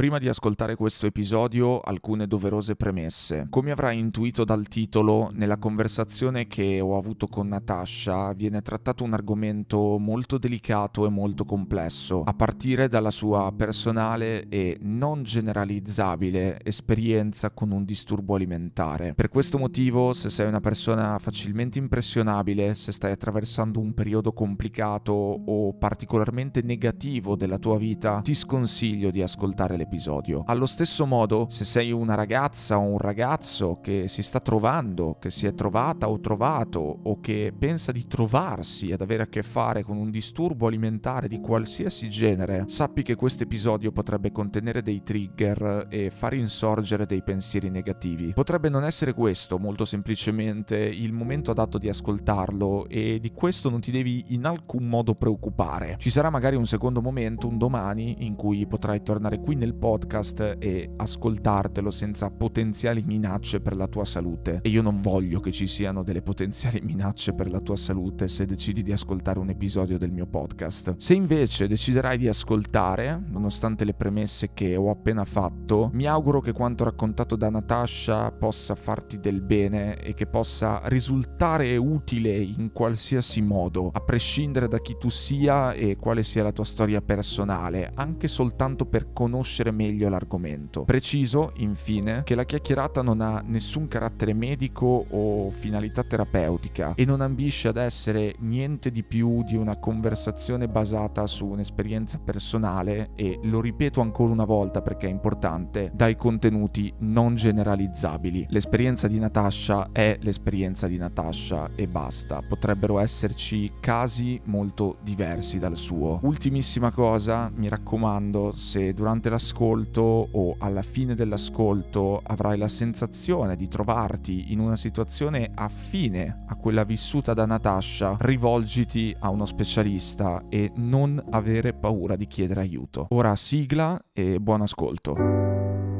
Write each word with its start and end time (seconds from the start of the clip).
Prima 0.00 0.16
di 0.16 0.30
ascoltare 0.30 0.76
questo 0.76 1.04
episodio, 1.04 1.78
alcune 1.78 2.26
doverose 2.26 2.74
premesse. 2.74 3.48
Come 3.50 3.70
avrai 3.70 3.98
intuito 3.98 4.44
dal 4.44 4.66
titolo, 4.66 5.28
nella 5.34 5.58
conversazione 5.58 6.46
che 6.46 6.80
ho 6.80 6.96
avuto 6.96 7.26
con 7.26 7.48
Natasha 7.48 8.32
viene 8.32 8.62
trattato 8.62 9.04
un 9.04 9.12
argomento 9.12 9.98
molto 9.98 10.38
delicato 10.38 11.04
e 11.04 11.10
molto 11.10 11.44
complesso, 11.44 12.22
a 12.22 12.32
partire 12.32 12.88
dalla 12.88 13.10
sua 13.10 13.52
personale 13.54 14.48
e 14.48 14.78
non 14.80 15.22
generalizzabile 15.22 16.60
esperienza 16.64 17.50
con 17.50 17.70
un 17.70 17.84
disturbo 17.84 18.36
alimentare. 18.36 19.12
Per 19.12 19.28
questo 19.28 19.58
motivo, 19.58 20.14
se 20.14 20.30
sei 20.30 20.48
una 20.48 20.60
persona 20.60 21.18
facilmente 21.18 21.78
impressionabile, 21.78 22.74
se 22.74 22.92
stai 22.92 23.12
attraversando 23.12 23.78
un 23.78 23.92
periodo 23.92 24.32
complicato 24.32 25.12
o 25.12 25.74
particolarmente 25.74 26.62
negativo 26.62 27.36
della 27.36 27.58
tua 27.58 27.76
vita, 27.76 28.22
ti 28.22 28.32
sconsiglio 28.32 29.10
di 29.10 29.20
ascoltare 29.20 29.72
l'episodio 29.76 29.88
episodio. 29.90 30.44
Allo 30.46 30.66
stesso 30.66 31.04
modo, 31.04 31.46
se 31.48 31.64
sei 31.64 31.90
una 31.90 32.14
ragazza 32.14 32.78
o 32.78 32.82
un 32.82 32.98
ragazzo 32.98 33.80
che 33.82 34.06
si 34.06 34.22
sta 34.22 34.38
trovando, 34.38 35.16
che 35.18 35.30
si 35.30 35.46
è 35.46 35.54
trovata 35.54 36.08
o 36.08 36.20
trovato 36.20 36.98
o 37.02 37.18
che 37.20 37.52
pensa 37.56 37.90
di 37.90 38.06
trovarsi 38.06 38.92
ad 38.92 39.00
avere 39.00 39.24
a 39.24 39.26
che 39.26 39.42
fare 39.42 39.82
con 39.82 39.96
un 39.96 40.10
disturbo 40.10 40.68
alimentare 40.68 41.26
di 41.26 41.40
qualsiasi 41.40 42.08
genere, 42.08 42.64
sappi 42.68 43.02
che 43.02 43.16
questo 43.16 43.42
episodio 43.42 43.90
potrebbe 43.90 44.30
contenere 44.30 44.80
dei 44.82 45.02
trigger 45.02 45.88
e 45.90 46.10
far 46.10 46.34
insorgere 46.34 47.04
dei 47.04 47.22
pensieri 47.22 47.68
negativi. 47.68 48.32
Potrebbe 48.32 48.68
non 48.68 48.84
essere 48.84 49.12
questo, 49.12 49.58
molto 49.58 49.84
semplicemente, 49.84 50.76
il 50.76 51.12
momento 51.12 51.50
adatto 51.50 51.78
di 51.78 51.88
ascoltarlo 51.88 52.86
e 52.88 53.18
di 53.20 53.32
questo 53.32 53.68
non 53.68 53.80
ti 53.80 53.90
devi 53.90 54.26
in 54.28 54.44
alcun 54.44 54.86
modo 54.86 55.14
preoccupare. 55.16 55.96
Ci 55.98 56.10
sarà 56.10 56.30
magari 56.30 56.54
un 56.54 56.66
secondo 56.66 57.02
momento, 57.02 57.48
un 57.48 57.58
domani, 57.58 58.24
in 58.24 58.36
cui 58.36 58.66
potrai 58.66 59.02
tornare 59.02 59.40
qui 59.40 59.56
nel 59.56 59.78
podcast 59.80 60.56
e 60.58 60.92
ascoltartelo 60.94 61.90
senza 61.90 62.30
potenziali 62.30 63.02
minacce 63.04 63.60
per 63.60 63.74
la 63.74 63.88
tua 63.88 64.04
salute. 64.04 64.60
E 64.62 64.68
io 64.68 64.82
non 64.82 65.00
voglio 65.00 65.40
che 65.40 65.50
ci 65.50 65.66
siano 65.66 66.02
delle 66.04 66.20
potenziali 66.20 66.80
minacce 66.84 67.32
per 67.32 67.50
la 67.50 67.60
tua 67.60 67.76
salute 67.76 68.28
se 68.28 68.44
decidi 68.44 68.82
di 68.82 68.92
ascoltare 68.92 69.38
un 69.38 69.48
episodio 69.48 69.96
del 69.96 70.12
mio 70.12 70.26
podcast. 70.26 70.94
Se 70.98 71.14
invece 71.14 71.66
deciderai 71.66 72.18
di 72.18 72.28
ascoltare, 72.28 73.20
nonostante 73.26 73.84
le 73.84 73.94
premesse 73.94 74.50
che 74.52 74.76
ho 74.76 74.90
appena 74.90 75.24
fatto, 75.24 75.90
mi 75.94 76.06
auguro 76.06 76.40
che 76.40 76.52
quanto 76.52 76.84
raccontato 76.84 77.34
da 77.34 77.48
Natasha 77.48 78.30
possa 78.30 78.74
farti 78.74 79.18
del 79.18 79.40
bene 79.40 79.98
e 79.98 80.12
che 80.12 80.26
possa 80.26 80.82
risultare 80.84 81.76
utile 81.78 82.36
in 82.36 82.70
qualsiasi 82.72 83.40
modo, 83.40 83.90
a 83.90 84.00
prescindere 84.00 84.68
da 84.68 84.78
chi 84.78 84.96
tu 84.98 85.08
sia 85.08 85.72
e 85.72 85.96
quale 85.96 86.22
sia 86.22 86.42
la 86.42 86.52
tua 86.52 86.64
storia 86.64 87.00
personale, 87.00 87.90
anche 87.94 88.28
soltanto 88.28 88.84
per 88.84 89.12
conoscere 89.12 89.59
conoscere 89.60 89.70
meglio 89.70 90.08
l'argomento. 90.08 90.84
Preciso, 90.84 91.52
infine, 91.56 92.22
che 92.24 92.34
la 92.34 92.44
chiacchierata 92.44 93.02
non 93.02 93.20
ha 93.20 93.42
nessun 93.44 93.88
carattere 93.88 94.32
medico 94.32 95.06
o 95.10 95.50
finalità 95.50 96.02
terapeutica 96.02 96.94
e 96.94 97.04
non 97.04 97.20
ambisce 97.20 97.68
ad 97.68 97.76
essere 97.76 98.34
niente 98.40 98.90
di 98.90 99.02
più 99.02 99.42
di 99.42 99.56
una 99.56 99.76
conversazione 99.76 100.68
basata 100.68 101.26
su 101.26 101.46
un'esperienza 101.46 102.18
personale 102.18 103.10
e, 103.14 103.38
lo 103.42 103.60
ripeto 103.60 104.00
ancora 104.00 104.32
una 104.32 104.44
volta 104.44 104.80
perché 104.80 105.06
è 105.06 105.10
importante, 105.10 105.90
dai 105.94 106.16
contenuti 106.16 106.92
non 106.98 107.34
generalizzabili. 107.34 108.46
L'esperienza 108.48 109.08
di 109.08 109.18
Natasha 109.18 109.90
è 109.92 110.16
l'esperienza 110.20 110.86
di 110.86 110.96
Natasha 110.96 111.70
e 111.74 111.86
basta. 111.86 112.40
Potrebbero 112.46 112.98
esserci 112.98 113.72
casi 113.80 114.40
molto 114.44 114.96
diversi 115.02 115.58
dal 115.58 115.76
suo. 115.76 116.20
Ultimissima 116.22 116.90
cosa, 116.90 117.50
mi 117.54 117.68
raccomando, 117.68 118.52
se 118.54 118.92
durante 118.94 119.28
l'ascolto 119.28 119.49
ascolto 119.50 120.28
o 120.30 120.54
alla 120.58 120.82
fine 120.82 121.16
dell'ascolto 121.16 122.22
avrai 122.24 122.56
la 122.56 122.68
sensazione 122.68 123.56
di 123.56 123.66
trovarti 123.66 124.52
in 124.52 124.60
una 124.60 124.76
situazione 124.76 125.50
affine 125.54 126.44
a 126.46 126.54
quella 126.54 126.84
vissuta 126.84 127.34
da 127.34 127.46
Natasha, 127.46 128.16
rivolgiti 128.20 129.14
a 129.18 129.28
uno 129.28 129.44
specialista 129.44 130.44
e 130.48 130.70
non 130.76 131.20
avere 131.30 131.72
paura 131.72 132.14
di 132.14 132.28
chiedere 132.28 132.60
aiuto. 132.60 133.08
Ora 133.10 133.34
sigla 133.34 134.00
e 134.12 134.38
buon 134.38 134.60
ascolto. 134.60 135.16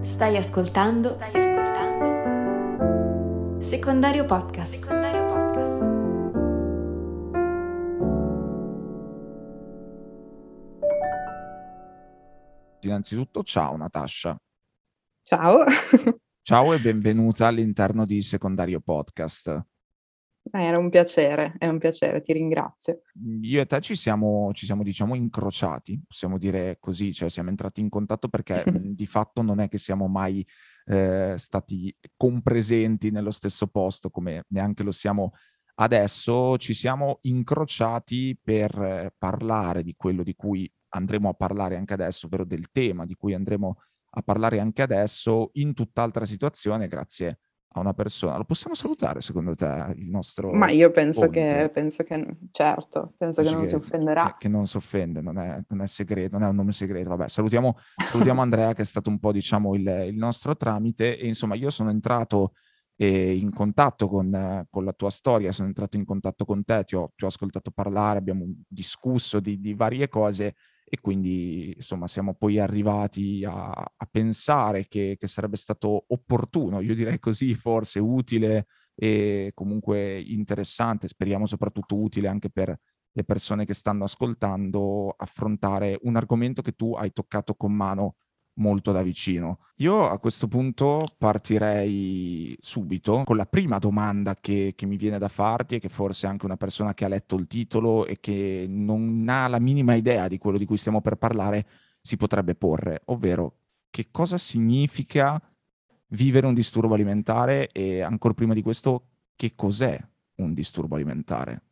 Stai 0.03 0.37
ascoltando? 0.37 1.09
Stai 1.09 1.33
ascoltando? 1.35 1.59
Secondario 3.61 4.25
podcast. 4.25 4.75
Secondario 4.75 5.20
Innanzitutto, 12.83 13.43
ciao 13.43 13.77
Natascia. 13.77 14.41
Ciao. 15.23 15.65
ciao 16.43 16.73
e 16.73 16.81
benvenuta 16.81 17.47
all'interno 17.47 18.07
di 18.07 18.23
Secondario 18.23 18.81
Podcast. 18.81 19.49
Eh, 20.53 20.63
era 20.63 20.79
un 20.79 20.89
piacere, 20.89 21.55
è 21.59 21.67
un 21.67 21.79
piacere, 21.79 22.23
ti 22.23 22.33
ringrazio. 22.33 23.03
Io 23.43 23.61
e 23.61 23.67
te 23.67 23.81
ci 23.81 23.95
siamo, 23.95 24.51
ci 24.55 24.65
siamo 24.65 24.83
diciamo, 24.83 25.15
incrociati, 25.15 26.01
possiamo 26.07 26.39
dire 26.39 26.79
così, 26.81 27.13
cioè 27.13 27.29
siamo 27.29 27.51
entrati 27.51 27.81
in 27.81 27.91
contatto 27.91 28.29
perché 28.29 28.65
di 28.95 29.07
fatto 29.07 29.43
non 29.43 29.61
è 29.61 29.69
che 29.69 29.79
siamo 29.79 30.09
mai 30.09 30.47
eh, 30.87 31.35
stati 31.37 31.95
compresenti 32.17 33.11
nello 33.11 33.31
stesso 33.31 33.67
posto 33.67 34.09
come 34.09 34.45
neanche 34.49 34.83
lo 34.83 34.91
siamo 34.91 35.33
adesso, 35.75 36.57
ci 36.57 36.73
siamo 36.73 37.19
incrociati 37.23 38.39
per 38.43 38.75
eh, 38.81 39.15
parlare 39.17 39.83
di 39.83 39.95
quello 39.97 40.23
di 40.23 40.35
cui 40.35 40.71
andremo 40.91 41.29
a 41.29 41.35
parlare 41.35 41.77
anche 41.77 41.95
adesso, 41.95 42.27
ovvero 42.27 42.45
del 42.45 42.71
tema 42.71 43.05
di 43.05 43.15
cui 43.15 43.35
andremo 43.35 43.79
a 44.11 44.23
parlare 44.23 44.59
anche 44.59 44.83
adesso, 44.83 45.51
in 45.55 45.75
tutt'altra 45.75 46.25
situazione, 46.25 46.89
grazie 46.89 47.39
a 47.73 47.81
una 47.81 47.93
persona. 47.93 48.37
Lo 48.37 48.45
possiamo 48.45 48.75
salutare 48.75 49.21
secondo 49.21 49.55
te 49.55 49.95
il 49.97 50.11
nostro... 50.11 50.53
Ma 50.53 50.71
io 50.71 50.91
penso 50.91 51.29
che, 51.29 51.71
penso 51.73 52.03
che, 52.03 52.37
certo, 52.51 53.15
penso 53.17 53.43
che 53.43 53.51
non 53.51 53.61
che, 53.61 53.69
si 53.69 53.75
offenderà. 53.75 54.25
Che, 54.33 54.35
che 54.39 54.49
non 54.49 54.67
si 54.67 54.77
offende, 54.77 55.21
non 55.21 55.39
è, 55.39 55.63
non 55.69 55.81
è, 55.81 55.87
segreto, 55.87 56.37
non 56.37 56.47
è 56.47 56.51
un 56.51 56.57
nome 56.57 56.73
segreto. 56.73 57.11
Vabbè, 57.11 57.29
salutiamo, 57.29 57.77
salutiamo 58.11 58.41
Andrea 58.41 58.73
che 58.73 58.83
è 58.83 58.85
stato 58.85 59.11
un 59.11 59.21
po' 59.21 59.31
diciamo 59.31 59.75
il, 59.75 59.87
il 60.09 60.17
nostro 60.17 60.57
tramite 60.57 61.17
e 61.17 61.27
insomma 61.27 61.55
io 61.55 61.71
sono 61.71 61.91
entrato 61.91 62.55
eh, 62.97 63.37
in 63.37 63.53
contatto 63.53 64.09
con, 64.09 64.67
con, 64.69 64.85
la 64.85 64.93
tua 64.93 65.11
storia, 65.11 65.53
sono 65.53 65.69
entrato 65.69 65.97
in 65.97 66.05
contatto 66.05 66.45
con 66.45 66.65
te, 66.65 66.85
ti 66.85 66.97
ho, 66.97 67.13
ti 67.15 67.25
ho 67.25 67.29
ascoltato 67.29 67.71
parlare, 67.71 68.19
abbiamo 68.19 68.45
discusso 68.67 69.39
di, 69.39 69.61
di 69.61 69.75
varie 69.75 70.09
cose 70.09 70.57
e 70.93 70.99
quindi 71.01 71.73
insomma 71.77 72.09
siamo 72.09 72.35
poi 72.35 72.59
arrivati 72.59 73.45
a, 73.45 73.71
a 73.71 74.09
pensare 74.11 74.89
che, 74.89 75.17
che, 75.17 75.29
sarebbe 75.29 75.57
stato 75.57 76.07
opportuno, 76.09 76.81
io 76.81 76.97
direi 76.97 77.21
così, 77.21 77.55
forse 77.55 78.01
utile 78.01 78.67
e 78.97 79.53
comunque 79.55 80.21
interessante, 80.21 81.07
speriamo 81.07 81.47
soprattutto 81.47 81.95
utile 81.95 82.27
anche 82.27 82.51
per 82.51 82.77
le 83.13 83.25
persone 83.25 83.65
che 83.65 83.75
stanno 83.75 84.03
ascoltando, 84.03 85.15
affrontare 85.17 85.97
un 86.03 86.17
argomento 86.17 86.61
che 86.61 86.73
tu 86.73 86.95
hai 86.95 87.13
toccato 87.13 87.55
con 87.55 87.73
mano 87.73 88.17
molto 88.55 88.93
da 88.93 89.03
vicino. 89.03 89.61
Io 89.77 90.09
a 90.09 90.19
questo 90.19 90.49
punto 90.49 91.05
partirei 91.17 92.57
subito 92.61 93.23
con 93.25 93.37
la 93.37 93.47
prima 93.47 93.79
domanda 93.79 94.35
che, 94.37 94.75
che, 94.77 94.87
mi 94.87 94.97
viene 94.97 95.19
da 95.19 95.29
farti 95.29 95.77
e 95.77 95.79
che 95.79 95.89
forse 95.89 96.27
anche 96.27 96.45
una 96.45 96.57
persona 96.57 96.93
che 96.93 97.05
ha 97.05 97.09
letto 97.09 97.37
il 97.37 97.47
titolo 97.47 98.07
e 98.07 98.19
che 98.21 98.67
non 98.69 99.27
ha 99.29 99.49
la 99.49 99.59
minima 99.59 99.95
idea 99.95 100.29
di 100.29 100.39
quello 100.39 100.59
di 100.59 100.67
cui 100.67 100.77
stiamo 100.77 101.01
per 101.01 101.17
parlare 101.17 101.67
si 102.01 102.17
potrebbe 102.17 102.55
porre, 102.55 103.03
ovvero 103.07 103.57
che 103.91 104.09
cosa 104.11 104.39
significa 104.39 105.41
vivere 106.09 106.47
un 106.47 106.55
disturbo 106.55 106.95
alimentare 106.95 107.69
e 107.71 108.01
ancora 108.01 108.35
prima 108.35 108.55
di 108.55 108.63
questo 108.63 109.05
che 109.37 109.55
cos'è 109.55 109.99
un 110.37 110.55
disturbo 110.55 110.97
alimentare? 110.97 111.63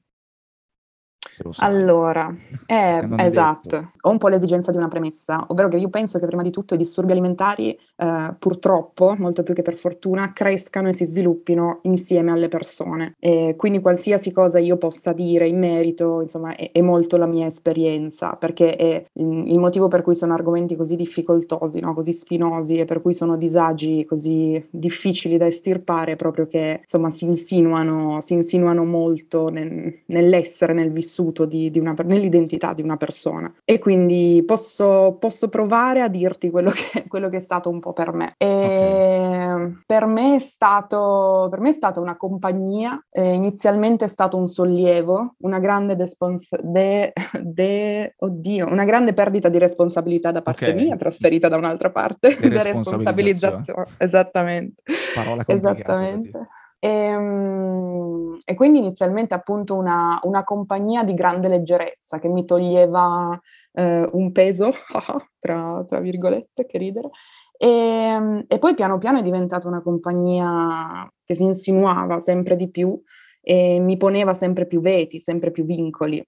Allora, 1.65 2.34
eh, 2.66 3.09
esatto, 3.16 3.93
ho 4.00 4.10
un 4.10 4.19
po' 4.19 4.28
l'esigenza 4.28 4.71
di 4.71 4.76
una 4.76 4.88
premessa, 4.88 5.44
ovvero 5.49 5.69
che 5.69 5.76
io 5.76 5.88
penso 5.88 6.19
che 6.19 6.26
prima 6.26 6.43
di 6.43 6.50
tutto 6.50 6.75
i 6.75 6.76
disturbi 6.76 7.12
alimentari, 7.12 7.78
eh, 7.97 8.35
purtroppo, 8.38 9.14
molto 9.19 9.43
più 9.43 9.55
che 9.55 9.62
per 9.62 9.76
fortuna, 9.76 10.32
crescano 10.32 10.88
e 10.88 10.93
si 10.93 11.05
sviluppino 11.05 11.81
insieme 11.82 12.32
alle 12.32 12.49
persone. 12.49 13.14
E 13.19 13.55
quindi 13.56 13.81
qualsiasi 13.81 14.32
cosa 14.32 14.58
io 14.58 14.76
possa 14.76 15.12
dire 15.12 15.46
in 15.46 15.58
merito, 15.58 16.20
insomma, 16.23 16.55
è, 16.55 16.70
è 16.73 16.81
molto 16.81 17.17
la 17.17 17.26
mia 17.26 17.46
esperienza, 17.46 18.34
perché 18.34 18.76
è 18.76 19.05
il 19.14 19.58
motivo 19.58 19.88
per 19.88 20.02
cui 20.02 20.14
sono 20.14 20.34
argomenti 20.34 20.76
così 20.76 20.96
difficoltosi, 20.96 21.81
no? 21.81 21.94
così 21.94 22.12
spinosi 22.12 22.76
e 22.76 22.84
per 22.84 23.00
cui 23.00 23.14
sono 23.14 23.37
disagi 23.37 24.05
così 24.05 24.67
difficili 24.70 25.37
da 25.37 25.46
estirpare, 25.46 26.17
proprio 26.17 26.46
che 26.46 26.81
insomma 26.82 27.11
si 27.11 27.25
insinuano, 27.25 28.20
si 28.20 28.34
insinuano 28.34 28.84
molto 28.84 29.49
nel, 29.49 30.02
nell'essere, 30.06 30.73
nel 30.73 30.91
vissuto 30.93 31.28
statuto 31.29 31.45
di, 31.45 31.71
di 31.71 31.79
una, 31.79 31.95
nell'identità 32.05 32.73
di 32.73 32.83
una 32.83 32.97
persona. 32.97 33.53
E 33.65 33.79
quindi 33.79 34.43
posso, 34.47 35.17
posso 35.19 35.49
provare 35.49 36.01
a 36.01 36.09
dirti 36.09 36.51
quello 36.51 36.71
che, 36.71 37.07
quello 37.09 37.29
che, 37.29 37.39
è 37.39 37.41
stato 37.41 37.69
un 37.69 37.81
po' 37.81 37.93
per 37.93 38.13
me. 38.13 38.35
Okay. 38.37 39.83
Per, 39.87 40.07
me 40.07 40.37
è 40.37 40.39
stato, 40.39 41.49
per 41.51 41.61
me 41.61 41.71
è 41.71 41.73
stata 41.73 42.01
una 42.01 42.17
compagnia, 42.17 43.03
eh, 43.11 43.33
inizialmente 43.35 44.07
è 44.07 44.09
stato 44.09 44.37
un 44.37 44.49
sollievo, 44.49 45.35
una 45.39 45.59
grande 45.59 45.97
despons- 45.97 46.59
de, 46.61 47.13
de, 47.41 48.15
oddio, 48.19 48.71
una 48.71 48.85
grande 48.85 49.13
perdita 49.13 49.49
di 49.49 49.59
responsabilità 49.59 50.31
da 50.33 50.43
parte 50.43 50.71
okay. 50.71 50.85
mia, 50.85 50.97
trasferita 50.97 51.49
da 51.49 51.57
un'altra 51.57 51.91
parte, 51.91 52.37
de 52.37 52.63
responsabilizzazione. 52.63 53.87
Esattamente. 53.99 54.83
Parola 55.15 55.45
complicata. 55.45 55.79
Esattamente. 55.79 56.49
E, 56.81 56.89
ehm, 56.89 58.41
e, 58.45 58.55
quindi 58.55 58.79
inizialmente 58.79 59.35
appunto 59.35 59.75
una, 59.75 60.19
una, 60.23 60.45
compagnia 60.45 61.03
di 61.05 61.15
grande 61.15 61.49
leggerezza 61.49 62.19
che 62.19 62.29
mi 62.29 62.45
toglieva 62.45 63.39
eh, 63.73 64.09
un 64.13 64.33
peso, 64.33 64.71
tra, 65.39 65.85
tra, 65.87 66.01
virgolette, 66.01 66.67
che 66.67 66.79
ridere. 66.79 67.11
E, 67.57 67.69
ehm, 67.69 68.45
e, 68.47 68.59
poi 68.59 68.75
piano 68.75 68.99
piano 68.99 69.19
è 69.19 69.23
diventata 69.23 69.69
una 69.69 69.83
compagnia 69.83 71.11
che 71.25 71.35
si 71.35 71.45
insinuava 71.45 72.21
sempre 72.21 72.57
di 72.57 72.71
più 72.71 73.01
e 73.41 73.79
mi 73.81 73.97
poneva 73.97 74.35
sempre 74.35 74.67
più 74.67 74.81
veti, 74.81 75.21
sempre 75.21 75.51
più 75.51 75.65
vincoli, 75.65 76.23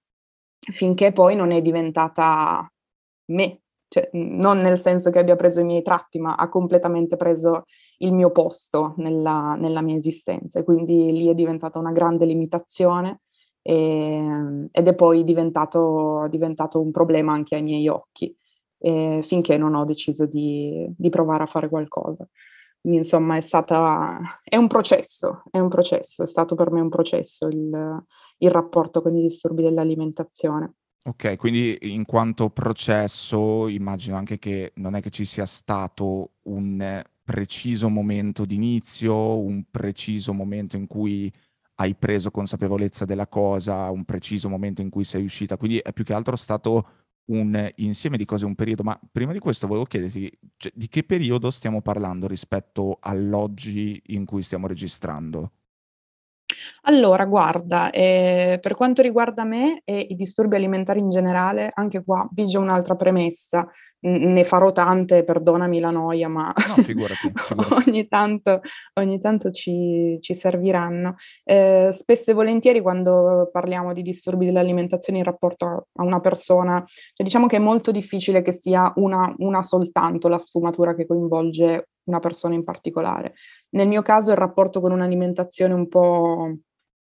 finché 0.72 1.12
poi 1.12 1.36
non 1.36 1.52
è 1.52 1.62
diventata 1.62 2.68
me, 3.26 3.60
cioè, 3.88 4.08
non 4.12 4.58
nel 4.58 4.78
senso 4.78 5.10
che 5.10 5.18
abbia 5.18 5.36
preso 5.36 5.60
i 5.60 5.64
miei 5.64 5.82
tratti, 5.82 6.18
ma 6.18 6.34
ha 6.34 6.48
completamente 6.48 7.16
preso 7.16 7.64
il 8.02 8.12
mio 8.12 8.30
posto 8.30 8.94
nella, 8.96 9.54
nella 9.54 9.82
mia 9.82 9.96
esistenza 9.96 10.58
e 10.58 10.64
quindi 10.64 11.12
lì 11.12 11.28
è 11.28 11.34
diventata 11.34 11.78
una 11.78 11.92
grande 11.92 12.24
limitazione 12.24 13.20
e, 13.62 14.68
ed 14.70 14.88
è 14.88 14.94
poi 14.94 15.24
diventato, 15.24 16.26
diventato, 16.30 16.80
un 16.80 16.90
problema 16.90 17.32
anche 17.32 17.56
ai 17.56 17.62
miei 17.62 17.88
occhi 17.88 18.34
eh, 18.78 19.20
finché 19.22 19.56
non 19.58 19.74
ho 19.74 19.84
deciso 19.84 20.26
di, 20.26 20.90
di, 20.96 21.08
provare 21.10 21.42
a 21.42 21.46
fare 21.46 21.68
qualcosa. 21.68 22.26
Quindi, 22.80 23.00
insomma, 23.00 23.36
è 23.36 23.40
stata, 23.40 24.40
è 24.42 24.56
un 24.56 24.66
processo, 24.66 25.42
è 25.50 25.58
un 25.58 25.68
processo, 25.68 26.22
è 26.22 26.26
stato 26.26 26.54
per 26.54 26.70
me 26.70 26.80
un 26.80 26.88
processo 26.88 27.46
il, 27.46 28.04
il 28.38 28.50
rapporto 28.50 29.02
con 29.02 29.14
i 29.14 29.20
disturbi 29.20 29.62
dell'alimentazione. 29.62 30.76
Ok, 31.04 31.36
quindi 31.36 31.76
in 31.80 32.04
quanto 32.06 32.48
processo 32.50 33.68
immagino 33.68 34.16
anche 34.16 34.38
che 34.38 34.72
non 34.76 34.94
è 34.94 35.00
che 35.00 35.10
ci 35.10 35.24
sia 35.24 35.46
stato 35.46 36.32
un 36.42 37.02
preciso 37.30 37.88
momento 37.88 38.44
d'inizio, 38.44 39.38
un 39.38 39.62
preciso 39.70 40.32
momento 40.32 40.76
in 40.76 40.88
cui 40.88 41.32
hai 41.76 41.94
preso 41.94 42.32
consapevolezza 42.32 43.04
della 43.04 43.28
cosa, 43.28 43.88
un 43.88 44.04
preciso 44.04 44.48
momento 44.48 44.82
in 44.82 44.90
cui 44.90 45.04
sei 45.04 45.22
uscita, 45.22 45.56
quindi 45.56 45.78
è 45.78 45.92
più 45.92 46.02
che 46.02 46.12
altro 46.12 46.34
stato 46.34 46.88
un 47.26 47.70
insieme 47.76 48.16
di 48.16 48.24
cose, 48.24 48.46
un 48.46 48.56
periodo, 48.56 48.82
ma 48.82 48.98
prima 49.12 49.32
di 49.32 49.38
questo 49.38 49.68
volevo 49.68 49.84
chiederti 49.84 50.28
cioè, 50.56 50.72
di 50.74 50.88
che 50.88 51.04
periodo 51.04 51.50
stiamo 51.50 51.80
parlando 51.82 52.26
rispetto 52.26 52.98
all'oggi 53.00 54.02
in 54.06 54.24
cui 54.24 54.42
stiamo 54.42 54.66
registrando? 54.66 55.52
Allora, 56.82 57.24
guarda, 57.24 57.90
eh, 57.90 58.58
per 58.60 58.74
quanto 58.74 59.02
riguarda 59.02 59.44
me 59.44 59.82
e 59.84 60.06
i 60.08 60.14
disturbi 60.14 60.56
alimentari 60.56 61.00
in 61.00 61.10
generale, 61.10 61.70
anche 61.72 62.02
qua 62.02 62.28
vige 62.32 62.58
un'altra 62.58 62.96
premessa. 62.96 63.68
N- 64.02 64.32
ne 64.32 64.44
farò 64.44 64.72
tante, 64.72 65.24
perdonami 65.24 65.78
la 65.78 65.90
noia, 65.90 66.28
ma 66.28 66.52
no, 66.68 66.82
figurati, 66.82 67.30
figurati. 67.34 67.88
ogni 67.88 68.08
tanto, 68.08 68.60
ogni 68.94 69.20
tanto 69.20 69.50
ci, 69.50 70.18
ci 70.20 70.34
serviranno. 70.34 71.16
Eh, 71.44 71.90
spesso 71.92 72.30
e 72.30 72.34
volentieri 72.34 72.80
quando 72.80 73.50
parliamo 73.52 73.92
di 73.92 74.02
disturbi 74.02 74.46
dell'alimentazione 74.46 75.18
in 75.18 75.24
rapporto 75.24 75.88
a 75.92 76.02
una 76.02 76.20
persona, 76.20 76.82
cioè 76.86 77.26
diciamo 77.26 77.46
che 77.46 77.56
è 77.56 77.60
molto 77.60 77.90
difficile 77.90 78.42
che 78.42 78.52
sia 78.52 78.90
una, 78.96 79.34
una 79.38 79.62
soltanto 79.62 80.28
la 80.28 80.38
sfumatura 80.38 80.94
che 80.94 81.06
coinvolge 81.06 81.89
una 82.04 82.18
persona 82.18 82.54
in 82.54 82.64
particolare. 82.64 83.34
Nel 83.70 83.88
mio 83.88 84.02
caso 84.02 84.30
il 84.30 84.36
rapporto 84.36 84.80
con 84.80 84.92
un'alimentazione 84.92 85.74
un 85.74 85.88
po', 85.88 86.56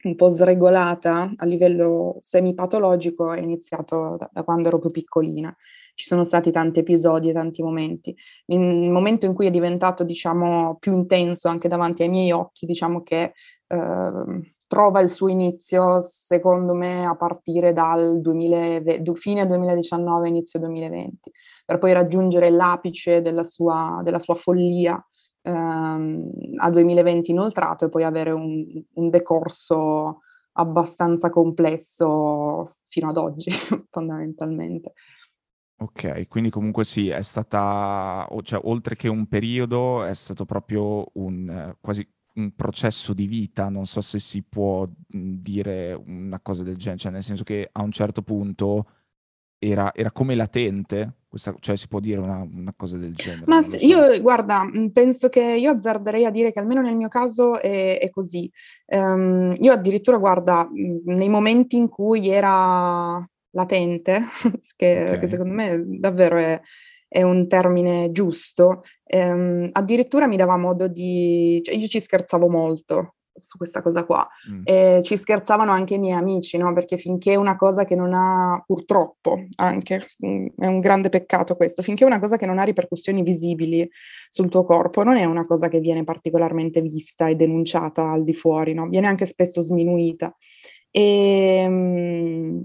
un 0.03 0.15
po 0.15 0.29
sregolata 0.29 1.33
a 1.37 1.44
livello 1.44 2.19
semipatologico 2.21 3.33
è 3.33 3.41
iniziato 3.41 4.17
da, 4.19 4.31
da, 4.33 4.44
quando 4.44 4.69
ero 4.69 4.79
più 4.79 4.91
piccolina. 4.91 5.55
Ci 5.94 6.05
sono 6.05 6.25
stati 6.25 6.50
tanti 6.50 6.81
episodi 6.81 7.31
e 7.31 7.33
tanti 7.33 7.62
momenti. 7.62 8.15
Il 8.47 8.91
momento 8.91 9.27
in 9.27 9.35
cui 9.35 9.47
è 9.47 9.50
diventato, 9.50 10.05
diciamo, 10.05 10.77
più 10.79 10.94
intenso 10.94 11.49
anche 11.49 11.69
davanti 11.69 12.03
ai 12.03 12.11
miei 12.11 12.33
occhi, 12.33 12.67
diciamo 12.67 13.03
che 13.03 13.33
eh, 13.67 14.55
trova 14.66 15.00
il 15.00 15.10
suo 15.10 15.28
inizio, 15.28 16.00
secondo 16.02 16.74
me, 16.74 17.06
a 17.06 17.16
partire 17.16 17.72
dal 17.72 18.20
2020, 18.20 19.14
fine 19.16 19.46
2019, 19.46 20.28
inizio 20.28 20.58
2020, 20.58 21.30
per 21.64 21.78
poi 21.78 21.92
raggiungere 21.92 22.50
l'apice 22.50 23.22
della 23.22 23.44
sua, 23.44 24.00
della 24.02 24.18
sua 24.18 24.34
follia 24.34 25.02
ehm, 25.42 26.30
a 26.58 26.70
2020 26.70 27.30
inoltrato 27.30 27.86
e 27.86 27.88
poi 27.88 28.04
avere 28.04 28.32
un, 28.32 28.64
un 28.94 29.10
decorso 29.10 30.20
abbastanza 30.52 31.30
complesso 31.30 32.76
fino 32.88 33.08
ad 33.08 33.16
oggi, 33.16 33.50
fondamentalmente. 33.90 34.92
Ok, 35.78 36.26
quindi 36.28 36.48
comunque 36.48 36.84
sì, 36.84 37.10
è 37.10 37.20
stata, 37.20 38.26
cioè, 38.42 38.60
oltre 38.64 38.96
che 38.96 39.08
un 39.08 39.26
periodo, 39.26 40.04
è 40.04 40.14
stato 40.14 40.46
proprio 40.46 41.06
un 41.14 41.76
quasi 41.80 42.08
un 42.37 42.55
processo 42.55 43.12
di 43.12 43.27
vita, 43.27 43.69
non 43.69 43.87
so 43.87 44.00
se 44.00 44.19
si 44.19 44.43
può 44.43 44.88
dire 45.06 45.93
una 45.94 46.41
cosa 46.41 46.62
del 46.62 46.77
genere, 46.77 46.99
cioè 46.99 47.12
nel 47.12 47.23
senso 47.23 47.44
che 47.44 47.69
a 47.71 47.83
un 47.83 47.91
certo 47.93 48.23
punto 48.23 48.87
era, 49.59 49.93
era 49.94 50.12
come 50.12 50.35
latente, 50.35 51.15
questa, 51.29 51.55
cioè 51.61 51.77
si 51.77 51.88
può 51.88 51.99
dire 52.00 52.21
una, 52.21 52.38
una 52.38 52.75
cosa 52.77 52.99
del 52.99 53.15
genere. 53.15 53.44
Ma 53.47 53.62
so. 53.62 53.77
io, 53.81 54.21
guarda, 54.21 54.69
penso 54.93 55.29
che 55.29 55.41
io 55.41 55.73
azzarderei 55.73 56.25
a 56.25 56.31
dire 56.31 56.53
che 56.53 56.59
almeno 56.59 56.83
nel 56.83 56.97
mio 56.97 57.09
caso 57.09 57.61
è, 57.61 57.99
è 57.99 58.11
così. 58.11 58.50
Um, 58.87 59.55
io 59.59 59.73
addirittura, 59.73 60.19
guarda, 60.19 60.69
nei 60.73 61.29
momenti 61.29 61.77
in 61.77 61.88
cui 61.88 62.29
era 62.29 63.27
latente, 63.50 64.23
che, 64.77 65.05
okay. 65.06 65.19
che 65.21 65.29
secondo 65.29 65.55
me 65.55 65.83
davvero 65.87 66.37
è 66.37 66.61
è 67.08 67.23
un 67.23 67.47
termine 67.49 68.11
giusto, 68.11 68.82
ehm, 69.05 69.69
addirittura 69.73 70.26
mi 70.26 70.37
dava 70.37 70.56
modo 70.56 70.88
di... 70.88 71.61
Cioè 71.62 71.75
io 71.75 71.87
ci 71.87 72.00
scherzavo 72.00 72.49
molto 72.49 73.17
su 73.41 73.56
questa 73.56 73.82
cosa 73.82 74.05
qua. 74.05 74.26
Mm. 74.50 74.62
E 74.64 75.00
ci 75.03 75.17
scherzavano 75.17 75.70
anche 75.70 75.94
i 75.94 75.99
miei 75.99 76.17
amici, 76.17 76.56
no? 76.56 76.73
Perché 76.73 76.97
finché 76.97 77.37
una 77.37 77.56
cosa 77.56 77.85
che 77.85 77.94
non 77.94 78.12
ha, 78.12 78.62
purtroppo 78.67 79.44
anche, 79.56 80.08
mm, 80.25 80.47
è 80.58 80.67
un 80.67 80.81
grande 80.81 81.08
peccato 81.08 81.56
questo, 81.56 81.82
finché 81.82 82.05
una 82.05 82.20
cosa 82.20 82.37
che 82.37 82.47
non 82.47 82.58
ha 82.58 82.62
ripercussioni 82.62 83.23
visibili 83.23 83.88
sul 84.31 84.49
tuo 84.49 84.64
corpo, 84.64 85.02
non 85.02 85.17
è 85.17 85.25
una 85.25 85.44
cosa 85.47 85.69
che 85.69 85.81
viene 85.81 86.05
particolarmente 86.05 86.81
vista 86.81 87.29
e 87.29 87.37
denunciata 87.37 88.11
al 88.11 88.25
di 88.25 88.35
fuori, 88.35 88.75
no? 88.75 88.88
Viene 88.88 89.06
anche 89.06 89.26
spesso 89.26 89.61
sminuita. 89.61 90.35
E, 90.91 91.62
ehm, 91.64 92.62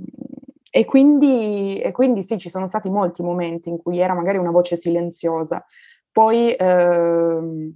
e 0.74 0.86
quindi, 0.86 1.80
e 1.80 1.92
quindi 1.92 2.24
sì, 2.24 2.40
ci 2.40 2.50
sono 2.50 2.68
stati 2.70 2.90
molti 2.90 3.22
momenti 3.22 3.68
in 3.68 3.78
cui 3.78 4.00
era 4.00 4.14
magari 4.14 4.38
una 4.38 4.52
voce 4.52 4.78
silenziosa. 4.78 5.64
Poi 6.10 6.54
eh, 6.54 7.74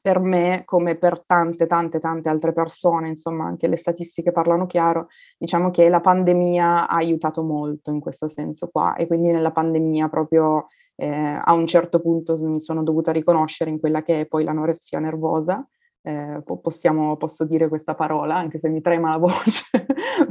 per 0.00 0.18
me, 0.20 0.62
come 0.64 0.96
per 0.96 1.22
tante, 1.26 1.66
tante, 1.66 1.98
tante 1.98 2.30
altre 2.30 2.54
persone, 2.54 3.08
insomma, 3.10 3.44
anche 3.44 3.68
le 3.68 3.76
statistiche 3.76 4.32
parlano 4.32 4.64
chiaro, 4.64 5.08
diciamo 5.36 5.70
che 5.70 5.90
la 5.90 6.00
pandemia 6.00 6.88
ha 6.88 6.96
aiutato 6.96 7.42
molto 7.42 7.90
in 7.90 8.00
questo 8.00 8.26
senso 8.26 8.68
qua 8.68 8.94
e 8.94 9.06
quindi 9.06 9.30
nella 9.30 9.52
pandemia 9.52 10.08
proprio 10.08 10.68
eh, 10.96 11.38
a 11.44 11.52
un 11.52 11.66
certo 11.66 12.00
punto 12.00 12.38
mi 12.42 12.60
sono 12.60 12.82
dovuta 12.82 13.12
riconoscere 13.12 13.68
in 13.68 13.78
quella 13.78 14.02
che 14.02 14.20
è 14.20 14.26
poi 14.26 14.44
l'anoressia 14.44 14.98
nervosa 14.98 15.66
eh, 16.02 16.42
possiamo, 16.62 17.16
posso 17.16 17.44
dire 17.44 17.68
questa 17.68 17.94
parola, 17.94 18.36
anche 18.36 18.58
se 18.58 18.68
mi 18.68 18.80
trema 18.80 19.10
la 19.10 19.18
voce, 19.18 19.64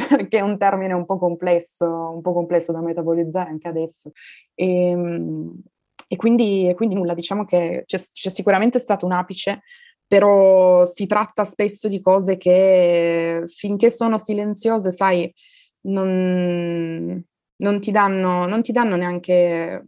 perché 0.09 0.39
è 0.39 0.41
un 0.41 0.57
termine 0.57 0.93
un 0.93 1.05
po' 1.05 1.17
complesso, 1.17 1.85
un 1.85 2.21
po' 2.21 2.33
complesso 2.33 2.71
da 2.71 2.81
metabolizzare 2.81 3.49
anche 3.49 3.67
adesso. 3.67 4.11
E, 4.55 4.89
ehm, 4.89 5.61
e, 6.07 6.15
quindi, 6.15 6.67
e 6.67 6.73
quindi, 6.73 6.95
nulla, 6.95 7.13
diciamo 7.13 7.45
che 7.45 7.83
c'è, 7.85 7.99
c'è, 7.99 8.29
sicuramente 8.29 8.79
stato 8.79 9.05
un 9.05 9.11
apice, 9.11 9.61
però 10.07 10.85
si 10.85 11.05
tratta 11.05 11.43
spesso 11.43 11.87
di 11.87 12.01
cose 12.01 12.37
che 12.37 13.43
finché 13.45 13.91
sono 13.91 14.17
silenziose, 14.17 14.91
sai, 14.91 15.31
non, 15.81 17.23
non, 17.57 17.79
ti, 17.79 17.91
danno, 17.91 18.47
non 18.47 18.63
ti 18.63 18.71
danno 18.71 18.95
neanche 18.95 19.87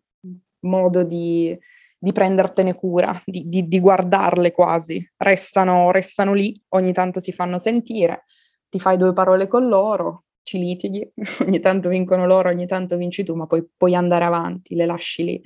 modo 0.59 1.03
di 1.03 1.57
di 2.03 2.13
prendertene 2.13 2.73
cura, 2.73 3.21
di, 3.23 3.47
di, 3.47 3.67
di 3.67 3.79
guardarle 3.79 4.51
quasi. 4.51 5.07
Restano, 5.17 5.91
restano 5.91 6.33
lì, 6.33 6.59
ogni 6.69 6.93
tanto 6.93 7.19
si 7.19 7.31
fanno 7.31 7.59
sentire, 7.59 8.23
ti 8.69 8.79
fai 8.79 8.97
due 8.97 9.13
parole 9.13 9.47
con 9.47 9.67
loro, 9.67 10.23
ci 10.41 10.57
litighi, 10.57 11.07
ogni 11.45 11.59
tanto 11.59 11.89
vincono 11.89 12.25
loro, 12.25 12.49
ogni 12.49 12.65
tanto 12.65 12.97
vinci 12.97 13.23
tu, 13.23 13.35
ma 13.35 13.45
poi 13.45 13.63
puoi 13.77 13.93
andare 13.93 14.25
avanti, 14.25 14.73
le 14.73 14.87
lasci 14.87 15.23
lì. 15.23 15.41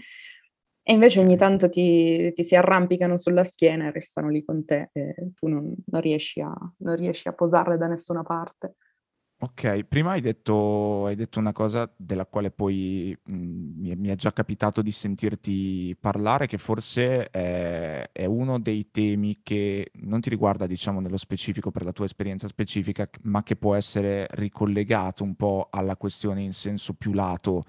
E 0.88 0.94
invece 0.94 1.20
ogni 1.20 1.36
tanto 1.36 1.68
ti, 1.68 2.32
ti 2.34 2.44
si 2.46 2.56
arrampicano 2.56 3.18
sulla 3.18 3.44
schiena 3.44 3.88
e 3.88 3.92
restano 3.92 4.30
lì 4.30 4.46
con 4.46 4.64
te 4.64 4.92
e 4.94 5.32
tu 5.34 5.48
non, 5.48 5.76
non, 5.88 6.00
riesci, 6.00 6.40
a, 6.40 6.54
non 6.78 6.96
riesci 6.96 7.28
a 7.28 7.34
posarle 7.34 7.76
da 7.76 7.88
nessuna 7.88 8.24
parte. 8.24 8.76
Ok, 9.38 9.84
prima 9.84 10.12
hai 10.12 10.22
detto, 10.22 11.06
hai 11.06 11.16
detto 11.16 11.40
una 11.40 11.52
cosa 11.52 11.92
della 11.98 12.26
quale 12.26 12.52
poi 12.52 13.16
mh, 13.22 13.34
mi, 13.36 14.08
è 14.08 14.16
già 14.16 14.32
capitato 14.32 14.82
di 14.82 14.92
sentirti 14.92 15.96
parlare, 16.00 16.48
che 16.48 16.58
forse 16.58 17.30
è, 17.30 18.10
è 18.14 18.26
uno 18.26 18.60
dei 18.60 18.90
temi 18.92 19.42
che 19.44 19.92
non 19.96 20.22
ti 20.22 20.30
riguarda, 20.30 20.66
diciamo, 20.66 21.02
nello 21.02 21.18
specifico 21.18 21.70
per 21.70 21.84
la 21.84 21.92
tua 21.92 22.06
esperienza 22.06 22.48
specifica, 22.48 23.08
ma 23.24 23.44
che 23.44 23.58
può 23.58 23.76
essere 23.76 24.26
ricollegato 24.32 25.24
un 25.24 25.36
po' 25.36 25.68
alla 25.70 25.98
questione 25.98 26.42
in 26.42 26.54
senso 26.54 26.94
più 26.94 27.12
lato 27.12 27.66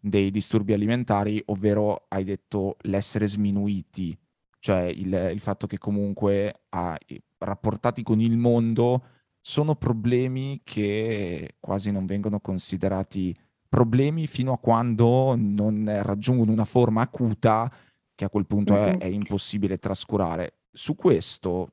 dei 0.00 0.30
disturbi 0.30 0.72
alimentari, 0.72 1.42
ovvero 1.46 2.06
hai 2.08 2.22
detto 2.22 2.76
l'essere 2.82 3.26
sminuiti, 3.26 4.16
cioè 4.60 4.82
il, 4.82 5.30
il 5.32 5.40
fatto 5.40 5.66
che 5.66 5.78
comunque 5.78 6.62
ah, 6.70 6.96
rapportati 7.38 8.02
con 8.04 8.20
il 8.20 8.36
mondo 8.36 9.02
sono 9.40 9.74
problemi 9.76 10.60
che 10.64 11.56
quasi 11.60 11.90
non 11.90 12.06
vengono 12.06 12.40
considerati 12.40 13.36
problemi 13.68 14.26
fino 14.26 14.52
a 14.52 14.58
quando 14.58 15.34
non 15.36 15.90
raggiungono 16.02 16.52
una 16.52 16.64
forma 16.64 17.02
acuta 17.02 17.70
che 18.14 18.24
a 18.24 18.30
quel 18.30 18.46
punto 18.46 18.74
è, 18.74 18.96
è 18.98 19.06
impossibile 19.06 19.78
trascurare. 19.78 20.60
Su 20.72 20.94
questo, 20.94 21.70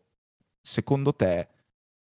secondo 0.61 1.13
te, 1.15 1.47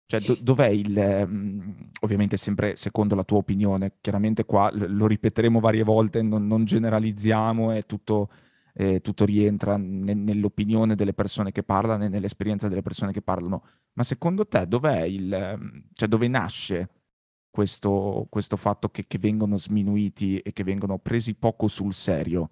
cioè, 0.07 0.21
do- 0.21 0.39
dov'è 0.41 0.69
il... 0.69 1.25
Um, 1.27 1.91
ovviamente 2.01 2.37
sempre 2.37 2.75
secondo 2.77 3.15
la 3.15 3.25
tua 3.25 3.39
opinione, 3.39 3.99
chiaramente 4.01 4.45
qua 4.45 4.71
lo 4.73 5.07
ripeteremo 5.07 5.61
varie 5.61 5.85
volte, 5.85 6.23
non, 6.23 6.47
non 6.47 6.65
generalizziamo, 6.65 7.71
è 7.71 7.85
tutto, 7.85 8.31
eh, 8.75 9.01
tutto 9.01 9.25
rientra 9.25 9.77
ne- 9.77 10.15
nell'opinione 10.15 10.95
delle 10.95 11.15
persone 11.15 11.53
che 11.53 11.63
parlano 11.63 12.05
e 12.05 12.09
nell'esperienza 12.09 12.69
delle 12.69 12.83
persone 12.83 13.13
che 13.13 13.23
parlano. 13.23 13.63
Ma 13.95 14.03
secondo 14.03 14.47
te 14.47 14.67
dov'è 14.67 15.03
il... 15.03 15.33
Ehm, 15.33 15.85
cioè 15.93 16.09
dove 16.09 16.29
nasce 16.29 16.89
questo, 17.51 18.27
questo 18.31 18.57
fatto 18.57 18.89
che, 18.89 19.05
che 19.07 19.19
vengono 19.19 19.57
sminuiti 19.57 20.39
e 20.39 20.53
che 20.53 20.65
vengono 20.65 20.99
presi 20.99 21.35
poco 21.35 21.69
sul 21.69 21.93
serio? 21.93 22.51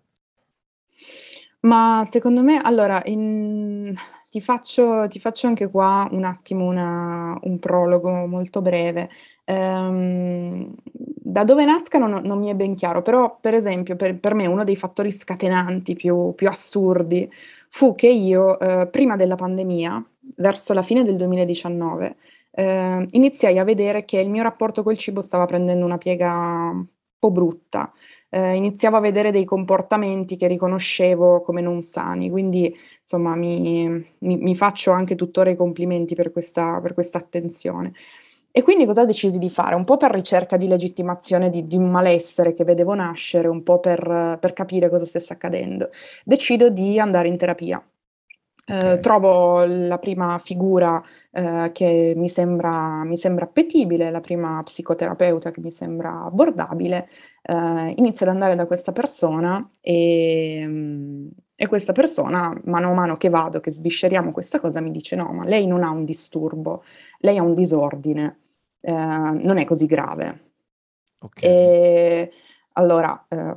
Ma 1.60 2.04
secondo 2.08 2.42
me, 2.42 2.58
allora, 2.58 3.02
in... 3.06 3.92
ti, 4.30 4.40
faccio, 4.40 5.06
ti 5.08 5.18
faccio 5.18 5.46
anche 5.46 5.68
qua 5.68 6.08
un 6.10 6.24
attimo 6.24 6.66
una, 6.66 7.38
un 7.42 7.58
prologo 7.58 8.26
molto 8.26 8.62
breve. 8.62 9.08
Ehm, 9.50 10.74
da 10.82 11.42
dove 11.44 11.64
nascano 11.64 12.06
no, 12.06 12.20
non 12.20 12.38
mi 12.38 12.48
è 12.48 12.54
ben 12.54 12.74
chiaro, 12.74 13.00
però 13.02 13.38
per 13.40 13.54
esempio 13.54 13.96
per, 13.96 14.18
per 14.18 14.34
me 14.34 14.46
uno 14.46 14.62
dei 14.64 14.76
fattori 14.76 15.10
scatenanti 15.10 15.94
più, 15.94 16.34
più 16.34 16.48
assurdi 16.48 17.30
fu 17.70 17.94
che 17.94 18.08
io 18.08 18.58
eh, 18.60 18.88
prima 18.88 19.16
della 19.16 19.36
pandemia 19.36 20.04
verso 20.36 20.74
la 20.74 20.82
fine 20.82 21.02
del 21.02 21.16
2019, 21.16 22.16
eh, 22.50 23.06
iniziai 23.10 23.58
a 23.58 23.64
vedere 23.64 24.04
che 24.04 24.18
il 24.20 24.28
mio 24.30 24.42
rapporto 24.42 24.82
col 24.82 24.98
cibo 24.98 25.22
stava 25.22 25.46
prendendo 25.46 25.84
una 25.84 25.98
piega 25.98 26.70
un 26.72 26.84
po' 27.18 27.30
brutta. 27.30 27.90
Eh, 28.30 28.54
iniziavo 28.56 28.96
a 28.98 29.00
vedere 29.00 29.30
dei 29.30 29.44
comportamenti 29.46 30.36
che 30.36 30.46
riconoscevo 30.46 31.40
come 31.40 31.62
non 31.62 31.80
sani, 31.82 32.28
quindi 32.28 32.74
insomma 33.00 33.34
mi, 33.36 33.86
mi, 34.18 34.36
mi 34.36 34.54
faccio 34.56 34.90
anche 34.90 35.14
tuttora 35.14 35.48
i 35.50 35.56
complimenti 35.56 36.14
per 36.14 36.30
questa, 36.32 36.78
per 36.82 36.92
questa 36.94 37.16
attenzione. 37.18 37.92
E 38.58 38.62
quindi 38.62 38.86
cosa 38.86 39.04
decisi 39.04 39.38
di 39.38 39.50
fare? 39.50 39.76
Un 39.76 39.84
po' 39.84 39.96
per 39.96 40.10
ricerca 40.10 40.56
di 40.56 40.66
legittimazione 40.66 41.48
di, 41.48 41.68
di 41.68 41.76
un 41.76 41.88
malessere 41.92 42.54
che 42.54 42.64
vedevo 42.64 42.92
nascere, 42.92 43.46
un 43.46 43.62
po' 43.62 43.78
per, 43.78 44.36
per 44.40 44.52
capire 44.52 44.90
cosa 44.90 45.06
stesse 45.06 45.32
accadendo. 45.32 45.90
Decido 46.24 46.68
di 46.68 46.98
andare 46.98 47.28
in 47.28 47.36
terapia. 47.36 47.80
Eh, 48.66 48.98
trovo 48.98 49.64
la 49.64 49.98
prima 49.98 50.40
figura 50.40 51.00
eh, 51.30 51.70
che 51.72 52.14
mi 52.16 52.28
sembra, 52.28 53.04
mi 53.04 53.16
sembra, 53.16 53.44
appetibile, 53.44 54.10
la 54.10 54.20
prima 54.20 54.60
psicoterapeuta 54.64 55.52
che 55.52 55.60
mi 55.60 55.70
sembra 55.70 56.24
abbordabile, 56.24 57.08
eh, 57.42 57.92
inizio 57.94 58.26
ad 58.26 58.32
andare 58.32 58.56
da 58.56 58.66
questa 58.66 58.90
persona 58.90 59.70
e, 59.80 61.30
e, 61.54 61.66
questa 61.68 61.92
persona, 61.92 62.60
mano 62.64 62.90
a 62.90 62.94
mano 62.94 63.16
che 63.16 63.28
vado, 63.28 63.60
che 63.60 63.70
svisceriamo 63.70 64.32
questa 64.32 64.58
cosa, 64.58 64.80
mi 64.80 64.90
dice 64.90 65.14
no, 65.14 65.32
ma 65.32 65.44
lei 65.44 65.64
non 65.64 65.84
ha 65.84 65.90
un 65.90 66.04
disturbo, 66.04 66.82
lei 67.20 67.38
ha 67.38 67.42
un 67.42 67.54
disordine, 67.54 68.47
eh, 68.80 68.92
non 68.92 69.58
è 69.58 69.64
così 69.64 69.86
grave. 69.86 70.46
Okay. 71.18 71.50
E, 71.50 72.32
allora, 72.74 73.26
eh, 73.28 73.54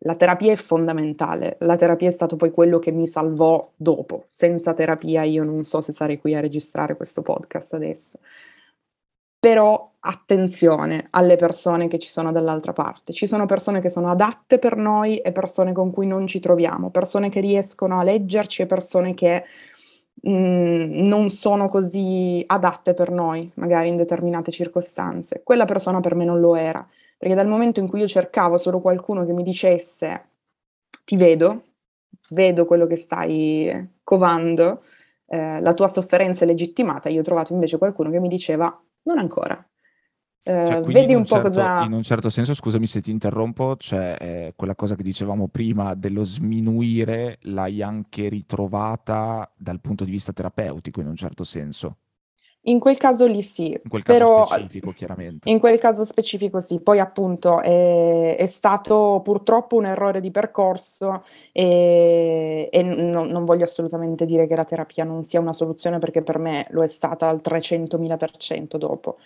la 0.00 0.14
terapia 0.14 0.52
è 0.52 0.56
fondamentale, 0.56 1.56
la 1.60 1.76
terapia 1.76 2.08
è 2.08 2.12
stato 2.12 2.36
poi 2.36 2.50
quello 2.50 2.78
che 2.78 2.90
mi 2.90 3.06
salvò 3.06 3.70
dopo. 3.76 4.24
Senza 4.28 4.74
terapia 4.74 5.22
io 5.22 5.44
non 5.44 5.64
so 5.64 5.80
se 5.80 5.92
sarei 5.92 6.18
qui 6.18 6.34
a 6.34 6.40
registrare 6.40 6.96
questo 6.96 7.22
podcast 7.22 7.74
adesso. 7.74 8.18
Però 9.38 9.92
attenzione 10.00 11.06
alle 11.10 11.36
persone 11.36 11.88
che 11.88 11.98
ci 11.98 12.08
sono 12.08 12.32
dall'altra 12.32 12.72
parte. 12.72 13.12
Ci 13.12 13.26
sono 13.26 13.46
persone 13.46 13.80
che 13.80 13.88
sono 13.88 14.10
adatte 14.10 14.58
per 14.58 14.76
noi 14.76 15.18
e 15.18 15.32
persone 15.32 15.72
con 15.72 15.90
cui 15.92 16.06
non 16.06 16.26
ci 16.26 16.40
troviamo, 16.40 16.90
persone 16.90 17.28
che 17.28 17.40
riescono 17.40 17.98
a 17.98 18.02
leggerci 18.02 18.62
e 18.62 18.66
persone 18.66 19.14
che 19.14 19.44
mm, 20.28 21.06
non 21.06 21.30
sono 21.30 21.68
così 21.68 22.42
adatte 22.46 22.94
per 22.94 23.10
noi, 23.10 23.50
magari 23.54 23.88
in 23.88 23.96
determinate 23.96 24.50
circostanze. 24.50 25.42
Quella 25.44 25.64
persona 25.64 26.00
per 26.00 26.14
me 26.14 26.24
non 26.24 26.40
lo 26.40 26.56
era 26.56 26.86
perché 27.16 27.34
dal 27.34 27.48
momento 27.48 27.80
in 27.80 27.88
cui 27.88 28.00
io 28.00 28.08
cercavo 28.08 28.58
solo 28.58 28.80
qualcuno 28.80 29.24
che 29.24 29.32
mi 29.32 29.42
dicesse 29.42 30.28
ti 31.04 31.16
vedo, 31.16 31.64
vedo 32.30 32.66
quello 32.66 32.86
che 32.86 32.96
stai 32.96 33.90
covando, 34.02 34.82
eh, 35.26 35.60
la 35.60 35.74
tua 35.74 35.88
sofferenza 35.88 36.44
è 36.44 36.46
legittimata, 36.46 37.08
io 37.08 37.20
ho 37.20 37.24
trovato 37.24 37.52
invece 37.52 37.78
qualcuno 37.78 38.10
che 38.10 38.20
mi 38.20 38.28
diceva 38.28 38.66
non 39.04 39.18
ancora. 39.18 39.64
Eh, 40.48 40.64
cioè, 40.64 40.80
vedi 40.82 41.12
un, 41.12 41.22
un 41.22 41.26
po' 41.26 41.34
certo, 41.34 41.48
cosa... 41.48 41.82
In 41.82 41.92
un 41.92 42.04
certo 42.04 42.30
senso, 42.30 42.54
scusami 42.54 42.86
se 42.86 43.00
ti 43.00 43.10
interrompo, 43.10 43.74
cioè 43.78 44.16
eh, 44.20 44.52
quella 44.54 44.76
cosa 44.76 44.94
che 44.94 45.02
dicevamo 45.02 45.48
prima 45.48 45.94
dello 45.94 46.22
sminuire 46.22 47.38
l'hai 47.42 47.82
anche 47.82 48.28
ritrovata 48.28 49.50
dal 49.56 49.80
punto 49.80 50.04
di 50.04 50.12
vista 50.12 50.32
terapeutico 50.32 51.00
in 51.00 51.08
un 51.08 51.16
certo 51.16 51.42
senso. 51.42 51.96
In 52.68 52.78
quel 52.78 52.96
caso 52.96 53.26
lì 53.26 53.42
sì, 53.42 53.72
In 53.72 53.88
quel 53.88 54.04
caso 54.04 54.18
però 54.18 54.46
specifico, 54.46 54.92
chiaramente. 54.92 55.50
in 55.50 55.58
quel 55.58 55.80
caso 55.80 56.04
specifico 56.04 56.60
sì. 56.60 56.80
Poi 56.80 57.00
appunto 57.00 57.60
è, 57.60 58.36
è 58.36 58.46
stato 58.46 59.20
purtroppo 59.24 59.74
un 59.76 59.86
errore 59.86 60.20
di 60.20 60.30
percorso 60.30 61.24
e, 61.50 62.68
e 62.70 62.82
non, 62.82 63.26
non 63.28 63.44
voglio 63.44 63.64
assolutamente 63.64 64.24
dire 64.26 64.46
che 64.46 64.54
la 64.54 64.64
terapia 64.64 65.02
non 65.02 65.24
sia 65.24 65.40
una 65.40 65.52
soluzione 65.52 65.98
perché 65.98 66.22
per 66.22 66.38
me 66.38 66.66
lo 66.70 66.84
è 66.84 66.88
stata 66.88 67.28
al 67.28 67.40
300.000% 67.42 68.76
dopo. 68.76 69.18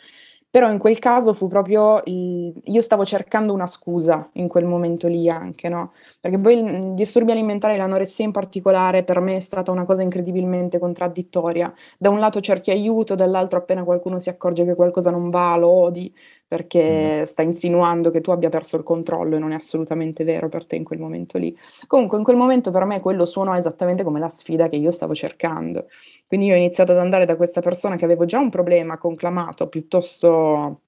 Però 0.50 0.70
in 0.70 0.78
quel 0.78 0.98
caso 0.98 1.32
fu 1.32 1.46
proprio 1.46 2.00
il... 2.06 2.52
io 2.64 2.82
stavo 2.82 3.04
cercando 3.04 3.52
una 3.52 3.66
scusa 3.66 4.28
in 4.34 4.48
quel 4.48 4.64
momento 4.64 5.06
lì 5.06 5.30
anche, 5.30 5.68
no? 5.68 5.92
Perché 6.20 6.38
poi 6.38 6.58
i 6.58 6.94
disturbi 6.94 7.30
alimentari, 7.30 7.76
l'anoressia 7.76 8.24
in 8.24 8.32
particolare, 8.32 9.04
per 9.04 9.20
me 9.20 9.36
è 9.36 9.40
stata 9.40 9.70
una 9.70 9.84
cosa 9.84 10.02
incredibilmente 10.02 10.80
contraddittoria. 10.80 11.72
Da 11.98 12.08
un 12.08 12.18
lato 12.18 12.40
cerchi 12.40 12.72
aiuto, 12.72 13.14
dall'altro 13.14 13.58
appena 13.58 13.84
qualcuno 13.84 14.18
si 14.18 14.28
accorge 14.28 14.64
che 14.64 14.74
qualcosa 14.74 15.10
non 15.10 15.30
va, 15.30 15.56
lo 15.56 15.68
odi 15.68 16.12
perché 16.50 17.20
mm. 17.20 17.24
sta 17.26 17.42
insinuando 17.42 18.10
che 18.10 18.20
tu 18.20 18.32
abbia 18.32 18.48
perso 18.48 18.74
il 18.74 18.82
controllo 18.82 19.36
e 19.36 19.38
non 19.38 19.52
è 19.52 19.54
assolutamente 19.54 20.24
vero 20.24 20.48
per 20.48 20.66
te 20.66 20.74
in 20.74 20.82
quel 20.82 20.98
momento 20.98 21.38
lì. 21.38 21.56
Comunque 21.86 22.18
in 22.18 22.24
quel 22.24 22.34
momento 22.34 22.72
per 22.72 22.86
me 22.86 22.98
quello 22.98 23.24
suonò 23.24 23.56
esattamente 23.56 24.02
come 24.02 24.18
la 24.18 24.28
sfida 24.28 24.68
che 24.68 24.74
io 24.74 24.90
stavo 24.90 25.14
cercando. 25.14 25.86
Quindi 26.30 26.46
io 26.46 26.54
ho 26.54 26.58
iniziato 26.58 26.92
ad 26.92 26.98
andare 26.98 27.26
da 27.26 27.34
questa 27.34 27.60
persona 27.60 27.96
che 27.96 28.04
avevo 28.04 28.24
già 28.24 28.38
un 28.38 28.50
problema 28.50 28.98
conclamato 28.98 29.66
piuttosto 29.66 30.82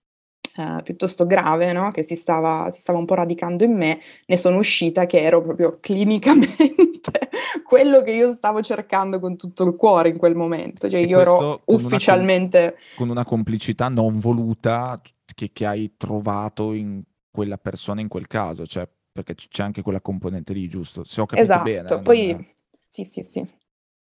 Uh, 0.55 0.83
piuttosto 0.83 1.25
grave, 1.25 1.73
no? 1.73 1.91
che 1.93 2.03
si 2.03 2.15
stava, 2.15 2.71
si 2.71 2.83
stava, 2.83 2.99
un 2.99 3.07
po' 3.07 3.15
radicando 3.15 3.65
in 3.65 3.75
me, 3.75 3.99
ne 4.27 4.37
sono 4.37 4.59
uscita 4.59 5.07
che 5.07 5.23
ero 5.23 5.41
proprio 5.41 5.79
clinicamente 5.81 6.75
quello 7.67 8.03
che 8.03 8.11
io 8.11 8.35
stavo 8.35 8.61
cercando 8.61 9.19
con 9.19 9.39
tutto 9.39 9.65
il 9.65 9.77
cuore 9.77 10.11
in 10.11 10.19
quel 10.19 10.35
momento. 10.35 10.91
Cioè, 10.91 11.01
io 11.01 11.21
ero 11.21 11.63
con 11.65 11.77
ufficialmente. 11.77 12.59
Una, 12.59 12.97
con 12.97 13.09
una 13.09 13.25
complicità 13.25 13.89
non 13.89 14.19
voluta 14.19 15.01
che, 15.35 15.53
che, 15.55 15.65
hai 15.65 15.95
trovato 15.97 16.75
in 16.75 17.03
quella 17.31 17.57
persona 17.57 18.03
in 18.03 18.09
quel 18.09 18.27
caso, 18.27 18.67
cioè, 18.67 18.87
perché 19.11 19.35
c'è 19.35 19.63
anche 19.63 19.81
quella 19.81 20.03
componente 20.03 20.53
lì, 20.53 20.69
giusto? 20.69 21.03
Se 21.03 21.23
ho 21.23 21.25
capito 21.25 21.51
esatto. 21.51 21.65
bene. 21.65 22.03
Poi. 22.03 22.33
Non... 22.33 22.47
Sì, 22.89 23.05
sì, 23.05 23.23
sì. 23.23 23.61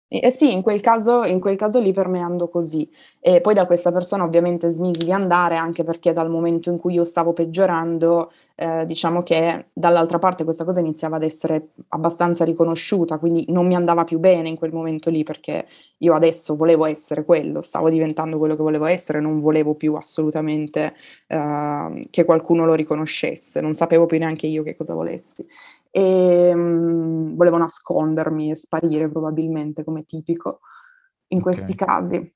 Eh 0.09 0.31
sì, 0.31 0.53
in 0.53 0.63
quel 0.63 0.81
caso, 0.81 1.25
in 1.25 1.41
quel 1.41 1.57
caso 1.57 1.81
lì 1.81 1.91
per 1.93 2.07
me 2.07 2.21
ando 2.21 2.49
così. 2.49 2.89
E 3.19 3.41
poi 3.41 3.55
da 3.55 3.67
questa 3.67 3.91
persona 3.91 4.23
ovviamente 4.23 4.69
smisi 4.69 5.03
di 5.05 5.11
andare, 5.11 5.57
anche 5.57 5.83
perché 5.83 6.13
dal 6.13 6.31
momento 6.31 6.71
in 6.71 6.79
cui 6.79 6.95
io 6.95 7.03
stavo 7.03 7.33
peggiorando, 7.33 8.31
eh, 8.55 8.85
diciamo 8.87 9.25
che 9.25 9.67
dall'altra 9.73 10.21
parte 10.21 10.45
questa 10.45 10.65
cosa 10.65 10.79
iniziava 10.79 11.17
ad 11.17 11.25
essere 11.25 11.71
abbastanza 11.89 12.45
riconosciuta, 12.45 13.19
quindi 13.19 13.47
non 13.49 13.67
mi 13.67 13.75
andava 13.75 14.05
più 14.05 14.21
bene 14.21 14.49
in 14.49 14.57
quel 14.57 14.73
momento 14.73 15.11
lì, 15.11 15.25
perché 15.25 15.67
io 15.99 16.15
adesso 16.15 16.55
volevo 16.55 16.85
essere 16.87 17.25
quello, 17.25 17.61
stavo 17.61 17.89
diventando 17.91 18.39
quello 18.39 18.55
che 18.55 18.63
volevo 18.63 18.85
essere, 18.87 19.19
non 19.19 19.41
volevo 19.41 19.75
più 19.75 19.95
assolutamente 19.95 20.95
eh, 21.27 22.07
che 22.11 22.25
qualcuno 22.25 22.65
lo 22.65 22.75
riconoscesse, 22.75 23.61
non 23.61 23.75
sapevo 23.75 24.07
più 24.07 24.19
neanche 24.19 24.47
io 24.47 24.63
che 24.63 24.77
cosa 24.77 24.95
volessi 24.95 25.45
e 25.97 26.55
mh, 26.55 27.37
volevo 27.37 27.57
nascondermi 27.57 28.51
e 28.51 28.55
sparire 28.55 29.09
probabilmente 29.09 29.83
come 29.83 30.05
tipico 30.05 30.61
in 31.29 31.39
okay. 31.39 31.55
questi 31.55 31.75
casi. 31.75 32.35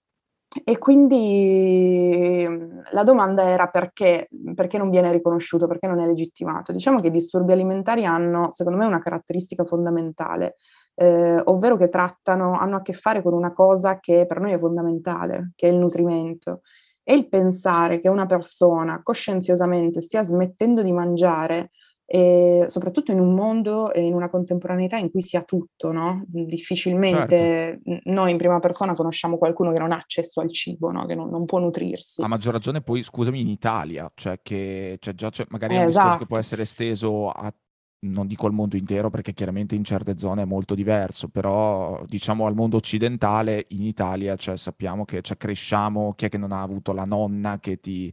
E 0.64 0.79
quindi 0.79 2.47
mhmm, 2.49 2.83
la 2.93 3.02
domanda 3.02 3.43
era 3.43 3.69
perché, 3.69 4.29
perché 4.55 4.79
non 4.79 4.88
viene 4.88 5.12
riconosciuto, 5.12 5.67
perché 5.67 5.87
non 5.87 6.00
è 6.00 6.07
legittimato. 6.07 6.73
Diciamo 6.73 7.00
che 7.00 7.09
i 7.09 7.11
disturbi 7.11 7.52
alimentari 7.52 8.07
hanno, 8.07 8.50
secondo 8.50 8.79
me, 8.79 8.87
una 8.87 8.99
caratteristica 8.99 9.64
fondamentale, 9.64 10.55
eh, 10.95 11.43
ovvero 11.45 11.76
che 11.76 11.90
trattano, 11.90 12.52
hanno 12.52 12.76
a 12.76 12.83
che 12.83 12.95
fare 12.95 13.21
con 13.21 13.35
una 13.35 13.52
cosa 13.52 14.00
che 14.00 14.25
per 14.26 14.40
noi 14.40 14.52
è 14.52 14.59
fondamentale, 14.59 15.52
che 15.55 15.69
è 15.69 15.71
il 15.71 15.76
nutrimento. 15.76 16.62
E 17.02 17.14
il 17.14 17.29
pensare 17.29 17.99
che 17.99 18.09
una 18.09 18.25
persona 18.25 19.02
coscienziosamente 19.02 20.00
stia 20.00 20.23
smettendo 20.23 20.83
di 20.83 20.93
mangiare 20.93 21.73
e 22.12 22.64
soprattutto 22.67 23.12
in 23.12 23.21
un 23.21 23.37
mondo 23.37 23.93
e 23.93 24.05
in 24.05 24.14
una 24.14 24.29
contemporaneità 24.29 24.97
in 24.97 25.12
cui 25.12 25.23
si 25.23 25.37
ha 25.37 25.45
tutto, 25.45 25.93
no? 25.93 26.25
Difficilmente 26.26 27.81
certo. 27.85 28.11
noi 28.11 28.33
in 28.33 28.37
prima 28.37 28.59
persona 28.59 28.95
conosciamo 28.95 29.38
qualcuno 29.38 29.71
che 29.71 29.79
non 29.79 29.93
ha 29.93 29.97
accesso 29.99 30.40
al 30.40 30.52
cibo, 30.52 30.90
no? 30.90 31.07
Che 31.07 31.14
non, 31.14 31.29
non, 31.29 31.45
può 31.45 31.61
nutrirsi. 31.61 32.21
A 32.21 32.26
maggior 32.26 32.52
ragione 32.52 32.81
poi, 32.81 33.05
scusami, 33.05 33.38
in 33.38 33.47
Italia, 33.47 34.11
cioè 34.17 34.40
che 34.43 34.97
cioè 34.99 35.14
già 35.14 35.31
c'è, 35.31 35.47
magari 35.50 35.76
è 35.76 35.83
un 35.83 35.87
esatto. 35.87 36.07
discorso 36.07 36.19
che 36.19 36.26
può 36.26 36.38
esatto. 36.38 36.61
essere 36.61 36.62
esteso 36.62 37.31
a 37.31 37.55
non 38.02 38.26
dico 38.26 38.47
al 38.47 38.55
mondo 38.55 38.76
intero 38.76 39.09
perché 39.09 39.33
chiaramente 39.33 39.76
in 39.76 39.85
certe 39.85 40.19
zone 40.19 40.43
è 40.43 40.47
molto 40.47 40.75
diverso, 40.75 41.29
però 41.29 42.02
diciamo 42.07 42.47
al 42.47 42.57
mondo 42.57 42.76
occidentale 42.76 43.67
in 43.69 43.85
Italia 43.85 44.35
cioè, 44.35 44.57
sappiamo 44.57 45.05
che 45.05 45.23
cioè, 45.23 45.37
cresciamo, 45.37 46.14
chi 46.14 46.25
è 46.25 46.29
che 46.29 46.38
non 46.38 46.50
ha 46.50 46.61
avuto 46.61 46.93
la 46.93 47.05
nonna 47.05 47.61
che 47.61 47.79
ti 47.79 48.12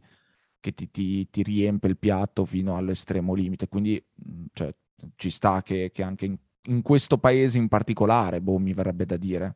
che 0.60 0.74
ti, 0.74 0.90
ti, 0.90 1.28
ti 1.30 1.42
riempie 1.42 1.90
il 1.90 1.98
piatto 1.98 2.44
fino 2.44 2.76
all'estremo 2.76 3.34
limite. 3.34 3.68
Quindi 3.68 4.02
mm, 4.28 4.46
cioè, 4.52 4.74
ci 5.16 5.30
sta 5.30 5.62
che, 5.62 5.90
che 5.92 6.02
anche 6.02 6.26
in, 6.26 6.36
in, 6.64 6.82
questo 6.82 7.18
paese 7.18 7.58
in 7.58 7.68
particolare, 7.68 8.40
boh, 8.40 8.58
mi 8.58 8.74
verrebbe 8.74 9.04
da 9.04 9.16
dire. 9.16 9.54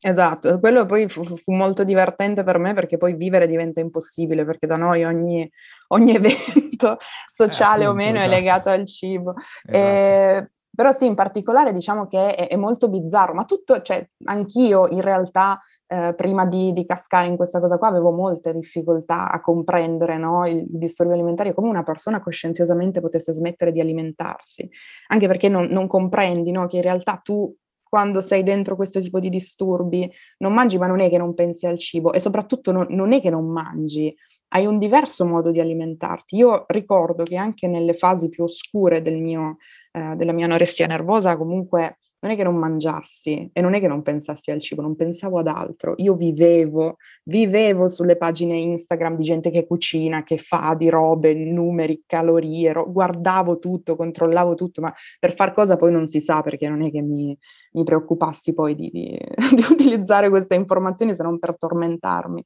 Esatto, 0.00 0.60
quello 0.60 0.86
poi 0.86 1.08
fu, 1.08 1.24
fu, 1.24 1.52
molto 1.52 1.82
divertente 1.82 2.44
per 2.44 2.58
me 2.58 2.72
perché 2.72 2.98
poi 2.98 3.14
vivere 3.14 3.48
diventa 3.48 3.80
impossibile 3.80 4.44
perché 4.44 4.68
da 4.68 4.76
noi 4.76 5.02
ogni, 5.02 5.50
ogni 5.88 6.14
evento 6.14 6.98
sociale 7.26 7.82
eh, 7.82 7.86
appunto, 7.86 8.02
o 8.02 8.06
meno 8.06 8.18
esatto. 8.18 8.32
è 8.32 8.36
legato 8.36 8.68
al 8.68 8.86
cibo. 8.86 9.34
Esatto. 9.66 9.76
Eh, 9.76 10.50
però 10.78 10.92
sì, 10.92 11.06
in 11.06 11.16
particolare 11.16 11.72
diciamo 11.72 12.06
che 12.06 12.36
è, 12.36 12.46
è 12.46 12.54
molto 12.54 12.88
bizzarro, 12.88 13.34
ma 13.34 13.44
tutto, 13.44 13.82
cioè 13.82 14.08
anch'io 14.26 14.86
in 14.86 15.00
realtà 15.00 15.60
eh, 15.90 16.14
prima 16.14 16.44
di, 16.44 16.74
di, 16.74 16.84
cascare 16.84 17.26
in 17.26 17.36
questa 17.36 17.60
cosa 17.60 17.78
qua 17.78 17.88
avevo 17.88 18.10
molte 18.10 18.52
difficoltà 18.52 19.30
a 19.30 19.40
comprendere 19.40 20.18
no, 20.18 20.46
il, 20.46 20.64
disturbo 20.68 21.14
alimentare, 21.14 21.54
come 21.54 21.68
una 21.68 21.82
persona 21.82 22.20
coscienziosamente 22.20 23.00
potesse 23.00 23.32
smettere 23.32 23.72
di 23.72 23.80
alimentarsi, 23.80 24.68
anche 25.08 25.26
perché 25.26 25.48
non, 25.48 25.66
non 25.66 25.86
comprendi 25.86 26.50
no, 26.50 26.66
che 26.66 26.76
in 26.76 26.82
realtà 26.82 27.20
tu 27.22 27.54
quando 27.88 28.20
sei 28.20 28.42
dentro 28.42 28.76
questo 28.76 29.00
tipo 29.00 29.18
di 29.18 29.30
disturbi 29.30 30.10
non 30.38 30.52
mangi, 30.52 30.76
ma 30.76 30.86
non 30.86 31.00
è 31.00 31.08
che 31.08 31.16
non 31.16 31.32
pensi 31.32 31.66
al 31.66 31.78
cibo 31.78 32.12
e 32.12 32.20
soprattutto 32.20 32.70
non, 32.70 32.86
non 32.90 33.14
è 33.14 33.22
che 33.22 33.30
non 33.30 33.50
mangi, 33.50 34.14
hai 34.48 34.66
un 34.66 34.76
diverso 34.78 35.24
modo 35.24 35.50
di 35.50 35.58
alimentarti. 35.58 36.36
Io 36.36 36.64
ricordo 36.68 37.22
che 37.22 37.36
anche 37.36 37.66
nelle 37.66 37.94
fasi 37.94 38.28
più 38.28 38.44
oscure 38.44 39.00
del 39.00 39.16
mio, 39.16 39.56
eh, 39.92 40.16
della 40.16 40.32
mia 40.32 40.44
anoressia 40.44 40.86
nervosa, 40.86 41.38
comunque 41.38 41.96
non 42.20 42.32
è 42.32 42.36
che 42.36 42.42
non 42.42 42.56
mangiassi 42.56 43.48
e 43.52 43.60
non 43.60 43.74
è 43.74 43.80
che 43.80 43.86
non 43.86 44.02
pensassi 44.02 44.50
al 44.50 44.60
cibo, 44.60 44.82
non 44.82 44.96
pensavo 44.96 45.38
ad 45.38 45.46
altro. 45.46 45.94
Io 45.98 46.14
vivevo, 46.14 46.96
vivevo 47.24 47.86
sulle 47.86 48.16
pagine 48.16 48.58
Instagram 48.58 49.16
di 49.16 49.22
gente 49.22 49.50
che 49.50 49.66
cucina, 49.66 50.24
che 50.24 50.38
fa 50.38 50.74
di 50.76 50.88
robe, 50.88 51.32
numeri, 51.34 52.02
calorie, 52.06 52.72
ro- 52.72 52.90
guardavo 52.90 53.58
tutto, 53.58 53.94
controllavo 53.94 54.54
tutto, 54.54 54.80
ma 54.80 54.92
per 55.20 55.34
far 55.34 55.52
cosa 55.52 55.76
poi 55.76 55.92
non 55.92 56.06
si 56.06 56.20
sa 56.20 56.42
perché 56.42 56.68
non 56.68 56.82
è 56.82 56.90
che 56.90 57.02
mi, 57.02 57.36
mi 57.72 57.84
preoccupassi 57.84 58.52
poi 58.52 58.74
di, 58.74 58.90
di, 58.90 59.16
di, 59.54 59.64
utilizzare 59.70 60.28
queste 60.28 60.56
informazioni 60.56 61.14
se 61.14 61.22
non 61.22 61.38
per 61.38 61.56
tormentarmi. 61.56 62.44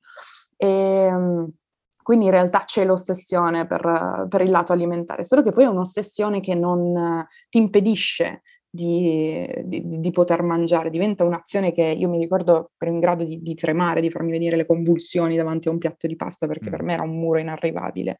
E, 0.56 0.68
ehm, 0.68 1.50
quindi 2.02 2.24
in 2.24 2.32
realtà 2.32 2.64
c'è 2.64 2.84
l'ossessione 2.84 3.66
per, 3.66 4.26
per, 4.28 4.40
il 4.40 4.50
lato 4.50 4.72
alimentare, 4.72 5.22
solo 5.22 5.42
che 5.42 5.52
poi 5.52 5.64
è 5.64 5.68
un'ossessione 5.68 6.40
che 6.40 6.56
non 6.56 7.24
ti 7.48 7.58
impedisce 7.58 8.42
di, 8.74 9.46
di, 9.64 10.00
di, 10.00 10.10
poter 10.10 10.42
mangiare, 10.42 10.88
diventa 10.88 11.24
un'azione 11.24 11.72
che 11.72 11.82
io 11.82 12.08
mi 12.08 12.18
ricordo 12.18 12.70
ero 12.78 12.90
in 12.90 13.00
grado 13.00 13.22
di, 13.22 13.42
di, 13.42 13.54
tremare, 13.54 14.00
di 14.00 14.10
farmi 14.10 14.30
venire 14.30 14.56
le 14.56 14.64
convulsioni 14.64 15.36
davanti 15.36 15.68
a 15.68 15.72
un 15.72 15.76
piatto 15.76 16.06
di 16.06 16.16
pasta 16.16 16.46
perché 16.46 16.68
mm. 16.68 16.70
per 16.70 16.82
me 16.82 16.94
era 16.94 17.02
un 17.02 17.18
muro 17.18 17.38
inarrivabile. 17.38 18.16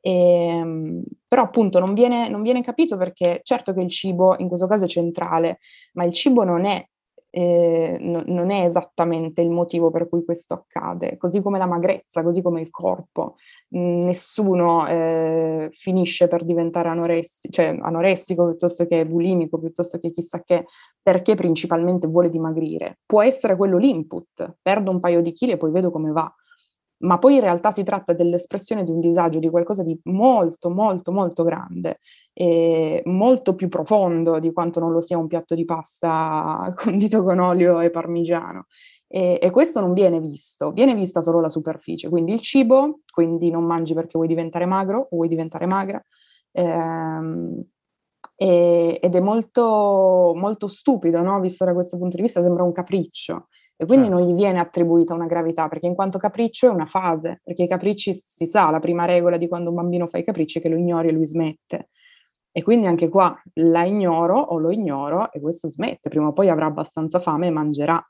E, 0.00 0.10
ehm, 0.10 1.02
però 1.26 1.42
appunto 1.44 1.78
non 1.80 1.94
viene, 1.94 2.28
non 2.28 2.42
viene 2.42 2.62
capito 2.62 2.98
perché 2.98 3.40
certo 3.42 3.72
che 3.72 3.80
il 3.80 3.88
cibo 3.88 4.36
in 4.38 4.48
questo 4.48 4.66
caso 4.66 4.84
è 4.84 4.88
centrale, 4.88 5.58
ma 5.94 6.04
il 6.04 6.12
cibo 6.12 6.44
non 6.44 6.66
è 6.66 6.86
eh, 7.36 7.96
no, 8.00 8.22
non 8.26 8.50
è 8.52 8.64
esattamente 8.64 9.40
il 9.40 9.50
motivo 9.50 9.90
per 9.90 10.08
cui 10.08 10.24
questo 10.24 10.54
accade, 10.54 11.16
così 11.16 11.42
come 11.42 11.58
la 11.58 11.66
magrezza, 11.66 12.22
così 12.22 12.40
come 12.42 12.60
il 12.60 12.70
corpo. 12.70 13.34
Nessuno 13.70 14.86
eh, 14.86 15.68
finisce 15.72 16.28
per 16.28 16.44
diventare 16.44 16.88
anoressico, 16.90 17.52
cioè 17.52 17.76
anoressico 17.80 18.46
piuttosto 18.46 18.86
che 18.86 19.04
bulimico, 19.04 19.58
piuttosto 19.58 19.98
che 19.98 20.10
chissà 20.10 20.42
che, 20.44 20.66
perché 21.02 21.34
principalmente 21.34 22.06
vuole 22.06 22.30
dimagrire. 22.30 23.00
Può 23.04 23.20
essere 23.20 23.56
quello 23.56 23.78
l'input, 23.78 24.58
perdo 24.62 24.92
un 24.92 25.00
paio 25.00 25.20
di 25.20 25.32
chili 25.32 25.52
e 25.52 25.56
poi 25.56 25.72
vedo 25.72 25.90
come 25.90 26.12
va 26.12 26.32
ma 27.04 27.18
poi 27.18 27.34
in 27.34 27.40
realtà 27.40 27.70
si 27.70 27.82
tratta 27.82 28.12
dell'espressione 28.12 28.82
di 28.82 28.90
un 28.90 29.00
disagio, 29.00 29.38
di 29.38 29.48
qualcosa 29.48 29.82
di 29.82 29.98
molto, 30.04 30.70
molto, 30.70 31.12
molto 31.12 31.44
grande 31.44 32.00
e 32.32 33.02
molto 33.04 33.54
più 33.54 33.68
profondo 33.68 34.38
di 34.38 34.52
quanto 34.52 34.80
non 34.80 34.90
lo 34.90 35.00
sia 35.00 35.18
un 35.18 35.26
piatto 35.26 35.54
di 35.54 35.64
pasta 35.64 36.72
condito 36.76 37.22
con 37.22 37.38
olio 37.38 37.80
e 37.80 37.90
parmigiano. 37.90 38.66
E, 39.06 39.38
e 39.40 39.50
questo 39.50 39.80
non 39.80 39.92
viene 39.92 40.18
visto, 40.18 40.72
viene 40.72 40.94
vista 40.94 41.20
solo 41.20 41.40
la 41.40 41.50
superficie, 41.50 42.08
quindi 42.08 42.32
il 42.32 42.40
cibo, 42.40 43.00
quindi 43.12 43.50
non 43.50 43.64
mangi 43.64 43.94
perché 43.94 44.12
vuoi 44.14 44.26
diventare 44.26 44.66
magro 44.66 45.00
o 45.10 45.16
vuoi 45.16 45.28
diventare 45.28 45.66
magra. 45.66 46.02
Ehm, 46.52 47.62
e, 48.36 48.98
ed 49.00 49.14
è 49.14 49.20
molto, 49.20 50.32
molto 50.34 50.66
stupido, 50.66 51.20
no? 51.20 51.38
visto 51.40 51.64
da 51.64 51.72
questo 51.74 51.98
punto 51.98 52.16
di 52.16 52.22
vista, 52.22 52.42
sembra 52.42 52.64
un 52.64 52.72
capriccio 52.72 53.48
e 53.76 53.86
quindi 53.86 54.06
certo. 54.06 54.22
non 54.22 54.30
gli 54.30 54.36
viene 54.36 54.60
attribuita 54.60 55.14
una 55.14 55.26
gravità, 55.26 55.68
perché 55.68 55.86
in 55.86 55.94
quanto 55.94 56.18
capriccio 56.18 56.68
è 56.68 56.70
una 56.70 56.86
fase, 56.86 57.40
perché 57.42 57.64
i 57.64 57.68
capricci 57.68 58.12
si 58.12 58.46
sa, 58.46 58.70
la 58.70 58.78
prima 58.78 59.04
regola 59.04 59.36
di 59.36 59.48
quando 59.48 59.70
un 59.70 59.76
bambino 59.76 60.06
fa 60.06 60.18
i 60.18 60.24
capricci 60.24 60.58
è 60.58 60.62
che 60.62 60.68
lo 60.68 60.76
ignori 60.76 61.08
e 61.08 61.12
lui 61.12 61.26
smette. 61.26 61.88
E 62.52 62.62
quindi 62.62 62.86
anche 62.86 63.08
qua 63.08 63.36
la 63.54 63.84
ignoro 63.84 64.38
o 64.38 64.58
lo 64.58 64.70
ignoro 64.70 65.32
e 65.32 65.40
questo 65.40 65.68
smette, 65.68 66.08
prima 66.08 66.28
o 66.28 66.32
poi 66.32 66.48
avrà 66.48 66.66
abbastanza 66.66 67.18
fame 67.18 67.48
e 67.48 67.50
mangerà, 67.50 68.00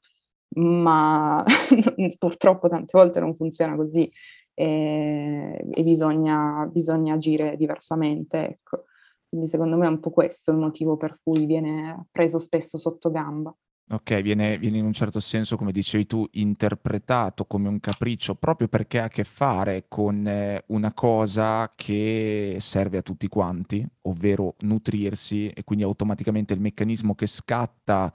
ma 0.56 1.42
purtroppo 2.18 2.68
tante 2.68 2.90
volte 2.92 3.20
non 3.20 3.34
funziona 3.34 3.74
così 3.74 4.10
e, 4.52 5.66
e 5.70 5.82
bisogna, 5.82 6.68
bisogna, 6.70 7.14
agire 7.14 7.56
diversamente. 7.56 8.48
Ecco. 8.48 8.84
Quindi 9.28 9.48
secondo 9.48 9.76
me 9.76 9.86
è 9.86 9.90
un 9.90 10.00
po' 10.00 10.10
questo 10.10 10.50
il 10.50 10.58
motivo 10.58 10.96
per 10.96 11.18
cui 11.22 11.46
viene 11.46 12.06
preso 12.10 12.38
spesso 12.38 12.78
sotto 12.78 13.10
gamba. 13.10 13.54
Ok, 13.90 14.22
viene, 14.22 14.56
viene 14.58 14.78
in 14.78 14.84
un 14.86 14.94
certo 14.94 15.20
senso, 15.20 15.56
come 15.58 15.70
dicevi 15.70 16.06
tu, 16.06 16.26
interpretato 16.32 17.44
come 17.44 17.68
un 17.68 17.80
capriccio 17.80 18.34
proprio 18.34 18.66
perché 18.66 18.98
ha 18.98 19.04
a 19.04 19.08
che 19.08 19.24
fare 19.24 19.84
con 19.88 20.26
eh, 20.26 20.64
una 20.68 20.92
cosa 20.94 21.70
che 21.74 22.56
serve 22.60 22.98
a 22.98 23.02
tutti 23.02 23.28
quanti, 23.28 23.86
ovvero 24.02 24.54
nutrirsi 24.60 25.50
e 25.50 25.64
quindi 25.64 25.84
automaticamente 25.84 26.54
il 26.54 26.60
meccanismo 26.60 27.14
che 27.14 27.26
scatta 27.26 28.12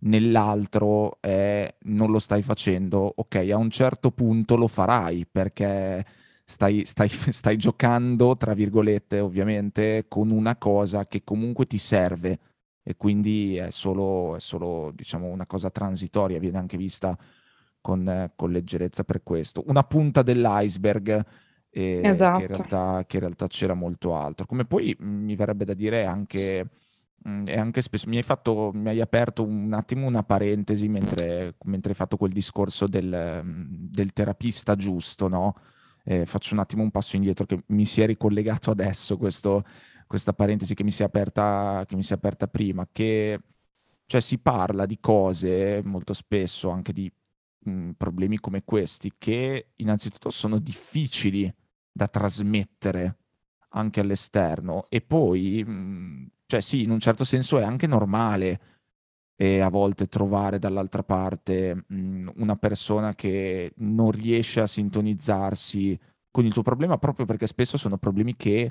nell'altro 0.00 1.18
è 1.20 1.72
non 1.82 2.10
lo 2.10 2.18
stai 2.18 2.42
facendo, 2.42 3.12
ok, 3.16 3.36
a 3.52 3.56
un 3.56 3.70
certo 3.70 4.10
punto 4.10 4.56
lo 4.56 4.66
farai 4.66 5.24
perché 5.30 6.04
stai, 6.44 6.84
stai, 6.84 7.08
stai 7.30 7.56
giocando, 7.56 8.36
tra 8.36 8.54
virgolette, 8.54 9.20
ovviamente, 9.20 10.06
con 10.08 10.30
una 10.30 10.56
cosa 10.56 11.06
che 11.06 11.22
comunque 11.22 11.66
ti 11.66 11.78
serve 11.78 12.38
e 12.82 12.96
quindi 12.96 13.56
è 13.56 13.70
solo, 13.70 14.36
è 14.36 14.40
solo 14.40 14.92
diciamo, 14.94 15.28
una 15.28 15.46
cosa 15.46 15.70
transitoria, 15.70 16.38
viene 16.38 16.58
anche 16.58 16.76
vista 16.76 17.16
con, 17.80 18.32
con 18.34 18.50
leggerezza 18.50 19.04
per 19.04 19.22
questo. 19.22 19.62
Una 19.66 19.84
punta 19.84 20.22
dell'iceberg 20.22 21.24
eh, 21.70 22.00
esatto. 22.04 22.38
che, 22.38 22.44
in 22.44 22.50
esatto. 22.50 22.68
realtà, 22.68 23.06
che, 23.06 23.16
in 23.16 23.22
realtà, 23.22 23.46
c'era 23.46 23.74
molto 23.74 24.14
altro. 24.14 24.46
Come 24.46 24.64
poi 24.64 24.96
mm, 25.00 25.24
mi 25.24 25.36
verrebbe 25.36 25.64
da 25.64 25.74
dire 25.74 26.04
anche, 26.04 26.68
mm, 27.28 27.46
è 27.46 27.58
anche 27.58 27.82
spesso, 27.82 28.08
mi 28.08 28.16
hai, 28.16 28.22
fatto, 28.22 28.72
mi 28.74 28.88
hai 28.88 29.00
aperto 29.00 29.44
un 29.44 29.72
attimo 29.72 30.06
una 30.06 30.22
parentesi 30.22 30.88
mentre, 30.88 31.56
mentre 31.64 31.90
hai 31.90 31.96
fatto 31.96 32.16
quel 32.16 32.32
discorso 32.32 32.86
del, 32.86 33.42
mm, 33.44 33.64
del 33.90 34.12
terapista 34.12 34.74
giusto, 34.76 35.28
no? 35.28 35.54
Eh, 36.04 36.26
faccio 36.26 36.54
un 36.54 36.60
attimo 36.60 36.82
un 36.82 36.90
passo 36.90 37.14
indietro 37.14 37.46
che 37.46 37.62
mi 37.68 37.84
si 37.84 38.02
è 38.02 38.06
ricollegato 38.06 38.72
adesso 38.72 39.16
questo 39.16 39.64
questa 40.12 40.34
parentesi 40.34 40.74
che 40.74 40.84
mi 40.84 40.90
si 40.90 41.00
è 41.00 41.06
aperta, 41.06 41.86
che 41.88 41.96
mi 41.96 42.02
si 42.02 42.12
è 42.12 42.16
aperta 42.16 42.46
prima, 42.46 42.86
che 42.92 43.40
cioè, 44.04 44.20
si 44.20 44.36
parla 44.36 44.84
di 44.84 45.00
cose 45.00 45.80
molto 45.82 46.12
spesso, 46.12 46.68
anche 46.68 46.92
di 46.92 47.10
mh, 47.60 47.92
problemi 47.92 48.38
come 48.38 48.62
questi, 48.62 49.14
che 49.16 49.68
innanzitutto 49.76 50.28
sono 50.28 50.58
difficili 50.58 51.50
da 51.90 52.08
trasmettere 52.08 53.16
anche 53.70 54.00
all'esterno 54.00 54.84
e 54.90 55.00
poi, 55.00 55.64
mh, 55.64 56.30
cioè 56.44 56.60
sì, 56.60 56.82
in 56.82 56.90
un 56.90 57.00
certo 57.00 57.24
senso 57.24 57.58
è 57.58 57.62
anche 57.62 57.86
normale 57.86 58.60
e 59.34 59.60
a 59.60 59.70
volte 59.70 60.08
trovare 60.08 60.58
dall'altra 60.58 61.02
parte 61.02 61.74
mh, 61.74 61.94
mm, 61.94 62.28
una 62.34 62.56
persona 62.56 63.14
che 63.14 63.72
non 63.76 64.10
riesce 64.10 64.60
a 64.60 64.66
sintonizzarsi 64.66 65.98
con 66.30 66.44
il 66.44 66.52
tuo 66.52 66.60
problema 66.60 66.98
proprio 66.98 67.24
perché 67.24 67.46
spesso 67.46 67.78
sono 67.78 67.96
problemi 67.96 68.36
che 68.36 68.70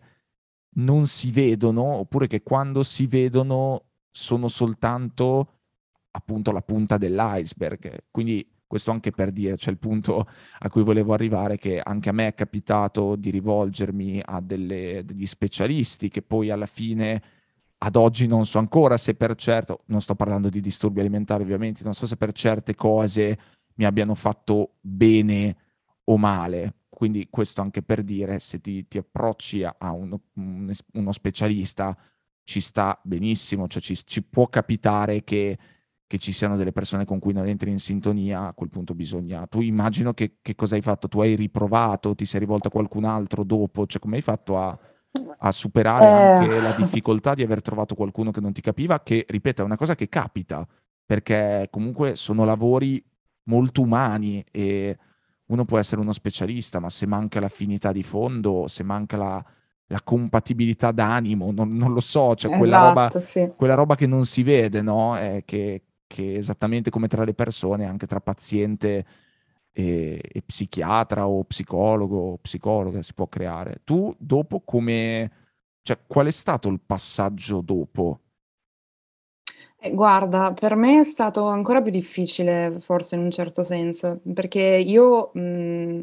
non 0.76 1.08
si 1.08 1.32
vedono 1.32 1.84
oppure 1.84 2.28
che 2.28 2.44
quando 2.44 2.84
si 2.84 3.08
vedono 3.08 3.86
sono 4.12 4.48
soltanto 4.48 5.54
appunto 6.12 6.52
la 6.52 6.62
punta 6.62 6.98
dell'iceberg. 6.98 8.06
Quindi 8.12 8.48
questo 8.72 8.92
anche 8.92 9.12
per 9.12 9.32
dire, 9.32 9.58
c'è 9.58 9.70
il 9.70 9.78
punto 9.78 10.26
a 10.60 10.70
cui 10.70 10.82
volevo 10.82 11.12
arrivare, 11.12 11.58
che 11.58 11.82
anche 11.84 12.08
a 12.08 12.14
me 12.14 12.28
è 12.28 12.34
capitato 12.34 13.18
di 13.18 13.30
rivolgermi 13.30 14.22
a 14.24 14.40
delle, 14.40 15.04
degli 15.04 15.26
specialisti 15.26 16.08
che 16.08 16.22
poi 16.22 16.52
alla 16.52 16.66
fine, 16.66 17.22
ad 17.80 17.98
oggi 17.98 18.28
non 18.28 18.46
so 18.46 18.60
ancora 18.60 18.96
se 18.96 19.16
per 19.16 19.36
certo, 19.36 19.82
non 19.88 20.00
sto 20.00 20.16
parlando 20.16 20.48
di 20.48 20.62
disturbi 20.62 21.02
alimentari 21.02 21.44
ovviamente, 21.44 21.84
non 21.84 21.94
so 21.94 22.08
se 22.08 22.16
per 22.16 22.32
certe 22.32 22.74
cose 22.74 23.38
mi 23.76 23.84
abbiano 23.84 24.16
fatto 24.16 24.76
bene 24.80 25.56
o 26.06 26.18
male. 26.18 26.76
Quindi 27.02 27.30
questo 27.32 27.62
anche 27.62 27.82
per 27.82 28.04
dire, 28.04 28.38
se 28.38 28.62
ti, 28.62 28.88
ti 28.88 29.00
approcci 29.00 29.64
a 29.64 29.92
uno, 29.92 30.22
uno, 30.36 31.12
specialista, 31.12 31.98
ci 32.44 32.62
sta 32.62 33.00
benissimo, 33.04 33.68
cioè 33.68 33.82
ci, 33.82 33.96
ci 34.06 34.22
può 34.22 34.46
capitare 34.46 35.24
che 35.24 35.58
che 36.06 36.20
ci 36.20 36.32
siano 36.32 36.58
delle 36.58 36.72
persone 36.74 37.04
con 37.06 37.18
cui 37.18 37.34
non 37.34 37.48
entri 37.48 37.72
in 37.72 37.80
sintonia, 37.80 38.48
a 38.48 38.54
quel 38.54 38.70
punto 38.70 38.94
bisogna... 38.94 39.48
Tu 39.48 39.62
immagino 39.62 40.14
che, 40.14 40.36
che 40.42 40.54
cosa 40.56 40.76
hai 40.76 40.82
fatto? 40.82 41.08
Tu 41.08 41.22
hai 41.22 41.36
riprovato, 41.36 42.14
ti 42.14 42.26
sei 42.26 42.42
rivolto 42.42 42.68
a 42.68 42.72
qualcun 42.72 43.06
altro 43.06 43.44
dopo? 43.46 43.88
Cioè 43.88 44.00
come 44.00 44.18
hai 44.18 44.22
fatto 44.22 44.60
a, 44.60 44.78
a 45.38 45.52
superare 45.52 46.06
eh... 46.06 46.50
anche 46.50 46.62
la 46.62 46.74
difficoltà 46.74 47.34
di 47.34 47.42
aver 47.44 47.62
trovato 47.62 47.96
qualcuno 47.96 48.30
che 48.30 48.42
non 48.42 48.52
ti 48.52 48.62
capiva? 48.62 49.02
Che, 49.02 49.26
ripeto, 49.28 49.62
è 49.62 49.66
una 49.66 49.78
cosa 49.78 49.96
che 49.96 50.08
capita, 50.08 50.68
perché 51.04 51.68
comunque 51.72 52.16
sono 52.16 52.44
lavori 52.44 53.04
molto 53.44 53.82
umani 53.82 54.46
e 54.52 54.98
uno 55.52 55.66
può 55.66 55.78
essere 55.78 56.02
uno 56.02 56.14
specialista, 56.14 56.80
ma 56.80 56.90
se 56.90 57.06
manca 57.06 57.40
l'affinità 57.40 57.92
di 57.92 58.04
fondo, 58.04 58.68
se 58.68 58.84
manca 58.84 59.18
la, 59.18 59.46
la 59.88 60.02
compatibilità 60.02 60.92
d'animo, 60.92 61.52
non, 61.52 61.70
non, 61.70 61.94
lo 61.94 62.00
so, 62.00 62.36
cioè 62.36 62.58
quella, 62.58 62.78
esatto, 62.78 63.14
roba, 63.14 63.22
sì. 63.22 63.52
quella 63.56 63.74
roba 63.74 63.96
che 63.96 64.08
non 64.08 64.24
si 64.24 64.44
vede, 64.44 64.82
no? 64.82 65.20
Eh, 65.20 65.44
che, 65.46 65.84
che 66.08 66.36
esattamente 66.36 66.90
come 66.90 67.08
tra 67.08 67.26
le 67.26 67.34
persone, 67.34 67.86
anche 67.86 68.08
tra 68.08 68.22
paziente 68.22 69.06
e, 69.74 70.22
e 70.24 70.42
psichiatra 70.42 71.28
o 71.28 71.44
psicologo 71.44 72.18
o 72.18 72.38
psicologa 72.38 73.02
si 73.02 73.14
può 73.14 73.28
creare. 73.28 73.82
Tu 73.84 74.16
dopo 74.18 74.62
come... 74.62 75.32
Cioè, 75.84 76.00
qual 76.08 76.28
è 76.28 76.32
stato 76.32 76.70
il 76.70 76.80
passaggio 76.80 77.60
dopo? 77.62 78.21
Eh, 79.84 79.92
guarda, 79.96 80.54
per 80.54 80.76
me 80.76 81.00
è 81.00 81.04
stato 81.04 81.48
ancora 81.48 81.82
più 81.82 81.90
difficile, 81.92 82.78
forse 82.82 83.16
in 83.16 83.22
un 83.22 83.32
certo 83.32 83.64
senso, 83.64 84.22
perché 84.32 84.60
io 84.60 85.32
mh, 85.34 86.02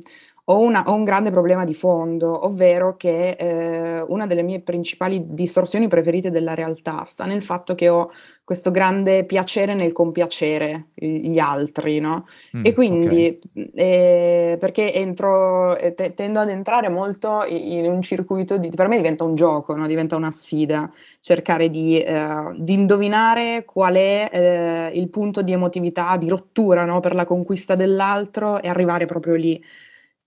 ho, 0.50 0.58
una, 0.58 0.84
ho, 0.86 0.94
un 0.94 1.04
grande 1.04 1.30
problema 1.30 1.64
di 1.64 1.74
fondo, 1.74 2.46
ovvero 2.46 2.96
che 2.96 3.30
eh, 3.30 4.00
una 4.00 4.26
delle 4.26 4.42
mie 4.42 4.60
principali 4.60 5.22
distorsioni 5.26 5.88
preferite 5.88 6.30
della 6.30 6.54
realtà 6.54 7.04
sta 7.04 7.24
nel 7.26 7.42
fatto 7.42 7.74
che 7.74 7.88
ho 7.88 8.10
questo 8.44 8.70
grande 8.70 9.26
piacere 9.26 9.74
nel 9.74 9.92
compiacere 9.92 10.86
gli 10.94 11.38
altri, 11.38 12.00
no? 12.00 12.26
Mm, 12.56 12.64
e 12.64 12.72
quindi, 12.72 13.38
okay. 13.52 13.70
eh, 13.74 14.56
perché 14.58 14.94
entro, 14.94 15.76
eh, 15.76 15.92
te, 15.92 16.14
tendo 16.14 16.40
ad 16.40 16.48
entrare 16.48 16.88
molto 16.88 17.44
in 17.46 17.84
un 17.84 18.00
circuito 18.00 18.56
di, 18.56 18.70
per 18.70 18.88
me 18.88 18.96
diventa 18.96 19.24
un 19.24 19.34
gioco, 19.34 19.74
no? 19.76 19.86
diventa 19.86 20.16
una 20.16 20.30
sfida, 20.30 20.90
cercare 21.20 21.68
di, 21.68 22.00
eh, 22.00 22.54
di 22.56 22.72
indovinare 22.72 23.66
qual 23.66 23.96
è 23.96 24.30
eh, 24.32 24.98
il 24.98 25.10
punto 25.10 25.42
di 25.42 25.52
emotività, 25.52 26.16
di 26.16 26.30
rottura 26.30 26.86
no? 26.86 27.00
per 27.00 27.14
la 27.14 27.26
conquista 27.26 27.74
dell'altro 27.74 28.62
e 28.62 28.68
arrivare 28.70 29.04
proprio 29.04 29.34
lì 29.34 29.62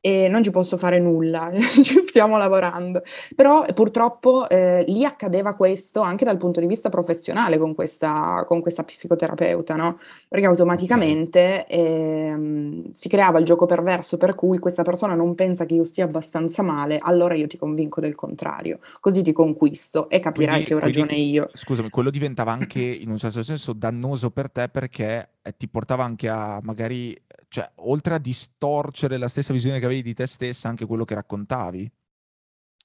e 0.01 0.27
non 0.27 0.43
ci 0.43 0.49
posso 0.49 0.77
fare 0.77 0.99
nulla, 0.99 1.51
ci 1.83 1.99
stiamo 1.99 2.37
lavorando. 2.37 3.03
Però 3.35 3.63
purtroppo 3.73 4.49
eh, 4.49 4.83
lì 4.87 5.05
accadeva 5.05 5.55
questo 5.55 6.01
anche 6.01 6.25
dal 6.25 6.37
punto 6.37 6.59
di 6.59 6.65
vista 6.65 6.89
professionale 6.89 7.59
con 7.59 7.75
questa, 7.75 8.43
con 8.47 8.61
questa 8.61 8.83
psicoterapeuta, 8.83 9.75
no? 9.75 9.99
Perché 10.27 10.47
automaticamente 10.47 11.67
eh, 11.67 12.83
si 12.91 13.07
creava 13.07 13.37
il 13.37 13.45
gioco 13.45 13.67
perverso 13.67 14.17
per 14.17 14.33
cui 14.33 14.57
questa 14.57 14.81
persona 14.81 15.13
non 15.13 15.35
pensa 15.35 15.65
che 15.65 15.75
io 15.75 15.83
stia 15.83 16.05
abbastanza 16.05 16.63
male, 16.63 16.97
allora 16.99 17.35
io 17.35 17.47
ti 17.47 17.57
convinco 17.57 18.01
del 18.01 18.15
contrario, 18.15 18.79
così 18.99 19.21
ti 19.21 19.31
conquisto 19.31 20.09
e 20.09 20.19
capirai 20.19 20.53
quindi, 20.53 20.67
che 20.67 20.73
ho 20.73 20.79
ragione 20.79 21.07
quindi, 21.09 21.31
io. 21.31 21.49
Scusami, 21.53 21.89
quello 21.89 22.09
diventava 22.09 22.51
anche 22.51 22.81
in 22.81 23.11
un 23.11 23.17
certo 23.19 23.43
senso 23.43 23.73
dannoso 23.73 24.31
per 24.31 24.49
te 24.49 24.67
perché 24.67 25.29
eh, 25.41 25.55
ti 25.55 25.67
portava 25.67 26.03
anche 26.03 26.29
a 26.29 26.59
magari 26.61 27.19
cioè, 27.51 27.69
oltre 27.75 28.13
a 28.13 28.17
distorcere 28.17 29.17
la 29.17 29.27
stessa 29.27 29.51
visione 29.51 29.79
che 29.79 29.85
avevi 29.85 30.01
di 30.01 30.13
te 30.13 30.25
stessa, 30.25 30.69
anche 30.69 30.85
quello 30.85 31.03
che 31.03 31.15
raccontavi. 31.15 31.91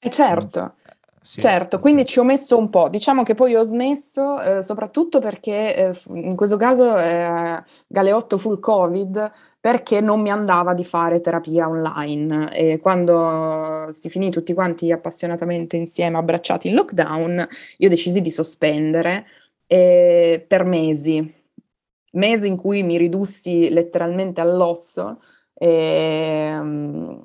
Eh 0.00 0.10
certo. 0.10 0.74
Eh, 0.84 0.94
sì, 1.22 1.40
certo, 1.40 1.78
quindi 1.78 2.04
ci 2.04 2.18
ho 2.18 2.24
messo 2.24 2.58
un 2.58 2.68
po'. 2.68 2.88
Diciamo 2.88 3.22
che 3.22 3.34
poi 3.34 3.54
ho 3.54 3.62
smesso, 3.62 4.40
eh, 4.40 4.62
soprattutto 4.62 5.20
perché 5.20 5.76
eh, 5.76 5.98
in 6.14 6.34
questo 6.34 6.56
caso 6.56 6.96
eh, 6.96 7.62
Galeotto 7.86 8.38
full 8.38 8.58
Covid, 8.58 9.32
perché 9.60 10.00
non 10.00 10.20
mi 10.20 10.30
andava 10.30 10.74
di 10.74 10.84
fare 10.84 11.20
terapia 11.20 11.68
online. 11.68 12.52
E 12.52 12.78
quando 12.78 13.88
si 13.92 14.08
finì 14.08 14.30
tutti 14.30 14.52
quanti 14.52 14.90
appassionatamente 14.90 15.76
insieme, 15.76 16.16
abbracciati 16.18 16.68
in 16.68 16.74
lockdown, 16.74 17.48
io 17.78 17.88
decisi 17.88 18.20
di 18.20 18.30
sospendere 18.30 19.26
eh, 19.66 20.44
per 20.46 20.64
mesi 20.64 21.35
mese 22.16 22.46
in 22.46 22.56
cui 22.56 22.82
mi 22.82 22.98
ridussi 22.98 23.70
letteralmente 23.70 24.40
all'osso 24.40 25.20
e, 25.54 25.68
ehm, 25.68 27.22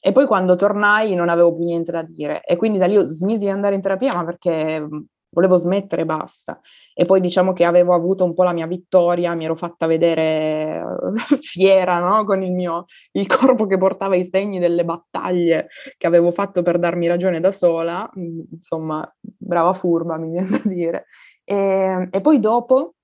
e, 0.00 0.12
poi 0.12 0.26
quando 0.26 0.56
tornai 0.56 1.14
non 1.14 1.28
avevo 1.28 1.54
più 1.54 1.64
niente 1.64 1.92
da 1.92 2.02
dire 2.02 2.42
e 2.44 2.56
quindi 2.56 2.78
da 2.78 2.86
lì 2.86 2.96
smisi 3.12 3.44
di 3.44 3.50
andare 3.50 3.74
in 3.74 3.80
terapia 3.80 4.14
ma 4.14 4.24
perché 4.24 4.86
volevo 5.32 5.56
smettere 5.56 6.02
e 6.02 6.04
basta. 6.04 6.60
E 6.94 7.04
poi 7.04 7.20
diciamo 7.20 7.52
che 7.52 7.64
avevo 7.64 7.94
avuto 7.94 8.24
un 8.24 8.34
po' 8.34 8.42
la 8.42 8.52
mia 8.52 8.66
vittoria, 8.66 9.34
mi 9.34 9.44
ero 9.44 9.54
fatta 9.56 9.86
vedere 9.86 10.82
fiera, 11.40 11.98
no? 11.98 12.24
Con 12.24 12.42
il 12.42 12.52
mio 12.52 12.86
il 13.12 13.26
corpo 13.26 13.66
che 13.66 13.78
portava 13.78 14.16
i 14.16 14.24
segni 14.24 14.58
delle 14.58 14.84
battaglie 14.84 15.68
che 15.96 16.06
avevo 16.06 16.32
fatto 16.32 16.62
per 16.62 16.78
darmi 16.78 17.06
ragione 17.06 17.40
da 17.40 17.52
sola, 17.52 18.10
insomma, 18.14 19.08
brava 19.20 19.72
furba 19.72 20.18
mi 20.18 20.30
viene 20.30 20.48
da 20.50 20.60
dire. 20.64 21.06
E, 21.44 22.08
e 22.10 22.20
poi 22.20 22.40
dopo 22.40 22.94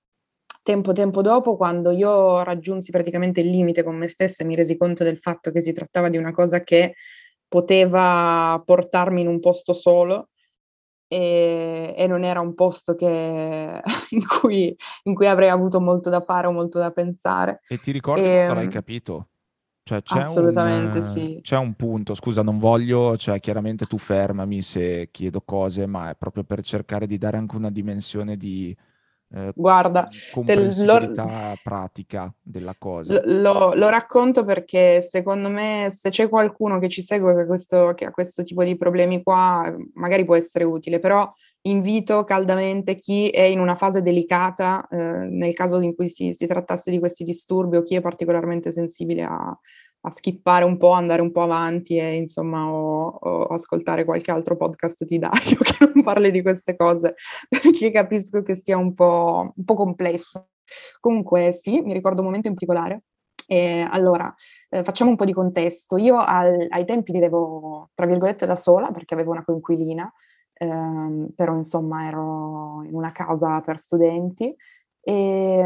tempo 0.66 0.92
tempo 0.92 1.22
dopo, 1.22 1.57
quando 1.57 1.92
io 1.92 2.42
raggiunsi 2.42 2.90
praticamente 2.90 3.40
il 3.40 3.50
limite 3.50 3.85
con 3.85 3.96
me 3.96 4.09
stessa 4.09 4.42
e 4.42 4.46
mi 4.46 4.57
resi 4.57 4.76
conto 4.76 5.05
del 5.05 5.18
fatto 5.18 5.52
che 5.52 5.61
si 5.61 5.72
trattava 5.72 6.09
di 6.09 6.16
una 6.16 6.33
cosa 6.33 6.59
che 6.59 6.96
poteva 7.46 8.61
portarmi 8.66 9.20
in 9.20 9.29
un 9.29 9.38
posto 9.38 9.72
solo 9.72 10.31
e, 11.07 11.94
e 11.96 12.07
non 12.09 12.24
era 12.24 12.40
un 12.40 12.55
posto 12.55 12.96
che, 12.96 13.07
in, 14.11 14.26
cui, 14.26 14.76
in, 15.05 15.14
cui, 15.14 15.29
avrei 15.29 15.50
avuto 15.50 15.81
molto 15.81 16.11
da 16.11 16.20
fare 16.20 16.48
o 16.48 16.52
molto 16.52 16.81
da 16.81 16.90
pensare. 16.90 17.61
E 17.68 17.79
ti 17.79 17.92
ricordi 17.92 18.24
e, 18.24 18.35
quando 18.35 18.55
l'hai 18.55 18.64
ehm, 18.64 18.70
capito? 18.70 19.29
Cioè, 19.85 20.02
c'è 20.02 20.18
assolutamente 20.18 20.98
un, 20.98 21.05
sì. 21.05 21.38
C'è 21.42 21.59
un 21.59 21.74
punto, 21.74 22.14
scusa, 22.14 22.42
non 22.42 22.59
voglio, 22.59 23.16
cioè 23.16 23.38
chiaramente 23.38 23.85
tu 23.85 23.98
fermami 23.98 24.62
se 24.62 25.11
chiedo 25.12 25.42
cose, 25.42 25.87
ma 25.87 26.11
è 26.11 26.16
proprio 26.16 26.42
per 26.42 26.61
cercare 26.62 27.07
di 27.07 27.18
dare 27.18 27.37
anche 27.37 27.55
una 27.55 27.70
dimensione 27.70 28.37
di 28.37 28.76
eh, 29.34 29.52
Guarda, 29.54 30.08
comprensibilità 30.32 31.50
lo, 31.50 31.58
pratica 31.62 32.32
della 32.40 32.76
cosa. 32.78 33.20
Lo, 33.24 33.74
lo, 33.74 33.88
racconto 33.88 34.44
perché 34.44 35.02
secondo 35.02 35.48
me 35.48 35.88
se 35.90 36.10
c'è 36.10 36.28
qualcuno 36.28 36.78
che 36.78 36.88
ci 36.88 37.02
segue 37.02 37.34
che, 37.34 37.46
questo, 37.46 37.92
che 37.94 38.04
ha 38.04 38.10
questo 38.12 38.42
tipo 38.42 38.62
di 38.62 38.76
problemi 38.76 39.22
qua, 39.22 39.74
magari 39.94 40.24
può 40.24 40.36
essere 40.36 40.62
utile, 40.64 41.00
però 41.00 41.30
invito 41.62 42.22
caldamente 42.22 42.94
chi 42.94 43.28
è 43.28 43.42
in 43.42 43.58
una 43.58 43.74
fase 43.74 44.00
delicata, 44.00 44.86
eh, 44.88 45.26
nel 45.28 45.54
caso 45.54 45.80
in 45.80 45.96
cui 45.96 46.08
si, 46.08 46.32
si, 46.32 46.46
trattasse 46.46 46.92
di 46.92 47.00
questi 47.00 47.24
disturbi 47.24 47.76
o 47.76 47.82
chi 47.82 47.96
è 47.96 48.00
particolarmente 48.00 48.70
sensibile 48.70 49.24
a, 49.24 49.58
a 50.06 50.10
skippare 50.10 50.64
un 50.64 50.76
po', 50.76 50.90
andare 50.90 51.20
un 51.20 51.32
po' 51.32 51.42
avanti 51.42 51.98
e 51.98 52.14
insomma 52.14 52.70
o, 52.70 53.08
o, 53.08 53.44
ascoltare 53.46 54.04
qualche 54.04 54.30
altro 54.30 54.56
podcast 54.56 55.04
di 55.04 55.18
Dario 55.18 55.58
che 55.62 55.90
non 55.92 56.02
parli 56.02 56.30
di 56.30 56.42
queste 56.42 56.76
cose 56.76 57.14
perché 57.48 57.90
capisco 57.90 58.42
che 58.42 58.54
sia 58.54 58.76
un 58.76 58.94
po', 58.94 59.52
un 59.54 59.64
po 59.64 59.74
complesso. 59.74 60.50
Comunque 61.00 61.52
sì, 61.52 61.80
mi 61.80 61.92
ricordo 61.92 62.20
un 62.20 62.26
momento 62.26 62.48
in 62.48 62.54
particolare. 62.54 63.02
E 63.48 63.86
allora, 63.88 64.32
eh, 64.68 64.82
facciamo 64.82 65.10
un 65.10 65.16
po' 65.16 65.24
di 65.24 65.32
contesto. 65.32 65.96
Io 65.96 66.16
al, 66.18 66.66
ai 66.68 66.84
tempi 66.84 67.12
vivevo, 67.12 67.90
tra 67.94 68.06
virgolette, 68.06 68.46
da 68.46 68.56
sola 68.56 68.90
perché 68.90 69.14
avevo 69.14 69.32
una 69.32 69.44
coinquilina, 69.44 70.12
ehm, 70.54 71.28
però 71.34 71.54
insomma 71.54 72.06
ero 72.06 72.82
in 72.84 72.94
una 72.94 73.12
casa 73.12 73.60
per 73.60 73.78
studenti 73.78 74.54
e, 75.00 75.64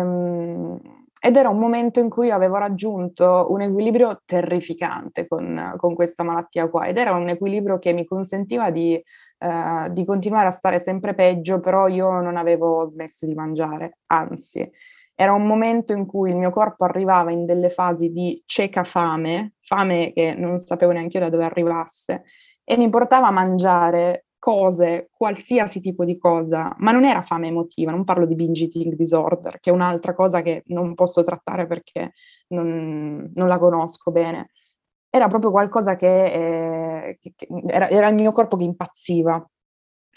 ed 1.22 1.36
era 1.36 1.50
un 1.50 1.58
momento 1.58 2.00
in 2.00 2.08
cui 2.08 2.30
avevo 2.30 2.56
raggiunto 2.56 3.48
un 3.50 3.60
equilibrio 3.60 4.22
terrificante 4.24 5.28
con, 5.28 5.74
con 5.76 5.94
questa 5.94 6.22
malattia 6.22 6.68
qua 6.70 6.86
ed 6.86 6.96
era 6.96 7.12
un 7.12 7.28
equilibrio 7.28 7.78
che 7.78 7.92
mi 7.92 8.06
consentiva 8.06 8.70
di, 8.70 8.94
eh, 8.94 9.88
di, 9.90 10.04
continuare 10.06 10.46
a 10.46 10.50
stare 10.50 10.80
sempre 10.80 11.14
peggio, 11.14 11.60
però 11.60 11.88
io 11.88 12.20
non 12.20 12.38
avevo 12.38 12.86
smesso 12.86 13.26
di 13.26 13.34
mangiare, 13.34 13.98
anzi 14.06 14.68
era 15.14 15.34
un 15.34 15.46
momento 15.46 15.92
in 15.92 16.06
cui 16.06 16.30
il 16.30 16.36
mio 16.36 16.48
corpo 16.48 16.84
arrivava 16.84 17.30
in 17.30 17.44
delle 17.44 17.68
fasi 17.68 18.10
di 18.10 18.42
cieca 18.46 18.84
fame, 18.84 19.52
fame 19.60 20.14
che 20.14 20.34
non 20.34 20.58
sapevo 20.58 20.92
neanche 20.92 21.18
io 21.18 21.24
da 21.24 21.28
dove 21.28 21.44
arrivasse, 21.44 22.22
e 22.64 22.78
mi 22.78 22.88
portava 22.88 23.26
a 23.26 23.30
mangiare 23.30 24.24
cose, 24.40 25.10
qualsiasi 25.12 25.80
tipo 25.80 26.04
di 26.04 26.18
cosa, 26.18 26.74
ma 26.78 26.90
non 26.90 27.04
era 27.04 27.22
fame 27.22 27.48
emotiva, 27.48 27.92
non 27.92 28.02
parlo 28.04 28.26
di 28.26 28.34
binge 28.34 28.64
eating 28.64 28.94
disorder, 28.94 29.60
che 29.60 29.70
è 29.70 29.72
un'altra 29.72 30.14
cosa 30.14 30.42
che 30.42 30.64
non 30.66 30.94
posso 30.94 31.22
trattare 31.22 31.68
perché 31.68 32.14
non, 32.48 33.30
non 33.32 33.46
la 33.46 33.58
conosco 33.58 34.10
bene. 34.10 34.50
Era 35.08 35.28
proprio 35.28 35.50
qualcosa 35.52 35.94
che, 35.94 36.24
eh, 36.32 37.18
che, 37.20 37.34
che 37.36 37.46
era, 37.66 37.88
era 37.88 38.08
il 38.08 38.14
mio 38.14 38.32
corpo 38.32 38.56
che 38.56 38.64
impazziva. 38.64 39.48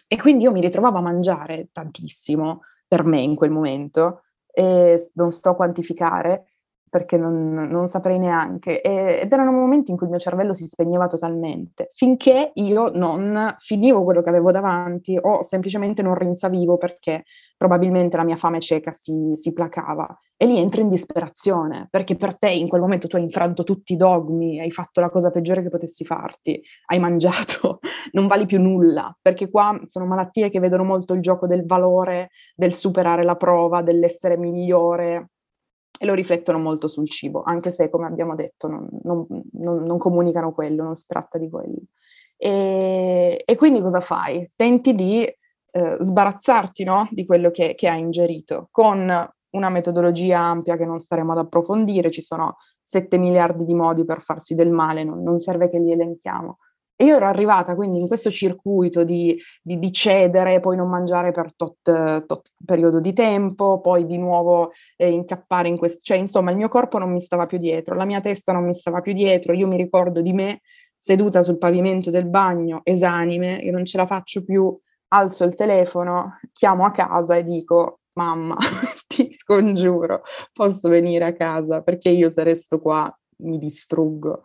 E 0.08 0.18
quindi 0.18 0.44
io 0.46 0.52
mi 0.52 0.62
ritrovavo 0.62 0.98
a 0.98 1.02
mangiare 1.02 1.70
tantissimo 1.72 2.62
per 2.88 3.04
me 3.04 3.20
in 3.20 3.36
quel 3.36 3.52
momento, 3.52 4.22
e 4.52 5.12
non 5.14 5.32
sto 5.32 5.50
a 5.50 5.56
quantificare, 5.56 6.53
perché 6.94 7.18
non, 7.18 7.54
non 7.72 7.88
saprei 7.88 8.20
neanche. 8.20 8.80
E, 8.80 9.22
ed 9.24 9.34
erano 9.34 9.52
momenti 9.52 9.90
in 9.90 9.98
cui 9.98 10.06
il 10.06 10.12
mio 10.12 10.22
cervello 10.22 10.54
si 10.54 10.68
spegneva 10.68 11.08
totalmente, 11.08 11.90
finché 11.96 12.52
io 12.54 12.92
non 12.94 13.56
finivo 13.58 14.04
quello 14.04 14.22
che 14.22 14.30
avevo 14.30 14.52
davanti 14.52 15.18
o 15.20 15.42
semplicemente 15.42 16.04
non 16.04 16.14
rinsavivo 16.14 16.78
perché 16.78 17.24
probabilmente 17.58 18.16
la 18.16 18.24
mia 18.24 18.36
fame 18.36 18.60
cieca 18.60 18.92
si, 18.92 19.32
si 19.34 19.54
placava. 19.54 20.08
E 20.38 20.46
lì 20.46 20.60
entri 20.60 20.82
in 20.82 20.90
disperazione, 20.90 21.88
perché 21.90 22.16
per 22.16 22.38
te 22.38 22.50
in 22.50 22.68
quel 22.68 22.82
momento 22.82 23.08
tu 23.08 23.16
hai 23.16 23.24
infranto 23.24 23.64
tutti 23.64 23.94
i 23.94 23.96
dogmi, 23.96 24.60
hai 24.60 24.70
fatto 24.70 25.00
la 25.00 25.10
cosa 25.10 25.32
peggiore 25.32 25.64
che 25.64 25.70
potessi 25.70 26.06
farti, 26.06 26.62
hai 26.88 27.00
mangiato, 27.00 27.80
non 28.12 28.28
vali 28.28 28.46
più 28.46 28.62
nulla, 28.62 29.18
perché 29.20 29.50
qua 29.50 29.82
sono 29.88 30.06
malattie 30.06 30.52
che 30.52 30.60
vedono 30.60 30.84
molto 30.84 31.16
il 31.16 31.22
gioco 31.22 31.48
del 31.48 31.66
valore, 31.66 32.30
del 32.56 32.74
superare 32.74 33.24
la 33.24 33.36
prova, 33.36 33.82
dell'essere 33.82 34.38
migliore, 34.38 35.30
e 36.04 36.06
lo 36.06 36.14
riflettono 36.14 36.60
molto 36.60 36.90
sul 36.90 37.10
cibo, 37.10 37.44
anche 37.46 37.72
se, 37.72 37.90
come 37.90 38.08
abbiamo 38.08 38.36
detto, 38.36 38.68
non, 38.68 38.86
non, 39.04 39.26
non, 39.54 39.84
non 39.84 39.98
comunicano 39.98 40.52
quello, 40.52 40.84
non 40.84 40.96
si 40.96 41.06
tratta 41.08 41.38
di 41.38 41.50
quello. 41.50 41.78
E, 42.36 43.42
e 43.46 43.56
quindi 43.56 43.80
cosa 43.80 44.02
fai? 44.02 44.52
Tenti 44.54 44.96
di 44.96 45.24
eh, 45.24 45.98
sbarazzarti 46.02 46.84
no? 46.84 47.08
di 47.10 47.26
quello 47.26 47.52
che, 47.52 47.74
che 47.76 47.88
hai 47.88 48.02
ingerito 48.02 48.68
con 48.70 49.00
una 49.52 49.70
metodologia 49.70 50.40
ampia 50.40 50.76
che 50.76 50.86
non 50.86 51.00
staremo 51.00 51.32
ad 51.32 51.38
approfondire, 51.38 52.12
ci 52.12 52.22
sono 52.22 52.58
7 52.84 53.18
miliardi 53.18 53.64
di 53.64 53.74
modi 53.74 54.04
per 54.04 54.22
farsi 54.24 54.56
del 54.56 54.72
male, 54.72 55.06
non, 55.06 55.24
non 55.24 55.40
serve 55.40 55.70
che 55.70 55.80
li 55.80 55.94
elenchiamo. 55.94 56.58
E 56.96 57.06
io 57.06 57.16
ero 57.16 57.26
arrivata 57.26 57.76
quindi 57.76 58.00
in 58.00 58.08
questo 58.08 58.30
circuito 58.30 59.04
di, 59.04 59.36
di, 59.62 59.80
di 59.80 59.92
cedere, 59.92 60.60
poi 60.60 60.76
non 60.76 60.90
mangiare 60.90 61.32
per 61.32 61.54
tot, 61.56 62.26
tot, 62.26 62.52
periodo 62.64 63.00
di 63.00 63.14
tempo, 63.14 63.82
poi 63.82 64.06
di 64.06 64.18
nuovo 64.18 64.72
eh, 64.96 65.10
incappare 65.10 65.68
in 65.68 65.78
questo, 65.78 66.02
cioè 66.04 66.18
insomma 66.18 66.52
il 66.52 66.58
mio 66.58 66.70
corpo 66.70 67.00
non 67.00 67.12
mi 67.12 67.20
stava 67.20 67.48
più 67.48 67.58
dietro, 67.58 67.96
la 67.96 68.06
mia 68.06 68.22
testa 68.22 68.52
non 68.52 68.66
mi 68.66 68.74
stava 68.74 69.02
più 69.02 69.14
dietro, 69.14 69.54
io 69.54 69.68
mi 69.68 69.78
ricordo 69.78 70.22
di 70.22 70.34
me 70.34 70.62
seduta 70.96 71.44
sul 71.44 71.58
pavimento 71.58 72.12
del 72.12 72.28
bagno, 72.28 72.82
esanime, 72.84 73.56
io 73.56 73.72
non 73.72 73.86
ce 73.86 73.98
la 73.98 74.06
faccio 74.06 74.44
più, 74.44 74.74
alzo 75.10 75.44
il 75.44 75.56
telefono, 75.56 76.40
chiamo 76.54 76.86
a 76.86 76.92
casa 76.92 77.36
e 77.36 77.44
dico 77.44 78.00
mamma, 78.14 78.56
ti 79.08 79.32
scongiuro, 79.32 80.22
posso 80.54 80.90
venire 80.90 81.26
a 81.26 81.34
casa 81.34 81.82
perché 81.82 82.10
io 82.10 82.30
se 82.30 82.44
resto 82.44 82.80
qua 82.80 83.12
mi 83.38 83.58
distruggo. 83.58 84.44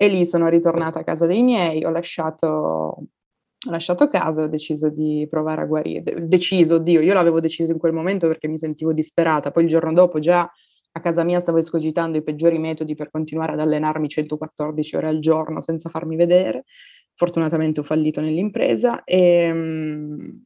E 0.00 0.08
lì 0.08 0.26
sono 0.26 0.48
ritornata 0.48 1.00
a 1.00 1.04
casa 1.04 1.26
dei 1.26 1.42
miei, 1.42 1.84
ho 1.84 1.90
lasciato, 1.90 2.46
ho 2.46 3.70
lasciato 3.70 4.08
casa 4.08 4.42
ho 4.42 4.46
deciso 4.48 4.90
di 4.90 5.26
provare 5.30 5.62
a 5.62 5.66
guarire. 5.66 6.24
Deciso, 6.26 6.78
Dio, 6.78 7.00
io 7.00 7.14
l'avevo 7.14 7.38
deciso 7.40 7.72
in 7.72 7.78
quel 7.78 7.92
momento 7.92 8.26
perché 8.26 8.48
mi 8.48 8.58
sentivo 8.58 8.92
disperata, 8.92 9.52
poi 9.52 9.64
il 9.64 9.68
giorno 9.68 9.92
dopo 9.92 10.18
già 10.18 10.50
a 10.96 11.00
casa 11.00 11.24
mia 11.24 11.40
stavo 11.40 11.58
escogitando 11.58 12.18
i 12.18 12.22
peggiori 12.22 12.58
metodi 12.58 12.94
per 12.94 13.10
continuare 13.10 13.52
ad 13.52 13.60
allenarmi 13.60 14.08
114 14.08 14.96
ore 14.96 15.08
al 15.08 15.18
giorno 15.20 15.60
senza 15.60 15.88
farmi 15.88 16.16
vedere. 16.16 16.64
Fortunatamente 17.16 17.80
ho 17.80 17.82
fallito 17.84 18.20
nell'impresa 18.20 19.02
e, 19.04 19.18
ehm, 19.18 20.42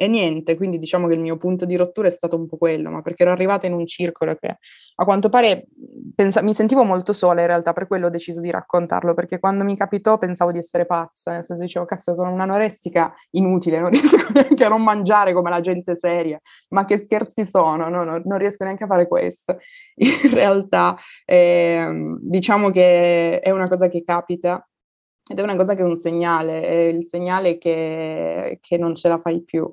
e 0.00 0.06
niente, 0.06 0.56
quindi 0.56 0.78
diciamo 0.78 1.08
che 1.08 1.14
il 1.14 1.20
mio 1.20 1.36
punto 1.36 1.64
di 1.64 1.74
rottura 1.74 2.06
è 2.06 2.10
stato 2.12 2.36
un 2.36 2.46
po' 2.46 2.56
quello, 2.56 2.88
ma 2.88 3.02
perché 3.02 3.24
ero 3.24 3.32
arrivata 3.32 3.66
in 3.66 3.72
un 3.72 3.84
circolo 3.84 4.36
che 4.36 4.58
a 4.94 5.04
quanto 5.04 5.28
pare 5.28 5.66
pensa- 6.14 6.40
mi 6.40 6.54
sentivo 6.54 6.84
molto 6.84 7.12
sola 7.12 7.40
in 7.40 7.48
realtà, 7.48 7.72
per 7.72 7.88
quello 7.88 8.06
ho 8.06 8.10
deciso 8.10 8.40
di 8.40 8.48
raccontarlo, 8.48 9.12
perché 9.12 9.40
quando 9.40 9.64
mi 9.64 9.76
capitò 9.76 10.16
pensavo 10.16 10.52
di 10.52 10.58
essere 10.58 10.86
pazza, 10.86 11.32
nel 11.32 11.44
senso 11.44 11.64
dicevo, 11.64 11.84
cazzo, 11.84 12.14
sono 12.14 12.30
un'anoressica 12.30 13.12
inutile, 13.30 13.80
non 13.80 13.90
riesco 13.90 14.18
neanche 14.32 14.64
a 14.64 14.68
non 14.68 14.84
mangiare 14.84 15.32
come 15.32 15.50
la 15.50 15.60
gente 15.60 15.96
seria, 15.96 16.40
ma 16.68 16.84
che 16.84 16.96
scherzi 16.96 17.44
sono, 17.44 17.88
no, 17.88 18.04
no, 18.04 18.22
non 18.24 18.38
riesco 18.38 18.62
neanche 18.62 18.84
a 18.84 18.86
fare 18.86 19.08
questo. 19.08 19.58
In 19.98 20.30
realtà 20.32 20.96
eh, 21.24 21.88
diciamo 22.20 22.70
che 22.70 23.40
è 23.40 23.50
una 23.50 23.66
cosa 23.66 23.88
che 23.88 24.04
capita 24.04 24.64
ed 25.30 25.38
è 25.38 25.42
una 25.42 25.56
cosa 25.56 25.74
che 25.74 25.82
è 25.82 25.84
un 25.84 25.96
segnale, 25.96 26.62
è 26.62 26.74
il 26.74 27.04
segnale 27.04 27.58
che, 27.58 28.58
che 28.62 28.78
non 28.78 28.94
ce 28.94 29.08
la 29.08 29.20
fai 29.20 29.42
più. 29.44 29.70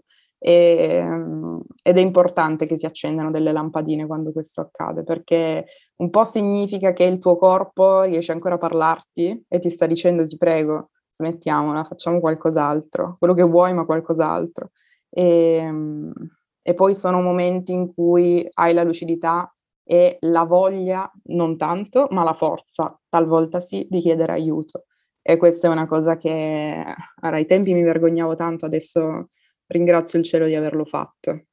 E, 0.48 0.98
ehm, 1.02 1.60
ed 1.82 1.98
è 1.98 2.02
importante 2.02 2.68
che 2.68 2.78
si 2.78 2.86
accendano 2.86 3.32
delle 3.32 3.52
lampadine 3.52 4.06
quando 4.06 4.32
questo 4.32 4.62
accade, 4.62 5.04
perché 5.04 5.66
un 5.98 6.12
po' 6.12 6.24
significa 6.24 6.94
che 6.94 7.04
il 7.04 7.18
tuo 7.18 7.36
corpo 7.36 8.04
riesce 8.04 8.32
ancora 8.32 8.54
a 8.56 8.58
parlarti 8.60 9.44
e 9.48 9.60
ti 9.60 9.72
sta 9.72 9.88
dicendo 9.88 10.28
ti 10.28 10.38
prego, 10.38 10.92
smettiamola, 11.14 11.84
facciamo 11.86 12.20
qualcos'altro, 12.20 13.16
quello 13.18 13.34
che 13.34 13.42
vuoi 13.42 13.74
ma 13.74 13.86
qualcos'altro. 13.86 14.70
E, 15.10 15.24
ehm, 15.56 16.14
e 16.62 16.74
poi 16.76 16.94
sono 16.94 17.22
momenti 17.22 17.72
in 17.74 17.92
cui 17.92 18.48
hai 18.54 18.74
la 18.76 18.84
lucidità 18.84 19.52
e 19.84 20.18
la 20.22 20.44
voglia, 20.44 21.12
non 21.26 21.58
tanto, 21.58 22.06
ma 22.12 22.24
la 22.24 22.34
forza, 22.34 22.96
talvolta 23.10 23.60
sì, 23.62 23.88
di 23.90 24.00
chiedere 24.00 24.34
aiuto. 24.34 24.86
E 25.24 25.38
questa 25.38 25.68
è 25.68 25.72
una 25.72 25.88
cosa 25.88 26.18
che 26.18 26.84
ora, 27.24 27.36
ai 27.38 27.46
tempi 27.48 27.74
mi 27.74 27.82
vergognavo 27.84 28.36
tanto, 28.36 28.66
adesso 28.68 29.28
ringrazio 29.68 30.20
il 30.20 30.26
cielo 30.26 30.46
di 30.46 30.56
averlo 30.56 30.86
fatto, 30.86 31.46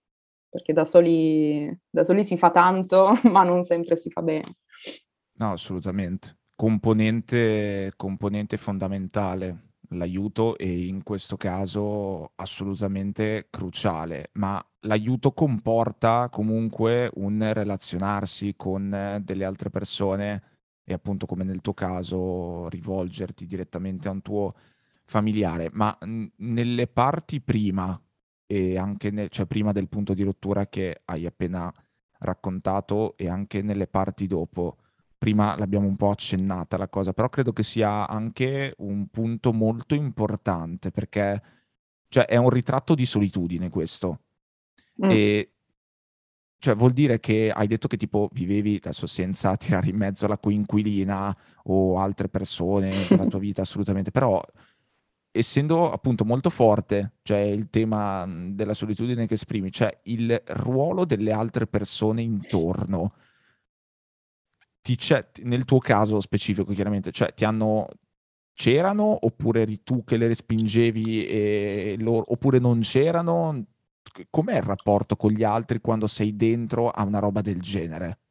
perché 0.49 0.73
da 0.73 0.85
soli, 0.85 1.71
da 1.89 2.05
soli 2.05 2.25
si 2.25 2.37
fa 2.37 2.51
tanto, 2.51 3.13
ma 3.31 3.43
non 3.43 3.65
sempre 3.65 3.97
si 3.97 4.11
fa 4.11 4.23
bene. 4.23 4.57
No, 5.35 5.53
assolutamente. 5.53 6.39
Componente, 6.55 7.93
componente 7.97 8.57
fondamentale 8.57 9.71
l'aiuto 9.93 10.57
e 10.57 10.87
in 10.87 11.03
questo 11.03 11.37
caso 11.37 12.33
assolutamente 12.37 13.49
cruciale, 13.51 14.31
ma 14.35 14.65
l'aiuto 14.81 15.33
comporta 15.33 16.29
comunque 16.31 17.11
un 17.15 17.51
relazionarsi 17.53 18.55
con 18.57 19.21
delle 19.23 19.45
altre 19.45 19.71
persone 19.71 20.43
e 20.85 20.93
appunto 20.93 21.27
come 21.27 21.45
nel 21.45 21.61
tuo 21.61 21.75
caso 21.75 22.69
rivolgerti 22.69 23.47
direttamente 23.47 24.09
a 24.09 24.13
un 24.13 24.23
tuo 24.23 24.55
familiare, 25.13 25.69
ma 25.73 25.97
n- 26.07 26.27
nelle 26.37 26.87
parti 26.87 27.43
prima 27.43 28.01
e 28.47 28.79
anche 28.79 29.11
ne- 29.11 29.29
cioè 29.29 29.45
prima 29.45 29.73
del 29.73 29.89
punto 29.89 30.15
di 30.15 30.23
rottura 30.23 30.67
che 30.67 31.03
hai 31.05 31.27
appena 31.27 31.71
raccontato 32.21 33.15
e 33.19 33.29
anche 33.29 33.61
nelle 33.61 33.87
parti 33.87 34.27
dopo. 34.27 34.79
Prima 35.19 35.55
l'abbiamo 35.57 35.87
un 35.87 35.97
po' 35.97 36.11
accennata 36.11 36.79
la 36.79 36.89
cosa, 36.89 37.13
però 37.13 37.29
credo 37.29 37.53
che 37.53 37.63
sia 37.63 38.09
anche 38.09 38.75
un 38.79 39.07
punto 39.09 39.53
molto 39.53 39.95
importante 39.95 40.91
perché 40.91 41.43
cioè, 42.09 42.25
è 42.25 42.37
un 42.37 42.49
ritratto 42.49 42.95
di 42.95 43.05
solitudine 43.05 43.69
questo. 43.69 44.21
Mm. 45.05 45.11
E 45.11 45.53
cioè, 46.59 46.77
vuol 46.77 46.93
dire 46.93 47.19
che 47.19 47.51
hai 47.51 47.67
detto 47.67 47.89
che 47.89 47.97
tipo 47.97 48.29
vivevi 48.33 48.77
adesso 48.83 49.07
senza 49.07 49.57
tirare 49.59 49.91
in 49.91 49.97
mezzo 49.97 50.27
la 50.27 50.39
coinquilina 50.39 51.37
o 51.65 51.99
altre 51.99 52.29
persone 52.29 52.91
della 53.09 53.27
tua 53.27 53.39
vita, 53.41 53.63
assolutamente, 53.63 54.11
però 54.11 54.41
essendo 55.33 55.91
appunto 55.91 56.25
molto 56.25 56.51
forte, 56.51 57.15
cioè 57.23 57.39
il 57.39 57.71
tema 57.71 58.27
della 58.29 58.75
solitudine 58.75 59.27
che 59.27 59.35
esprimi, 59.35 59.73
cioè 59.73 60.01
il 60.05 60.41
ruolo 60.47 61.05
delle 61.05 61.33
altre 61.33 61.67
persone 61.67 62.23
intorno, 62.23 63.15
ti 64.83 64.99
nel 65.43 65.65
tuo 65.65 65.79
caso 65.79 66.21
specifico 66.21 66.73
chiaramente, 66.73 67.11
cioè 67.13 67.33
ti 67.35 67.45
hanno 67.45 67.89
c'erano 68.55 69.17
oppure 69.23 69.63
eri 69.63 69.83
tu 69.83 70.05
che 70.05 70.19
le 70.19 70.27
respingevi 70.29 71.27
e 71.27 71.97
loro, 71.99 72.25
oppure 72.33 72.59
non 72.59 72.81
c'erano? 72.81 73.65
com'è 74.31 74.57
il 74.57 74.63
rapporto 74.63 75.17
con 75.17 75.31
gli 75.31 75.43
altri 75.43 75.81
quando 75.81 76.07
sei 76.07 76.37
dentro 76.37 76.91
a 76.91 77.03
una 77.05 77.19
roba 77.19 77.41
del 77.41 77.61
genere? 77.61 78.22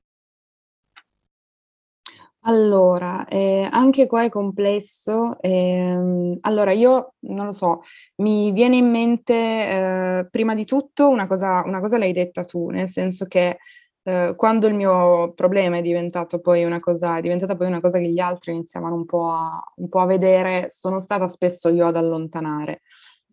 Allora, 2.44 3.28
eh, 3.28 3.68
anche 3.70 4.08
qua 4.08 4.24
è 4.24 4.30
complesso. 4.30 5.40
ehm, 5.42 6.38
allora, 6.42 6.72
io 6.72 7.14
non 7.22 7.46
lo 7.46 7.52
so, 7.52 7.82
mi 8.18 8.52
viene 8.52 8.78
in 8.78 8.90
mente, 8.90 9.34
eh, 9.36 10.28
prima 10.32 10.56
di 10.56 10.66
tutto 10.66 11.08
una 11.10 11.28
cosa, 11.28 11.62
una 11.66 11.80
cosa 11.80 12.00
l'hai 12.00 12.14
detta 12.14 12.44
tu, 12.44 12.70
nel 12.70 12.88
senso 12.90 13.26
che 13.28 13.58
eh, 14.04 14.34
quando 14.36 14.66
il 14.68 14.74
mio 14.74 15.34
problema 15.34 15.78
è 15.78 15.82
diventato 15.82 16.40
poi 16.40 16.64
una 16.64 16.80
cosa, 16.80 17.18
è 17.18 17.22
diventata 17.22 17.56
poi 17.56 17.68
una 17.68 17.80
cosa 17.80 18.00
che 18.00 18.10
gli 18.10 18.20
altri 18.20 18.54
iniziavano 18.54 18.96
un 18.96 19.06
po' 19.06 19.30
a, 19.30 19.64
un 19.76 19.88
po' 19.90 20.00
a 20.00 20.06
vedere, 20.08 20.68
sono 20.72 21.00
stata 21.00 21.28
spesso 21.28 21.70
io 21.70 21.86
ad 21.86 21.96
allontanare. 21.96 22.82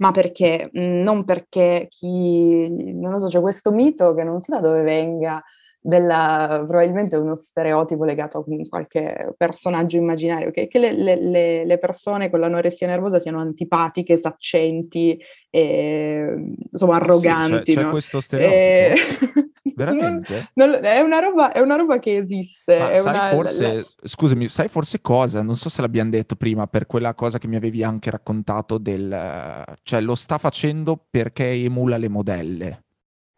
Ma 0.00 0.10
perché? 0.12 0.68
Non 0.74 1.24
perché 1.24 1.86
chi, 1.88 2.68
non 2.94 3.10
lo 3.10 3.18
so, 3.18 3.26
c'è 3.28 3.40
questo 3.40 3.72
mito 3.72 4.12
che 4.14 4.22
non 4.22 4.38
so 4.40 4.52
da 4.52 4.60
dove 4.60 4.82
venga, 4.82 5.42
della, 5.80 6.64
probabilmente 6.66 7.16
uno 7.16 7.34
stereotipo 7.34 8.04
legato 8.04 8.38
a 8.38 8.44
qualche 8.68 9.34
personaggio 9.36 9.96
immaginario, 9.96 10.50
che, 10.50 10.66
che 10.66 10.78
le, 10.78 10.92
le, 10.92 11.64
le, 11.64 11.78
persone 11.78 12.30
con 12.30 12.40
l'anoressia 12.40 12.86
nervosa 12.86 13.20
siano 13.20 13.38
antipatiche, 13.38 14.16
saccenti, 14.16 15.18
e, 15.50 16.54
insomma 16.70 16.96
arroganti. 16.96 17.72
Sì, 17.72 17.76
c'è, 17.76 17.80
no? 17.80 17.86
c'è 17.86 17.90
questo 17.90 18.20
stereotipo. 18.20 19.46
E... 19.68 19.72
Veramente? 19.74 20.50
Non, 20.54 20.70
non, 20.70 20.84
è, 20.84 21.00
una 21.00 21.20
roba, 21.20 21.52
è, 21.52 21.60
una 21.60 21.76
roba, 21.76 21.98
che 21.98 22.16
esiste. 22.16 22.76
Sai 22.76 23.00
una, 23.00 23.28
forse, 23.28 23.74
la... 23.74 23.84
scusami, 24.02 24.48
sai 24.48 24.68
forse 24.68 25.00
cosa? 25.00 25.42
Non 25.42 25.56
so 25.56 25.68
se 25.68 25.80
l'abbiamo 25.82 26.10
detto 26.10 26.34
prima, 26.34 26.66
per 26.66 26.86
quella 26.86 27.14
cosa 27.14 27.38
che 27.38 27.46
mi 27.46 27.56
avevi 27.56 27.84
anche 27.84 28.10
raccontato 28.10 28.78
del... 28.78 29.64
cioè 29.82 30.00
lo 30.00 30.14
sta 30.16 30.38
facendo 30.38 31.06
perché 31.10 31.44
emula 31.44 31.96
le 31.96 32.08
modelle. 32.08 32.82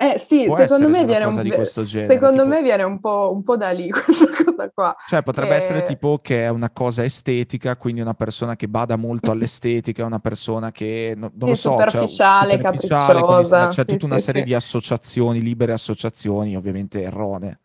Eh 0.02 0.18
sì, 0.18 0.46
Può 0.46 0.56
secondo 0.56 0.88
me 0.88 1.04
viene 1.04 1.26
un 1.26 1.36
genere, 1.36 1.66
secondo 1.66 2.44
tipo... 2.44 2.46
me 2.46 2.62
viene 2.62 2.84
un 2.84 3.00
po', 3.00 3.32
un 3.34 3.42
po', 3.42 3.58
da 3.58 3.68
lì 3.70 3.90
questa 3.92 4.24
cosa 4.30 4.70
qua. 4.70 4.96
Cioè 5.06 5.22
potrebbe 5.22 5.50
che... 5.50 5.56
essere 5.56 5.82
tipo 5.82 6.20
che 6.22 6.44
è 6.44 6.48
una 6.48 6.70
cosa 6.70 7.04
estetica, 7.04 7.76
quindi 7.76 8.00
una 8.00 8.14
persona 8.14 8.56
che 8.56 8.66
bada 8.66 8.96
molto 8.96 9.30
all'estetica, 9.30 10.06
una 10.06 10.18
persona 10.18 10.72
che 10.72 11.12
non, 11.14 11.30
non 11.34 11.40
sì, 11.42 11.48
lo 11.48 11.54
so, 11.54 11.70
superficiale, 11.72 12.52
cioè, 12.52 12.60
superficiale 12.62 13.12
capricciosa. 13.12 13.68
C'è 13.68 13.84
sì, 13.84 13.92
tutta 13.92 14.06
una 14.06 14.16
sì, 14.16 14.22
serie 14.22 14.42
di 14.42 14.54
associazioni, 14.54 15.42
libere 15.42 15.72
associazioni, 15.72 16.56
ovviamente 16.56 17.02
erronee. 17.02 17.58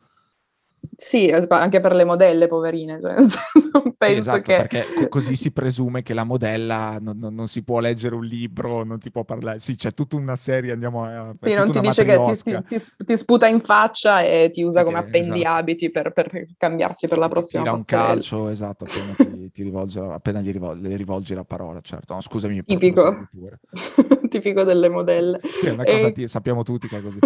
Sì, 0.96 1.30
anche 1.30 1.80
per 1.80 1.96
le 1.96 2.04
modelle, 2.04 2.48
poverine. 2.48 3.00
Cioè, 3.02 3.16
penso 3.98 4.20
esatto, 4.20 4.42
che... 4.42 4.56
perché 4.56 5.08
così 5.10 5.36
si 5.36 5.52
presume 5.52 6.04
che 6.04 6.14
la 6.14 6.24
modella 6.24 6.98
non, 7.00 7.18
non, 7.18 7.34
non, 7.34 7.48
si 7.48 7.64
può 7.64 7.80
leggere 7.80 8.16
un 8.16 8.24
libro, 8.24 8.84
non 8.84 9.00
ti 9.00 9.12
può 9.12 9.24
parlare. 9.24 9.60
Sì, 9.60 9.76
c'è 9.76 9.94
tutta 9.94 10.16
una 10.16 10.36
serie, 10.36 10.72
andiamo 10.72 11.04
a... 11.04 11.34
Sì, 11.40 11.54
non 11.54 11.72
ti 11.72 11.80
dice 11.80 12.04
che 12.04 12.20
ti, 12.22 12.64
ti, 12.64 12.82
ti, 12.98 13.18
sputa 13.18 13.48
in 13.48 13.62
faccia 13.62 14.22
e 14.22 14.50
ti 14.52 14.64
usa 14.64 14.84
come 14.84 14.98
appendiabiti 14.98 15.86
esatto. 15.86 16.12
per, 16.12 16.30
per, 16.30 16.46
cambiarsi 16.58 17.08
per 17.08 17.18
la 17.18 17.28
prossima 17.28 17.64
Tira 17.64 17.76
un 17.76 17.86
calcio, 17.86 18.50
esatto, 18.50 18.86
appena, 18.86 19.14
ti, 19.16 19.52
ti 19.52 19.64
rivolge, 19.64 20.00
appena 20.00 20.42
gli 20.42 20.52
rivolgi, 20.52 20.88
le 20.88 20.96
rivolgi 20.96 21.34
la 21.34 21.46
parola, 21.46 21.80
certo. 21.82 22.14
No, 22.14 22.22
scusami. 22.22 22.62
Tipico. 22.64 23.30
Tipico 24.30 24.64
delle 24.64 24.90
modelle. 24.90 25.40
Sì, 25.60 25.68
è 25.68 25.72
una 25.72 25.84
cosa, 25.84 26.08
e... 26.08 26.28
sappiamo 26.28 26.64
tutti 26.64 26.88
che 26.88 26.98
è 26.98 27.02
così. 27.02 27.20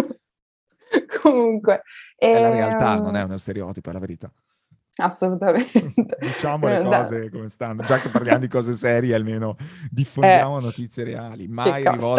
Comunque. 1.22 1.82
È 2.16 2.40
la 2.40 2.50
realtà, 2.50 3.00
non 3.00 3.16
è 3.16 3.22
uno 3.22 3.36
stereotipo, 3.36 3.90
è 3.90 3.92
la 3.92 3.98
verità. 3.98 4.32
Assolutamente. 4.96 6.16
diciamo 6.20 6.68
le 6.68 6.82
cose 6.82 7.20
da... 7.20 7.30
come 7.30 7.48
stanno, 7.48 7.82
già 7.82 7.98
che 7.98 8.10
parliamo 8.10 8.38
di 8.38 8.48
cose 8.48 8.72
serie, 8.72 9.14
almeno 9.14 9.56
diffondiamo 9.90 10.58
eh, 10.58 10.62
notizie 10.62 11.04
reali. 11.04 11.48
Mai 11.48 11.82
la 11.82 11.94
lon... 11.94 12.18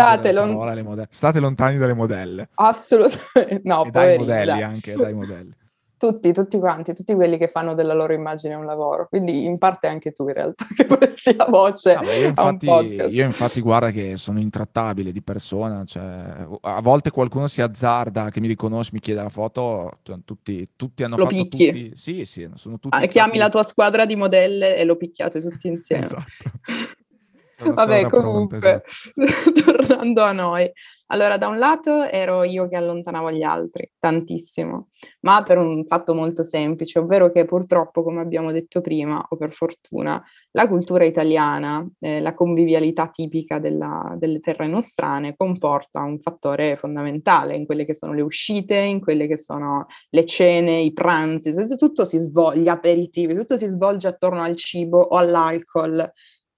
alle 0.67 0.81
modelle. 0.81 1.07
State 1.11 1.39
lontani 1.39 1.77
dalle 1.77 1.93
modelle. 1.93 2.49
Assolutamente. 2.55 3.61
No, 3.63 3.85
e 3.85 3.91
dai 3.91 4.17
modelli 4.17 4.45
dai. 4.45 4.63
anche, 4.63 4.95
dai 4.95 5.13
modelli. 5.13 5.55
Tutti, 6.01 6.33
tutti 6.33 6.57
quanti, 6.57 6.95
tutti 6.95 7.13
quelli 7.13 7.37
che 7.37 7.47
fanno 7.47 7.75
della 7.75 7.93
loro 7.93 8.11
immagine 8.13 8.55
un 8.55 8.65
lavoro. 8.65 9.07
Quindi 9.07 9.45
in 9.45 9.59
parte 9.59 9.85
anche 9.85 10.11
tu 10.11 10.27
in 10.27 10.33
realtà 10.33 10.65
che 10.75 10.85
presti 10.85 11.35
la 11.35 11.45
voce 11.47 11.93
no, 11.93 12.09
io, 12.09 12.27
infatti, 12.29 12.65
io 12.65 13.23
infatti 13.23 13.61
guarda 13.61 13.91
che 13.91 14.17
sono 14.17 14.39
intrattabile 14.39 15.11
di 15.11 15.21
persona, 15.21 15.83
cioè, 15.85 16.47
a 16.61 16.81
volte 16.81 17.11
qualcuno 17.11 17.45
si 17.45 17.61
azzarda 17.61 18.31
che 18.31 18.39
mi 18.39 18.47
riconosce, 18.47 18.89
mi 18.93 18.99
chiede 18.99 19.21
la 19.21 19.29
foto, 19.29 19.99
cioè, 20.01 20.17
tutti, 20.25 20.69
tutti, 20.75 21.03
hanno 21.03 21.17
lo 21.17 21.25
fatto 21.25 21.35
picchi. 21.35 21.67
tutti... 21.67 21.91
Sì, 21.93 22.25
sì, 22.25 22.49
sono 22.55 22.79
tutti... 22.79 22.97
Ah, 22.97 23.05
chiami 23.05 23.37
la 23.37 23.49
tua 23.49 23.61
squadra 23.61 24.05
di 24.05 24.15
modelle 24.15 24.77
e 24.77 24.83
lo 24.85 24.95
picchiate 24.95 25.39
tutti 25.39 25.67
insieme. 25.67 26.03
esatto. 26.03 26.25
Vabbè, 27.75 28.09
comunque, 28.09 28.57
pronta, 28.57 29.23
esatto. 29.23 29.61
tornando 29.85 30.23
a 30.23 30.31
noi. 30.31 30.71
Allora, 31.13 31.35
da 31.35 31.47
un 31.47 31.57
lato 31.57 32.03
ero 32.03 32.45
io 32.45 32.69
che 32.69 32.77
allontanavo 32.77 33.31
gli 33.31 33.41
altri, 33.41 33.91
tantissimo, 33.99 34.87
ma 35.21 35.43
per 35.43 35.57
un 35.57 35.83
fatto 35.85 36.13
molto 36.13 36.41
semplice, 36.41 36.99
ovvero 36.99 37.31
che 37.31 37.43
purtroppo, 37.43 38.01
come 38.01 38.21
abbiamo 38.21 38.53
detto 38.53 38.79
prima, 38.79 39.21
o 39.27 39.35
per 39.35 39.51
fortuna, 39.51 40.23
la 40.51 40.69
cultura 40.69 41.03
italiana, 41.03 41.85
eh, 41.99 42.21
la 42.21 42.33
convivialità 42.33 43.09
tipica 43.09 43.59
della, 43.59 44.15
delle 44.17 44.39
terre 44.39 44.67
nostrane 44.67 45.35
comporta 45.35 45.99
un 45.99 46.17
fattore 46.21 46.77
fondamentale 46.77 47.57
in 47.57 47.65
quelle 47.65 47.83
che 47.83 47.93
sono 47.93 48.13
le 48.13 48.21
uscite, 48.21 48.77
in 48.77 49.01
quelle 49.01 49.27
che 49.27 49.37
sono 49.37 49.87
le 50.11 50.25
cene, 50.25 50.79
i 50.79 50.93
pranzi, 50.93 51.51
tutto 51.75 52.05
si 52.05 52.19
svolge, 52.19 52.61
gli 52.61 52.69
aperitivi, 52.69 53.35
tutto 53.35 53.57
si 53.57 53.67
svolge 53.67 54.07
attorno 54.07 54.41
al 54.41 54.55
cibo 54.55 54.99
o 54.99 55.17
all'alcol 55.17 56.09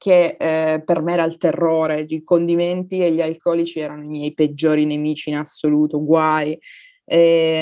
che 0.03 0.35
eh, 0.37 0.81
per 0.83 1.01
me 1.01 1.13
era 1.13 1.23
il 1.23 1.37
terrore, 1.37 2.05
i 2.09 2.23
condimenti 2.23 2.99
e 2.99 3.13
gli 3.13 3.21
alcolici 3.21 3.79
erano 3.79 4.03
i 4.03 4.07
miei 4.07 4.33
peggiori 4.33 4.83
nemici 4.83 5.29
in 5.29 5.37
assoluto, 5.37 6.03
guai. 6.03 6.59
E, 7.05 7.17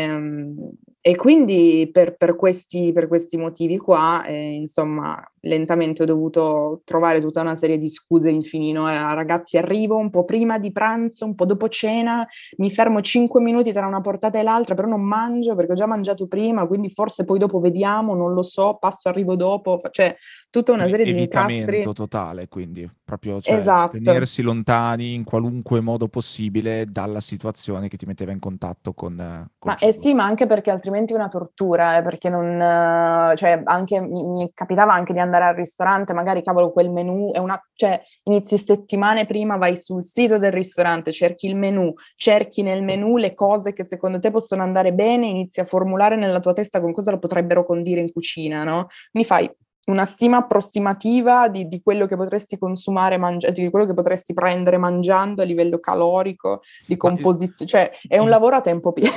ehm, 0.08 0.72
e 1.00 1.16
quindi 1.16 1.88
per, 1.94 2.18
per, 2.18 2.36
questi, 2.36 2.92
per, 2.94 3.08
questi, 3.08 3.38
motivi 3.38 3.78
qua, 3.78 4.26
eh, 4.26 4.54
insomma, 4.54 5.24
lentamente 5.42 6.04
ho 6.04 6.06
dovuto 6.06 6.82
trovare 6.84 7.20
tutta 7.22 7.42
una 7.42 7.56
serie 7.56 7.78
di 7.78 7.90
scuse 7.90 8.30
infini. 8.30 8.72
No? 8.72 8.88
Ragazzi, 8.88 9.58
arrivo 9.58 9.98
un 9.98 10.10
po' 10.10 10.26
prima 10.26 10.60
di 10.60 10.72
pranzo, 10.72 11.26
un 11.26 11.36
po' 11.36 11.46
dopo 11.46 11.70
cena, 11.70 12.28
mi 12.58 12.72
fermo 12.72 13.02
5 13.02 13.42
minuti 13.42 13.72
tra 13.72 13.88
una 13.88 14.02
portata 14.02 14.40
e 14.40 14.44
l'altra, 14.44 14.76
però 14.76 14.88
non 14.88 15.02
mangio 15.02 15.56
perché 15.56 15.72
ho 15.72 15.76
già 15.76 15.88
mangiato 15.88 16.28
prima, 16.28 16.66
quindi 16.68 16.90
forse 16.90 17.26
poi 17.26 17.40
dopo 17.40 17.60
vediamo, 17.60 18.16
non 18.16 18.34
lo 18.34 18.44
so, 18.44 18.78
passo, 18.80 19.10
arrivo 19.10 19.36
dopo. 19.36 19.80
Cioè, 19.90 20.16
tutta 20.52 20.74
una 20.74 20.88
serie 20.88 21.06
di 21.06 21.22
incastri. 21.22 21.82
totale, 21.94 22.48
quindi 22.48 22.90
proprio 23.04 23.42
cioè, 23.42 23.56
esatto. 23.56 24.00
tenersi 24.00 24.42
lontani 24.42 25.14
in 25.14 25.24
qualunque 25.24 25.82
modo 25.82 26.08
possibile 26.08 26.86
dalla 26.90 27.20
situazione 27.20 27.88
che 27.88 27.98
ti 27.98 28.06
metteva 28.06 28.32
in 28.32 28.40
contatto 28.40 28.94
con... 28.94 29.16
con 29.58 29.72
ma 29.72 29.78
eh 29.78 29.92
sì, 29.92 30.14
ma 30.14 30.24
anche 30.24 30.48
perché 30.48 30.72
altrimenti 30.72 31.14
è 31.14 31.16
una 31.16 31.28
tortura, 31.28 31.98
eh, 31.98 32.04
perché 32.04 32.30
non... 32.30 33.36
cioè, 33.36 33.62
anche, 33.66 34.00
mi, 34.00 34.24
mi, 34.26 34.52
capitava 34.54 34.94
anche 34.94 35.14
di 35.14 35.20
andare 35.20 35.31
al 35.38 35.56
ristorante, 35.56 36.14
magari 36.14 36.44
cavolo 36.44 36.72
quel 36.72 36.90
menù 36.90 37.32
è 37.32 37.38
una... 37.38 37.62
cioè, 37.74 38.02
inizi 38.24 38.58
settimane 38.58 39.26
prima, 39.26 39.58
vai 39.58 39.76
sul 39.76 40.04
sito 40.04 40.38
del 40.38 40.52
ristorante, 40.52 41.12
cerchi 41.12 41.48
il 41.48 41.56
menù, 41.56 41.94
cerchi 42.16 42.62
nel 42.62 42.84
menù 42.84 43.18
le 43.18 43.34
cose 43.34 43.74
che 43.74 43.84
secondo 43.84 44.20
te 44.20 44.32
possono 44.32 44.64
andare 44.64 44.94
bene, 44.94 45.28
inizi 45.28 45.60
a 45.60 45.66
formulare 45.66 46.16
nella 46.16 46.40
tua 46.40 46.54
testa 46.54 46.82
con 46.82 46.92
cosa 46.92 47.12
lo 47.12 47.20
potrebbero 47.20 47.66
condire 47.66 48.02
in 48.02 48.12
cucina, 48.12 48.64
no? 48.64 48.88
Quindi 49.12 49.28
fai 49.28 49.52
una 49.84 50.06
stima 50.06 50.38
approssimativa 50.38 51.48
di, 51.48 51.68
di, 51.68 51.82
quello 51.82 52.06
che 52.06 52.16
potresti 52.16 52.58
consumare, 52.58 53.18
mangi- 53.18 53.52
di 53.52 53.70
quello 53.70 53.86
che 53.86 53.94
potresti 53.94 54.34
prendere 54.34 54.78
mangiando 54.78 55.42
a 55.42 55.46
livello 55.46 55.80
calorico, 55.80 56.62
di 56.86 56.98
composizione, 56.98 57.70
cioè 57.70 57.92
è 58.08 58.20
un 58.20 58.30
lavoro 58.30 58.58
a 58.58 58.62
tempo 58.62 58.94
pieno, 58.94 59.12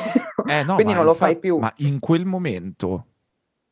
eh, 0.48 0.62
no, 0.64 0.74
quindi 0.74 0.94
non 0.94 1.04
lo 1.04 1.14
fai 1.14 1.38
più. 1.38 1.58
Ma 1.58 1.72
in 1.78 1.98
quel 1.98 2.24
momento 2.24 3.06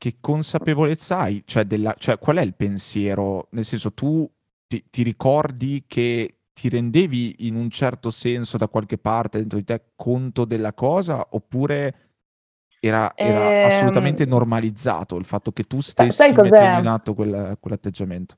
che 0.02 0.16
consapevolezza 0.20 1.18
hai? 1.18 1.44
Cioè, 1.46 1.62
della, 1.62 1.94
cioè 1.96 2.18
qual 2.18 2.38
è 2.38 2.42
il 2.42 2.56
pensiero? 2.56 3.46
Nel 3.50 3.64
senso, 3.64 3.92
tu 3.92 4.28
ti, 4.66 4.84
ti 4.90 5.04
ricordi 5.04 5.84
che 5.86 6.38
ti 6.52 6.68
rendevi 6.68 7.46
in 7.46 7.54
un 7.54 7.70
certo 7.70 8.10
senso 8.10 8.56
da 8.56 8.66
qualche 8.66 8.98
parte 8.98 9.38
dentro 9.38 9.58
di 9.58 9.64
te 9.64 9.92
conto 9.94 10.44
della 10.44 10.72
cosa 10.72 11.24
oppure 11.30 11.94
era, 12.80 13.12
era 13.14 13.62
ehm... 13.62 13.66
assolutamente 13.66 14.24
normalizzato 14.24 15.16
il 15.18 15.24
fatto 15.24 15.52
che 15.52 15.62
tu 15.62 15.78
stessi 15.78 16.10
sai 16.10 16.32
mettendo 16.32 16.80
in 16.80 16.86
atto 16.88 17.14
quel, 17.14 17.56
quell'atteggiamento. 17.60 18.34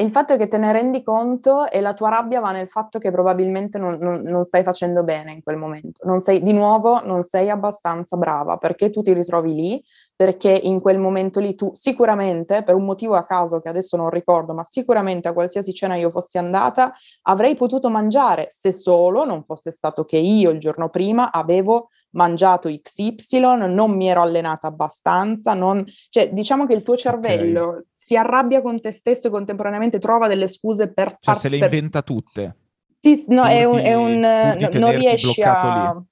Il 0.00 0.10
fatto 0.10 0.34
è 0.34 0.36
che 0.36 0.46
te 0.46 0.58
ne 0.58 0.70
rendi 0.72 1.02
conto 1.02 1.68
e 1.68 1.80
la 1.80 1.94
tua 1.94 2.10
rabbia 2.10 2.38
va 2.38 2.52
nel 2.52 2.68
fatto 2.68 2.98
che 2.98 3.10
probabilmente 3.10 3.78
non, 3.78 3.96
non, 3.98 4.20
non, 4.20 4.44
stai 4.44 4.62
facendo 4.62 5.02
bene 5.02 5.32
in 5.32 5.42
quel 5.42 5.56
momento. 5.56 6.06
Non 6.06 6.20
sei, 6.20 6.40
di 6.40 6.52
nuovo, 6.52 7.02
non 7.04 7.22
sei 7.22 7.50
abbastanza 7.50 8.16
brava 8.16 8.58
perché 8.58 8.90
tu 8.90 9.02
ti 9.02 9.12
ritrovi 9.12 9.54
lì, 9.54 9.84
perché 10.18 10.50
in 10.50 10.80
quel 10.80 10.98
momento 10.98 11.38
lì 11.38 11.54
tu 11.54 11.70
sicuramente, 11.74 12.64
per 12.64 12.74
un 12.74 12.84
motivo 12.84 13.14
a 13.14 13.24
caso 13.24 13.60
che 13.60 13.68
adesso 13.68 13.96
non 13.96 14.10
ricordo, 14.10 14.52
ma 14.52 14.64
sicuramente 14.64 15.28
a 15.28 15.32
qualsiasi 15.32 15.72
cena 15.72 15.94
io 15.94 16.10
fossi 16.10 16.38
andata, 16.38 16.92
avrei 17.22 17.54
potuto 17.54 17.88
mangiare 17.88 18.48
se 18.50 18.72
solo 18.72 19.24
non 19.24 19.44
fosse 19.44 19.70
stato 19.70 20.04
che 20.04 20.16
io 20.16 20.50
il 20.50 20.58
giorno 20.58 20.88
prima 20.88 21.30
avevo 21.30 21.90
mangiato 22.14 22.68
XY, 22.68 23.68
non 23.68 23.92
mi 23.92 24.08
ero 24.08 24.20
allenata 24.20 24.66
abbastanza, 24.66 25.54
non... 25.54 25.84
cioè 26.08 26.32
diciamo 26.32 26.66
che 26.66 26.74
il 26.74 26.82
tuo 26.82 26.96
cervello 26.96 27.68
okay. 27.68 27.82
si 27.92 28.16
arrabbia 28.16 28.60
con 28.60 28.80
te 28.80 28.90
stesso 28.90 29.28
e 29.28 29.30
contemporaneamente 29.30 30.00
trova 30.00 30.26
delle 30.26 30.48
scuse 30.48 30.92
per... 30.92 31.10
Cioè 31.10 31.18
far, 31.20 31.38
se 31.38 31.48
le 31.48 31.58
per... 31.58 31.72
inventa 31.72 32.02
tutte. 32.02 32.56
Sì, 32.98 33.22
no, 33.28 33.44
è 33.44 33.62
un... 33.62 33.78
È 33.78 33.94
un 33.94 34.18
no, 34.18 34.68
non 34.80 34.96
riesci 34.96 35.42
a... 35.42 35.94
Lì. 35.94 36.02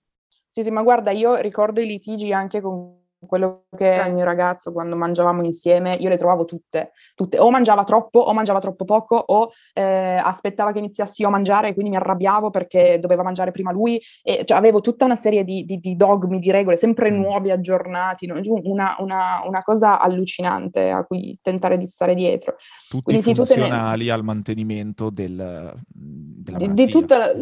Sì, 0.48 0.62
sì, 0.62 0.70
ma 0.70 0.82
guarda, 0.82 1.10
io 1.10 1.34
ricordo 1.34 1.80
i 1.80 1.86
litigi 1.86 2.32
anche 2.32 2.60
con 2.60 3.04
quello 3.18 3.64
che 3.76 3.92
era 3.92 4.06
il 4.06 4.14
mio 4.14 4.24
ragazzo 4.24 4.72
quando 4.72 4.96
mangiavamo 4.96 5.44
insieme, 5.44 5.94
io 5.94 6.08
le 6.08 6.16
trovavo 6.16 6.44
tutte, 6.44 6.92
tutte. 7.14 7.38
o 7.38 7.50
mangiava 7.50 7.84
troppo 7.84 8.20
o 8.20 8.32
mangiava 8.32 8.60
troppo 8.60 8.84
poco 8.84 9.16
o 9.16 9.50
eh, 9.72 10.18
aspettava 10.22 10.72
che 10.72 10.78
iniziassi 10.78 11.22
io 11.22 11.28
a 11.28 11.30
mangiare 11.30 11.68
e 11.68 11.72
quindi 11.72 11.90
mi 11.90 11.96
arrabbiavo 11.96 12.50
perché 12.50 12.98
doveva 13.00 13.22
mangiare 13.22 13.50
prima 13.50 13.72
lui 13.72 14.00
e 14.22 14.44
cioè, 14.44 14.58
avevo 14.58 14.80
tutta 14.80 15.04
una 15.04 15.16
serie 15.16 15.44
di, 15.44 15.64
di, 15.64 15.78
di, 15.78 15.96
dogmi, 15.96 16.38
di 16.38 16.50
regole, 16.50 16.76
sempre 16.76 17.10
nuovi, 17.10 17.50
aggiornati, 17.50 18.26
no? 18.26 18.40
una, 18.64 18.96
una, 18.98 19.42
una, 19.44 19.62
cosa 19.62 19.98
allucinante 19.98 20.90
a 20.90 21.04
cui 21.04 21.38
tentare 21.42 21.78
di 21.78 21.86
stare 21.86 22.14
dietro. 22.14 22.56
Tutti 22.88 23.02
quindi, 23.02 23.34
funzionali 23.34 24.02
sì, 24.02 24.06
ne... 24.06 24.12
al 24.12 24.24
mantenimento 24.24 25.10
del, 25.10 25.74
della 25.88 26.58
di, 26.58 26.72
di 26.72 26.86
tutta 26.88 27.18
la... 27.18 27.32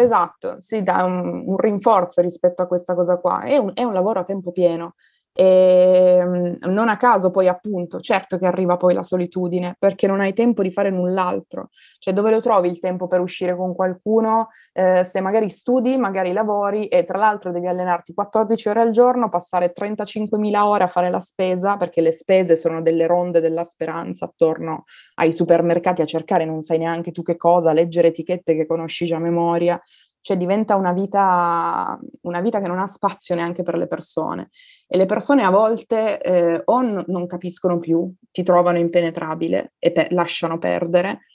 Esatto, 0.00 0.60
si 0.60 0.82
dà 0.82 1.04
un, 1.04 1.44
un, 1.46 1.56
rinforzo 1.56 2.20
rispetto 2.20 2.62
a 2.62 2.66
questa 2.66 2.94
cosa 2.94 3.18
qua, 3.18 3.42
è 3.42 3.56
un, 3.56 3.72
è 3.74 3.82
un 3.82 3.92
lavoro 3.92 4.20
a 4.20 4.24
tempo 4.24 4.52
pieno. 4.52 4.94
E 5.36 6.18
ehm, 6.20 6.58
non 6.70 6.88
a 6.88 6.96
caso 6.96 7.30
poi 7.32 7.48
appunto, 7.48 7.98
certo 7.98 8.38
che 8.38 8.46
arriva 8.46 8.76
poi 8.76 8.94
la 8.94 9.02
solitudine, 9.02 9.74
perché 9.78 10.06
non 10.06 10.20
hai 10.20 10.32
tempo 10.32 10.62
di 10.62 10.70
fare 10.70 10.90
null'altro. 10.90 11.70
Cioè 11.98 12.14
dove 12.14 12.30
lo 12.30 12.40
trovi 12.40 12.68
il 12.68 12.78
tempo 12.78 13.08
per 13.08 13.18
uscire 13.20 13.56
con 13.56 13.74
qualcuno? 13.74 14.50
Eh, 14.72 15.02
se 15.02 15.20
magari 15.20 15.50
studi, 15.50 15.96
magari 15.96 16.32
lavori 16.32 16.86
e 16.86 17.04
tra 17.04 17.18
l'altro 17.18 17.50
devi 17.50 17.66
allenarti 17.66 18.14
14 18.14 18.68
ore 18.68 18.80
al 18.82 18.90
giorno, 18.90 19.28
passare 19.28 19.72
35.000 19.72 20.66
ore 20.66 20.84
a 20.84 20.88
fare 20.88 21.10
la 21.10 21.20
spesa, 21.20 21.76
perché 21.76 22.00
le 22.00 22.12
spese 22.12 22.56
sono 22.56 22.80
delle 22.80 23.06
ronde 23.08 23.40
della 23.40 23.64
speranza 23.64 24.26
attorno 24.26 24.84
ai 25.14 25.32
supermercati 25.32 26.00
a 26.00 26.06
cercare 26.06 26.44
non 26.44 26.60
sai 26.62 26.78
neanche 26.78 27.10
tu 27.10 27.22
che 27.22 27.36
cosa, 27.36 27.72
leggere 27.72 28.08
etichette 28.08 28.54
che 28.54 28.66
conosci 28.66 29.04
già 29.04 29.16
a 29.16 29.18
memoria 29.18 29.80
cioè 30.24 30.38
diventa 30.38 30.76
una 30.76 30.94
vita, 30.94 31.98
una 32.22 32.40
vita, 32.40 32.58
che 32.58 32.66
non 32.66 32.78
ha 32.78 32.86
spazio 32.86 33.34
neanche 33.34 33.62
per 33.62 33.76
le 33.76 33.86
persone 33.86 34.48
e 34.86 34.96
le 34.96 35.06
persone 35.06 35.42
a 35.42 35.50
volte 35.50 36.20
eh, 36.20 36.62
o 36.64 36.82
n- 36.82 37.04
non 37.06 37.26
capiscono 37.26 37.78
più, 37.78 38.12
ti 38.30 38.42
trovano 38.42 38.78
impenetrabile 38.78 39.74
e 39.78 39.92
pe- 39.92 40.08
lasciano 40.10 40.58
perdere, 40.58 41.26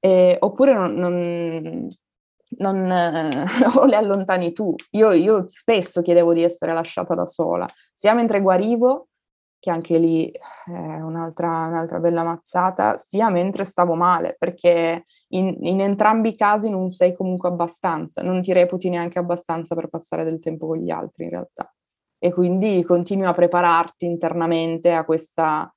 eh, 0.00 0.36
oppure 0.40 0.74
non, 0.74 0.94
non, 0.94 1.88
non 2.58 2.90
eh, 2.90 3.44
o 3.76 3.84
le 3.86 3.96
allontani 3.96 4.52
tu. 4.52 4.74
Io, 4.90 5.12
io 5.12 5.44
spesso 5.48 6.02
chiedevo 6.02 6.32
di 6.32 6.42
essere 6.42 6.72
lasciata 6.72 7.14
da 7.14 7.26
sola, 7.26 7.68
sia 7.92 8.14
mentre 8.14 8.40
guarivo 8.40 9.08
che 9.64 9.70
anche 9.70 9.96
lì 9.96 10.30
è 10.30 11.00
un'altra, 11.00 11.48
un'altra, 11.68 11.98
bella 11.98 12.22
mazzata, 12.22 12.98
sia 12.98 13.30
mentre 13.30 13.64
stavo 13.64 13.94
male, 13.94 14.36
perché 14.38 15.04
in, 15.28 15.56
in, 15.62 15.80
entrambi 15.80 16.28
i 16.28 16.36
casi 16.36 16.68
non 16.68 16.90
sei 16.90 17.14
comunque 17.14 17.48
abbastanza, 17.48 18.20
non 18.20 18.42
ti 18.42 18.52
reputi 18.52 18.90
neanche 18.90 19.18
abbastanza 19.18 19.74
per 19.74 19.88
passare 19.88 20.22
del 20.22 20.38
tempo 20.38 20.66
con 20.66 20.76
gli 20.76 20.90
altri 20.90 21.24
in 21.24 21.30
realtà. 21.30 21.72
E 22.24 22.32
quindi 22.32 22.82
continui 22.84 23.26
a 23.26 23.34
prepararti 23.34 24.06
internamente 24.06 24.94
a 24.94 25.04
questa, 25.04 25.70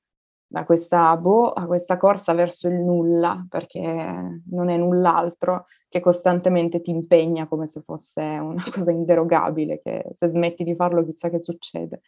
a 0.53 0.63
questa, 0.63 1.17
boh, 1.17 1.51
a 1.51 1.65
questa 1.65 1.97
corsa 1.97 2.31
verso 2.31 2.69
il 2.69 2.75
nulla, 2.75 3.45
perché 3.49 4.41
non 4.49 4.69
è 4.69 4.77
null'altro 4.77 5.65
che 5.89 5.99
costantemente 5.99 6.79
ti 6.79 6.89
impegna 6.89 7.49
come 7.49 7.67
se 7.67 7.81
fosse 7.81 8.21
una 8.21 8.63
cosa 8.71 8.91
inderogabile, 8.91 9.81
che 9.83 10.05
se 10.13 10.27
smetti 10.27 10.63
di 10.63 10.73
farlo 10.73 11.03
chissà 11.03 11.29
che 11.29 11.39
succede. 11.39 11.99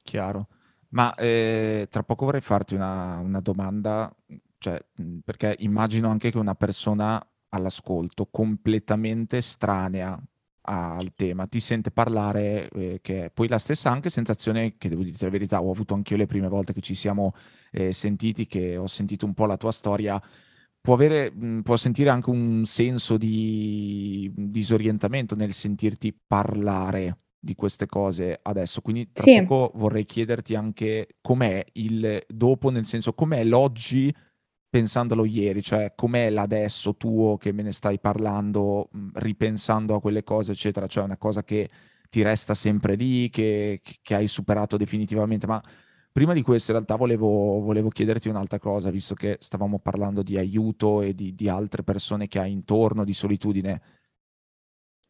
Chiaro. 0.00 0.48
Ma 0.92 1.14
eh, 1.16 1.88
tra 1.90 2.04
poco 2.04 2.24
vorrei 2.24 2.40
farti 2.40 2.74
una, 2.74 3.18
una 3.18 3.40
domanda, 3.40 4.10
cioè, 4.56 4.82
perché 5.22 5.56
immagino 5.58 6.08
anche 6.08 6.30
che 6.30 6.38
una 6.38 6.54
persona 6.54 7.22
all'ascolto 7.50 8.28
completamente 8.30 9.36
estranea 9.36 10.18
al 10.62 11.10
tema 11.10 11.46
ti 11.46 11.60
sente 11.60 11.90
parlare, 11.90 12.68
eh, 12.70 12.98
che 13.02 13.24
è 13.24 13.30
poi 13.30 13.48
la 13.48 13.58
stessa 13.58 13.90
anche 13.90 14.10
sensazione 14.10 14.76
che 14.78 14.88
devo 14.88 15.02
dire 15.02 15.16
la 15.20 15.30
verità, 15.30 15.62
ho 15.62 15.70
avuto 15.70 15.94
anche 15.94 16.12
io 16.12 16.18
le 16.18 16.26
prime 16.26 16.48
volte 16.48 16.72
che 16.72 16.80
ci 16.80 16.94
siamo 16.94 17.34
eh, 17.70 17.92
sentiti, 17.92 18.46
che 18.46 18.76
ho 18.76 18.86
sentito 18.86 19.26
un 19.26 19.34
po' 19.34 19.46
la 19.46 19.56
tua 19.56 19.72
storia. 19.72 20.22
Può, 20.80 20.94
avere, 20.94 21.30
mh, 21.30 21.60
può 21.60 21.76
sentire 21.76 22.10
anche 22.10 22.30
un 22.30 22.64
senso 22.64 23.16
di 23.16 24.30
disorientamento 24.34 25.34
nel 25.36 25.52
sentirti 25.52 26.16
parlare 26.26 27.18
di 27.38 27.54
queste 27.54 27.86
cose 27.86 28.38
adesso. 28.40 28.80
Quindi 28.80 29.10
tra 29.12 29.24
sì. 29.24 29.42
poco 29.44 29.76
vorrei 29.78 30.06
chiederti 30.06 30.54
anche 30.54 31.16
com'è 31.20 31.64
il 31.74 32.24
dopo, 32.28 32.70
nel 32.70 32.86
senso 32.86 33.14
com'è 33.14 33.42
l'oggi 33.44 34.14
pensandolo 34.72 35.26
ieri, 35.26 35.60
cioè 35.60 35.92
com'è 35.94 36.30
l'adesso 36.30 36.96
tuo 36.96 37.36
che 37.36 37.52
me 37.52 37.62
ne 37.62 37.72
stai 37.72 37.98
parlando, 37.98 38.88
ripensando 39.12 39.94
a 39.94 40.00
quelle 40.00 40.24
cose, 40.24 40.52
eccetera, 40.52 40.86
cioè 40.86 41.04
una 41.04 41.18
cosa 41.18 41.44
che 41.44 41.68
ti 42.08 42.22
resta 42.22 42.54
sempre 42.54 42.94
lì, 42.94 43.28
che, 43.28 43.82
che 43.82 44.14
hai 44.14 44.26
superato 44.26 44.78
definitivamente, 44.78 45.46
ma 45.46 45.62
prima 46.10 46.32
di 46.32 46.40
questo 46.40 46.70
in 46.70 46.78
realtà 46.78 46.96
volevo, 46.96 47.60
volevo, 47.60 47.90
chiederti 47.90 48.30
un'altra 48.30 48.58
cosa, 48.58 48.88
visto 48.88 49.14
che 49.14 49.36
stavamo 49.40 49.78
parlando 49.78 50.22
di 50.22 50.38
aiuto 50.38 51.02
e 51.02 51.14
di, 51.14 51.34
di 51.34 51.50
altre 51.50 51.82
persone 51.82 52.26
che 52.26 52.38
hai 52.38 52.50
intorno, 52.50 53.04
di 53.04 53.12
solitudine. 53.12 53.82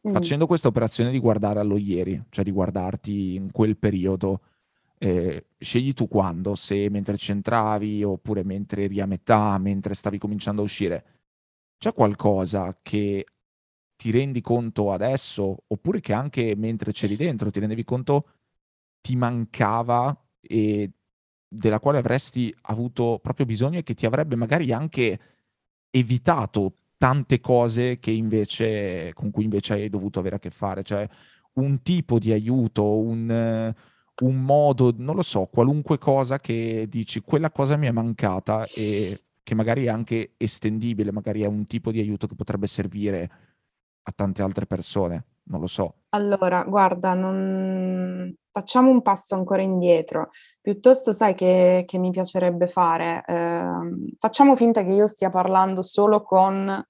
Facendo 0.01 0.45
questa 0.45 0.67
operazione 0.67 1.09
di 1.09 1.19
guardare 1.19 1.61
allo 1.61 1.77
ieri, 1.77 2.21
cioè 2.31 2.43
di 2.43 2.51
guardarti 2.51 3.35
in 3.35 3.49
quel 3.49 3.77
periodo, 3.77 4.41
eh, 5.03 5.47
scegli 5.57 5.93
tu 5.93 6.07
quando, 6.07 6.55
se 6.55 6.89
mentre 6.89 7.17
c'entravi 7.17 8.03
oppure 8.03 8.43
mentre 8.45 8.83
eri 8.83 9.01
a 9.01 9.05
metà, 9.05 9.57
mentre 9.57 9.95
stavi 9.95 10.17
cominciando 10.17 10.61
a 10.61 10.63
uscire. 10.63 11.05
C'è 11.77 11.91
qualcosa 11.91 12.79
che 12.81 13.25
ti 13.97 14.11
rendi 14.11 14.39
conto 14.39 14.93
adesso, 14.93 15.63
oppure 15.67 15.99
che 15.99 16.13
anche 16.13 16.55
mentre 16.55 16.93
c'eri 16.93 17.17
dentro 17.17 17.51
ti 17.51 17.59
rendevi 17.59 17.83
conto 17.83 18.27
ti 19.01 19.17
mancava 19.17 20.17
e 20.39 20.89
della 21.47 21.79
quale 21.79 21.97
avresti 21.97 22.55
avuto 22.61 23.19
proprio 23.21 23.45
bisogno 23.45 23.79
e 23.79 23.83
che 23.83 23.95
ti 23.95 24.05
avrebbe 24.05 24.35
magari 24.37 24.71
anche 24.71 25.19
evitato 25.91 26.75
tante 26.97 27.41
cose 27.41 27.99
invece, 28.05 29.11
con 29.13 29.31
cui 29.31 29.43
invece 29.43 29.73
hai 29.73 29.89
dovuto 29.89 30.19
avere 30.19 30.37
a 30.37 30.39
che 30.39 30.49
fare, 30.49 30.83
cioè 30.83 31.07
un 31.55 31.81
tipo 31.81 32.19
di 32.19 32.31
aiuto, 32.31 32.97
un, 32.99 33.73
un 34.21 34.43
modo, 34.43 34.93
non 34.95 35.15
lo 35.15 35.23
so, 35.23 35.45
qualunque 35.45 35.97
cosa 35.97 36.37
che 36.39 36.85
dici, 36.87 37.21
quella 37.21 37.51
cosa 37.51 37.75
mi 37.75 37.87
è 37.87 37.91
mancata 37.91 38.65
e 38.65 39.21
che 39.41 39.55
magari 39.55 39.85
è 39.85 39.89
anche 39.89 40.33
estendibile, 40.37 41.11
magari 41.11 41.41
è 41.41 41.47
un 41.47 41.65
tipo 41.65 41.91
di 41.91 41.99
aiuto 41.99 42.27
che 42.27 42.35
potrebbe 42.35 42.67
servire 42.67 43.31
a 44.03 44.11
tante 44.15 44.41
altre 44.41 44.65
persone, 44.65 45.25
non 45.43 45.59
lo 45.59 45.67
so. 45.67 45.95
Allora, 46.09 46.63
guarda, 46.63 47.13
non... 47.13 48.33
facciamo 48.51 48.89
un 48.89 49.01
passo 49.01 49.35
ancora 49.35 49.61
indietro. 49.61 50.29
Piuttosto, 50.61 51.11
sai 51.11 51.33
che, 51.33 51.83
che 51.87 51.97
mi 51.97 52.11
piacerebbe 52.11 52.67
fare? 52.67 53.23
Eh, 53.25 54.15
facciamo 54.19 54.55
finta 54.55 54.83
che 54.83 54.91
io 54.91 55.07
stia 55.07 55.29
parlando 55.29 55.81
solo 55.81 56.21
con 56.21 56.85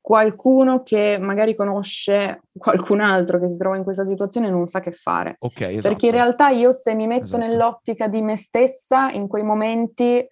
qualcuno 0.00 0.82
che 0.82 1.18
magari 1.20 1.54
conosce 1.54 2.42
qualcun 2.56 3.00
altro 3.00 3.38
che 3.38 3.48
si 3.48 3.56
trova 3.56 3.76
in 3.76 3.82
questa 3.82 4.04
situazione 4.04 4.46
e 4.46 4.50
non 4.50 4.66
sa 4.66 4.80
che 4.80 4.92
fare. 4.92 5.36
Ok, 5.40 5.60
esatto. 5.60 5.88
Perché 5.88 6.06
in 6.06 6.12
realtà 6.12 6.48
io 6.48 6.72
se 6.72 6.94
mi 6.94 7.06
metto 7.06 7.24
esatto. 7.24 7.46
nell'ottica 7.46 8.08
di 8.08 8.22
me 8.22 8.36
stessa, 8.36 9.10
in 9.10 9.28
quei 9.28 9.42
momenti, 9.42 10.26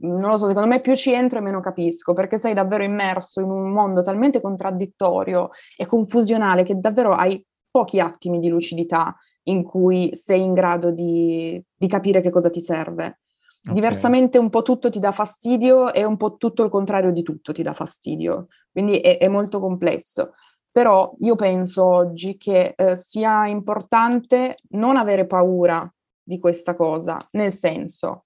non 0.00 0.30
lo 0.30 0.36
so, 0.36 0.46
secondo 0.46 0.68
me 0.68 0.80
più 0.80 0.94
ci 0.94 1.12
entro 1.12 1.38
e 1.38 1.42
meno 1.42 1.60
capisco, 1.60 2.12
perché 2.12 2.38
sei 2.38 2.54
davvero 2.54 2.84
immerso 2.84 3.40
in 3.40 3.50
un 3.50 3.70
mondo 3.70 4.00
talmente 4.00 4.40
contraddittorio 4.40 5.50
e 5.76 5.86
confusionale 5.86 6.62
che 6.62 6.78
davvero 6.78 7.12
hai 7.12 7.44
pochi 7.70 7.98
attimi 7.98 8.38
di 8.38 8.48
lucidità 8.48 9.14
in 9.46 9.64
cui 9.64 10.14
sei 10.14 10.42
in 10.42 10.54
grado 10.54 10.90
di, 10.90 11.62
di 11.74 11.88
capire 11.88 12.20
che 12.20 12.30
cosa 12.30 12.48
ti 12.48 12.60
serve. 12.60 13.18
Diversamente 13.66 14.36
un 14.36 14.50
po' 14.50 14.60
tutto 14.60 14.90
ti 14.90 14.98
dà 14.98 15.10
fastidio 15.10 15.90
e 15.92 16.04
un 16.04 16.18
po' 16.18 16.36
tutto 16.36 16.64
il 16.64 16.70
contrario 16.70 17.10
di 17.12 17.22
tutto 17.22 17.50
ti 17.52 17.62
dà 17.62 17.72
fastidio, 17.72 18.48
quindi 18.70 18.98
è, 18.98 19.16
è 19.16 19.28
molto 19.28 19.58
complesso. 19.58 20.34
Però 20.70 21.14
io 21.20 21.34
penso 21.34 21.82
oggi 21.82 22.36
che 22.36 22.74
eh, 22.76 22.94
sia 22.96 23.46
importante 23.46 24.56
non 24.70 24.96
avere 24.96 25.26
paura 25.26 25.90
di 26.22 26.38
questa 26.38 26.74
cosa, 26.74 27.16
nel 27.32 27.52
senso, 27.52 28.24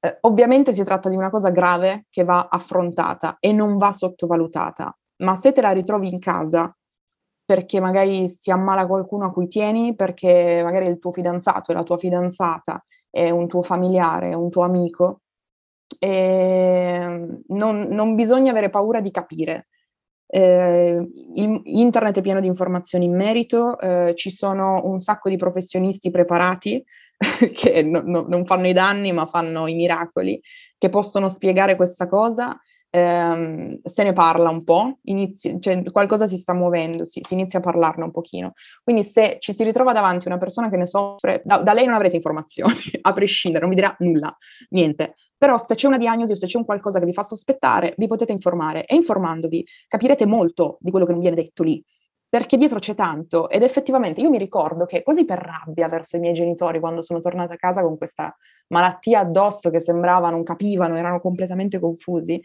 eh, 0.00 0.18
ovviamente 0.22 0.72
si 0.72 0.82
tratta 0.82 1.08
di 1.08 1.16
una 1.16 1.30
cosa 1.30 1.50
grave 1.50 2.06
che 2.10 2.24
va 2.24 2.48
affrontata 2.50 3.36
e 3.38 3.52
non 3.52 3.78
va 3.78 3.92
sottovalutata, 3.92 4.98
ma 5.18 5.36
se 5.36 5.52
te 5.52 5.60
la 5.60 5.70
ritrovi 5.70 6.12
in 6.12 6.18
casa 6.18 6.76
perché 7.52 7.80
magari 7.80 8.28
si 8.30 8.50
ammala 8.50 8.86
qualcuno 8.86 9.26
a 9.26 9.30
cui 9.30 9.46
tieni, 9.46 9.94
perché 9.94 10.62
magari 10.64 10.86
il 10.86 10.98
tuo 10.98 11.12
fidanzato 11.12 11.70
è 11.70 11.74
la 11.74 11.82
tua 11.82 11.98
fidanzata 11.98 12.82
è 13.10 13.28
un 13.28 13.46
tuo 13.46 13.60
familiare, 13.60 14.30
è 14.30 14.34
un 14.34 14.48
tuo 14.48 14.62
amico, 14.62 15.20
e 15.98 17.26
non, 17.48 17.80
non 17.90 18.14
bisogna 18.14 18.52
avere 18.52 18.70
paura 18.70 19.02
di 19.02 19.10
capire. 19.10 19.68
Eh, 20.26 21.06
il, 21.34 21.60
internet 21.64 22.16
è 22.16 22.22
pieno 22.22 22.40
di 22.40 22.46
informazioni 22.46 23.04
in 23.04 23.14
merito, 23.14 23.78
eh, 23.78 24.14
ci 24.16 24.30
sono 24.30 24.80
un 24.84 24.98
sacco 24.98 25.28
di 25.28 25.36
professionisti 25.36 26.10
preparati 26.10 26.82
che 27.52 27.82
no, 27.82 28.00
no, 28.02 28.24
non 28.26 28.46
fanno 28.46 28.66
i 28.66 28.72
danni 28.72 29.12
ma 29.12 29.26
fanno 29.26 29.66
i 29.66 29.74
miracoli, 29.74 30.40
che 30.78 30.88
possono 30.88 31.28
spiegare 31.28 31.76
questa 31.76 32.08
cosa 32.08 32.58
ehm, 32.94 33.80
se 33.82 34.02
ne 34.02 34.12
parla 34.12 34.50
un 34.50 34.64
po', 34.64 34.98
inizi, 35.04 35.58
cioè 35.60 35.82
qualcosa 35.90 36.26
si 36.26 36.36
sta 36.36 36.52
muovendo, 36.52 37.06
si, 37.06 37.20
si, 37.26 37.34
inizia 37.34 37.58
a 37.58 37.62
parlarne 37.62 38.04
un 38.04 38.10
pochino. 38.10 38.52
Quindi 38.84 39.02
se 39.02 39.36
ci 39.40 39.54
si 39.54 39.64
ritrova 39.64 39.92
davanti 39.92 40.28
una 40.28 40.38
persona 40.38 40.68
che 40.68 40.76
ne 40.76 40.86
soffre, 40.86 41.40
da, 41.44 41.58
da 41.58 41.72
lei 41.72 41.86
non 41.86 41.94
avrete 41.94 42.16
informazioni, 42.16 42.74
a 43.00 43.12
prescindere, 43.12 43.64
non 43.64 43.74
vi 43.74 43.80
dirà 43.80 43.94
nulla, 44.00 44.36
niente. 44.70 45.14
Però 45.38 45.56
se 45.58 45.74
c'è 45.74 45.86
una 45.86 45.98
diagnosi 45.98 46.32
o 46.32 46.36
se 46.36 46.46
c'è 46.46 46.58
un 46.58 46.64
qualcosa 46.64 46.98
che 46.98 47.06
vi 47.06 47.14
fa 47.14 47.22
sospettare, 47.22 47.94
vi 47.96 48.06
potete 48.06 48.32
informare 48.32 48.84
e 48.84 48.94
informandovi 48.94 49.66
capirete 49.88 50.26
molto 50.26 50.76
di 50.80 50.90
quello 50.90 51.06
che 51.06 51.12
non 51.12 51.20
viene 51.20 51.36
detto 51.36 51.62
lì 51.62 51.82
perché 52.32 52.56
dietro 52.56 52.78
c'è 52.78 52.94
tanto 52.94 53.50
ed 53.50 53.62
effettivamente 53.62 54.22
io 54.22 54.30
mi 54.30 54.38
ricordo 54.38 54.86
che 54.86 55.02
quasi 55.02 55.26
per 55.26 55.38
rabbia 55.38 55.86
verso 55.86 56.16
i 56.16 56.18
miei 56.18 56.32
genitori 56.32 56.80
quando 56.80 57.02
sono 57.02 57.20
tornata 57.20 57.52
a 57.52 57.56
casa 57.58 57.82
con 57.82 57.98
questa 57.98 58.34
malattia 58.68 59.20
addosso 59.20 59.68
che 59.68 59.80
sembrava 59.80 60.30
non 60.30 60.42
capivano, 60.42 60.96
erano 60.96 61.20
completamente 61.20 61.78
confusi, 61.78 62.42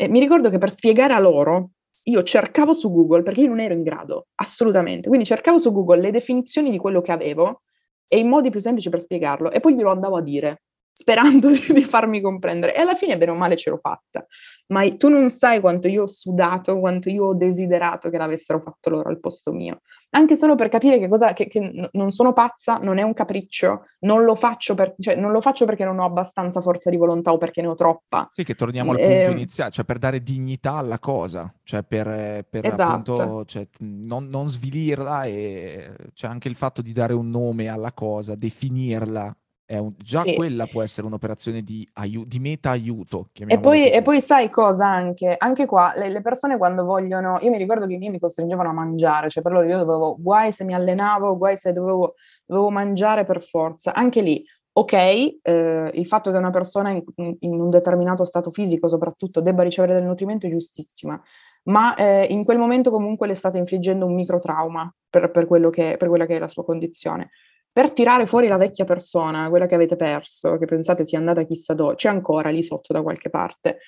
eh, 0.00 0.08
mi 0.08 0.20
ricordo 0.20 0.48
che 0.48 0.58
per 0.58 0.70
spiegare 0.70 1.12
a 1.12 1.18
loro 1.18 1.70
io 2.04 2.22
cercavo 2.22 2.72
su 2.72 2.92
Google, 2.92 3.22
perché 3.22 3.40
io 3.40 3.48
non 3.48 3.58
ero 3.58 3.74
in 3.74 3.82
grado, 3.82 4.28
assolutamente, 4.36 5.08
quindi 5.08 5.26
cercavo 5.26 5.58
su 5.58 5.72
Google 5.72 6.00
le 6.00 6.12
definizioni 6.12 6.70
di 6.70 6.78
quello 6.78 7.00
che 7.00 7.10
avevo 7.10 7.62
e 8.06 8.18
i 8.18 8.24
modi 8.24 8.48
più 8.48 8.60
semplici 8.60 8.90
per 8.90 9.00
spiegarlo 9.00 9.50
e 9.50 9.58
poi 9.58 9.74
glielo 9.74 9.90
andavo 9.90 10.16
a 10.16 10.22
dire 10.22 10.62
sperando 10.98 11.48
di 11.72 11.84
farmi 11.84 12.20
comprendere. 12.20 12.74
E 12.74 12.80
alla 12.80 12.96
fine, 12.96 13.16
bene 13.16 13.30
o 13.30 13.34
male, 13.36 13.56
ce 13.56 13.70
l'ho 13.70 13.76
fatta. 13.76 14.26
Ma 14.68 14.86
tu 14.96 15.08
non 15.08 15.30
sai 15.30 15.60
quanto 15.60 15.86
io 15.86 16.02
ho 16.02 16.06
sudato, 16.08 16.78
quanto 16.80 17.08
io 17.08 17.26
ho 17.26 17.34
desiderato 17.34 18.10
che 18.10 18.18
l'avessero 18.18 18.60
fatto 18.60 18.90
loro 18.90 19.08
al 19.08 19.20
posto 19.20 19.52
mio. 19.52 19.80
Anche 20.10 20.34
solo 20.34 20.56
per 20.56 20.68
capire 20.68 20.98
che, 20.98 21.08
cosa, 21.08 21.32
che, 21.34 21.46
che 21.46 21.88
non 21.92 22.10
sono 22.10 22.32
pazza, 22.32 22.78
non 22.78 22.98
è 22.98 23.02
un 23.02 23.14
capriccio, 23.14 23.84
non 24.00 24.24
lo, 24.24 24.34
faccio 24.34 24.74
per, 24.74 24.96
cioè, 24.98 25.14
non 25.14 25.30
lo 25.30 25.40
faccio 25.40 25.64
perché 25.64 25.84
non 25.84 26.00
ho 26.00 26.04
abbastanza 26.04 26.60
forza 26.60 26.90
di 26.90 26.96
volontà 26.96 27.32
o 27.32 27.38
perché 27.38 27.62
ne 27.62 27.68
ho 27.68 27.74
troppa. 27.74 28.28
Sì, 28.32 28.42
che 28.42 28.56
torniamo 28.56 28.90
al 28.90 28.98
eh, 28.98 29.20
punto 29.22 29.30
iniziale, 29.30 29.70
cioè 29.70 29.84
per 29.84 29.98
dare 29.98 30.22
dignità 30.22 30.74
alla 30.74 30.98
cosa, 30.98 31.50
cioè 31.62 31.84
per, 31.84 32.44
per 32.50 32.66
esatto. 32.66 33.12
appunto 33.14 33.44
cioè, 33.44 33.68
non, 33.78 34.26
non 34.26 34.48
svilirla 34.48 35.24
e 35.24 35.94
c'è 36.12 36.26
anche 36.26 36.48
il 36.48 36.56
fatto 36.56 36.82
di 36.82 36.92
dare 36.92 37.14
un 37.14 37.30
nome 37.30 37.68
alla 37.68 37.92
cosa, 37.92 38.34
definirla 38.34 39.34
un, 39.76 39.92
già 39.98 40.22
sì. 40.22 40.34
quella 40.34 40.66
può 40.66 40.82
essere 40.82 41.06
un'operazione 41.06 41.62
di, 41.62 41.86
aiu- 41.94 42.26
di 42.26 42.38
meta 42.38 42.70
aiuto. 42.70 43.28
E 43.34 43.58
poi, 43.58 43.90
e 43.90 44.00
poi, 44.00 44.22
sai 44.22 44.48
cosa 44.48 44.86
anche? 44.88 45.34
Anche 45.36 45.66
qua 45.66 45.92
le, 45.94 46.08
le, 46.08 46.22
persone 46.22 46.56
quando 46.56 46.84
vogliono, 46.84 47.38
io 47.42 47.50
mi 47.50 47.58
ricordo 47.58 47.86
che 47.86 47.92
i 47.92 47.98
miei 47.98 48.10
mi 48.10 48.18
costringevano 48.18 48.70
a 48.70 48.72
mangiare, 48.72 49.28
cioè 49.28 49.42
per 49.42 49.52
loro 49.52 49.66
io 49.66 49.76
dovevo, 49.76 50.16
guai 50.18 50.52
se 50.52 50.64
mi 50.64 50.72
allenavo, 50.72 51.36
guai 51.36 51.58
se 51.58 51.72
dovevo, 51.72 52.14
dovevo 52.46 52.70
mangiare 52.70 53.26
per 53.26 53.42
forza. 53.42 53.92
Anche 53.92 54.22
lì, 54.22 54.42
ok, 54.72 54.92
eh, 54.92 55.90
il 55.92 56.06
fatto 56.06 56.30
che 56.30 56.38
una 56.38 56.50
persona 56.50 56.90
in, 56.90 57.02
in, 57.40 57.60
un 57.60 57.68
determinato 57.68 58.24
stato 58.24 58.50
fisico 58.50 58.88
soprattutto 58.88 59.42
debba 59.42 59.64
ricevere 59.64 59.92
del 59.92 60.04
nutrimento 60.04 60.46
è 60.46 60.50
giustissima, 60.50 61.20
ma 61.64 61.94
eh, 61.94 62.24
in 62.30 62.42
quel 62.42 62.56
momento 62.56 62.90
comunque 62.90 63.26
le 63.26 63.34
state 63.34 63.58
infliggendo 63.58 64.06
un 64.06 64.14
microtrauma 64.14 64.90
per, 65.10 65.30
per, 65.30 65.46
che, 65.70 65.96
per 65.98 66.08
quella 66.08 66.24
che 66.24 66.36
è 66.36 66.38
la 66.38 66.48
sua 66.48 66.64
condizione 66.64 67.30
per 67.78 67.92
tirare 67.92 68.26
fuori 68.26 68.48
la 68.48 68.56
vecchia 68.56 68.84
persona, 68.84 69.48
quella 69.48 69.66
che 69.66 69.76
avete 69.76 69.94
perso, 69.94 70.58
che 70.58 70.66
pensate 70.66 71.04
sia 71.04 71.16
andata 71.16 71.44
chissà 71.44 71.74
dove, 71.74 71.94
c'è 71.94 72.08
ancora 72.08 72.48
lì 72.48 72.60
sotto 72.60 72.92
da 72.92 73.02
qualche 73.02 73.30
parte. 73.30 73.78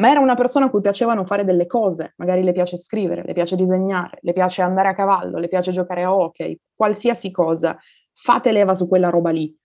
Ma 0.00 0.10
era 0.10 0.18
una 0.18 0.34
persona 0.34 0.66
a 0.66 0.68
cui 0.68 0.80
piacevano 0.80 1.24
fare 1.24 1.44
delle 1.44 1.66
cose, 1.66 2.14
magari 2.16 2.42
le 2.42 2.50
piace 2.50 2.76
scrivere, 2.76 3.22
le 3.24 3.34
piace 3.34 3.54
disegnare, 3.54 4.18
le 4.22 4.32
piace 4.32 4.62
andare 4.62 4.88
a 4.88 4.94
cavallo, 4.94 5.38
le 5.38 5.46
piace 5.46 5.70
giocare 5.70 6.02
a 6.02 6.12
hockey, 6.12 6.58
qualsiasi 6.74 7.30
cosa, 7.30 7.78
fate 8.12 8.50
leva 8.50 8.74
su 8.74 8.88
quella 8.88 9.10
roba 9.10 9.30
lì. 9.30 9.56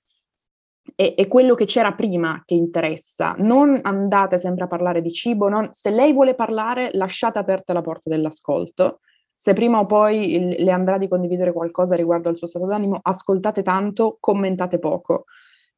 E, 0.95 1.15
e 1.17 1.27
quello 1.27 1.55
che 1.55 1.65
c'era 1.65 1.93
prima 1.93 2.43
che 2.45 2.53
interessa, 2.53 3.33
non 3.39 3.79
andate 3.81 4.37
sempre 4.37 4.65
a 4.65 4.67
parlare 4.67 5.01
di 5.01 5.11
cibo, 5.11 5.49
non, 5.49 5.69
se 5.71 5.89
lei 5.89 6.13
vuole 6.13 6.35
parlare 6.35 6.91
lasciate 6.93 7.39
aperta 7.39 7.73
la 7.73 7.81
porta 7.81 8.11
dell'ascolto, 8.11 8.99
se 9.41 9.53
prima 9.53 9.79
o 9.79 9.87
poi 9.87 10.35
il, 10.35 10.63
le 10.63 10.71
andrà 10.71 10.99
di 10.99 11.07
condividere 11.07 11.51
qualcosa 11.51 11.95
riguardo 11.95 12.29
al 12.29 12.37
suo 12.37 12.45
stato 12.45 12.67
d'animo, 12.67 12.99
ascoltate 13.01 13.63
tanto, 13.63 14.17
commentate 14.19 14.77
poco, 14.77 15.23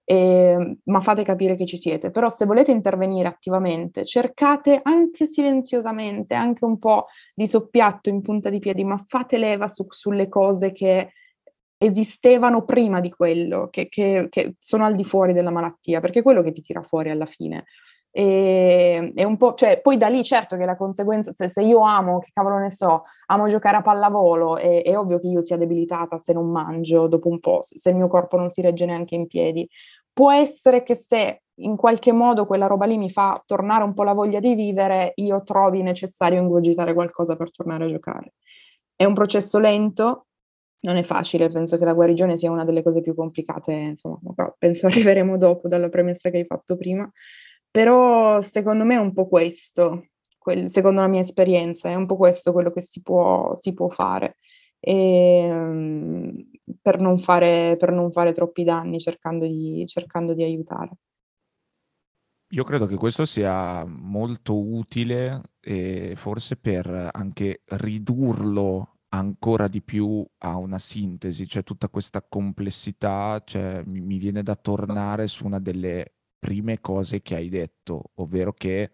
eh, 0.03 0.79
ma 0.83 0.99
fate 0.99 1.23
capire 1.23 1.55
che 1.55 1.65
ci 1.65 1.77
siete. 1.77 2.11
Però 2.11 2.27
se 2.27 2.45
volete 2.45 2.71
intervenire 2.71 3.29
attivamente, 3.29 4.03
cercate 4.03 4.81
anche 4.83 5.25
silenziosamente, 5.25 6.33
anche 6.33 6.65
un 6.65 6.77
po' 6.77 7.05
di 7.33 7.47
soppiatto 7.47 8.09
in 8.09 8.21
punta 8.21 8.49
di 8.49 8.59
piedi, 8.59 8.83
ma 8.83 9.01
fate 9.07 9.37
leva 9.37 9.69
su, 9.69 9.85
sulle 9.87 10.27
cose 10.27 10.73
che 10.73 11.13
esistevano 11.77 12.65
prima 12.65 12.99
di 12.99 13.11
quello, 13.11 13.69
che, 13.69 13.87
che, 13.87 14.27
che 14.29 14.55
sono 14.59 14.83
al 14.83 14.95
di 14.95 15.05
fuori 15.05 15.31
della 15.31 15.51
malattia, 15.51 16.01
perché 16.01 16.19
è 16.19 16.23
quello 16.23 16.41
che 16.43 16.51
ti 16.51 16.61
tira 16.61 16.81
fuori 16.81 17.11
alla 17.11 17.25
fine. 17.25 17.63
E, 18.15 19.11
e, 19.15 19.23
un 19.23 19.37
po', 19.37 19.55
cioè, 19.55 19.81
poi 19.81 19.97
da 19.97 20.07
lì 20.07 20.23
certo 20.23 20.55
che 20.55 20.65
la 20.65 20.75
conseguenza, 20.75 21.33
se, 21.33 21.49
se, 21.49 21.63
io 21.63 21.79
amo, 21.79 22.19
che 22.19 22.29
cavolo 22.31 22.59
ne 22.59 22.69
so, 22.69 23.05
amo 23.25 23.47
giocare 23.47 23.77
a 23.77 23.81
pallavolo, 23.81 24.57
è, 24.57 24.83
è, 24.83 24.95
ovvio 24.95 25.17
che 25.17 25.27
io 25.27 25.41
sia 25.41 25.57
debilitata 25.57 26.19
se 26.19 26.31
non 26.31 26.51
mangio 26.51 27.07
dopo 27.07 27.27
un 27.27 27.39
po', 27.39 27.61
se, 27.63 27.79
se 27.79 27.89
il 27.89 27.95
mio 27.95 28.07
corpo 28.07 28.37
non 28.37 28.49
si 28.49 28.61
regge 28.61 28.85
neanche 28.85 29.15
in 29.15 29.25
piedi. 29.25 29.67
Può 30.13 30.31
essere 30.31 30.83
che 30.83 30.93
se 30.93 31.41
in 31.55 31.75
qualche 31.75 32.11
modo 32.11 32.45
quella 32.45 32.67
roba 32.67 32.85
lì 32.85 32.99
mi 32.99 33.09
fa 33.09 33.41
tornare 33.47 33.83
un 33.83 33.95
po' 33.95 34.03
la 34.03 34.13
voglia 34.13 34.39
di 34.39 34.53
vivere, 34.53 35.13
io 35.15 35.41
trovi 35.41 35.81
necessario 35.81 36.39
ingurgitare 36.39 36.93
qualcosa 36.93 37.35
per 37.35 37.49
tornare 37.49 37.85
a 37.85 37.87
giocare. 37.87 38.33
È 38.95 39.05
un 39.05 39.15
processo 39.15 39.57
lento, 39.57 40.27
non 40.81 40.97
è 40.97 41.03
facile, 41.03 41.49
penso 41.49 41.79
che 41.79 41.85
la 41.85 41.93
guarigione 41.93 42.37
sia 42.37 42.51
una 42.51 42.63
delle 42.63 42.83
cose 42.83 43.01
più 43.01 43.15
complicate, 43.15 43.71
insomma, 43.71 44.19
penso 44.55 44.85
arriveremo 44.87 45.35
dopo 45.35 45.67
dalla 45.67 45.89
premessa 45.89 46.29
che 46.29 46.37
hai 46.37 46.45
fatto 46.45 46.77
prima 46.77 47.11
però 47.73 48.39
secondo 48.39 48.83
me 48.83 48.93
è 48.93 48.99
un 48.99 49.13
po' 49.13 49.27
questo, 49.27 50.09
quel, 50.37 50.69
secondo 50.69 51.01
la 51.01 51.07
mia 51.07 51.21
esperienza, 51.21 51.89
è 51.89 51.95
un 51.95 52.05
po' 52.05 52.17
questo 52.17 52.51
quello 52.51 52.69
che 52.71 52.81
si 52.81 53.01
può, 53.01 53.55
si 53.55 53.73
può 53.73 53.89
fare. 53.89 54.37
E, 54.79 55.47
um, 55.49 56.51
per, 56.79 56.99
non 56.99 57.17
fare, 57.17 57.75
per 57.79 57.91
non 57.91 58.11
fare 58.11 58.31
troppi 58.31 58.63
danni 58.63 58.99
cercando 58.99 59.47
di, 59.47 59.85
cercando 59.87 60.35
di 60.35 60.43
aiutare. 60.43 60.91
Io 62.49 62.63
credo 62.63 62.85
che 62.85 62.95
questo 62.95 63.25
sia 63.25 63.83
molto 63.87 64.55
utile 64.55 65.41
e 65.59 66.13
forse 66.15 66.57
per 66.57 67.09
anche 67.11 67.63
ridurlo 67.65 68.99
ancora 69.15 69.67
di 69.67 69.81
più 69.81 70.23
a 70.43 70.57
una 70.57 70.77
sintesi, 70.77 71.47
cioè 71.47 71.63
tutta 71.63 71.89
questa 71.89 72.21
complessità, 72.21 73.41
cioè, 73.43 73.81
mi, 73.83 73.99
mi, 73.99 74.19
viene 74.19 74.43
da 74.43 74.55
tornare 74.55 75.25
su 75.25 75.47
una 75.47 75.59
delle 75.59 76.17
prime 76.43 76.81
cose 76.81 77.21
che 77.21 77.35
hai 77.35 77.47
detto, 77.47 78.11
ovvero 78.15 78.51
che 78.51 78.91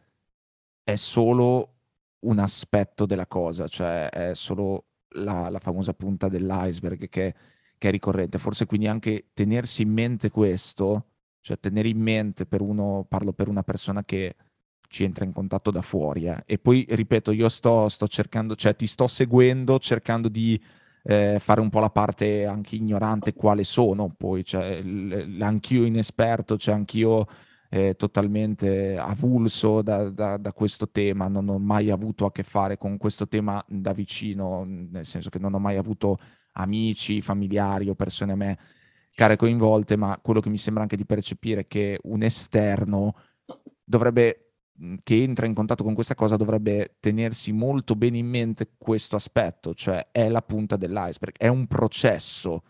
è 0.83 0.95
solo 0.95 1.77
un 2.19 2.37
aspetto 2.37 3.07
della 3.07 3.25
cosa, 3.25 3.67
cioè 3.67 4.07
è 4.09 4.35
solo 4.35 4.85
la, 5.13 5.49
la 5.49 5.57
famosa 5.57 5.95
punta 5.95 6.29
dell'iceberg 6.29 7.09
che, 7.09 7.33
che, 7.75 7.87
è 7.87 7.89
ricorrente. 7.89 8.37
Forse 8.37 8.67
quindi 8.67 8.85
anche 8.85 9.29
tenersi 9.33 9.81
in 9.81 9.91
mente 9.91 10.29
questo, 10.29 11.05
cioè 11.41 11.59
tenere 11.59 11.89
in 11.89 11.99
mente 11.99 12.45
per 12.45 12.61
uno, 12.61 13.03
parlo 13.09 13.33
per 13.33 13.47
una 13.47 13.63
persona 13.63 14.05
che 14.05 14.35
ci 14.87 15.03
entra 15.03 15.25
in 15.25 15.33
contatto 15.33 15.71
da 15.71 15.81
fuori. 15.81 16.27
Eh. 16.27 16.43
E 16.45 16.59
poi, 16.59 16.85
ripeto, 16.87 17.31
io 17.31 17.49
sto, 17.49 17.89
sto 17.89 18.07
cercando, 18.07 18.55
cioè 18.55 18.75
ti 18.75 18.85
sto 18.85 19.07
seguendo, 19.07 19.79
cercando 19.79 20.27
di 20.29 20.61
eh, 21.09 21.39
fare 21.39 21.59
un 21.59 21.69
po' 21.69 21.79
la 21.79 21.89
parte 21.89 22.45
anche 22.45 22.75
ignorante 22.75 23.33
quale 23.33 23.63
sono, 23.63 24.13
poi 24.15 24.45
cioè, 24.45 24.79
l- 24.79 25.39
anch'io 25.41 25.83
inesperto, 25.83 26.55
cioè 26.55 26.75
anch'io 26.75 27.25
eh, 27.67 27.95
totalmente 27.95 28.95
avulso 28.95 29.81
da, 29.81 30.11
da, 30.11 30.37
da, 30.37 30.53
questo 30.53 30.87
tema, 30.91 31.27
non 31.27 31.49
ho 31.49 31.57
mai 31.57 31.89
avuto 31.89 32.25
a 32.25 32.31
che 32.31 32.43
fare 32.43 32.77
con 32.77 32.97
questo 32.97 33.27
tema 33.27 33.59
da 33.67 33.91
vicino, 33.91 34.63
nel 34.63 35.05
senso 35.07 35.31
che 35.31 35.39
non 35.39 35.55
ho 35.55 35.59
mai 35.59 35.77
avuto 35.77 36.19
amici, 36.53 37.21
familiari 37.21 37.89
o 37.89 37.95
persone 37.95 38.33
a 38.33 38.35
me 38.35 38.59
care 39.15 39.35
coinvolte, 39.35 39.95
ma 39.95 40.19
quello 40.21 40.41
che 40.41 40.49
mi 40.49 40.59
sembra 40.59 40.83
anche 40.83 40.95
di 40.95 41.05
percepire 41.05 41.61
è 41.61 41.67
che 41.67 41.99
un 42.03 42.21
esterno 42.21 43.15
dovrebbe 43.83 44.48
che 45.03 45.21
entra 45.21 45.45
in 45.45 45.53
contatto 45.53 45.83
con 45.83 45.93
questa 45.93 46.15
cosa 46.15 46.37
dovrebbe 46.37 46.95
tenersi 46.99 47.51
molto 47.51 47.95
bene 47.95 48.17
in 48.17 48.27
mente 48.27 48.71
questo 48.77 49.15
aspetto, 49.15 49.73
cioè 49.73 50.09
è 50.11 50.29
la 50.29 50.41
punta 50.41 50.77
dell'iceberg, 50.77 51.35
è 51.37 51.47
un 51.47 51.67
processo 51.67 52.63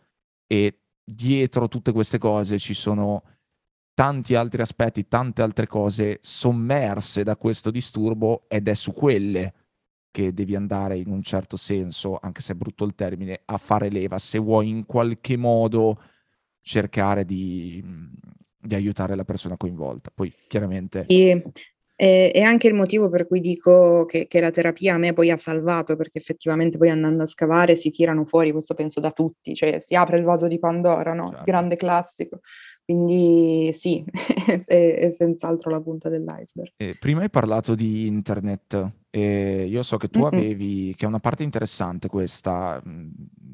e 0.48 0.80
dietro 1.04 1.68
tutte 1.68 1.92
queste 1.92 2.18
cose 2.18 2.58
ci 2.58 2.74
sono 2.74 3.24
tanti 3.94 4.36
altri 4.36 4.62
aspetti, 4.62 5.08
tante 5.08 5.42
altre 5.42 5.68
cose 5.68 6.20
sommerse 6.22 7.24
da 7.24 7.36
questo 7.36 7.70
disturbo 7.70 8.46
ed 8.48 8.68
è 8.68 8.74
su 8.74 8.94
quelle 8.94 9.54
che 10.12 10.34
devi 10.34 10.56
andare 10.56 10.98
in 10.98 11.10
un 11.10 11.22
certo 11.22 11.58
senso, 11.58 12.18
anche 12.20 12.42
se 12.42 12.54
è 12.54 12.56
brutto 12.56 12.86
il 12.86 12.96
termine, 12.96 13.42
a 13.46 13.58
fare 13.58 13.90
leva 13.90 14.18
se 14.18 14.40
vuoi 14.40 14.70
in 14.70 14.86
qualche 14.86 15.38
modo 15.38 16.02
cercare 16.62 17.26
di, 17.26 17.84
di 18.58 18.76
aiutare 18.76 19.16
la 19.16 19.26
persona 19.26 19.58
coinvolta. 19.58 20.12
Poi 20.14 20.34
chiaramente... 20.48 21.06
Sì, 21.08 21.42
e, 22.02 22.32
è 22.32 22.40
anche 22.40 22.70
il 22.70 22.74
motivo 22.74 23.10
per 23.10 23.28
cui 23.28 23.42
dico 23.42 24.06
che, 24.06 24.28
che, 24.28 24.40
la 24.40 24.52
terapia 24.52 24.94
a 24.94 24.98
me 24.98 25.12
poi 25.12 25.32
ha 25.32 25.36
salvato, 25.36 25.98
perché 25.98 26.18
effettivamente 26.20 26.78
poi 26.78 26.90
andando 26.90 27.24
a 27.24 27.26
scavare 27.26 27.76
si 27.76 27.90
tirano 27.90 28.24
fuori, 28.24 28.54
questo 28.54 28.74
penso 28.74 29.02
da 29.02 29.12
tutti, 29.12 29.54
cioè 29.54 29.82
si 29.82 29.96
apre 29.96 30.18
il 30.18 30.24
vaso 30.24 30.48
di 30.48 30.60
Pandora, 30.60 31.14
no? 31.14 31.28
Certo. 31.28 31.44
Grande 31.44 31.76
classico. 31.76 32.40
Quindi 32.86 33.74
sì, 33.74 34.02
è, 34.46 34.62
è 34.66 35.12
senz'altro 35.12 35.70
la 35.70 35.82
punta 35.82 36.08
dell'iceberg. 36.08 36.72
Eh, 36.78 36.96
prima 36.98 37.22
hai 37.22 37.30
parlato 37.30 37.76
di 37.76 38.08
internet 38.08 38.92
e 39.10 39.66
io 39.66 39.82
so 39.84 39.98
che 39.98 40.08
tu 40.08 40.20
Mm-mm. 40.20 40.28
avevi, 40.28 40.96
che 40.96 41.04
è 41.04 41.08
una 41.08 41.20
parte 41.20 41.44
interessante 41.44 42.08
questa, 42.08 42.82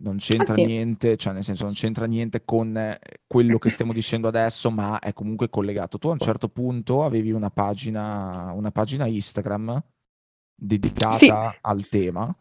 non 0.06 0.18
Ah 0.38 0.46
c'entra 0.46 0.56
sì. 0.56 0.64
niente, 0.64 1.18
cioè 1.18 1.34
nel 1.34 1.44
senso 1.44 1.66
non 1.66 1.74
c'entra 1.74 2.06
niente 2.06 2.46
con 2.46 2.78
eh, 2.78 3.00
quello 3.28 3.58
che 3.58 3.70
stiamo 3.70 3.92
dicendo 3.92 4.28
adesso, 4.28 4.70
ma 4.72 5.00
è 5.00 5.14
comunque 5.14 5.50
collegato. 5.50 5.98
Tu 5.98 6.08
a 6.10 6.12
un 6.12 6.20
certo 6.20 6.48
punto 6.50 7.04
avevi 7.04 7.32
una 7.32 7.50
pagina, 7.50 8.52
una 8.54 8.72
pagina 8.72 9.08
Instagram 9.08 9.84
Sì, 11.10 11.32
dedicata 11.34 11.58
al 11.62 11.88
tema 11.88 12.34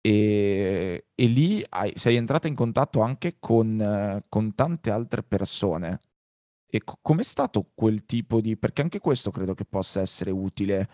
e, 0.00 1.06
e 1.14 1.26
lì 1.26 1.64
hai- 1.70 1.92
sei 1.96 2.16
entrata 2.16 2.48
in 2.48 2.54
contatto 2.54 3.00
anche 3.00 3.36
con, 3.38 3.80
eh, 3.80 4.24
con 4.28 4.54
tante 4.54 4.90
altre 4.90 5.22
persone. 5.22 6.00
E 6.66 6.82
co- 6.84 6.98
com'è 7.02 7.22
stato 7.22 7.70
quel 7.74 8.04
tipo 8.06 8.40
di... 8.40 8.56
perché 8.56 8.82
anche 8.82 8.98
questo 9.00 9.30
credo 9.30 9.54
che 9.54 9.64
possa 9.64 10.00
essere 10.00 10.30
utile, 10.30 10.88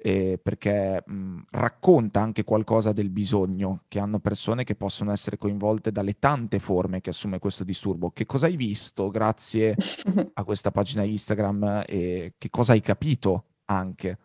eh, 0.00 0.38
perché 0.40 1.02
mh, 1.04 1.40
racconta 1.50 2.20
anche 2.20 2.44
qualcosa 2.44 2.92
del 2.92 3.10
bisogno 3.10 3.82
che 3.88 3.98
hanno 3.98 4.20
persone 4.20 4.62
che 4.62 4.76
possono 4.76 5.10
essere 5.10 5.36
coinvolte 5.36 5.90
dalle 5.90 6.18
tante 6.18 6.60
forme 6.60 7.00
che 7.00 7.10
assume 7.10 7.40
questo 7.40 7.64
disturbo. 7.64 8.10
Che 8.10 8.24
cosa 8.24 8.46
hai 8.46 8.56
visto 8.56 9.10
grazie 9.10 9.74
a 10.34 10.44
questa 10.44 10.70
pagina 10.70 11.02
Instagram 11.02 11.84
e 11.86 12.34
che 12.38 12.48
cosa 12.50 12.72
hai 12.72 12.80
capito 12.80 13.44
anche? 13.66 14.18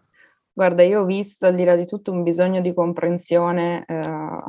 Guarda, 0.55 0.83
io 0.83 1.01
ho 1.01 1.05
visto 1.05 1.47
al 1.47 1.55
di 1.55 1.63
là 1.63 1.75
di 1.75 1.85
tutto 1.85 2.11
un 2.11 2.21
bisogno 2.21 2.61
di 2.61 2.75
comprensione 2.75 3.83
eh, 3.87 4.43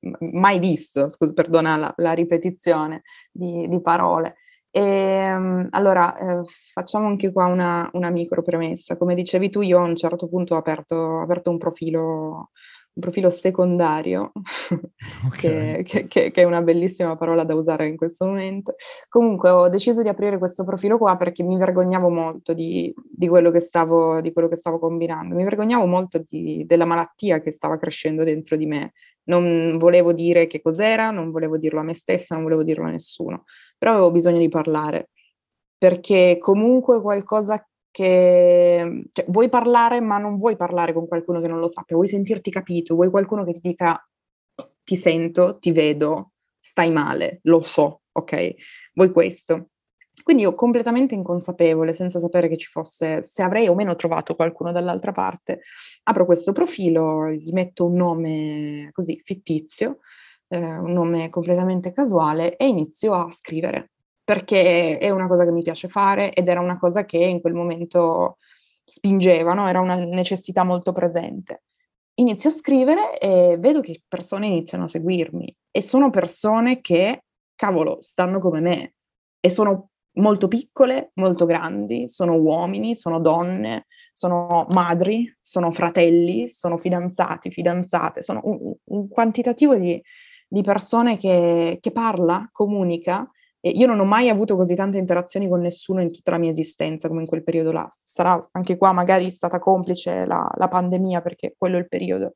mai 0.32 0.58
visto, 0.58 1.10
scusa, 1.10 1.34
perdona 1.34 1.76
la, 1.76 1.92
la 1.98 2.12
ripetizione 2.12 3.02
di, 3.30 3.68
di 3.68 3.80
parole. 3.82 4.36
E, 4.74 5.34
um, 5.34 5.66
allora, 5.70 6.16
eh, 6.16 6.40
facciamo 6.72 7.06
anche 7.06 7.30
qua 7.30 7.44
una, 7.46 7.88
una 7.92 8.08
micro 8.10 8.40
premessa. 8.42 8.96
Come 8.96 9.14
dicevi 9.14 9.50
tu, 9.50 9.60
io 9.60 9.78
a 9.78 9.82
un 9.82 9.94
certo 9.96 10.28
punto 10.28 10.54
ho 10.54 10.58
aperto, 10.58 10.94
ho 10.94 11.20
aperto 11.20 11.50
un 11.50 11.58
profilo, 11.58 12.50
un 12.94 13.00
profilo 13.02 13.28
secondario, 13.28 14.32
Ok. 15.26 15.36
che, 15.38 15.82
che- 15.84 16.06
che- 16.06 16.30
che 16.30 16.40
è 16.40 16.44
una 16.44 16.62
bellissima 16.62 17.16
parola 17.16 17.44
da 17.44 17.54
usare 17.54 17.86
in 17.86 17.96
questo 17.98 18.24
momento. 18.24 18.74
Comunque 19.10 19.50
ho 19.50 19.68
deciso 19.68 20.00
di 20.02 20.08
aprire 20.08 20.38
questo 20.38 20.64
profilo 20.64 20.96
qua 20.96 21.16
perché 21.16 21.42
mi 21.42 21.58
vergognavo 21.58 22.08
molto 22.08 22.54
di, 22.54 22.92
di 23.10 23.28
quello 23.28 23.50
che 23.50 23.60
stavo, 23.60 24.22
di 24.22 24.32
quello 24.32 24.48
che 24.48 24.56
stavo 24.56 24.78
combinando. 24.78 25.34
Mi 25.34 25.44
vergognavo 25.44 25.84
molto 25.84 26.18
di- 26.26 26.64
della 26.66 26.86
malattia 26.86 27.40
che 27.42 27.50
stava 27.50 27.76
crescendo 27.76 28.24
dentro 28.24 28.56
di 28.56 28.64
me. 28.66 28.92
Non 29.24 29.76
volevo 29.78 30.12
dire 30.14 30.46
che 30.46 30.60
cos'era, 30.62 31.10
non 31.10 31.30
volevo 31.30 31.56
dirlo 31.58 31.78
a 31.80 31.82
me 31.84 31.94
stessa, 31.94 32.34
non 32.34 32.42
volevo 32.44 32.64
dirlo 32.64 32.86
a 32.86 32.90
nessuno, 32.90 33.44
però 33.82 33.94
avevo 33.94 34.12
bisogno 34.12 34.38
di 34.38 34.48
parlare 34.48 35.10
perché 35.76 36.38
comunque 36.38 37.00
qualcosa 37.00 37.66
che 37.90 39.08
cioè, 39.10 39.24
vuoi 39.26 39.48
parlare, 39.48 40.00
ma 40.00 40.18
non 40.18 40.36
vuoi 40.36 40.54
parlare 40.54 40.92
con 40.92 41.08
qualcuno 41.08 41.40
che 41.40 41.48
non 41.48 41.58
lo 41.58 41.66
sappia, 41.66 41.96
vuoi 41.96 42.06
sentirti 42.06 42.48
capito, 42.52 42.94
vuoi 42.94 43.10
qualcuno 43.10 43.42
che 43.44 43.54
ti 43.54 43.58
dica 43.60 44.00
ti 44.84 44.94
sento, 44.94 45.58
ti 45.58 45.72
vedo, 45.72 46.34
stai 46.60 46.92
male, 46.92 47.40
lo 47.42 47.64
so, 47.64 48.02
ok? 48.12 48.54
Vuoi 48.94 49.10
questo. 49.10 49.70
Quindi 50.22 50.44
io 50.44 50.54
completamente 50.54 51.16
inconsapevole, 51.16 51.92
senza 51.92 52.20
sapere 52.20 52.46
che 52.46 52.58
ci 52.58 52.68
fosse, 52.68 53.24
se 53.24 53.42
avrei 53.42 53.66
o 53.66 53.74
meno 53.74 53.96
trovato 53.96 54.36
qualcuno 54.36 54.70
dall'altra 54.70 55.10
parte, 55.10 55.62
apro 56.04 56.24
questo 56.24 56.52
profilo, 56.52 57.28
gli 57.32 57.50
metto 57.50 57.86
un 57.86 57.94
nome 57.94 58.90
così 58.92 59.20
fittizio, 59.24 59.98
eh, 60.52 60.78
un 60.78 60.92
nome 60.92 61.30
completamente 61.30 61.92
casuale 61.92 62.56
e 62.56 62.66
inizio 62.66 63.14
a 63.14 63.30
scrivere 63.30 63.92
perché 64.22 64.98
è 64.98 65.10
una 65.10 65.26
cosa 65.26 65.44
che 65.44 65.50
mi 65.50 65.62
piace 65.62 65.88
fare 65.88 66.32
ed 66.32 66.48
era 66.48 66.60
una 66.60 66.78
cosa 66.78 67.04
che 67.04 67.16
in 67.16 67.40
quel 67.40 67.54
momento 67.54 68.36
spingeva, 68.84 69.54
no? 69.54 69.66
Era 69.66 69.80
una 69.80 69.96
necessità 69.96 70.62
molto 70.62 70.92
presente. 70.92 71.64
Inizio 72.14 72.50
a 72.50 72.52
scrivere 72.52 73.18
e 73.18 73.56
vedo 73.58 73.80
che 73.80 74.02
persone 74.06 74.46
iniziano 74.46 74.84
a 74.84 74.88
seguirmi 74.88 75.56
e 75.70 75.82
sono 75.82 76.10
persone 76.10 76.80
che, 76.80 77.24
cavolo, 77.54 78.00
stanno 78.00 78.38
come 78.38 78.60
me 78.60 78.94
e 79.40 79.48
sono 79.48 79.88
molto 80.16 80.46
piccole, 80.46 81.10
molto 81.14 81.46
grandi, 81.46 82.06
sono 82.06 82.34
uomini, 82.34 82.94
sono 82.94 83.18
donne, 83.18 83.86
sono 84.12 84.66
madri, 84.68 85.34
sono 85.40 85.72
fratelli, 85.72 86.48
sono 86.48 86.76
fidanzati, 86.76 87.50
fidanzate, 87.50 88.22
sono 88.22 88.40
un, 88.44 88.74
un 88.84 89.08
quantitativo 89.08 89.74
di, 89.76 90.00
di 90.52 90.62
persone 90.62 91.16
che, 91.16 91.78
che 91.80 91.90
parla, 91.92 92.46
comunica 92.52 93.26
e 93.58 93.70
io 93.70 93.86
non 93.86 94.00
ho 94.00 94.04
mai 94.04 94.28
avuto 94.28 94.54
così 94.54 94.74
tante 94.74 94.98
interazioni 94.98 95.48
con 95.48 95.60
nessuno 95.60 96.02
in 96.02 96.12
tutta 96.12 96.32
la 96.32 96.38
mia 96.38 96.50
esistenza 96.50 97.08
come 97.08 97.22
in 97.22 97.26
quel 97.26 97.42
periodo 97.42 97.72
là. 97.72 97.88
Sarà 98.04 98.38
anche 98.52 98.76
qua 98.76 98.92
magari 98.92 99.30
stata 99.30 99.58
complice 99.58 100.26
la, 100.26 100.46
la 100.56 100.68
pandemia 100.68 101.22
perché 101.22 101.54
quello 101.56 101.76
è 101.76 101.80
il 101.80 101.88
periodo. 101.88 102.34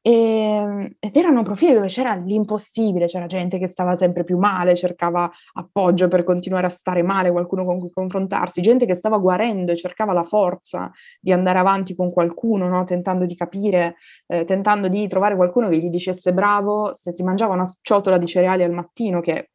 E, 0.00 0.96
ed 0.98 1.16
erano 1.16 1.42
profili 1.42 1.74
dove 1.74 1.88
c'era 1.88 2.14
l'impossibile, 2.14 3.06
c'era 3.06 3.26
gente 3.26 3.58
che 3.58 3.66
stava 3.66 3.96
sempre 3.96 4.24
più 4.24 4.38
male, 4.38 4.74
cercava 4.74 5.30
appoggio 5.54 6.08
per 6.08 6.24
continuare 6.24 6.66
a 6.66 6.70
stare 6.70 7.02
male, 7.02 7.30
qualcuno 7.30 7.64
con 7.64 7.78
cui 7.78 7.90
confrontarsi, 7.90 8.60
gente 8.60 8.86
che 8.86 8.94
stava 8.94 9.18
guarendo 9.18 9.72
e 9.72 9.76
cercava 9.76 10.12
la 10.12 10.22
forza 10.22 10.90
di 11.20 11.32
andare 11.32 11.58
avanti 11.58 11.94
con 11.94 12.12
qualcuno, 12.12 12.68
no? 12.68 12.84
tentando 12.84 13.26
di 13.26 13.34
capire, 13.34 13.96
eh, 14.26 14.44
tentando 14.44 14.88
di 14.88 15.06
trovare 15.08 15.34
qualcuno 15.36 15.68
che 15.68 15.78
gli 15.78 15.90
dicesse 15.90 16.32
bravo 16.32 16.92
se 16.94 17.12
si 17.12 17.22
mangiava 17.22 17.54
una 17.54 17.70
ciotola 17.82 18.18
di 18.18 18.26
cereali 18.26 18.62
al 18.62 18.72
mattino, 18.72 19.20
che 19.20 19.50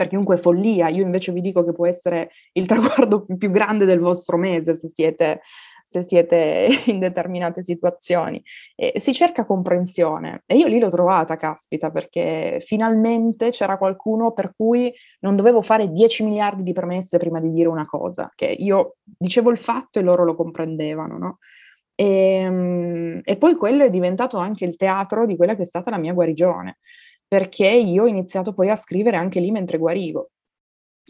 per 0.00 0.08
chiunque 0.08 0.36
è 0.36 0.38
follia, 0.38 0.88
io 0.88 1.02
invece 1.02 1.30
vi 1.30 1.42
dico 1.42 1.62
che 1.62 1.72
può 1.72 1.86
essere 1.86 2.30
il 2.52 2.64
traguardo 2.66 3.26
più 3.36 3.50
grande 3.50 3.84
del 3.84 3.98
vostro 3.98 4.38
mese 4.38 4.74
se 4.74 4.88
siete, 4.88 5.42
se 5.90 6.02
siete 6.02 6.68
in 6.86 6.98
determinate 7.00 7.62
situazioni. 7.62 8.42
E 8.74 9.00
si 9.00 9.12
cerca 9.12 9.44
comprensione 9.44 10.42
e 10.46 10.56
io 10.56 10.68
lì 10.68 10.78
l'ho 10.78 10.88
trovata, 10.88 11.36
caspita, 11.36 11.90
perché 11.90 12.62
finalmente 12.64 13.50
c'era 13.50 13.76
qualcuno 13.76 14.32
per 14.32 14.54
cui 14.56 14.92
non 15.20 15.36
dovevo 15.36 15.60
fare 15.62 15.90
10 15.90 16.24
miliardi 16.24 16.62
di 16.62 16.72
premesse 16.72 17.18
prima 17.18 17.40
di 17.40 17.50
dire 17.52 17.68
una 17.68 17.86
cosa, 17.86 18.30
che 18.34 18.46
io 18.46 18.96
dicevo 19.04 19.50
il 19.50 19.58
fatto 19.58 19.98
e 19.98 20.02
loro 20.02 20.24
lo 20.24 20.34
comprendevano, 20.34 21.18
no? 21.18 21.38
E, 21.94 23.20
e 23.22 23.36
poi 23.36 23.56
quello 23.56 23.84
è 23.84 23.90
diventato 23.90 24.38
anche 24.38 24.64
il 24.64 24.76
teatro 24.76 25.26
di 25.26 25.36
quella 25.36 25.54
che 25.54 25.62
è 25.62 25.66
stata 25.66 25.90
la 25.90 25.98
mia 25.98 26.14
guarigione 26.14 26.78
perché 27.30 27.68
io 27.68 28.02
ho 28.02 28.06
iniziato 28.08 28.52
poi 28.52 28.70
a 28.70 28.74
scrivere 28.74 29.16
anche 29.16 29.38
lì 29.38 29.52
mentre 29.52 29.78
guarivo. 29.78 30.30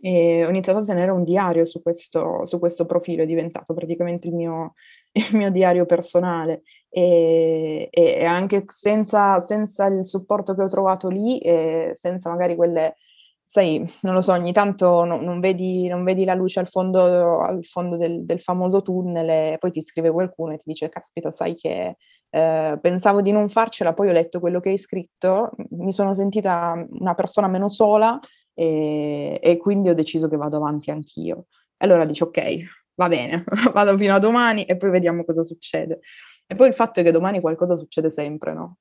E 0.03 0.45
ho 0.45 0.49
iniziato 0.49 0.78
a 0.78 0.84
tenere 0.84 1.11
un 1.11 1.24
diario 1.24 1.64
su 1.64 1.82
questo, 1.82 2.45
su 2.47 2.59
questo 2.59 2.86
profilo, 2.86 3.22
è 3.22 3.26
diventato 3.26 3.74
praticamente 3.74 4.28
il 4.28 4.34
mio, 4.34 4.74
il 5.12 5.36
mio 5.36 5.51
diario 5.51 5.86
personale. 5.86 6.62
E, 6.88 7.88
e 7.91 8.24
anche 8.24 8.64
senza, 8.66 9.41
senza, 9.41 9.86
il 9.86 10.05
supporto 10.07 10.55
che 10.55 10.62
ho 10.62 10.68
trovato 10.68 11.09
lì 11.09 11.38
e 11.38 11.93
senza 11.95 12.30
magari 12.30 12.57
quelle, 12.57 12.97
sai, 13.45 13.78
non 14.03 14.14
lo 14.14 14.20
so, 14.20 14.32
ogni 14.32 14.53
tanto 14.53 15.05
no, 15.05 15.20
non, 15.20 15.38
vedi, 15.41 15.86
non, 15.86 16.03
vedi, 16.05 16.24
la 16.24 16.34
luce 16.34 16.61
al 16.61 16.68
fondo, 16.68 17.41
al 17.41 17.64
fondo 17.64 17.97
del, 17.97 18.24
del, 18.24 18.41
famoso 18.41 18.82
tunnel 18.82 19.28
e 19.28 19.57
poi 19.59 19.70
ti 19.70 19.80
scrive 19.82 20.11
qualcuno 20.11 20.53
e 20.53 20.57
ti 20.57 20.64
dice, 20.66 20.88
caspita, 20.88 21.30
sai 21.30 21.55
che 21.55 21.97
eh, 22.30 22.78
pensavo 22.80 23.20
di 23.20 23.32
non 23.32 23.49
farcela, 23.49 23.93
poi 23.93 24.09
ho 24.09 24.12
letto 24.12 24.41
quello 24.41 24.61
che 24.61 24.70
hai 24.70 24.78
scritto, 24.78 25.51
mi 25.70 25.93
sono 25.93 26.14
sentita 26.14 26.86
una 26.91 27.14
persona 27.14 27.49
meno 27.49 27.68
sola 27.68 28.18
e, 28.61 29.40
e 29.42 29.56
quindi 29.56 29.88
ho 29.88 29.94
deciso 29.94 30.28
che 30.28 30.36
vado 30.36 30.58
avanti 30.58 30.90
anch'io. 30.90 31.46
E 31.78 31.86
allora 31.86 32.04
dici 32.04 32.22
ok, 32.22 32.92
va 32.94 33.08
bene, 33.08 33.42
vado 33.72 33.96
fino 33.96 34.14
a 34.14 34.18
domani 34.18 34.64
e 34.64 34.76
poi 34.76 34.90
vediamo 34.90 35.24
cosa 35.24 35.42
succede. 35.42 36.00
E 36.46 36.54
poi 36.54 36.68
il 36.68 36.74
fatto 36.74 37.00
è 37.00 37.02
che 37.02 37.11
domani 37.11 37.40
qualcosa 37.40 37.74
succede 37.74 38.11
sempre, 38.11 38.52
no? 38.52 38.76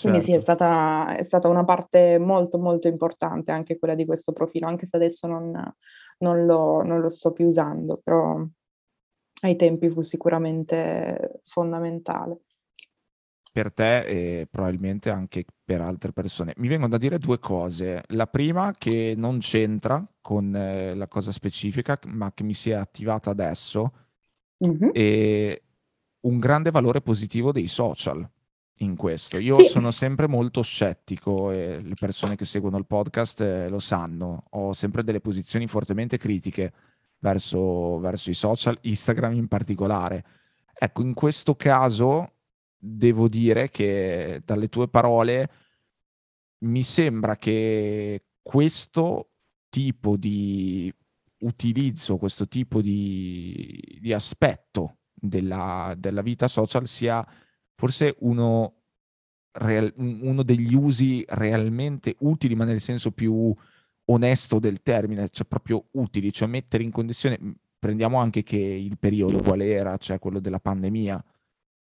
Quindi 0.00 0.20
certo. 0.20 0.32
sì, 0.32 0.38
è 0.38 0.40
stata, 0.40 1.14
è 1.16 1.22
stata, 1.22 1.48
una 1.48 1.64
parte 1.64 2.18
molto 2.18 2.56
molto 2.56 2.88
importante 2.88 3.52
anche 3.52 3.78
quella 3.78 3.94
di 3.94 4.06
questo 4.06 4.32
profilo, 4.32 4.66
anche 4.66 4.86
se 4.86 4.96
adesso 4.96 5.26
non, 5.26 5.52
non, 6.20 6.46
lo, 6.46 6.82
non 6.82 7.00
lo 7.00 7.10
sto 7.10 7.32
più 7.32 7.44
usando, 7.44 8.00
però 8.02 8.42
ai 9.42 9.56
tempi 9.56 9.90
fu 9.90 10.00
sicuramente 10.00 11.42
fondamentale 11.44 12.44
per 13.52 13.72
te 13.72 14.04
e 14.04 14.46
probabilmente 14.48 15.10
anche 15.10 15.44
per 15.64 15.80
altre 15.80 16.12
persone. 16.12 16.54
Mi 16.58 16.68
vengono 16.68 16.90
da 16.90 16.98
dire 16.98 17.18
due 17.18 17.38
cose. 17.38 18.02
La 18.08 18.26
prima 18.26 18.72
che 18.76 19.14
non 19.16 19.38
c'entra 19.38 20.04
con 20.20 20.54
eh, 20.54 20.94
la 20.94 21.08
cosa 21.08 21.32
specifica, 21.32 21.98
ma 22.06 22.32
che 22.32 22.44
mi 22.44 22.54
si 22.54 22.70
è 22.70 22.74
attivata 22.74 23.30
adesso, 23.30 23.92
mm-hmm. 24.64 24.90
è 24.92 25.62
un 26.20 26.38
grande 26.38 26.70
valore 26.70 27.00
positivo 27.00 27.50
dei 27.50 27.66
social 27.66 28.28
in 28.80 28.96
questo. 28.96 29.38
Io 29.38 29.56
sì. 29.56 29.64
sono 29.66 29.90
sempre 29.90 30.26
molto 30.26 30.62
scettico 30.62 31.50
e 31.50 31.80
le 31.82 31.94
persone 31.98 32.36
che 32.36 32.44
seguono 32.44 32.78
il 32.78 32.86
podcast 32.86 33.40
eh, 33.40 33.68
lo 33.68 33.78
sanno. 33.78 34.44
Ho 34.50 34.72
sempre 34.72 35.02
delle 35.02 35.20
posizioni 35.20 35.66
fortemente 35.66 36.18
critiche 36.18 36.72
verso, 37.18 37.98
verso 37.98 38.30
i 38.30 38.34
social, 38.34 38.78
Instagram 38.80 39.34
in 39.34 39.48
particolare. 39.48 40.24
Ecco, 40.72 41.02
in 41.02 41.14
questo 41.14 41.56
caso 41.56 42.34
devo 42.82 43.28
dire 43.28 43.68
che 43.68 44.40
dalle 44.44 44.68
tue 44.68 44.88
parole 44.88 45.50
mi 46.60 46.82
sembra 46.82 47.36
che 47.36 48.24
questo 48.42 49.32
tipo 49.68 50.16
di 50.16 50.92
utilizzo, 51.40 52.16
questo 52.16 52.48
tipo 52.48 52.80
di, 52.80 53.98
di 54.00 54.12
aspetto 54.12 54.98
della, 55.12 55.94
della, 55.96 56.22
vita 56.22 56.48
social 56.48 56.86
sia 56.86 57.26
forse 57.74 58.16
uno, 58.20 58.82
real, 59.52 59.92
uno 59.96 60.42
degli 60.42 60.74
usi 60.74 61.24
realmente 61.28 62.16
utili, 62.20 62.54
ma 62.54 62.64
nel 62.64 62.80
senso 62.80 63.12
più 63.12 63.54
onesto 64.06 64.58
del 64.58 64.82
termine, 64.82 65.28
cioè 65.30 65.46
proprio 65.46 65.86
utili, 65.92 66.32
cioè 66.32 66.48
mettere 66.48 66.82
in 66.82 66.90
condizione, 66.90 67.38
prendiamo 67.78 68.18
anche 68.18 68.42
che 68.42 68.58
il 68.58 68.98
periodo 68.98 69.42
qual 69.42 69.60
era, 69.60 69.96
cioè 69.98 70.18
quello 70.18 70.40
della 70.40 70.60
pandemia, 70.60 71.24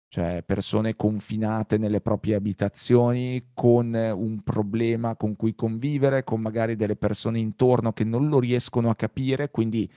cioè 0.09 0.43
persone 0.43 0.95
confinate 0.95 1.77
nelle 1.77 2.01
proprie 2.01 2.33
abitazioni 2.33 3.51
con 3.53 3.93
un 3.93 4.41
problema 4.41 5.15
con 5.15 5.35
cui 5.35 5.53
convivere, 5.53 6.23
con 6.23 6.41
magari 6.41 6.75
delle 6.75 6.95
persone 6.95 7.37
intorno 7.37 7.93
che 7.93 8.03
non 8.03 8.27
lo 8.27 8.39
riescono 8.39 8.89
a 8.89 8.95
capire, 8.95 9.51
quindi 9.51 9.89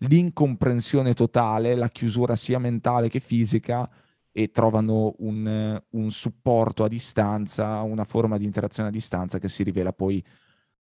l'incomprensione 0.00 1.12
totale, 1.12 1.74
la 1.74 1.90
chiusura 1.90 2.36
sia 2.36 2.58
mentale 2.58 3.10
che 3.10 3.20
fisica 3.20 3.88
e 4.32 4.50
trovano 4.50 5.14
un, 5.18 5.82
un 5.90 6.10
supporto 6.10 6.84
a 6.84 6.88
distanza, 6.88 7.82
una 7.82 8.04
forma 8.04 8.38
di 8.38 8.46
interazione 8.46 8.88
a 8.88 8.92
distanza 8.92 9.38
che 9.38 9.48
si 9.48 9.62
rivela 9.62 9.92
poi 9.92 10.24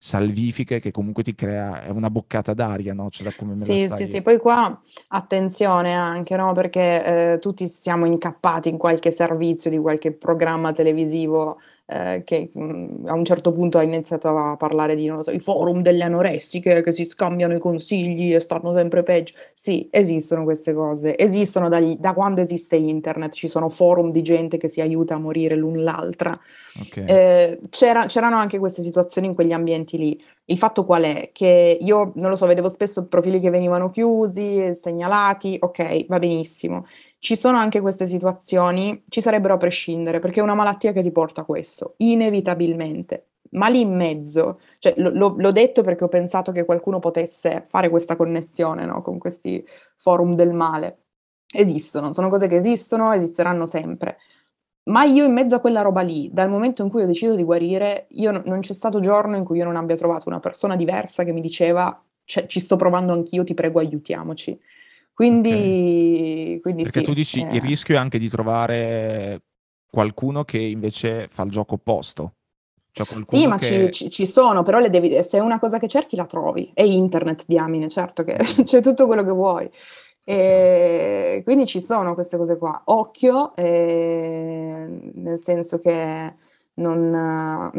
salvifiche 0.04 0.82
che 0.82 0.92
comunque 0.92 1.24
ti 1.24 1.34
crea 1.34 1.86
una 1.94 2.10
boccata 2.10 2.54
d'aria, 2.54 2.94
no? 2.94 3.10
Cioè, 3.10 3.34
come 3.38 3.52
me 3.52 3.58
sì, 3.58 3.90
sì, 3.96 4.06
sì, 4.06 4.22
poi 4.22 4.38
qua 4.38 4.78
attenzione 5.08 5.94
anche, 5.94 6.36
no? 6.36 6.52
Perché 6.52 7.06
eh, 7.06 7.40
tutti 7.40 7.70
siamo 7.70 8.06
incappati 8.06 8.68
in 8.68 8.78
qualche 8.78 9.12
servizio 9.12 9.70
di 9.70 9.78
qualche 9.78 10.12
programma 10.12 10.74
televisivo 10.74 11.58
eh, 11.94 12.24
che 12.24 12.50
mh, 12.52 12.64
mm, 12.64 13.08
a 13.08 13.14
un 13.14 13.24
certo 13.24 13.52
punto 13.52 13.78
ha 13.78 13.84
iniziato 13.84 14.36
a 14.36 14.58
parlare 14.58 14.96
di, 14.96 15.06
non 15.06 15.22
so, 15.22 15.30
i 15.30 15.40
forum 15.40 15.84
delle 15.84 16.04
anoressiche 16.04 16.82
che 16.82 16.92
si 16.92 17.06
scambiano 17.06 17.54
i 17.54 17.60
consigli 17.60 18.34
e 18.34 18.40
stanno 18.40 18.74
sempre 18.74 19.04
peggio. 19.04 19.36
Sì, 19.54 19.88
esistono 19.92 20.44
queste 20.44 20.74
cose, 20.74 21.16
esistono 21.16 21.70
dagli, 21.70 21.96
da 21.98 22.14
quando 22.14 22.42
esiste 22.42 22.78
internet, 22.78 23.34
ci 23.34 23.48
sono 23.48 23.70
forum 23.70 24.12
di 24.12 24.24
gente 24.24 24.58
che 24.58 24.70
si 24.70 24.82
aiuta 24.82 25.14
a 25.14 25.20
morire 25.20 25.56
l'un 25.56 25.84
l'altra. 25.84 26.40
Okay. 26.82 27.06
Eh, 27.06 27.60
c'era, 27.70 28.08
c'erano 28.08 28.38
anche 28.38 28.58
queste 28.58 28.82
situazioni 28.82 29.28
in 29.28 29.36
quegli 29.36 29.52
ambienti 29.54 29.98
lì. 29.98 30.24
Il 30.46 30.58
fatto 30.58 30.86
qual 30.86 31.04
è? 31.04 31.30
Che 31.32 31.78
io, 31.80 32.12
non 32.16 32.32
lo 32.32 32.36
so, 32.36 32.48
vedevo 32.48 32.70
spesso 32.70 33.06
profili 33.06 33.40
che 33.40 33.52
venivano 33.52 33.92
chiusi, 33.92 34.74
segnalati, 34.74 35.58
ok, 35.60 36.08
va 36.08 36.18
benissimo. 36.18 36.86
Ci 37.24 37.38
sono 37.38 37.58
anche 37.58 37.80
queste 37.80 38.06
situazioni, 38.06 39.06
ci 39.08 39.22
sarebbero 39.22 39.54
a 39.54 39.58
prescindere, 39.58 40.20
perché 40.20 40.42
è 40.42 40.44
una 40.44 40.56
malattia 40.56 40.92
che 40.92 41.02
ti 41.02 41.10
porta 41.10 41.40
a 41.40 41.46
questo, 41.46 41.94
inevitabilmente. 42.00 43.28
Ma 43.52 43.70
lì 43.70 43.80
in 43.80 43.96
mezzo, 43.96 44.60
cioè, 44.80 44.94
lo, 44.98 45.34
l'ho 45.38 45.52
detto 45.54 45.84
perché 45.84 46.04
ho 46.04 46.10
pensato 46.10 46.52
che 46.52 46.66
qualcuno 46.66 47.00
potesse 47.00 47.66
fare 47.70 47.88
questa 47.88 48.18
connessione 48.18 48.84
no? 48.84 49.02
con 49.02 49.20
questi 49.20 49.66
forum 49.96 50.36
del 50.36 50.52
male. 50.52 51.04
Esistono, 51.50 52.12
sono 52.12 52.28
cose 52.28 52.48
che 52.48 52.58
esistono, 52.58 53.14
esisteranno 53.14 53.66
sempre. 53.66 54.18
Ma 54.90 55.06
io 55.06 55.24
in 55.24 55.32
mezzo 55.32 55.56
a 55.56 55.60
quella 55.62 55.80
roba 55.80 56.02
lì, 56.02 56.30
dal 56.30 56.50
momento 56.50 56.84
in 56.84 56.90
cui 56.90 57.04
ho 57.04 57.08
deciso 57.08 57.36
di 57.36 57.44
guarire, 57.44 58.08
io 58.10 58.32
non 58.44 58.60
c'è 58.60 58.74
stato 58.74 59.00
giorno 59.00 59.38
in 59.38 59.46
cui 59.46 59.60
io 59.60 59.64
non 59.64 59.78
abbia 59.78 59.96
trovato 59.96 60.28
una 60.28 60.42
persona 60.42 60.76
diversa 60.76 61.24
che 61.24 61.32
mi 61.32 61.40
diceva 61.40 62.04
ci 62.26 62.60
sto 62.60 62.76
provando 62.76 63.14
anch'io, 63.14 63.46
ti 63.46 63.54
prego 63.54 63.80
aiutiamoci. 63.80 64.60
Quindi, 65.14 65.50
okay. 65.50 66.60
quindi 66.60 66.84
Perché 66.84 67.00
sì, 67.00 67.06
tu 67.06 67.14
dici 67.14 67.42
eh... 67.42 67.56
il 67.56 67.62
rischio 67.62 67.96
è 67.96 67.98
anche 67.98 68.18
di 68.18 68.30
trovare 68.30 69.44
qualcuno 69.90 70.44
che 70.44 70.58
invece 70.58 71.28
fa 71.30 71.44
il 71.44 71.52
gioco 71.52 71.76
opposto. 71.76 72.34
Cioè 72.92 73.08
sì, 73.28 73.48
ma 73.48 73.58
che... 73.58 73.90
ci, 73.90 74.12
ci, 74.12 74.28
sono, 74.28 74.62
però 74.62 74.80
devi, 74.88 75.24
se 75.24 75.40
è 75.40 75.42
una 75.42 75.58
cosa 75.58 75.80
che 75.80 75.88
cerchi 75.88 76.16
la 76.16 76.26
trovi. 76.26 76.72
È 76.74 76.84
internet, 76.84 77.44
diamine, 77.48 77.88
certo 77.88 78.24
che 78.24 78.38
c'è 78.64 78.82
tutto 78.82 79.08
quello 79.08 79.24
che 79.24 79.32
vuoi. 79.32 79.70
E 80.24 81.42
quindi 81.44 81.66
ci 81.66 81.82
sono 81.82 82.14
queste 82.14 82.38
cose 82.38 82.58
qua. 82.58 82.84
Occhio, 82.86 83.56
eh, 83.56 85.12
nel 85.16 85.40
senso 85.40 85.80
che 85.80 86.36
non, 86.76 87.72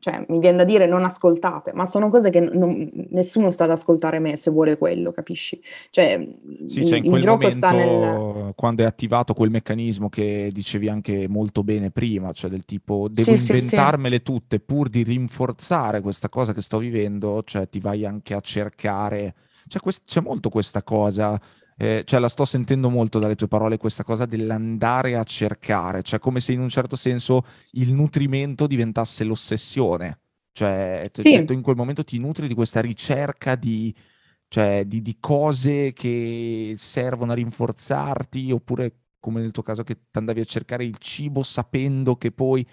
cioè, 0.00 0.24
mi 0.28 0.38
viene 0.38 0.58
da 0.58 0.64
dire 0.64 0.86
non 0.86 1.04
ascoltate, 1.04 1.72
ma 1.72 1.86
sono 1.86 2.10
cose 2.10 2.30
che 2.30 2.40
non, 2.40 2.90
nessuno 3.10 3.50
sta 3.50 3.64
ad 3.64 3.70
ascoltare 3.70 4.18
me 4.18 4.36
se 4.36 4.50
vuole 4.50 4.76
quello, 4.76 5.12
capisci? 5.12 5.60
Cioè, 5.90 6.28
sì, 6.66 6.86
cioè 6.86 6.98
in 6.98 7.08
quel 7.08 7.22
gioco 7.22 7.42
momento, 7.44 7.56
sta 7.56 7.72
nel... 7.72 8.52
quando 8.54 8.82
è 8.82 8.84
attivato 8.84 9.32
quel 9.32 9.50
meccanismo 9.50 10.08
che 10.10 10.50
dicevi 10.52 10.88
anche 10.88 11.28
molto 11.28 11.62
bene 11.62 11.90
prima, 11.90 12.32
cioè 12.32 12.50
del 12.50 12.64
tipo 12.64 13.08
devo 13.08 13.34
sì, 13.36 13.52
inventarmele 13.52 14.16
sì, 14.16 14.22
tutte 14.22 14.60
pur 14.60 14.88
di 14.88 15.02
rinforzare 15.02 16.02
questa 16.02 16.28
cosa 16.28 16.52
che 16.52 16.60
sto 16.60 16.78
vivendo, 16.78 17.42
cioè 17.44 17.68
ti 17.68 17.80
vai 17.80 18.04
anche 18.04 18.34
a 18.34 18.40
cercare, 18.40 19.34
cioè, 19.66 19.80
quest- 19.80 20.04
c'è 20.04 20.20
molto 20.20 20.50
questa 20.50 20.82
cosa 20.82 21.40
eh, 21.82 22.04
cioè 22.06 22.20
la 22.20 22.28
sto 22.28 22.44
sentendo 22.44 22.88
molto 22.88 23.18
dalle 23.18 23.34
tue 23.34 23.48
parole 23.48 23.76
questa 23.76 24.04
cosa 24.04 24.24
dell'andare 24.24 25.16
a 25.16 25.24
cercare, 25.24 26.02
cioè 26.02 26.20
come 26.20 26.38
se 26.38 26.52
in 26.52 26.60
un 26.60 26.68
certo 26.68 26.94
senso 26.94 27.44
il 27.72 27.92
nutrimento 27.92 28.68
diventasse 28.68 29.24
l'ossessione, 29.24 30.20
cioè 30.52 31.10
sì. 31.12 31.22
Cioè, 31.24 31.44
tu 31.44 31.52
in 31.54 31.60
quel 31.60 31.74
momento 31.74 32.04
ti 32.04 32.18
nutri 32.18 32.46
di 32.46 32.54
questa 32.54 32.80
ricerca 32.80 33.56
di, 33.56 33.92
cioè, 34.46 34.84
di, 34.86 35.02
di 35.02 35.16
cose 35.18 35.92
che 35.92 36.74
servono 36.76 37.32
a 37.32 37.34
rinforzarti, 37.34 38.52
oppure 38.52 38.98
come 39.18 39.40
nel 39.40 39.50
tuo 39.50 39.64
caso 39.64 39.82
che 39.82 39.94
ti 39.94 40.18
andavi 40.18 40.40
a 40.40 40.44
cercare 40.44 40.84
il 40.84 40.98
cibo 40.98 41.42
sapendo 41.42 42.14
che 42.14 42.30
poi 42.30 42.64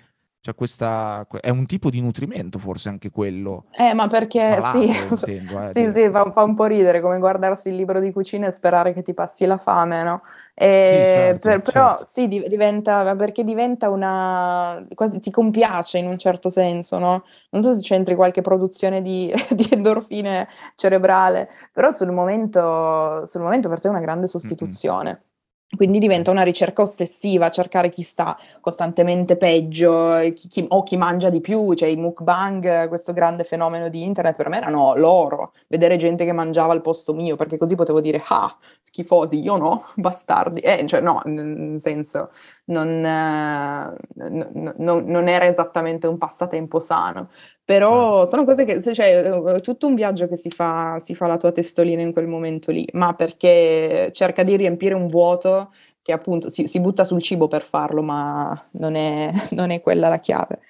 cioè 0.41 0.55
questa, 0.55 1.27
è 1.41 1.49
un 1.49 1.65
tipo 1.65 1.89
di 1.89 1.99
nutrimento 1.99 2.59
forse 2.59 2.87
anche 2.87 3.09
quello. 3.09 3.65
Eh, 3.71 3.93
ma 3.93 4.07
perché 4.07 4.39
Malato, 4.39 4.79
sì, 4.79 4.87
intendo, 4.87 5.63
eh, 5.63 5.67
sì, 5.73 5.91
sì 5.91 6.09
fa, 6.09 6.31
fa, 6.31 6.43
un 6.43 6.55
po' 6.55 6.65
ridere 6.65 7.01
come 7.01 7.19
guardarsi 7.19 7.67
il 7.67 7.75
libro 7.75 7.99
di 7.99 8.13
cucina 8.13 8.47
e 8.47 8.51
sperare 8.51 8.93
che 8.93 9.01
ti 9.01 9.13
passi 9.13 9.45
la 9.45 9.57
fame, 9.57 10.01
no? 10.03 10.21
E, 10.53 11.03
sì, 11.05 11.13
certo, 11.13 11.49
per, 11.49 11.61
però 11.61 11.89
certo. 11.89 12.05
sì, 12.05 12.27
diventa, 12.27 13.15
perché 13.15 13.43
diventa 13.43 13.89
una, 13.89 14.85
quasi 14.93 15.19
ti 15.19 15.29
compiace 15.29 15.97
in 15.97 16.07
un 16.07 16.17
certo 16.17 16.49
senso, 16.49 16.99
no? 16.99 17.25
Non 17.49 17.61
so 17.61 17.73
se 17.73 17.81
c'entri 17.81 18.15
qualche 18.15 18.41
produzione 18.41 19.01
di, 19.01 19.33
di 19.51 19.67
endorfine 19.71 20.47
cerebrale, 20.75 21.49
però 21.73 21.91
sul 21.91 22.11
momento, 22.11 23.25
sul 23.25 23.41
momento 23.41 23.67
per 23.67 23.81
te 23.81 23.87
è 23.87 23.91
una 23.91 23.99
grande 23.99 24.27
sostituzione. 24.27 25.09
Mm-hmm. 25.09 25.28
Quindi 25.75 25.99
diventa 25.99 26.31
una 26.31 26.41
ricerca 26.41 26.81
ossessiva, 26.81 27.49
cercare 27.51 27.89
chi 27.89 28.01
sta 28.01 28.35
costantemente 28.59 29.37
peggio 29.37 30.17
chi, 30.33 30.47
chi, 30.47 30.65
o 30.67 30.81
chi 30.81 30.97
mangia 30.97 31.29
di 31.29 31.41
più, 31.41 31.73
cioè 31.75 31.87
i 31.89 31.95
mukbang, 31.95 32.87
questo 32.87 33.13
grande 33.13 33.43
fenomeno 33.43 33.87
di 33.87 34.01
internet, 34.03 34.35
per 34.35 34.49
me 34.49 34.57
erano 34.57 34.95
loro, 34.95 35.53
vedere 35.67 35.95
gente 35.97 36.25
che 36.25 36.31
mangiava 36.31 36.73
al 36.73 36.81
posto 36.81 37.13
mio, 37.13 37.35
perché 37.35 37.57
così 37.57 37.75
potevo 37.75 38.01
dire, 38.01 38.21
ah, 38.29 38.57
schifosi, 38.81 39.39
io 39.39 39.57
no, 39.57 39.85
bastardi, 39.95 40.59
eh, 40.61 40.85
cioè 40.87 41.01
no, 41.01 41.21
nel 41.25 41.79
senso, 41.79 42.31
non, 42.69 42.87
eh, 43.05 43.95
n- 44.29 44.73
n- 44.77 45.03
non 45.05 45.27
era 45.27 45.45
esattamente 45.45 46.07
un 46.07 46.17
passatempo 46.17 46.79
sano. 46.79 47.29
Però 47.63 48.17
certo. 48.17 48.29
sono 48.29 48.43
cose 48.45 48.65
che, 48.65 48.81
cioè, 48.81 49.21
è 49.21 49.61
tutto 49.61 49.87
un 49.87 49.95
viaggio 49.95 50.27
che 50.27 50.35
si 50.35 50.49
fa, 50.49 50.99
si 50.99 51.13
fa 51.13 51.27
la 51.27 51.37
tua 51.37 51.51
testolina 51.51 52.01
in 52.01 52.13
quel 52.13 52.27
momento 52.27 52.71
lì, 52.71 52.87
ma 52.93 53.13
perché 53.13 54.11
cerca 54.13 54.43
di 54.43 54.55
riempire 54.55 54.95
un 54.95 55.07
vuoto 55.07 55.71
che 56.01 56.11
appunto 56.11 56.49
si, 56.49 56.65
si 56.65 56.79
butta 56.79 57.03
sul 57.03 57.21
cibo 57.21 57.47
per 57.47 57.61
farlo, 57.61 58.01
ma 58.01 58.69
non 58.71 58.95
è, 58.95 59.31
non 59.51 59.69
è 59.69 59.81
quella 59.81 60.09
la 60.09 60.19
chiave. 60.19 60.61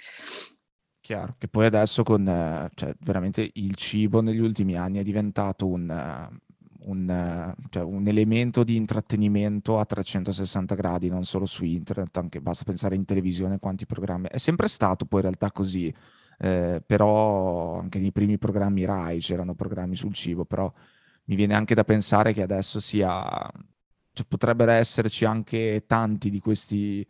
Chiaro, 1.01 1.35
che 1.37 1.47
poi 1.47 1.65
adesso 1.65 2.03
con, 2.03 2.27
eh, 2.27 2.69
cioè, 2.75 2.93
veramente 2.99 3.49
il 3.53 3.75
cibo 3.75 4.21
negli 4.21 4.39
ultimi 4.39 4.75
anni 4.75 4.99
è 4.99 5.03
diventato 5.03 5.65
un, 5.65 5.89
un, 6.81 7.55
cioè, 7.69 7.83
un, 7.83 8.07
elemento 8.07 8.63
di 8.63 8.75
intrattenimento 8.75 9.79
a 9.79 9.85
360 9.85 10.75
gradi, 10.75 11.09
non 11.09 11.25
solo 11.25 11.45
su 11.45 11.63
internet, 11.65 12.17
anche 12.17 12.41
basta 12.41 12.63
pensare 12.63 12.95
in 12.95 13.05
televisione 13.05 13.59
quanti 13.59 13.85
programmi. 13.85 14.27
È 14.29 14.37
sempre 14.37 14.67
stato 14.67 15.05
poi 15.05 15.19
in 15.21 15.25
realtà 15.25 15.51
così 15.51 15.93
eh, 16.41 16.81
però 16.85 17.79
anche 17.79 17.99
nei 17.99 18.11
primi 18.13 18.37
programmi 18.37 18.85
RAI 18.85 19.19
c'erano 19.19 19.55
programmi 19.55 19.95
sul 19.95 20.13
cibo, 20.13 20.45
però 20.45 20.71
mi 21.25 21.35
viene 21.35 21.53
anche 21.53 21.75
da 21.75 21.83
pensare 21.83 22.33
che 22.33 22.41
adesso 22.41 22.79
sia, 22.79 23.23
cioè, 24.13 24.25
potrebbero 24.27 24.71
esserci 24.71 25.25
anche 25.25 25.83
tanti 25.85 26.29
di 26.29 26.39
questi, 26.39 27.05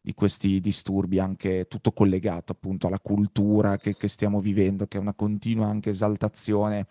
di 0.00 0.14
questi 0.14 0.60
disturbi, 0.60 1.18
anche 1.18 1.66
tutto 1.68 1.92
collegato 1.92 2.52
appunto 2.52 2.86
alla 2.86 3.00
cultura 3.00 3.76
che, 3.76 3.96
che 3.96 4.08
stiamo 4.08 4.40
vivendo, 4.40 4.86
che 4.86 4.98
è 4.98 5.00
una 5.00 5.14
continua 5.14 5.66
anche 5.66 5.90
esaltazione 5.90 6.86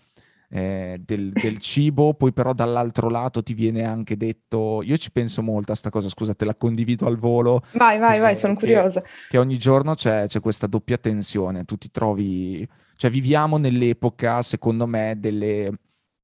eh, 0.50 1.00
del, 1.06 1.32
del, 1.32 1.60
cibo, 1.60 2.16
poi 2.16 2.34
però 2.34 2.54
dall'altro 2.54 3.10
lato 3.10 3.44
ti 3.44 3.54
viene 3.54 3.84
anche 3.84 4.18
detto, 4.18 4.82
io 4.82 4.98
ci 4.98 5.12
penso 5.12 5.42
molto 5.42 5.72
a 5.72 5.76
sta 5.76 5.90
cosa, 5.90 6.10
scusa, 6.10 6.34
te 6.34 6.46
la 6.46 6.56
condivido 6.56 7.06
al 7.06 7.18
volo. 7.18 7.62
Vai, 7.74 8.00
vai, 8.00 8.18
eh, 8.18 8.20
vai, 8.20 8.36
sono 8.36 8.56
curiosa. 8.56 9.04
Che 9.30 9.38
ogni 9.38 9.58
giorno 9.58 9.94
c'è, 9.94 10.26
c'è, 10.28 10.40
questa 10.40 10.68
doppia 10.68 10.98
tensione, 10.98 11.66
tu 11.66 11.78
ti 11.78 11.92
trovi, 11.92 12.68
cioè 12.96 13.12
viviamo 13.12 13.58
nell'epoca, 13.58 14.42
secondo 14.42 14.88
me, 14.88 15.16
delle, 15.20 15.72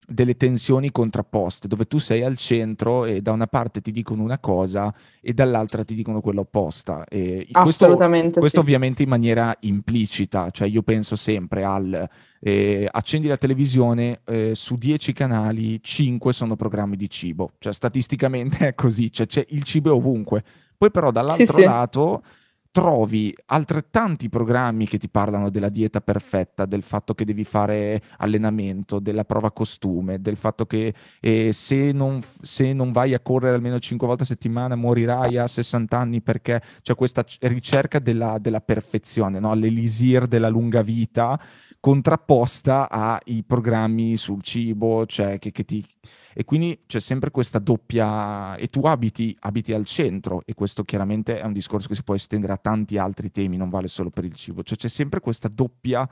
delle 0.08 0.36
tensioni 0.38 0.92
contrapposte, 0.92 1.68
dove 1.68 1.86
tu 1.86 2.00
sei 2.00 2.24
al 2.24 2.38
centro 2.38 3.06
e 3.06 3.22
da 3.22 3.32
una 3.32 3.48
parte 3.48 3.82
ti 3.82 3.92
dicono 3.92 4.24
una 4.24 4.40
cosa 4.40 4.94
e 5.22 5.34
dall'altra 5.34 5.84
ti 5.84 5.94
dicono 5.94 6.22
quella 6.22 6.42
opposta. 6.42 7.06
E 7.08 7.48
Assolutamente. 7.52 8.40
Questo, 8.40 8.40
questo 8.40 8.60
sì. 8.60 8.66
ovviamente 8.66 9.04
in 9.04 9.10
maniera 9.10 9.56
implicita, 9.62 10.50
cioè 10.50 10.68
io 10.68 10.82
penso 10.82 11.16
sempre 11.16 11.64
al 11.64 12.10
eh, 12.48 12.88
accendi 12.92 13.28
la 13.28 13.38
televisione, 13.38 14.22
eh, 14.24 14.52
su 14.54 14.76
10 14.76 15.14
canali 15.14 15.82
5 15.82 16.32
sono 16.32 16.56
programmi 16.56 16.96
di 16.96 17.10
cibo, 17.10 17.54
cioè 17.58 17.74
statisticamente 17.74 18.68
è 18.70 18.76
così, 18.76 19.12
cioè, 19.12 19.26
c'è 19.26 19.44
il 19.50 19.64
cibo 19.64 19.90
è 19.90 19.94
ovunque. 19.94 20.44
Poi 20.78 20.92
però 20.92 21.10
dall'altro 21.10 21.44
sì, 21.44 21.54
sì. 21.54 21.64
lato 21.64 22.22
trovi 22.70 23.34
altrettanti 23.46 24.28
programmi 24.30 24.86
che 24.86 25.00
ti 25.00 25.10
parlano 25.10 25.50
della 25.50 25.70
dieta 25.70 26.02
perfetta, 26.02 26.66
del 26.66 26.84
fatto 26.84 27.16
che 27.16 27.26
devi 27.26 27.46
fare 27.46 28.02
allenamento, 28.18 29.00
della 29.00 29.24
prova 29.24 29.52
costume, 29.52 30.22
del 30.22 30.36
fatto 30.36 30.68
che 30.68 30.94
eh, 31.22 31.52
se, 31.52 31.94
non, 31.94 32.22
se, 32.42 32.74
non, 32.74 32.92
vai 32.92 33.16
a 33.16 33.22
correre 33.22 33.56
almeno 33.56 33.80
5 33.80 34.06
volte 34.06 34.24
a 34.24 34.26
settimana 34.26 34.76
morirai 34.76 35.38
a 35.38 35.48
60 35.48 35.98
anni 35.98 36.22
perché 36.22 36.62
c'è 36.84 36.94
questa 36.94 37.26
ricerca 37.40 37.98
della, 37.98 38.38
della 38.40 38.62
perfezione, 38.62 39.40
no? 39.40 39.56
l'elisir 39.56 40.28
della 40.28 40.50
lunga 40.50 40.84
vita 40.84 41.40
contrapposta 41.86 42.90
ai 42.90 43.44
programmi 43.46 44.18
sul 44.18 44.42
cibo, 44.42 45.06
cioè 45.06 45.38
che, 45.38 45.52
che 45.52 45.64
ti 45.64 45.86
e 46.34 46.44
quindi 46.44 46.82
c'è 46.88 47.00
sempre 47.00 47.30
questa 47.30 47.60
doppia 47.60 48.56
e 48.56 48.70
tu 48.70 48.82
abiti, 48.88 49.38
abiti, 49.42 49.72
al 49.72 49.86
centro 49.86 50.42
e 50.46 50.56
questo 50.56 50.84
chiaramente 50.84 51.40
è 51.40 51.46
un 51.46 51.54
discorso 51.54 51.88
che 51.88 51.94
si 51.94 52.04
può 52.04 52.16
estendere 52.16 52.54
a 52.54 52.58
tanti 52.58 52.98
altri 52.98 53.30
temi, 53.30 53.56
non 53.56 53.70
vale 53.70 53.88
solo 53.88 54.10
per 54.10 54.26
il 54.26 54.34
cibo, 54.34 54.64
cioè 54.64 54.80
c'è 54.80 54.88
sempre 54.88 55.20
questa 55.20 55.48
doppia 55.48 56.10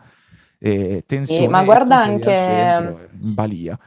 eh, 0.60 1.06
tensione. 1.08 1.42
Sì, 1.42 1.48
ma 1.48 1.64
guarda 1.64 1.98
anche 1.98 2.36
centro, 2.36 3.08
in 3.20 3.34
balia. 3.34 3.80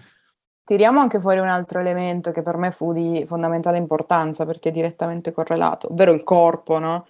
Tiriamo 0.64 0.98
anche 0.98 1.20
fuori 1.20 1.38
un 1.38 1.48
altro 1.48 1.78
elemento 1.78 2.32
che 2.32 2.42
per 2.42 2.56
me 2.56 2.72
fu 2.72 2.92
di 2.92 3.24
fondamentale 3.28 3.78
importanza 3.78 4.44
perché 4.44 4.70
è 4.70 4.72
direttamente 4.72 5.30
correlato, 5.30 5.92
ovvero 5.92 6.12
il 6.12 6.24
corpo, 6.24 6.80
no? 6.80 7.06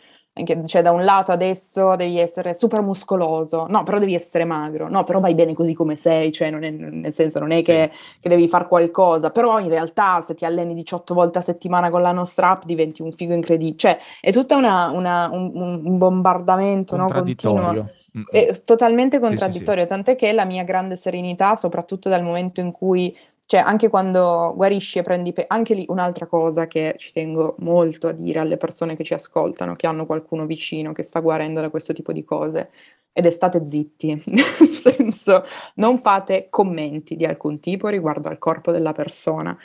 Cioè 0.66 0.82
da 0.82 0.90
un 0.90 1.02
lato 1.02 1.32
adesso 1.32 1.96
devi 1.96 2.20
essere 2.20 2.52
super 2.52 2.82
muscoloso, 2.82 3.66
no, 3.68 3.82
però 3.84 3.98
devi 3.98 4.14
essere 4.14 4.44
magro, 4.44 4.88
no, 4.88 5.02
però 5.04 5.18
vai 5.18 5.34
bene 5.34 5.54
così 5.54 5.72
come 5.72 5.96
sei, 5.96 6.30
cioè 6.30 6.52
è, 6.52 6.70
nel 6.70 7.14
senso 7.14 7.38
non 7.38 7.52
è 7.52 7.58
sì. 7.58 7.62
che, 7.62 7.90
che, 8.20 8.28
devi 8.28 8.46
fare 8.46 8.66
qualcosa, 8.68 9.30
però 9.30 9.58
in 9.58 9.68
realtà 9.68 10.20
se 10.20 10.34
ti 10.34 10.44
alleni 10.44 10.74
18 10.74 11.14
volte 11.14 11.38
a 11.38 11.40
settimana 11.40 11.88
con 11.88 12.02
l'ano 12.02 12.24
strap 12.24 12.64
diventi 12.64 13.00
un 13.00 13.12
figo 13.12 13.32
incredibile, 13.32 13.78
cioè 13.78 13.98
è 14.20 14.30
tutta 14.30 14.56
una, 14.56 14.90
una, 14.90 15.30
un, 15.32 15.50
un, 15.54 15.98
bombardamento 15.98 16.96
no, 16.96 17.06
continuo. 17.06 17.88
È 18.30 18.62
totalmente 18.64 19.18
contraddittorio, 19.18 19.82
sì, 19.82 19.88
sì, 19.88 19.94
tant'è 19.94 20.16
che 20.16 20.32
la 20.32 20.46
mia 20.46 20.64
grande 20.64 20.96
serenità, 20.96 21.54
soprattutto 21.54 22.08
dal 22.08 22.22
momento 22.22 22.60
in 22.60 22.72
cui 22.72 23.14
cioè, 23.46 23.60
anche 23.60 23.88
quando 23.88 24.52
guarisci 24.56 24.98
e 24.98 25.02
prendi... 25.02 25.32
Pe- 25.32 25.44
anche 25.48 25.74
lì 25.74 25.84
un'altra 25.88 26.26
cosa 26.26 26.66
che 26.66 26.94
ci 26.98 27.12
tengo 27.12 27.54
molto 27.60 28.08
a 28.08 28.12
dire 28.12 28.40
alle 28.40 28.56
persone 28.56 28.96
che 28.96 29.04
ci 29.04 29.14
ascoltano, 29.14 29.76
che 29.76 29.86
hanno 29.86 30.04
qualcuno 30.04 30.46
vicino 30.46 30.92
che 30.92 31.02
sta 31.04 31.20
guarendo 31.20 31.60
da 31.60 31.70
questo 31.70 31.92
tipo 31.92 32.12
di 32.12 32.24
cose, 32.24 32.70
ed 33.12 33.24
è 33.24 33.30
state 33.30 33.64
zitti, 33.64 34.20
nel 34.26 34.68
senso, 34.68 35.44
non 35.76 35.98
fate 36.00 36.48
commenti 36.50 37.16
di 37.16 37.24
alcun 37.24 37.60
tipo 37.60 37.88
riguardo 37.88 38.28
al 38.28 38.38
corpo 38.38 38.72
della 38.72 38.92
persona. 38.92 39.56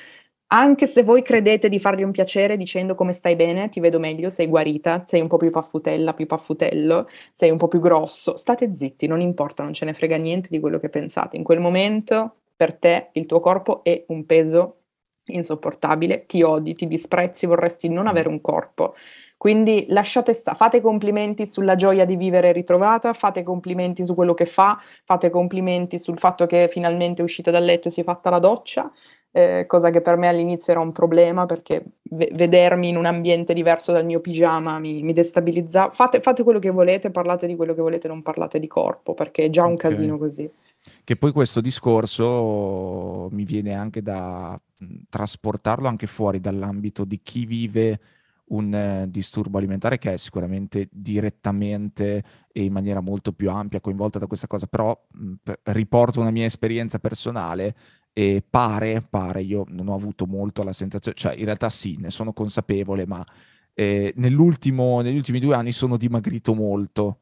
Anche 0.53 0.85
se 0.85 1.03
voi 1.03 1.21
credete 1.23 1.69
di 1.69 1.79
fargli 1.79 2.03
un 2.03 2.11
piacere 2.11 2.57
dicendo 2.57 2.93
come 2.93 3.13
stai 3.13 3.35
bene, 3.35 3.69
ti 3.69 3.79
vedo 3.79 3.99
meglio, 3.99 4.29
sei 4.29 4.47
guarita, 4.47 5.05
sei 5.07 5.21
un 5.21 5.27
po' 5.27 5.37
più 5.37 5.49
paffutella, 5.49 6.13
più 6.13 6.27
paffutello, 6.27 7.07
sei 7.31 7.51
un 7.51 7.57
po' 7.57 7.67
più 7.69 7.79
grosso, 7.79 8.35
state 8.35 8.75
zitti, 8.75 9.07
non 9.07 9.21
importa, 9.21 9.63
non 9.63 9.73
ce 9.73 9.85
ne 9.85 9.93
frega 9.93 10.17
niente 10.17 10.49
di 10.51 10.59
quello 10.59 10.77
che 10.77 10.89
pensate. 10.89 11.37
In 11.37 11.43
quel 11.43 11.59
momento 11.61 12.40
per 12.61 12.75
te 12.75 13.09
il 13.13 13.25
tuo 13.25 13.39
corpo 13.39 13.83
è 13.83 14.03
un 14.09 14.23
peso 14.27 14.81
insopportabile, 15.25 16.27
ti 16.27 16.43
odi, 16.43 16.75
ti 16.75 16.85
disprezzi, 16.85 17.47
vorresti 17.47 17.89
non 17.89 18.05
avere 18.05 18.27
un 18.27 18.39
corpo. 18.39 18.93
Quindi 19.35 19.87
lasciate 19.89 20.31
stare, 20.33 20.57
fate 20.57 20.79
complimenti 20.79 21.47
sulla 21.47 21.75
gioia 21.75 22.05
di 22.05 22.15
vivere 22.15 22.51
ritrovata, 22.51 23.13
fate 23.13 23.41
complimenti 23.41 24.05
su 24.05 24.13
quello 24.13 24.35
che 24.35 24.45
fa, 24.45 24.79
fate 25.05 25.31
complimenti 25.31 25.97
sul 25.97 26.19
fatto 26.19 26.45
che 26.45 26.67
finalmente 26.71 27.21
è 27.21 27.23
uscita 27.23 27.49
dal 27.49 27.63
letto 27.63 27.87
e 27.87 27.91
si 27.91 28.01
è 28.01 28.03
fatta 28.03 28.29
la 28.29 28.37
doccia, 28.37 28.91
eh, 29.31 29.65
cosa 29.65 29.89
che 29.89 30.01
per 30.01 30.17
me 30.17 30.27
all'inizio 30.27 30.71
era 30.71 30.81
un 30.83 30.91
problema 30.91 31.47
perché 31.47 31.83
v- 32.03 32.31
vedermi 32.35 32.89
in 32.89 32.97
un 32.97 33.05
ambiente 33.05 33.55
diverso 33.55 33.91
dal 33.91 34.05
mio 34.05 34.19
pigiama 34.19 34.77
mi, 34.77 35.01
mi 35.01 35.13
destabilizza. 35.13 35.89
Fate, 35.89 36.19
fate, 36.19 36.43
quello 36.43 36.59
che 36.59 36.69
volete, 36.69 37.09
parlate 37.09 37.47
di 37.47 37.55
quello 37.55 37.73
che 37.73 37.81
volete, 37.81 38.07
non 38.07 38.21
parlate 38.21 38.59
di 38.59 38.67
corpo 38.67 39.15
perché 39.15 39.45
è 39.45 39.49
già 39.49 39.65
un 39.65 39.73
okay. 39.73 39.89
casino 39.89 40.19
così. 40.19 40.47
Che 41.03 41.15
poi 41.15 41.31
questo 41.31 41.61
discorso 41.61 43.29
mi 43.31 43.43
viene 43.45 43.73
anche 43.73 44.01
da 44.01 44.59
trasportarlo 45.09 45.87
anche 45.87 46.07
fuori 46.07 46.39
dall'ambito 46.39 47.05
di 47.05 47.19
chi 47.21 47.45
vive 47.45 47.99
un 48.51 48.73
eh, 48.73 49.05
disturbo 49.09 49.57
alimentare 49.57 49.97
che 49.97 50.13
è 50.13 50.17
sicuramente 50.17 50.89
direttamente 50.91 52.23
e 52.51 52.63
in 52.63 52.73
maniera 52.73 52.99
molto 52.99 53.31
più 53.31 53.49
ampia 53.49 53.79
coinvolta 53.79 54.19
da 54.19 54.27
questa 54.27 54.47
cosa, 54.47 54.67
però 54.67 54.99
mh, 55.11 55.33
riporto 55.63 56.19
una 56.19 56.31
mia 56.31 56.45
esperienza 56.45 56.99
personale 56.99 57.75
e 58.13 58.43
pare, 58.47 59.01
pare, 59.01 59.41
io 59.41 59.63
non 59.69 59.87
ho 59.87 59.95
avuto 59.95 60.25
molto 60.25 60.63
la 60.63 60.73
sensazione, 60.73 61.17
cioè 61.17 61.33
in 61.35 61.45
realtà 61.45 61.69
sì, 61.69 61.97
ne 61.97 62.09
sono 62.09 62.33
consapevole, 62.33 63.05
ma 63.05 63.25
eh, 63.73 64.13
negli 64.17 64.33
ultimi 64.35 65.39
due 65.39 65.55
anni 65.55 65.71
sono 65.71 65.95
dimagrito 65.95 66.53
molto 66.53 67.19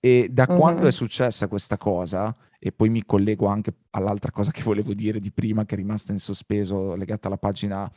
e 0.00 0.28
da 0.30 0.46
mm-hmm. 0.48 0.58
quando 0.58 0.86
è 0.86 0.92
successa 0.92 1.46
questa 1.46 1.76
cosa, 1.76 2.34
e 2.58 2.72
poi 2.72 2.88
mi 2.88 3.04
collego 3.04 3.46
anche 3.46 3.72
all'altra 3.90 4.30
cosa 4.30 4.50
che 4.50 4.62
volevo 4.62 4.94
dire 4.94 5.20
di 5.20 5.30
prima, 5.30 5.64
che 5.64 5.74
è 5.74 5.78
rimasta 5.78 6.12
in 6.12 6.18
sospeso 6.18 6.94
legata 6.96 7.28
alla 7.28 7.38
pagina 7.38 7.90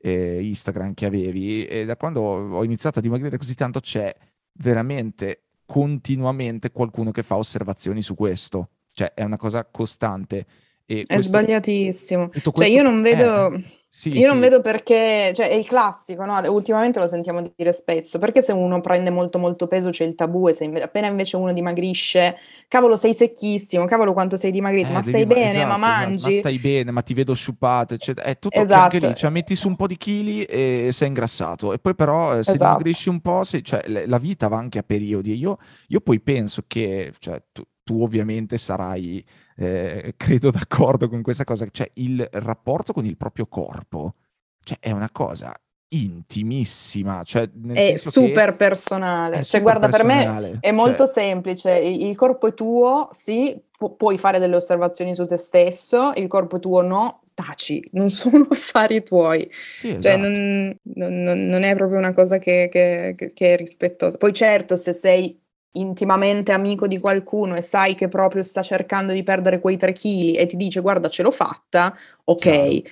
eh, 0.00 0.42
Instagram 0.42 0.94
che 0.94 1.06
avevi, 1.06 1.66
e 1.66 1.84
da 1.84 1.96
quando 1.96 2.20
ho 2.22 2.64
iniziato 2.64 2.98
a 2.98 3.02
dimagrire 3.02 3.36
così 3.36 3.54
tanto 3.54 3.80
c'è 3.80 4.14
veramente 4.54 5.44
continuamente 5.66 6.72
qualcuno 6.72 7.12
che 7.12 7.22
fa 7.22 7.36
osservazioni 7.36 8.02
su 8.02 8.14
questo. 8.14 8.70
Cioè 8.92 9.14
è 9.14 9.22
una 9.22 9.36
cosa 9.36 9.64
costante. 9.70 10.46
E 10.90 11.06
è 11.06 11.20
questo, 11.20 11.20
sbagliatissimo. 11.20 12.30
Cioè 12.52 12.66
io 12.66 12.82
non 12.82 13.02
vedo... 13.02 13.50
Eh 13.50 13.64
sì, 13.88 14.10
Io 14.14 14.26
non 14.28 14.40
vedo 14.40 14.60
perché, 14.60 15.30
cioè 15.34 15.48
è 15.48 15.54
il 15.54 15.64
classico, 15.66 16.24
no? 16.24 16.36
Ultimamente 16.52 16.98
lo 16.98 17.06
sentiamo 17.06 17.52
dire 17.54 17.72
spesso, 17.72 18.18
perché 18.18 18.42
se 18.42 18.50
uno 18.52 18.80
prende 18.80 19.08
molto 19.10 19.38
molto 19.38 19.68
peso 19.68 19.90
c'è 19.90 20.04
il 20.04 20.16
tabù 20.16 20.48
e 20.48 20.52
se 20.52 20.64
inve- 20.64 20.82
appena 20.82 21.06
invece 21.06 21.36
uno 21.36 21.52
dimagrisce, 21.52 22.36
cavolo 22.66 22.96
sei 22.96 23.14
secchissimo, 23.14 23.84
cavolo 23.86 24.12
quanto 24.12 24.36
sei 24.36 24.50
dimagrito, 24.50 24.92
Eh, 24.92 24.92
ma 24.92 25.02
devi 25.02 25.24
stai 25.24 25.26
ma- 25.26 25.36
bene, 25.36 25.64
esatto, 25.64 25.64
ma 25.64 25.76
esatto, 25.90 26.20
ma 26.20 26.30
mangi? 26.30 26.30
stai 26.30 26.58
bene, 26.58 26.90
ma 26.90 27.02
ti 27.02 27.12
vedo 27.12 27.34
sciupato, 27.34 27.92
eccetera. 27.92 28.26
È 28.26 28.38
tutto 28.38 28.66
anche 28.72 28.98
Esatto, 28.98 28.98
lì, 28.98 29.14
cioè 29.14 29.28
metti 29.28 29.54
su 29.54 29.68
un 29.68 29.76
po' 29.76 29.86
di 29.86 29.98
chili 29.98 30.42
e 30.44 30.88
sei 30.90 31.08
ingrassato, 31.08 31.74
e 31.74 31.78
poi 31.78 31.94
però 31.94 32.38
eh, 32.38 32.42
se 32.44 32.56
esatto. 32.56 32.58
dimagrisci 32.58 33.10
un 33.10 33.20
po', 33.20 33.44
sei- 33.44 33.62
cioè, 33.62 33.82
le- 33.88 34.06
la 34.06 34.16
vita 34.18 34.48
va 34.48 34.56
anche 34.56 34.78
a 34.78 34.82
periodi. 34.82 35.34
Io, 35.36 35.58
io 35.88 36.00
poi 36.00 36.18
penso 36.20 36.64
che, 36.66 37.12
cioè, 37.18 37.42
tu, 37.52 37.62
tu 37.82 38.02
ovviamente 38.02 38.56
sarai, 38.58 39.24
eh, 39.56 40.14
credo, 40.16 40.50
d'accordo 40.50 41.08
con 41.08 41.22
questa 41.22 41.44
cosa, 41.44 41.66
cioè 41.70 41.90
il 41.94 42.26
rapporto 42.32 42.92
con 42.92 43.04
il 43.06 43.16
proprio 43.16 43.46
corpo 43.46 44.14
cioè, 44.62 44.78
è 44.80 44.90
una 44.90 45.10
cosa 45.10 45.52
intimissima, 45.92 47.22
cioè 47.24 47.50
È 47.72 47.96
super 47.96 48.54
personale. 48.56 49.38
è 49.38 49.42
Cioè, 49.42 49.44
super 49.58 49.62
guarda, 49.62 49.88
per 49.88 50.04
me 50.04 50.14
personale. 50.16 50.56
è 50.60 50.70
molto 50.70 51.04
Cioè, 51.06 51.12
semplice. 51.14 51.72
Il 51.78 52.14
corpo 52.16 52.46
è 52.48 52.54
tuo, 52.54 53.08
sì, 53.10 53.60
pu- 53.76 53.96
puoi 53.96 54.16
fare 54.18 54.38
delle 54.38 54.54
osservazioni 54.56 55.14
su 55.14 55.24
te 55.26 55.36
stesso, 55.36 56.12
il 56.14 56.28
corpo 56.28 56.56
è 56.56 56.60
tuo 56.60 56.82
no, 56.82 57.22
taci, 57.34 57.82
non 57.92 58.08
sono 58.10 58.46
affari 58.50 59.02
tuoi. 59.02 59.50
sì, 59.50 59.96
Cioè, 59.98 60.12
esatto. 60.12 60.28
non, 60.28 60.76
non- 60.82 61.22
non- 61.22 61.46
non 61.46 61.62
è 61.62 61.74
proprio 61.74 61.98
una 61.98 62.12
cosa 62.14 62.38
che- 62.38 62.68
che- 62.70 63.14
che 63.34 63.52
è 63.54 63.56
rispettosa. 63.56 64.16
Poi 64.18 64.32
certo, 64.32 64.76
se 64.76 64.92
sei 64.92 65.40
intimamente 65.72 66.52
amico 66.52 66.86
di 66.86 66.98
qualcuno 66.98 67.56
e 67.56 67.62
sai 67.62 67.94
che 67.94 68.08
proprio 68.08 68.42
sta 68.42 68.62
cercando 68.62 69.12
di 69.12 69.22
perdere 69.22 69.60
quei 69.60 69.76
3 69.76 69.92
kg 69.92 70.36
e 70.36 70.46
ti 70.46 70.56
dice 70.56 70.80
guarda, 70.80 71.08
ce 71.08 71.22
l'ho 71.22 71.30
fatta, 71.30 71.96
ok, 72.24 72.38
Chiaro. 72.40 72.82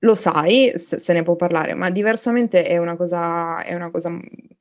lo 0.00 0.14
sai, 0.14 0.72
se, 0.76 0.98
se 0.98 1.12
ne 1.12 1.22
può 1.22 1.36
parlare, 1.36 1.74
ma 1.74 1.90
diversamente 1.90 2.64
è 2.64 2.76
una 2.78 2.96
cosa, 2.96 3.62
è 3.62 3.74
una 3.74 3.90
cosa 3.90 4.10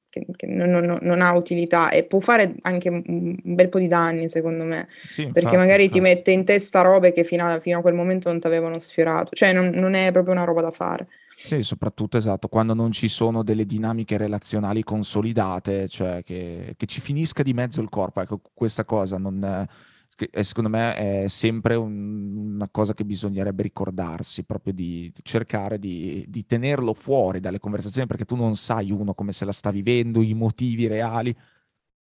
che, 0.09 0.25
che 0.35 0.45
non, 0.47 0.69
non- 0.69 0.99
non 1.01 1.21
ha 1.21 1.33
utilità 1.35 1.89
e 1.89 2.03
può 2.03 2.19
fare 2.19 2.55
anche 2.61 2.89
un 2.89 3.35
bel 3.43 3.69
po' 3.69 3.79
di 3.79 3.87
danni, 3.87 4.29
secondo 4.29 4.63
me, 4.63 4.87
Sì, 5.07 5.21
perché 5.31 5.57
infatti, 5.57 5.57
magari 5.57 5.89
ti 5.89 5.99
infatti. 5.99 6.01
mette 6.01 6.31
in 6.31 6.45
testa 6.45 6.81
robe 6.81 7.11
che 7.11 7.23
fino 7.23 7.47
a, 7.51 7.59
fino 7.59 7.79
a 7.79 7.81
quel 7.81 7.93
momento 7.95 8.29
non 8.29 8.39
ti 8.39 8.47
avevano 8.47 8.77
sfiorato, 8.79 9.31
cioè 9.35 9.53
non, 9.53 9.69
non 9.73 9.93
è 9.95 10.11
proprio 10.11 10.33
una 10.33 10.43
roba 10.43 10.61
da 10.61 10.71
fare. 10.71 11.07
Sì, 11.43 11.63
soprattutto 11.63 12.17
esatto, 12.17 12.47
quando 12.47 12.75
non 12.75 12.91
ci 12.91 13.07
sono 13.07 13.41
delle 13.43 13.65
dinamiche 13.65 14.15
relazionali 14.15 14.83
consolidate, 14.83 15.87
cioè 15.87 16.21
che, 16.23 16.75
che 16.77 16.85
ci 16.85 17.01
finisca 17.01 17.41
di 17.41 17.51
mezzo 17.53 17.81
il 17.81 17.89
corpo. 17.89 18.21
Ecco, 18.21 18.41
questa 18.53 18.85
cosa 18.85 19.17
non, 19.17 19.43
è- 19.43 20.43
secondo 20.43 20.69
me 20.69 20.93
è 21.23 21.27
sempre 21.27 21.73
un- 21.75 22.51
una 22.53 22.69
cosa 22.69 22.93
che 22.93 23.03
bisognerebbe 23.05 23.63
ricordarsi, 23.63 24.43
proprio 24.43 24.71
di, 24.73 25.11
di 25.13 25.21
cercare 25.23 25.79
di, 25.79 26.23
di 26.29 26.45
tenerlo 26.45 26.93
fuori 26.93 27.39
dalle 27.39 27.59
conversazioni, 27.59 28.05
perché 28.07 28.25
tu 28.25 28.35
non 28.35 28.55
sai 28.55 28.91
uno 28.91 29.15
come 29.15 29.33
se 29.33 29.43
la 29.45 29.51
sta 29.51 29.71
vivendo, 29.71 30.21
i 30.21 30.35
motivi 30.35 30.85
reali. 30.87 31.35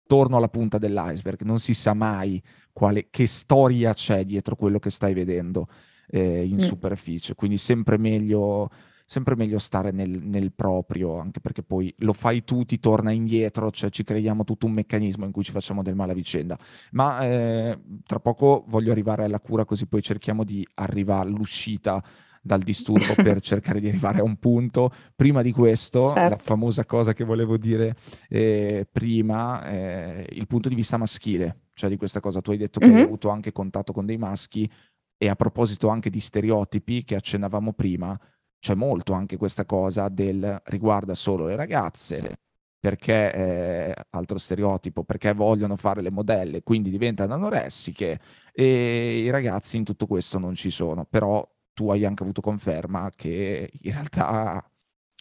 Torno 0.08 0.38
alla 0.38 0.50
punta 0.50 0.78
dell'iceberg, 0.78 1.42
non 1.42 1.60
si 1.60 1.74
sa 1.74 1.94
mai 1.96 2.42
quale, 2.72 3.08
che 3.10 3.26
storia 3.26 3.94
c'è 3.94 4.24
dietro 4.24 4.56
quello 4.56 4.78
che 4.80 4.92
stai 4.92 5.14
vedendo. 5.14 5.68
eh, 6.08 6.46
in 6.46 6.56
mm. 6.56 6.60
superficie, 6.60 7.34
quindi 7.34 7.58
sempre 7.58 7.98
meglio 7.98 8.70
sempre 9.06 9.36
meglio 9.36 9.60
stare 9.60 9.92
nel, 9.92 10.10
nel, 10.24 10.52
proprio, 10.52 11.20
anche 11.20 11.40
perché 11.40 11.62
poi 11.62 11.94
lo 12.00 12.14
fai 12.14 12.44
tu, 12.44 12.66
ti 12.66 12.80
torna 12.80 13.12
indietro, 13.12 13.70
cioè 13.72 13.90
ci 13.92 14.04
creiamo 14.04 14.44
tutto 14.44 14.66
un 14.66 14.74
meccanismo 14.74 15.26
in 15.26 15.32
cui 15.32 15.44
ci 15.44 15.52
facciamo 15.52 15.84
del 15.84 15.96
male 15.96 16.14
a 16.14 16.16
vicenda. 16.16 16.58
Ma 16.92 17.24
eh, 17.24 17.80
tra 18.06 18.20
poco 18.20 18.66
voglio 18.68 18.92
arrivare 18.92 19.24
alla 19.24 19.40
cura, 19.40 19.66
così 19.66 19.86
poi 19.88 20.02
cerchiamo 20.02 20.44
di 20.44 20.68
arrivare 20.76 21.28
all'uscita 21.28 22.04
dal 22.42 22.62
disturbo 22.62 23.14
per 23.22 23.42
cercare 23.42 23.80
di 23.80 23.90
arrivare 23.90 24.20
a 24.20 24.24
un 24.24 24.38
punto. 24.38 24.92
Prima 25.16 25.42
di 25.42 25.52
questo, 25.52 26.14
certo. 26.14 26.30
la 26.30 26.38
famosa 26.38 26.86
cosa 26.86 27.14
che 27.14 27.24
volevo 27.24 27.58
dire 27.58 27.96
eh, 28.28 28.88
prima, 28.92 29.66
eh, 29.68 30.28
il 30.32 30.48
punto 30.48 30.70
di 30.70 30.76
vista 30.76 30.98
maschile, 30.98 31.62
cioè 31.74 31.90
di 31.90 31.98
questa 31.98 32.20
cosa. 32.20 32.42
Tu 32.42 32.52
hai 32.52 32.58
detto 32.58 32.80
che 32.80 32.88
mm-hmm. 32.88 32.96
hai 32.96 33.04
avuto 33.04 33.30
anche 33.30 33.52
contatto 33.52 33.94
con 33.94 34.06
dei 34.06 34.18
maschi 34.18 34.70
e 35.18 35.30
a 35.30 35.36
proposito 35.36 35.88
anche 35.88 36.10
di 36.10 36.20
stereotipi 36.20 37.04
che 37.04 37.16
accennavamo 37.16 37.74
prima, 37.74 38.20
c'è 38.66 38.74
molto 38.74 39.14
anche 39.14 39.38
questa 39.38 39.64
cosa 39.64 40.10
del 40.10 40.60
riguarda 40.66 41.14
solo 41.14 41.46
le 41.46 41.56
ragazze, 41.56 42.40
perché 42.80 43.32
eh, 43.32 43.96
altro 44.10 44.40
stereotipo, 44.40 45.04
perché 45.04 45.34
vogliono 45.36 45.76
fare 45.76 46.02
le 46.02 46.10
modelle, 46.10 46.64
quindi 46.64 46.90
diventano 46.90 47.36
anoressiche 47.36 48.20
e 48.52 49.20
i 49.20 49.30
ragazzi 49.30 49.78
in 49.78 49.84
tutto 49.84 50.08
questo 50.08 50.40
non 50.40 50.56
ci 50.56 50.72
sono, 50.72 51.06
però 51.06 51.48
tu 51.74 51.92
hai 51.92 52.06
anche 52.06 52.24
avuto 52.24 52.42
conferma 52.42 53.12
che 53.16 53.70
in 53.72 53.92
realtà 53.92 54.68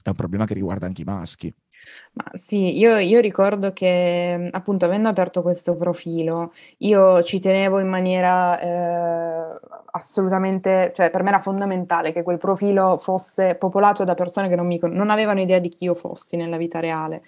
è 0.02 0.08
un 0.08 0.14
problema 0.14 0.46
che 0.46 0.54
riguarda 0.54 0.86
anche 0.86 1.02
i 1.02 1.04
maschi. 1.04 1.54
Ma 2.16 2.24
sì, 2.34 2.78
io 2.78 2.96
io 2.98 3.18
ricordo 3.18 3.72
che, 3.72 4.48
appunto, 4.52 4.84
avendo 4.84 5.08
aperto 5.08 5.42
questo 5.42 5.74
profilo, 5.76 6.52
io 6.78 7.22
ci 7.24 7.40
tenevo 7.40 7.80
in 7.80 7.88
maniera, 7.88 8.60
ehm, 8.60 9.58
assolutamente 9.90 10.92
cioè 10.94 11.10
per 11.10 11.22
me 11.24 11.30
era 11.30 11.40
fondamentale 11.40 12.12
che 12.12 12.22
quel 12.22 12.38
profilo 12.38 12.98
fosse 12.98 13.56
popolato 13.56 14.04
da 14.04 14.14
persone 14.14 14.48
che 14.48 14.54
non 14.56 14.66
mi 14.66 14.78
non 14.82 15.10
avevano 15.10 15.40
idea 15.40 15.58
di 15.58 15.68
chi 15.68 15.84
io 15.84 15.94
fossi 15.94 16.36
nella 16.36 16.56
vita 16.56 16.78
reale 16.78 17.22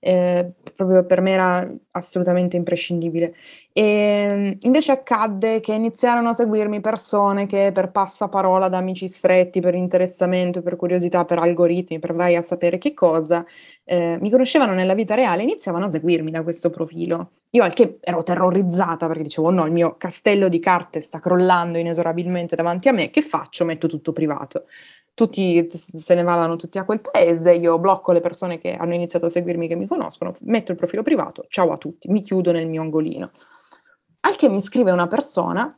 eh, 0.00 0.50
proprio 0.74 1.04
per 1.04 1.20
me 1.20 1.30
era 1.32 1.72
assolutamente 1.92 2.56
imprescindibile. 2.56 3.34
E 3.72 3.82
ehm, 3.82 4.56
invece 4.62 4.92
accadde 4.92 5.60
che 5.60 5.72
iniziarono 5.74 6.30
a 6.30 6.32
seguirmi 6.32 6.80
persone 6.80 7.46
che 7.46 7.70
per 7.72 7.90
passaparola 7.90 8.68
da 8.68 8.78
amici 8.78 9.06
stretti, 9.06 9.60
per 9.60 9.74
interessamento, 9.74 10.62
per 10.62 10.76
curiosità, 10.76 11.24
per 11.24 11.38
algoritmi, 11.38 11.98
per 11.98 12.14
vai 12.14 12.34
a 12.34 12.42
sapere 12.42 12.78
che 12.78 12.94
cosa, 12.94 13.44
eh, 13.84 14.18
mi 14.20 14.30
conoscevano 14.30 14.72
nella 14.72 14.94
vita 14.94 15.14
reale 15.14 15.42
e 15.42 15.44
iniziavano 15.44 15.86
a 15.86 15.90
seguirmi 15.90 16.30
da 16.30 16.42
questo 16.42 16.70
profilo. 16.70 17.32
Io 17.50 17.64
al 17.64 17.74
che 17.74 17.98
ero 18.00 18.22
terrorizzata 18.22 19.06
perché 19.08 19.24
dicevo 19.24 19.48
oh 19.48 19.50
no, 19.50 19.66
il 19.66 19.72
mio 19.72 19.96
castello 19.96 20.48
di 20.48 20.60
carte 20.60 21.00
sta 21.00 21.18
crollando 21.18 21.78
inesorabilmente 21.78 22.54
davanti 22.54 22.88
a 22.88 22.92
me, 22.92 23.10
che 23.10 23.22
faccio? 23.22 23.64
Metto 23.64 23.88
tutto 23.88 24.12
privato 24.12 24.66
tutti 25.14 25.68
se 25.70 26.14
ne 26.14 26.22
vadano 26.22 26.56
tutti 26.56 26.78
a 26.78 26.84
quel 26.84 27.00
paese, 27.00 27.52
io 27.54 27.78
blocco 27.78 28.12
le 28.12 28.20
persone 28.20 28.58
che 28.58 28.74
hanno 28.74 28.94
iniziato 28.94 29.26
a 29.26 29.30
seguirmi, 29.30 29.68
che 29.68 29.76
mi 29.76 29.86
conoscono, 29.86 30.34
metto 30.42 30.72
il 30.72 30.78
profilo 30.78 31.02
privato, 31.02 31.44
ciao 31.48 31.70
a 31.70 31.76
tutti, 31.76 32.10
mi 32.10 32.22
chiudo 32.22 32.52
nel 32.52 32.68
mio 32.68 32.82
angolino. 32.82 33.30
Al 34.20 34.36
che 34.36 34.48
mi 34.48 34.60
scrive 34.60 34.90
una 34.90 35.06
persona, 35.06 35.74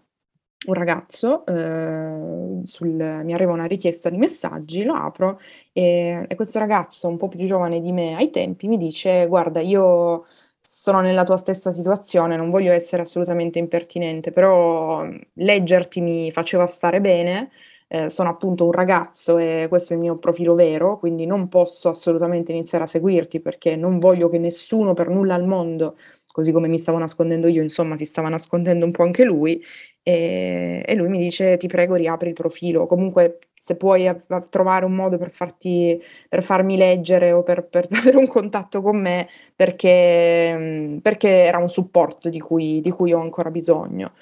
un 0.64 0.74
ragazzo, 0.74 1.44
eh, 1.46 2.62
sul, 2.64 3.20
mi 3.24 3.32
arriva 3.32 3.52
una 3.52 3.64
richiesta 3.66 4.10
di 4.10 4.16
messaggi, 4.16 4.84
lo 4.84 4.94
apro 4.94 5.40
e, 5.72 6.24
e 6.28 6.34
questo 6.34 6.58
ragazzo 6.58 7.08
un 7.08 7.16
po' 7.16 7.28
più 7.28 7.44
giovane 7.44 7.80
di 7.80 7.92
me 7.92 8.14
ai 8.14 8.30
tempi 8.30 8.68
mi 8.68 8.76
dice 8.76 9.26
guarda 9.26 9.60
io 9.60 10.26
sono 10.64 11.00
nella 11.00 11.24
tua 11.24 11.36
stessa 11.36 11.72
situazione, 11.72 12.36
non 12.36 12.50
voglio 12.50 12.72
essere 12.72 13.02
assolutamente 13.02 13.58
impertinente, 13.58 14.30
però 14.30 15.04
leggerti 15.34 16.00
mi 16.00 16.30
faceva 16.32 16.66
stare 16.66 17.00
bene, 17.00 17.50
eh, 17.94 18.08
sono 18.08 18.30
appunto 18.30 18.64
un 18.64 18.72
ragazzo 18.72 19.36
e 19.36 19.66
questo 19.68 19.92
è 19.92 19.96
il 19.96 20.00
mio 20.00 20.16
profilo 20.16 20.54
vero, 20.54 20.98
quindi 20.98 21.26
non 21.26 21.48
posso 21.50 21.90
assolutamente 21.90 22.50
iniziare 22.50 22.84
a 22.84 22.86
seguirti 22.86 23.40
perché 23.40 23.76
non 23.76 23.98
voglio 23.98 24.30
che 24.30 24.38
nessuno 24.38 24.94
per 24.94 25.10
nulla 25.10 25.34
al 25.34 25.44
mondo, 25.44 25.98
così 26.32 26.52
come 26.52 26.68
mi 26.68 26.78
stavo 26.78 26.96
nascondendo 26.96 27.48
io, 27.48 27.60
insomma 27.60 27.94
si 27.98 28.06
stava 28.06 28.30
nascondendo 28.30 28.86
un 28.86 28.92
po' 28.92 29.02
anche 29.02 29.24
lui 29.24 29.62
e, 30.02 30.82
e 30.86 30.94
lui 30.94 31.08
mi 31.08 31.18
dice 31.18 31.58
ti 31.58 31.66
prego 31.66 31.94
riapri 31.94 32.28
il 32.28 32.34
profilo, 32.34 32.86
comunque 32.86 33.40
se 33.54 33.76
puoi 33.76 34.08
a, 34.08 34.18
a 34.26 34.40
trovare 34.40 34.86
un 34.86 34.94
modo 34.94 35.18
per, 35.18 35.30
farti, 35.30 36.00
per 36.30 36.42
farmi 36.42 36.78
leggere 36.78 37.32
o 37.32 37.42
per, 37.42 37.66
per, 37.68 37.88
avere 37.92 38.16
un 38.16 38.26
contatto 38.26 38.80
con 38.80 38.98
me 38.98 39.28
perché, 39.54 40.98
perché 41.02 41.28
era 41.28 41.58
un 41.58 41.68
supporto 41.68 42.30
di 42.30 42.40
cui, 42.40 42.80
di 42.80 42.90
cui 42.90 43.12
ho 43.12 43.20
ancora 43.20 43.50
bisogno. 43.50 44.12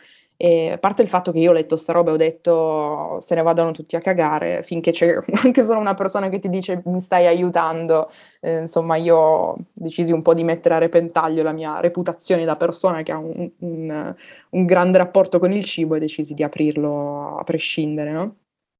E 0.43 0.70
a 0.72 0.78
parte 0.78 1.03
il 1.03 1.09
fatto 1.11 1.32
che 1.32 1.38
io 1.38 1.51
ho 1.51 1.53
letto 1.53 1.76
sta 1.76 1.93
roba 1.93 2.09
e 2.11 2.14
ho 2.14 2.16
detto 2.16 3.18
se 3.20 3.34
ne 3.34 3.43
vadano 3.43 3.72
tutti 3.72 3.95
a 3.95 4.01
cagare, 4.01 4.62
finché 4.62 4.91
c'è 4.91 5.22
anche 5.45 5.62
solo 5.62 5.80
una 5.80 5.93
persona 5.93 6.30
che 6.30 6.38
ti 6.38 6.49
dice 6.49 6.80
mi 6.86 6.99
stai 7.03 7.26
aiutando, 7.26 8.11
eh, 8.41 8.61
insomma 8.61 8.97
io 8.97 9.16
ho 9.18 9.57
deciso 9.74 10.14
un 10.14 10.22
po' 10.22 10.32
di 10.32 10.43
mettere 10.43 10.76
a 10.76 10.78
repentaglio 10.78 11.43
la 11.43 11.53
mia 11.53 11.78
reputazione 11.80 12.47
da 12.47 12.57
persona 12.57 13.03
che 13.03 13.12
ha 13.12 13.18
un, 13.18 13.51
un, 13.59 14.14
un 14.49 14.64
grande 14.64 14.97
rapporto 14.97 15.38
con 15.38 15.53
il 15.53 15.62
cibo 15.62 15.97
e 15.97 16.01
decisi 16.01 16.32
di 16.32 16.43
aprirlo 16.43 17.36
a 17.36 17.45
prescindere, 17.45 18.11
no? 18.11 18.36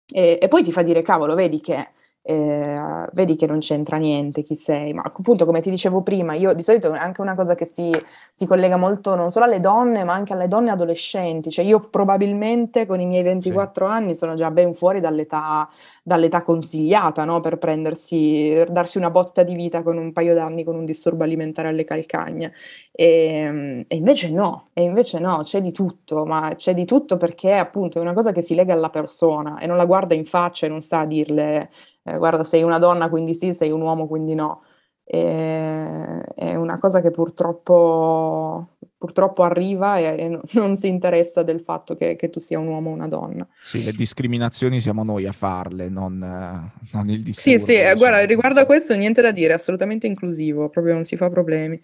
E, 0.07 0.39
e 0.41 0.49
poi 0.49 0.63
ti 0.63 0.73
fa 0.73 0.81
dire, 0.81 1.03
cavolo, 1.03 1.35
vedi 1.35 1.61
che 1.61 1.89
eh, 2.23 3.09
vedi 3.13 3.35
che 3.37 3.47
non 3.47 3.61
c'entra 3.61 3.97
niente 3.97 4.43
chi 4.43 4.55
sei, 4.55 4.93
ma 4.93 5.03
appunto 5.05 5.47
come 5.47 5.61
ti 5.61 5.71
dicevo 5.71 6.03
prima, 6.03 6.35
io 6.35 6.53
di 6.53 6.63
solito 6.63 6.93
è 6.93 6.99
anche 6.99 7.21
una 7.23 7.35
cosa 7.35 7.55
che 7.55 7.65
si, 7.65 7.91
si, 8.33 8.47
collega 8.47 8.77
molto 8.77 9.15
non 9.15 9.31
solo 9.31 9.47
alle 9.47 9.61
donne, 9.61 10.05
ma 10.05 10.13
anche 10.13 10.35
alle 10.35 10.47
donne 10.47 10.71
adolescenti, 10.71 11.51
cioè 11.51 11.65
io 11.65 11.81
probabilmente 11.81 12.87
con 12.87 13.01
i 13.01 13.07
miei 13.07 13.23
24 13.23 13.87
sì. 13.87 13.93
anni 13.93 14.15
sono 14.15 14.35
già 14.35 14.51
ben 14.51 14.75
fuori 14.75 15.01
dall'età, 15.01 15.69
dall'età 16.03 16.43
consigliata 16.43 17.25
no? 17.25 17.41
per 17.41 17.57
prendersi, 17.57 18.65
darsi 18.69 18.99
una 18.99 19.11
botta 19.11 19.43
di 19.43 19.55
vita 19.55 19.83
con 19.83 19.97
un 19.97 20.13
paio 20.13 20.35
d'anni 20.35 20.63
con 20.65 20.77
un 20.77 20.85
disturbo 20.85 21.25
alimentare 21.25 21.69
alle 21.69 21.85
calcagne. 21.85 22.53
E, 22.93 23.85
e 23.89 23.97
invece 23.97 24.31
no, 24.31 24.69
e 24.75 24.83
invece 24.83 25.19
no, 25.21 25.41
c'è 25.43 25.63
di 25.63 25.73
tutto, 25.73 26.27
ma 26.27 26.53
c'è 26.55 26.75
di 26.75 26.85
tutto 26.85 27.17
perché 27.17 27.55
appunto 27.55 27.99
è 27.99 28.03
una 28.03 28.13
cosa 28.13 28.33
che 28.33 28.43
si 28.43 28.55
lega 28.55 28.75
alla 28.75 28.91
persona 28.91 29.59
e 29.59 29.67
non 29.67 29.77
la 29.79 29.87
guarda 29.87 30.15
in 30.15 30.27
faccia 30.27 30.67
e 30.67 30.69
non 30.69 30.83
sta 30.83 31.01
a 31.01 31.07
dirle 31.07 31.71
eh, 32.03 32.17
guarda 32.17 32.45
sei 32.45 32.63
una 32.63 32.79
donna 32.79 33.09
quindi 33.09 33.35
sì, 33.35 33.53
sei 33.53 33.71
un 33.71 33.81
uomo 33.81 34.07
quindi 34.07 34.35
no. 34.35 34.63
E, 35.05 36.21
è 36.35 36.55
una 36.55 36.79
cosa 36.79 37.01
che 37.01 37.11
purtroppo, 37.11 38.77
purtroppo 38.97 39.43
arriva 39.43 39.99
e, 39.99 40.05
e, 40.05 40.41
non 40.55 40.77
si 40.77 40.87
interessa 40.87 41.43
del 41.43 41.61
fatto 41.61 41.97
che, 41.97 42.15
che, 42.17 42.31
tu 42.31 42.39
sia 42.39 42.59
un 42.59 42.69
uomo 42.69 42.91
o 42.91 42.93
una 42.93 43.09
donna. 43.09 43.47
Sì, 43.61 43.83
le 43.83 43.93
discriminazioni 43.93 44.81
siamo 44.81 45.03
noi 45.03 45.27
a 45.27 45.33
farle, 45.33 45.89
non, 45.89 46.19
non 46.19 47.09
il 47.11 47.23
disturbo. 47.23 47.59
Sì, 47.59 47.65
sì, 47.65 47.73
diciamo. 47.73 47.95
guarda, 47.97 48.25
riguardo 48.25 48.61
a 48.61 48.67
questo 48.67 48.95
niente 48.95 49.21
da 49.21 49.33
dire, 49.33 49.53
assolutamente 49.53 50.07
inclusivo, 50.07 50.69
proprio 50.69 50.95
non 50.95 51.05
si 51.05 51.17
fa 51.17 51.29
problemi. 51.29 51.81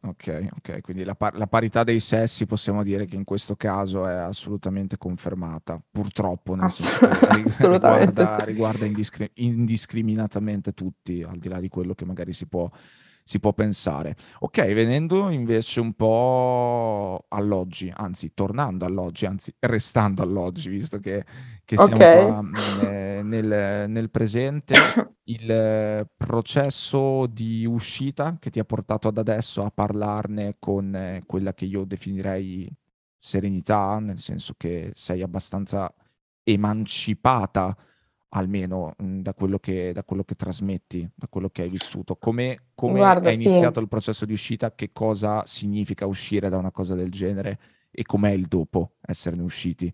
Ok, 0.00 0.48
ok, 0.58 0.80
quindi 0.80 1.02
la, 1.02 1.16
par- 1.16 1.36
la, 1.36 1.48
parità 1.48 1.82
dei 1.82 1.98
sessi 1.98 2.46
possiamo 2.46 2.84
dire 2.84 3.04
che 3.04 3.16
in 3.16 3.24
questo 3.24 3.56
caso 3.56 4.06
è 4.06 4.14
assolutamente 4.14 4.96
confermata, 4.96 5.82
purtroppo, 5.90 6.54
nel 6.54 6.66
Ass- 6.66 6.98
senso 7.28 7.68
che 7.68 7.72
riguarda, 7.74 8.38
sì. 8.38 8.44
riguarda 8.44 8.86
indiscri- 8.86 9.30
indiscriminatamente 9.34 10.72
tutti, 10.72 11.24
al 11.24 11.38
di 11.38 11.48
là 11.48 11.58
di 11.58 11.68
quello 11.68 11.94
che 11.94 12.04
magari 12.04 12.32
si 12.32 12.46
può, 12.46 12.70
si 13.24 13.40
può 13.40 13.52
pensare. 13.52 14.14
Ok, 14.38 14.72
venendo 14.72 15.30
invece 15.30 15.80
un 15.80 15.92
po' 15.94 17.24
all'oggi, 17.28 17.92
anzi 17.92 18.32
tornando 18.34 18.84
all'oggi, 18.84 19.26
anzi 19.26 19.52
restando 19.58 20.22
all'oggi, 20.22 20.70
visto 20.70 21.00
che, 21.00 21.24
che 21.64 21.76
siamo 21.76 21.96
okay. 22.04 22.12
qua 22.12 22.40
eh, 22.84 23.20
nel, 23.24 23.90
nel 23.90 24.10
presente, 24.10 24.74
il 25.28 26.08
processo 26.16 27.26
di 27.26 27.66
uscita 27.66 28.36
che 28.38 28.50
ti 28.50 28.58
ha 28.58 28.64
portato 28.64 29.08
ad 29.08 29.18
adesso 29.18 29.62
a 29.62 29.70
parlarne 29.70 30.56
con 30.58 30.94
eh, 30.94 31.22
quella 31.26 31.52
che 31.52 31.66
io 31.66 31.84
definirei 31.84 32.70
serenità, 33.18 33.98
nel 33.98 34.20
senso 34.20 34.54
che 34.56 34.90
sei 34.94 35.22
abbastanza 35.22 35.92
emancipata 36.44 37.76
almeno 38.30 38.94
mh, 38.96 39.20
da, 39.20 39.34
quello 39.34 39.58
che, 39.58 39.92
da 39.92 40.02
quello 40.02 40.24
che 40.24 40.34
trasmetti, 40.34 41.08
da 41.14 41.28
quello 41.28 41.50
che 41.50 41.62
hai 41.62 41.68
vissuto. 41.68 42.16
Come, 42.16 42.68
come 42.74 42.98
Guarda, 42.98 43.28
è 43.28 43.34
iniziato 43.34 43.74
sì. 43.74 43.80
il 43.80 43.88
processo 43.88 44.24
di 44.24 44.32
uscita? 44.32 44.74
Che 44.74 44.92
cosa 44.92 45.44
significa 45.44 46.06
uscire 46.06 46.48
da 46.48 46.56
una 46.56 46.70
cosa 46.70 46.94
del 46.94 47.10
genere? 47.10 47.58
E 47.90 48.02
com'è 48.04 48.30
il 48.30 48.46
dopo 48.46 48.92
esserne 49.00 49.42
usciti? 49.42 49.92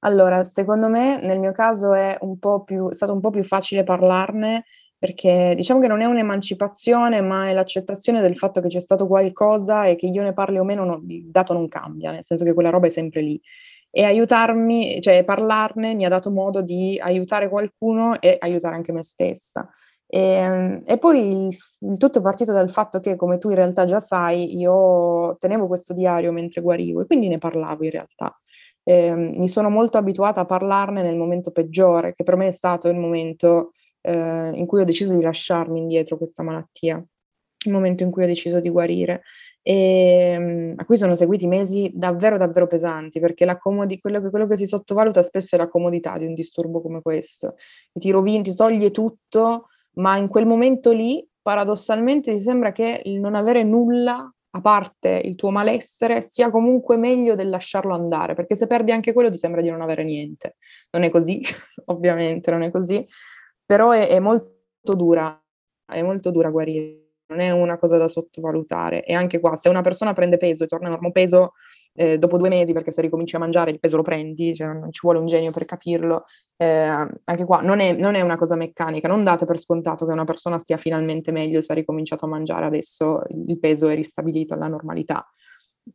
Allora, 0.00 0.44
secondo 0.44 0.88
me 0.88 1.20
nel 1.22 1.38
mio 1.38 1.52
caso 1.52 1.94
è 1.94 2.18
più 2.64 2.88
è 2.90 2.94
stato 2.94 3.12
un 3.12 3.20
po' 3.20 3.30
più 3.30 3.44
facile 3.44 3.84
parlarne, 3.84 4.64
perché 4.98 5.54
diciamo 5.56 5.80
che 5.80 5.88
non 5.88 6.00
è 6.00 6.04
un'emancipazione, 6.04 7.20
ma 7.20 7.48
è 7.48 7.52
l'accettazione 7.52 8.20
del 8.20 8.36
fatto 8.36 8.60
che 8.60 8.68
c'è 8.68 8.80
stato 8.80 9.06
qualcosa 9.06 9.84
e 9.86 9.96
che 9.96 10.06
io 10.06 10.22
ne 10.22 10.32
parli 10.32 10.58
o 10.58 10.64
meno, 10.64 10.84
no, 10.84 11.02
il 11.08 11.28
dato 11.30 11.52
non 11.52 11.68
cambia, 11.68 12.12
nel 12.12 12.24
senso 12.24 12.44
che 12.44 12.54
quella 12.54 12.70
roba 12.70 12.86
è 12.86 12.90
sempre 12.90 13.20
lì. 13.20 13.40
E 13.90 14.04
aiutarmi, 14.04 15.00
cioè 15.02 15.24
parlarne 15.24 15.94
mi 15.94 16.04
ha 16.04 16.08
dato 16.08 16.30
modo 16.30 16.62
di 16.62 16.98
aiutare 17.02 17.48
qualcuno 17.48 18.20
e 18.20 18.36
aiutare 18.40 18.76
anche 18.76 18.92
me 18.92 19.02
stessa. 19.02 19.68
E, 20.06 20.20
ehm, 20.20 20.82
e 20.86 20.98
poi 20.98 21.48
il, 21.48 21.56
il 21.90 21.96
tutto 21.98 22.18
è 22.18 22.22
partito 22.22 22.52
dal 22.52 22.70
fatto 22.70 23.00
che, 23.00 23.16
come 23.16 23.38
tu 23.38 23.48
in 23.48 23.56
realtà 23.56 23.84
già 23.84 23.98
sai, 24.00 24.56
io 24.56 25.36
tenevo 25.38 25.66
questo 25.66 25.92
diario 25.94 26.32
mentre 26.32 26.60
guarivo 26.60 27.00
e 27.02 27.06
quindi 27.06 27.28
ne 27.28 27.38
parlavo 27.38 27.84
in 27.84 27.90
realtà 27.90 28.34
eh, 28.84 29.14
mi 29.14 29.48
sono 29.48 29.70
molto 29.70 29.98
abituata 29.98 30.40
a 30.40 30.46
parlarne 30.46 31.02
nel 31.02 31.16
momento 31.16 31.50
peggiore, 31.50 32.14
che 32.14 32.24
per 32.24 32.36
me 32.36 32.48
è 32.48 32.52
stato 32.52 32.88
il 32.88 32.96
momento 32.96 33.72
eh, 34.00 34.50
in 34.54 34.66
cui 34.66 34.80
ho 34.80 34.84
deciso 34.84 35.14
di 35.14 35.22
lasciarmi 35.22 35.78
indietro 35.78 36.16
questa 36.16 36.42
malattia, 36.42 37.02
il 37.64 37.72
momento 37.72 38.02
in 38.02 38.10
cui 38.10 38.24
ho 38.24 38.26
deciso 38.26 38.60
di 38.60 38.68
guarire. 38.68 39.22
E, 39.64 40.34
um, 40.36 40.74
a 40.76 40.84
cui 40.84 40.96
sono 40.96 41.14
seguiti 41.14 41.46
mesi 41.46 41.88
davvero 41.94 42.36
davvero 42.36 42.66
pesanti 42.66 43.20
perché 43.20 43.46
comodi- 43.60 44.00
quello, 44.00 44.20
che, 44.20 44.28
quello 44.30 44.48
che 44.48 44.56
si 44.56 44.66
sottovaluta 44.66 45.22
spesso 45.22 45.54
è 45.54 45.58
la 45.58 45.68
comodità 45.68 46.18
di 46.18 46.26
un 46.26 46.34
disturbo 46.34 46.82
come 46.82 47.00
questo, 47.00 47.54
ti 47.92 48.10
rovini, 48.10 48.42
ti 48.42 48.56
toglie 48.56 48.90
tutto, 48.90 49.68
ma 49.94 50.16
in 50.16 50.26
quel 50.26 50.46
momento 50.46 50.90
lì 50.90 51.24
paradossalmente 51.40 52.34
ti 52.34 52.40
sembra 52.40 52.72
che 52.72 53.02
il 53.04 53.20
non 53.20 53.36
avere 53.36 53.62
nulla 53.62 54.32
a 54.54 54.60
parte 54.60 55.20
il 55.24 55.34
tuo 55.34 55.50
malessere, 55.50 56.20
sia 56.20 56.50
comunque 56.50 56.96
meglio 56.96 57.34
del 57.34 57.48
lasciarlo 57.48 57.94
andare, 57.94 58.34
perché 58.34 58.54
se 58.54 58.66
perdi 58.66 58.92
anche 58.92 59.12
quello 59.12 59.30
ti 59.30 59.38
sembra 59.38 59.62
di 59.62 59.70
non 59.70 59.80
avere 59.80 60.04
niente. 60.04 60.56
Non 60.90 61.02
è 61.02 61.10
così, 61.10 61.40
ovviamente, 61.86 62.50
non 62.50 62.62
è 62.62 62.70
così, 62.70 63.06
però 63.64 63.92
è, 63.92 64.08
è 64.08 64.18
molto 64.18 64.94
dura, 64.94 65.40
è 65.86 66.02
molto 66.02 66.30
dura 66.30 66.50
guarire, 66.50 67.00
non 67.28 67.40
è 67.40 67.50
una 67.50 67.78
cosa 67.78 67.96
da 67.96 68.08
sottovalutare. 68.08 69.04
E 69.04 69.14
anche 69.14 69.40
qua, 69.40 69.56
se 69.56 69.70
una 69.70 69.80
persona 69.82 70.12
prende 70.12 70.36
peso 70.36 70.64
e 70.64 70.66
torna 70.66 70.88
a 70.88 70.90
normo 70.90 71.12
peso, 71.12 71.54
eh, 71.94 72.18
dopo 72.18 72.38
due 72.38 72.48
mesi, 72.48 72.72
perché 72.72 72.90
se 72.90 73.02
ricominci 73.02 73.36
a 73.36 73.38
mangiare 73.38 73.70
il 73.70 73.78
peso 73.78 73.96
lo 73.96 74.02
prendi, 74.02 74.54
cioè 74.54 74.68
non 74.68 74.92
ci 74.92 75.00
vuole 75.02 75.18
un 75.18 75.26
genio 75.26 75.50
per 75.50 75.64
capirlo, 75.64 76.24
eh, 76.56 76.66
anche 77.24 77.44
qua 77.44 77.60
non 77.60 77.80
è, 77.80 77.92
non 77.92 78.14
è, 78.14 78.20
una 78.20 78.36
cosa 78.36 78.56
meccanica, 78.56 79.08
non 79.08 79.24
date 79.24 79.44
per 79.44 79.58
scontato 79.58 80.06
che 80.06 80.12
una 80.12 80.24
persona 80.24 80.58
stia 80.58 80.76
finalmente 80.76 81.32
meglio 81.32 81.60
se 81.60 81.72
ha 81.72 81.74
ricominciato 81.74 82.24
a 82.24 82.28
mangiare 82.28 82.66
adesso 82.66 83.22
il 83.28 83.58
peso 83.58 83.88
è 83.88 83.94
ristabilito 83.94 84.54
alla 84.54 84.68
normalità. 84.68 85.26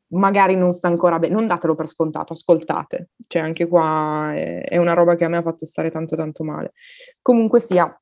Magari 0.09 0.55
non 0.55 0.73
sta 0.73 0.89
ancora 0.89 1.17
bene, 1.17 1.33
non 1.33 1.47
datelo 1.47 1.73
per 1.73 1.87
scontato, 1.87 2.33
ascoltate, 2.33 3.11
cioè 3.27 3.41
anche 3.41 3.67
qua 3.67 4.33
è, 4.33 4.63
è 4.63 4.77
una 4.77 4.93
roba 4.93 5.15
che 5.15 5.23
a 5.23 5.29
me 5.29 5.37
ha 5.37 5.41
fatto 5.41 5.65
stare 5.65 5.89
tanto 5.91 6.15
tanto 6.17 6.43
male. 6.43 6.73
Comunque 7.21 7.61
sia, 7.61 7.97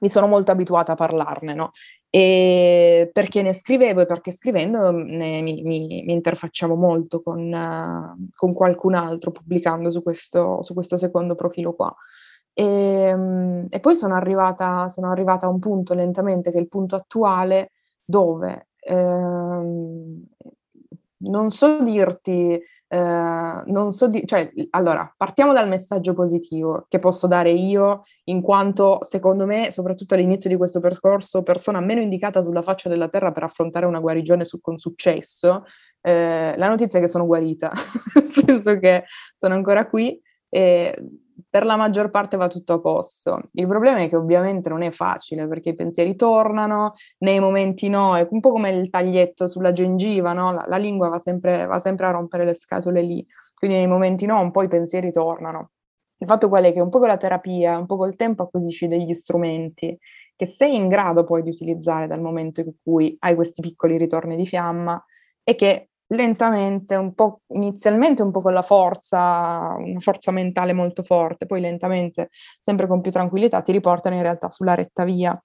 mi 0.00 0.08
sono 0.08 0.26
molto 0.26 0.50
abituata 0.50 0.92
a 0.92 0.96
parlarne, 0.96 1.54
no? 1.54 1.70
E 2.10 3.10
perché 3.12 3.42
ne 3.42 3.52
scrivevo 3.52 4.02
e 4.02 4.06
perché 4.06 4.30
scrivendo 4.30 4.90
ne, 4.92 5.42
mi, 5.42 5.62
mi, 5.62 6.02
mi, 6.04 6.12
interfacciavo 6.12 6.76
molto 6.76 7.22
con, 7.22 7.52
uh, 7.52 8.28
con, 8.34 8.52
qualcun 8.52 8.94
altro 8.94 9.32
pubblicando 9.32 9.90
su 9.90 10.02
questo, 10.02 10.62
su 10.62 10.74
questo 10.74 10.96
secondo 10.96 11.34
profilo 11.34 11.74
qua. 11.74 11.94
E, 12.52 13.12
um, 13.12 13.66
e 13.68 13.80
poi 13.80 13.96
sono 13.96 14.14
arrivata, 14.14 14.88
sono 14.88 15.10
arrivata, 15.10 15.46
a 15.46 15.48
un 15.48 15.58
punto 15.58 15.94
lentamente, 15.94 16.52
che 16.52 16.58
è 16.58 16.60
il 16.60 16.68
punto 16.68 16.94
attuale, 16.94 17.72
dove 18.04 18.68
ehm, 18.78 20.24
non 21.28 21.50
so 21.50 21.82
dirti 21.82 22.60
eh, 22.94 23.62
non 23.66 23.90
so 23.90 24.06
di- 24.06 24.24
cioè, 24.24 24.52
allora, 24.70 25.12
partiamo 25.16 25.52
dal 25.52 25.68
messaggio 25.68 26.14
positivo 26.14 26.86
che 26.88 27.00
posso 27.00 27.26
dare 27.26 27.50
io, 27.50 28.02
in 28.24 28.40
quanto 28.40 28.98
secondo 29.02 29.46
me, 29.46 29.72
soprattutto 29.72 30.14
all'inizio 30.14 30.48
di 30.48 30.56
questo 30.56 30.78
percorso, 30.78 31.42
persona 31.42 31.80
meno 31.80 32.00
indicata 32.00 32.40
sulla 32.42 32.62
faccia 32.62 32.88
della 32.88 33.08
terra 33.08 33.32
per 33.32 33.42
affrontare 33.42 33.86
una 33.86 33.98
guarigione 33.98 34.44
su- 34.44 34.60
con 34.60 34.78
successo. 34.78 35.64
Eh, 36.00 36.54
la 36.56 36.68
notizia 36.68 36.98
è 37.00 37.02
che 37.02 37.08
sono 37.08 37.26
guarita, 37.26 37.72
nel 38.14 38.28
senso 38.28 38.78
che 38.78 39.04
sono 39.36 39.54
ancora 39.54 39.88
qui 39.88 40.20
e 40.48 40.96
per 41.48 41.64
la 41.64 41.76
maggior 41.76 42.10
parte 42.10 42.36
va 42.36 42.48
tutto 42.48 42.74
a 42.74 42.80
posto. 42.80 43.42
Il 43.52 43.66
problema 43.66 44.00
è 44.00 44.08
che 44.08 44.16
ovviamente 44.16 44.68
non 44.68 44.82
è 44.82 44.90
facile 44.90 45.46
perché 45.48 45.70
i 45.70 45.74
pensieri 45.74 46.16
tornano, 46.16 46.94
nei 47.18 47.40
momenti 47.40 47.88
no, 47.88 48.16
è 48.16 48.26
un 48.30 48.40
po' 48.40 48.50
come 48.50 48.70
il 48.70 48.90
taglietto 48.90 49.46
sulla 49.46 49.72
gengiva, 49.72 50.32
no? 50.32 50.52
la, 50.52 50.64
la, 50.66 50.76
lingua 50.76 51.08
va 51.08 51.18
sempre, 51.18 51.66
va 51.66 51.78
sempre 51.78 52.06
a 52.06 52.10
rompere 52.10 52.44
le 52.44 52.54
scatole 52.54 53.02
lì, 53.02 53.26
quindi 53.54 53.76
nei 53.76 53.86
momenti 53.86 54.26
no 54.26 54.40
un 54.40 54.50
po' 54.50 54.62
i 54.62 54.68
pensieri 54.68 55.10
tornano. 55.10 55.70
Il 56.18 56.26
fatto 56.26 56.48
qual 56.48 56.64
è 56.64 56.72
che 56.72 56.80
un 56.80 56.88
po' 56.90 56.98
con 56.98 57.08
la 57.08 57.16
terapia, 57.16 57.76
un 57.78 57.86
po' 57.86 57.96
col 57.96 58.16
tempo 58.16 58.44
acquisisci 58.44 58.86
degli 58.86 59.12
strumenti 59.12 59.98
che 60.36 60.46
sei 60.46 60.74
in 60.74 60.88
grado 60.88 61.24
poi 61.24 61.42
di 61.42 61.50
utilizzare 61.50 62.06
dal 62.06 62.20
momento 62.20 62.60
in 62.60 62.72
cui 62.82 63.16
hai 63.20 63.34
questi 63.34 63.60
piccoli 63.60 63.96
ritorni 63.96 64.36
di 64.36 64.46
fiamma 64.46 65.02
e 65.42 65.54
che 65.54 65.90
lentamente, 66.08 66.94
un 66.96 67.14
po' 67.14 67.40
inizialmente 67.48 68.22
un 68.22 68.30
po' 68.30 68.42
con 68.42 68.52
la 68.52 68.62
forza, 68.62 69.74
una 69.78 70.00
forza 70.00 70.30
mentale 70.32 70.72
molto 70.72 71.02
forte, 71.02 71.46
poi 71.46 71.60
lentamente, 71.60 72.30
sempre 72.60 72.86
con 72.86 73.00
più 73.00 73.10
tranquillità, 73.10 73.62
ti 73.62 73.72
riportano 73.72 74.16
in 74.16 74.22
realtà 74.22 74.50
sulla 74.50 74.74
retta 74.74 75.04
via. 75.04 75.40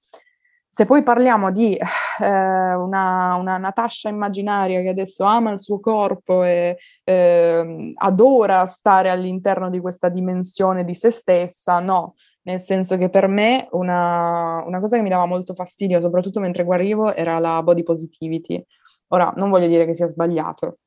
Se 0.72 0.86
poi 0.86 1.02
parliamo 1.02 1.52
di 1.52 1.76
eh, 1.76 1.84
una, 2.26 3.36
una, 3.36 3.58
Natascia 3.58 4.08
immaginaria 4.08 4.82
che 4.82 4.90
adesso 4.90 5.24
ama 5.24 5.52
il 5.52 5.60
suo 5.60 5.80
corpo 5.80 6.44
e 6.44 6.78
eh, 7.04 7.94
adora 7.96 8.66
stare 8.68 9.10
all'interno 9.10 9.70
di 9.70 9.80
questa 9.80 10.10
dimensione 10.10 10.86
di 10.86 10.94
se 10.94 11.10
stessa, 11.10 11.80
no, 11.80 12.14
nel 12.44 12.60
senso 12.60 12.98
che 12.98 13.10
per 13.10 13.28
me 13.28 13.68
una, 13.72 14.64
una 14.64 14.80
cosa 14.80 14.96
che 14.96 15.02
mi 15.02 15.10
dava 15.10 15.26
molto 15.26 15.56
fastidio, 15.56 16.00
soprattutto 16.02 16.40
mentre 16.40 16.64
guarivo, 16.64 17.16
era 17.16 17.40
la 17.40 17.64
body 17.64 17.82
positivity 17.82 18.64
Ora, 19.10 19.34
non 19.38 19.50
voglio 19.50 19.68
dire 19.68 19.86
che 19.86 19.94
sia 19.94 20.08
sbagliato, 20.08 20.80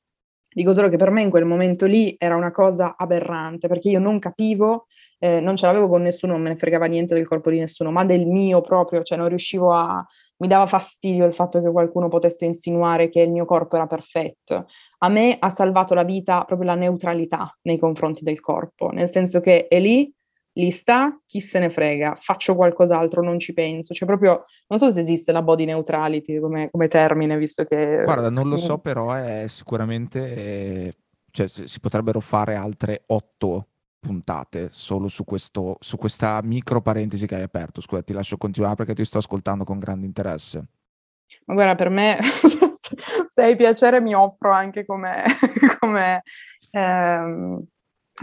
dico 0.52 0.72
solo 0.72 0.88
che 0.88 0.96
per 0.96 1.10
me 1.10 1.22
in 1.22 1.30
quel 1.30 1.44
momento 1.44 1.86
lì 1.86 2.14
era 2.18 2.36
una 2.36 2.50
cosa 2.50 2.94
aberrante, 2.96 3.68
perché 3.68 3.88
io 3.88 3.98
non 3.98 4.18
capivo, 4.18 4.86
eh, 5.18 5.40
non 5.40 5.56
ce 5.56 5.66
l'avevo 5.66 5.88
con 5.88 6.02
nessuno, 6.02 6.32
non 6.32 6.42
me 6.42 6.50
ne 6.50 6.56
fregava 6.56 6.86
niente 6.86 7.14
del 7.14 7.26
corpo 7.26 7.50
di 7.50 7.58
nessuno, 7.58 7.90
ma 7.90 8.04
del 8.04 8.26
mio 8.26 8.60
proprio, 8.60 9.02
cioè 9.02 9.18
non 9.18 9.28
riuscivo 9.28 9.72
a... 9.72 10.04
mi 10.38 10.48
dava 10.48 10.66
fastidio 10.66 11.24
il 11.26 11.34
fatto 11.34 11.62
che 11.62 11.70
qualcuno 11.70 12.08
potesse 12.08 12.44
insinuare 12.44 13.08
che 13.08 13.20
il 13.20 13.30
mio 13.30 13.44
corpo 13.44 13.76
era 13.76 13.86
perfetto. 13.86 14.66
A 14.98 15.08
me 15.08 15.36
ha 15.38 15.50
salvato 15.50 15.94
la 15.94 16.04
vita 16.04 16.44
proprio 16.44 16.68
la 16.68 16.76
neutralità 16.76 17.56
nei 17.62 17.78
confronti 17.78 18.22
del 18.24 18.40
corpo, 18.40 18.90
nel 18.90 19.08
senso 19.08 19.40
che 19.40 19.68
è 19.68 19.78
lì 19.78 20.12
lì 20.54 20.70
sta, 20.70 21.18
chi 21.26 21.40
se 21.40 21.58
ne 21.58 21.70
frega, 21.70 22.16
faccio 22.20 22.54
qualcos'altro, 22.54 23.22
non 23.22 23.38
ci 23.38 23.52
penso. 23.52 23.94
Cioè 23.94 24.06
proprio, 24.06 24.44
non 24.68 24.78
so 24.78 24.90
se 24.90 25.00
esiste 25.00 25.32
la 25.32 25.42
body 25.42 25.64
neutrality 25.64 26.38
come, 26.38 26.68
come 26.70 26.88
termine, 26.88 27.36
visto 27.38 27.64
che... 27.64 28.02
Guarda, 28.04 28.30
non 28.30 28.48
lo 28.48 28.56
so, 28.56 28.78
però 28.78 29.12
è 29.12 29.46
sicuramente... 29.48 30.34
Eh, 30.34 30.96
cioè, 31.30 31.48
si 31.48 31.80
potrebbero 31.80 32.20
fare 32.20 32.56
altre 32.56 33.04
otto 33.06 33.68
puntate 33.98 34.68
solo 34.72 35.08
su, 35.08 35.24
questo, 35.24 35.78
su 35.80 35.96
questa 35.96 36.40
micro 36.42 36.82
parentesi 36.82 37.26
che 37.26 37.36
hai 37.36 37.42
aperto. 37.42 37.80
Scusa, 37.80 38.02
ti 38.02 38.12
lascio 38.12 38.36
continuare 38.36 38.74
perché 38.74 38.94
ti 38.94 39.04
sto 39.04 39.18
ascoltando 39.18 39.64
con 39.64 39.78
grande 39.78 40.04
interesse. 40.04 40.66
Ma 41.46 41.54
guarda, 41.54 41.74
per 41.74 41.88
me, 41.88 42.18
se 43.28 43.42
hai 43.42 43.56
piacere, 43.56 44.00
mi 44.02 44.14
offro 44.14 44.52
anche 44.52 44.84
come... 44.84 45.24
come 45.80 46.22
ehm 46.70 47.64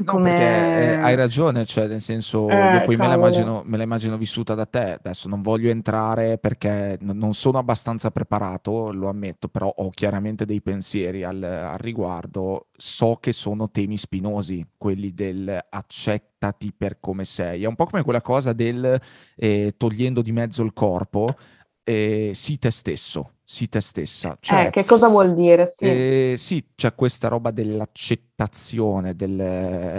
No, 0.04 0.14
come... 0.14 0.30
perché 0.30 0.94
eh, 0.94 0.96
hai 0.96 1.16
ragione, 1.16 1.66
cioè 1.66 1.88
nel 1.88 2.02
senso, 2.02 2.48
eh, 2.48 2.84
poi 2.86 2.96
me 2.96 3.08
la, 3.08 3.16
immagino, 3.16 3.64
me 3.66 3.78
la, 3.78 3.84
immagino, 3.84 4.18
vissuta 4.18 4.56
da 4.56 4.66
te, 4.66 4.94
adesso 4.94 5.28
non 5.28 5.42
voglio 5.42 5.70
entrare 5.70 6.38
perché 6.38 6.98
n- 7.02 7.18
non 7.18 7.34
sono 7.34 7.58
abbastanza 7.58 8.12
preparato, 8.12 8.92
lo 8.92 9.10
ammetto, 9.10 9.48
però 9.48 9.68
ho 9.68 9.90
chiaramente 9.90 10.46
dei 10.46 10.62
pensieri 10.62 11.24
al, 11.24 11.42
al 11.44 11.78
riguardo, 11.78 12.68
so 12.76 13.18
che 13.20 13.34
sono 13.34 13.70
temi 13.70 13.98
spinosi, 13.98 14.66
quelli 14.78 15.14
del 15.14 15.60
accettati 15.70 16.74
per 16.74 17.00
come 17.00 17.26
sei, 17.26 17.64
è 17.64 17.68
un 17.68 17.76
po' 17.76 17.86
come 17.86 18.04
quella 18.04 18.22
cosa 18.22 18.54
del 18.54 19.00
eh, 19.36 19.74
togliendo 19.78 20.22
di 20.22 20.32
mezzo 20.32 20.64
il 20.64 20.74
corpo, 20.74 21.36
eh, 21.84 22.32
sii 22.34 22.58
te 22.60 22.72
stesso, 22.72 23.34
sii 23.52 23.68
te 23.68 23.82
stessa. 23.82 24.38
Cioè, 24.40 24.68
eh, 24.68 24.70
che 24.70 24.86
cosa 24.86 25.08
vuol 25.08 25.34
dire? 25.34 25.72
Sì, 25.74 25.86
eh, 25.86 26.36
sì 26.38 26.64
c'è 26.76 26.94
questa 26.94 27.30
roba 27.30 27.50
dell'accettazione, 27.50 29.16
del, 29.16 29.40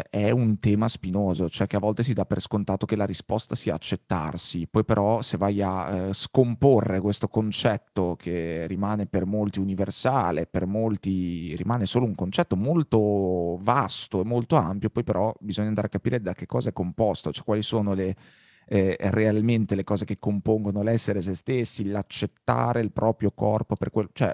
è 0.09 0.31
un 0.31 0.61
tema 0.61 0.87
spinoso, 0.87 1.49
cioè 1.49 1.67
che 1.67 1.75
a 1.75 1.81
volte 1.81 2.05
si 2.05 2.13
dà 2.13 2.25
per 2.25 2.41
scontato 2.41 2.87
che 2.87 2.95
la 2.95 3.05
risposta 3.05 3.57
sia 3.57 3.75
accettarsi, 3.75 4.69
poi 4.69 4.85
però 4.85 5.21
se 5.21 5.37
vai 5.37 5.61
a 5.63 5.91
eh, 5.91 6.13
scomporre 6.13 7.01
questo 7.01 7.27
concetto 7.27 8.15
che 8.17 8.69
rimane 8.69 9.07
per 9.07 9.27
molti 9.27 9.59
universale, 9.59 10.47
per 10.47 10.67
molti 10.67 11.53
rimane 11.57 11.87
solo 11.87 12.05
un 12.05 12.15
concetto 12.15 12.55
molto 12.55 13.59
vasto 13.63 14.21
e 14.21 14.25
molto 14.25 14.55
ampio, 14.55 14.91
poi 14.91 15.03
però 15.03 15.35
bisogna 15.41 15.67
andare 15.67 15.89
a 15.89 15.91
capire 15.91 16.21
da 16.21 16.35
che 16.35 16.47
cosa 16.47 16.69
è 16.69 16.73
composto, 16.73 17.33
cioè 17.33 17.45
quali 17.45 17.63
sono 17.63 17.95
le 17.95 18.15
eh, 18.73 18.97
realmente 19.01 19.75
le 19.75 19.83
cose 19.83 20.05
che 20.05 20.21
compongono 20.21 20.83
l'essere 20.83 21.21
se 21.21 21.35
stessi, 21.35 21.87
l'accettare 21.87 22.81
il 22.81 22.93
proprio 22.93 23.33
corpo 23.33 23.75
per 23.75 23.91
quello, 23.91 24.11
cioè 24.13 24.33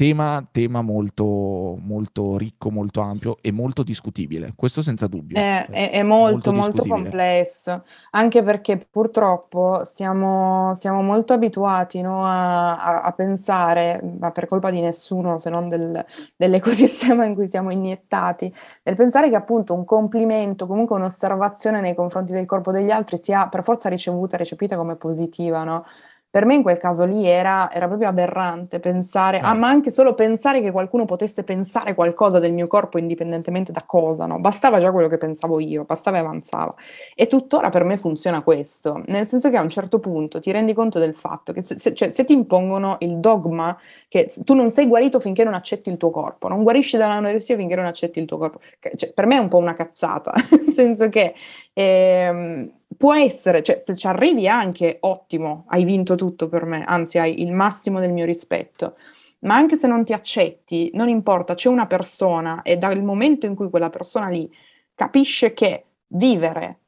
tema, 0.00 0.42
tema 0.50 0.80
molto, 0.80 1.76
molto 1.78 2.38
ricco, 2.38 2.70
molto 2.70 3.02
ampio 3.02 3.36
e 3.42 3.52
molto 3.52 3.82
discutibile, 3.82 4.54
questo 4.56 4.80
senza 4.80 5.06
dubbio. 5.06 5.36
È, 5.36 5.64
cioè, 5.66 5.76
è, 5.76 5.90
è 5.90 6.02
molto, 6.02 6.52
molto, 6.52 6.84
molto 6.84 6.86
complesso, 6.86 7.84
anche 8.12 8.42
perché 8.42 8.78
purtroppo 8.90 9.84
siamo, 9.84 10.72
siamo 10.74 11.02
molto 11.02 11.34
abituati 11.34 12.00
no, 12.00 12.24
a, 12.24 12.78
a, 12.78 13.02
a, 13.02 13.12
pensare, 13.12 14.00
ma 14.18 14.30
per 14.30 14.46
colpa 14.46 14.70
di 14.70 14.80
nessuno 14.80 15.38
se 15.38 15.50
non 15.50 15.68
del, 15.68 16.02
dell'ecosistema 16.34 17.26
in 17.26 17.34
cui 17.34 17.46
siamo 17.46 17.70
iniettati, 17.70 18.50
nel 18.84 18.96
pensare 18.96 19.28
che 19.28 19.36
appunto 19.36 19.74
un 19.74 19.84
complimento, 19.84 20.66
comunque 20.66 20.96
un'osservazione 20.96 21.82
nei 21.82 21.94
confronti 21.94 22.32
del 22.32 22.46
corpo 22.46 22.72
degli 22.72 22.90
altri 22.90 23.18
sia 23.18 23.48
per 23.48 23.62
forza 23.62 23.90
ricevuta 23.90 24.36
e 24.36 24.38
recepita 24.38 24.76
come 24.78 24.96
positiva, 24.96 25.62
no? 25.62 25.84
Per 26.30 26.44
me 26.44 26.54
in 26.54 26.62
quel 26.62 26.78
caso 26.78 27.04
lì 27.04 27.26
era, 27.26 27.72
era 27.72 27.88
proprio 27.88 28.06
aberrante 28.06 28.78
pensare, 28.78 29.38
certo. 29.38 29.50
ah, 29.52 29.54
ma 29.54 29.66
anche 29.66 29.90
solo 29.90 30.14
pensare 30.14 30.60
che 30.60 30.70
qualcuno 30.70 31.04
potesse 31.04 31.42
pensare 31.42 31.94
qualcosa 31.94 32.38
del 32.38 32.52
mio 32.52 32.68
corpo 32.68 32.98
indipendentemente 32.98 33.72
da 33.72 33.82
cosa, 33.84 34.26
no? 34.26 34.38
Bastava 34.38 34.78
già 34.78 34.92
quello 34.92 35.08
che 35.08 35.18
pensavo 35.18 35.58
io, 35.58 35.84
bastava 35.84 36.18
e 36.18 36.20
avanzava. 36.20 36.72
E 37.16 37.26
tuttora 37.26 37.68
per 37.70 37.82
me 37.82 37.98
funziona 37.98 38.42
questo, 38.42 39.02
nel 39.06 39.26
senso 39.26 39.50
che 39.50 39.56
a 39.56 39.62
un 39.62 39.70
certo 39.70 39.98
punto 39.98 40.38
ti 40.38 40.52
rendi 40.52 40.72
conto 40.72 41.00
del 41.00 41.16
fatto 41.16 41.52
che 41.52 41.62
se, 41.64 41.80
se, 41.80 41.94
cioè, 41.94 42.10
se 42.10 42.24
ti 42.24 42.32
impongono 42.32 42.96
il 43.00 43.18
dogma 43.18 43.76
che 44.06 44.32
tu 44.44 44.54
non 44.54 44.70
sei 44.70 44.86
guarito 44.86 45.18
finché 45.18 45.42
non 45.42 45.54
accetti 45.54 45.90
il 45.90 45.96
tuo 45.96 46.10
corpo, 46.10 46.46
non 46.46 46.62
guarisci 46.62 46.96
dall'anoressia 46.96 47.56
finché 47.56 47.74
non 47.74 47.86
accetti 47.86 48.20
il 48.20 48.26
tuo 48.26 48.38
corpo, 48.38 48.60
cioè, 48.94 49.12
per 49.12 49.26
me 49.26 49.34
è 49.34 49.40
un 49.40 49.48
po' 49.48 49.58
una 49.58 49.74
cazzata, 49.74 50.32
nel 50.50 50.72
senso 50.72 51.08
che... 51.08 51.34
Ehm, 51.72 52.78
può 53.00 53.14
essere, 53.14 53.62
cioè 53.62 53.78
se 53.78 53.96
ci 53.96 54.06
arrivi 54.06 54.46
anche 54.46 54.98
ottimo, 55.00 55.64
hai 55.68 55.84
vinto 55.84 56.16
tutto 56.16 56.50
per 56.50 56.66
me, 56.66 56.84
anzi 56.84 57.16
hai 57.16 57.40
il 57.40 57.50
massimo 57.50 57.98
del 57.98 58.12
mio 58.12 58.26
rispetto, 58.26 58.98
ma 59.38 59.54
anche 59.54 59.76
se 59.76 59.86
non 59.86 60.04
ti 60.04 60.12
accetti, 60.12 60.90
non 60.92 61.08
importa, 61.08 61.54
c'è 61.54 61.70
una 61.70 61.86
persona 61.86 62.60
e 62.60 62.76
dal 62.76 63.02
momento 63.02 63.46
in 63.46 63.54
cui 63.54 63.70
quella 63.70 63.88
persona 63.88 64.28
lì 64.28 64.52
capisce 64.94 65.54
che 65.54 65.84
vivere 66.08 66.80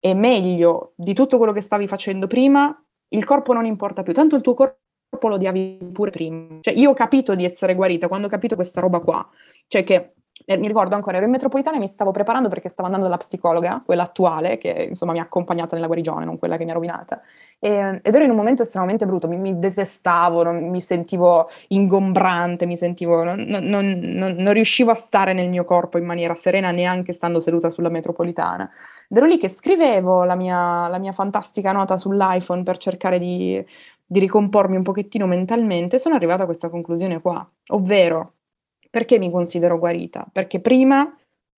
è 0.00 0.14
meglio 0.14 0.94
di 0.96 1.12
tutto 1.12 1.36
quello 1.36 1.52
che 1.52 1.60
stavi 1.60 1.86
facendo 1.86 2.26
prima, 2.26 2.74
il 3.08 3.24
corpo 3.24 3.52
non 3.52 3.66
importa 3.66 4.02
più, 4.02 4.14
tanto 4.14 4.36
il 4.36 4.42
tuo 4.42 4.54
corpo 4.54 5.28
lo 5.28 5.34
odiavi 5.34 5.90
pure 5.92 6.10
prima. 6.10 6.60
Cioè 6.62 6.72
io 6.72 6.92
ho 6.92 6.94
capito 6.94 7.34
di 7.34 7.44
essere 7.44 7.74
guarita 7.74 8.08
quando 8.08 8.28
ho 8.28 8.30
capito 8.30 8.54
questa 8.54 8.80
roba 8.80 9.00
qua, 9.00 9.28
cioè 9.66 9.84
che 9.84 10.14
mi 10.56 10.66
ricordo 10.66 10.94
ancora, 10.94 11.16
ero 11.16 11.26
in 11.26 11.32
metropolitana 11.32 11.76
e 11.76 11.80
mi 11.80 11.88
stavo 11.88 12.10
preparando 12.10 12.48
perché 12.48 12.70
stavo 12.70 12.86
andando 12.86 13.06
dalla 13.06 13.18
psicologa, 13.18 13.82
quella 13.84 14.04
attuale, 14.04 14.56
che 14.56 14.86
insomma 14.88 15.12
mi 15.12 15.18
ha 15.18 15.22
accompagnata 15.22 15.74
nella 15.74 15.86
guarigione, 15.86 16.24
non 16.24 16.38
quella 16.38 16.56
che 16.56 16.64
mi 16.64 16.70
ha 16.70 16.74
rovinata. 16.74 17.20
E, 17.58 18.00
ed 18.02 18.14
ero 18.14 18.24
in 18.24 18.30
un 18.30 18.36
momento 18.36 18.62
estremamente 18.62 19.04
brutto, 19.04 19.28
mi, 19.28 19.36
mi 19.36 19.58
detestavo, 19.58 20.42
non, 20.42 20.70
mi 20.70 20.80
sentivo 20.80 21.50
ingombrante, 21.68 22.64
mi 22.64 22.78
sentivo, 22.78 23.24
non, 23.24 23.40
non, 23.40 23.98
non, 24.00 24.52
riuscivo 24.54 24.90
a 24.90 24.94
stare 24.94 25.34
nel 25.34 25.48
mio 25.48 25.64
corpo 25.64 25.98
in 25.98 26.06
maniera 26.06 26.34
serena 26.34 26.70
neanche 26.70 27.12
stando 27.12 27.40
seduta 27.40 27.68
sulla 27.68 27.90
metropolitana. 27.90 28.70
Ed 29.08 29.16
ero 29.18 29.26
lì 29.26 29.36
che 29.36 29.48
scrivevo 29.48 30.24
la 30.24 30.34
mia, 30.34 30.88
la 30.88 30.98
mia 30.98 31.12
fantastica 31.12 31.72
nota 31.72 31.98
sull'iPhone 31.98 32.62
per 32.62 32.78
cercare 32.78 33.18
di, 33.18 33.62
di 34.04 34.18
ricompormi 34.18 34.76
un 34.76 34.82
pochettino 34.82 35.26
mentalmente 35.26 35.98
sono 35.98 36.14
arrivata 36.14 36.44
a 36.44 36.46
questa 36.46 36.70
conclusione 36.70 37.20
qua, 37.20 37.46
ovvero 37.68 38.32
perché 38.90 39.18
mi 39.18 39.30
considero 39.30 39.78
guarita? 39.78 40.26
Perché 40.30 40.60
prima 40.60 41.12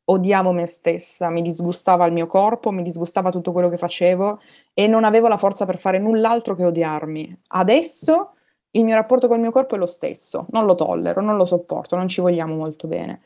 odiavo 0.04 0.52
me 0.52 0.66
stessa, 0.66 1.30
mi 1.30 1.42
disgustava 1.42 2.04
il 2.06 2.12
mio 2.12 2.26
corpo, 2.26 2.70
mi 2.70 2.82
disgustava 2.82 3.30
tutto 3.30 3.52
quello 3.52 3.68
che 3.68 3.76
facevo 3.76 4.40
e 4.74 4.86
non 4.86 5.04
avevo 5.04 5.28
la 5.28 5.36
forza 5.36 5.66
per 5.66 5.78
fare 5.78 5.98
null'altro 5.98 6.54
che 6.54 6.64
odiarmi. 6.64 7.42
Adesso 7.48 8.34
il 8.72 8.84
mio 8.84 8.94
rapporto 8.94 9.28
col 9.28 9.40
mio 9.40 9.50
corpo 9.50 9.74
è 9.74 9.78
lo 9.78 9.86
stesso, 9.86 10.46
non 10.50 10.64
lo 10.64 10.74
tollero, 10.74 11.20
non 11.20 11.36
lo 11.36 11.44
sopporto, 11.44 11.96
non 11.96 12.08
ci 12.08 12.20
vogliamo 12.20 12.54
molto 12.56 12.88
bene. 12.88 13.22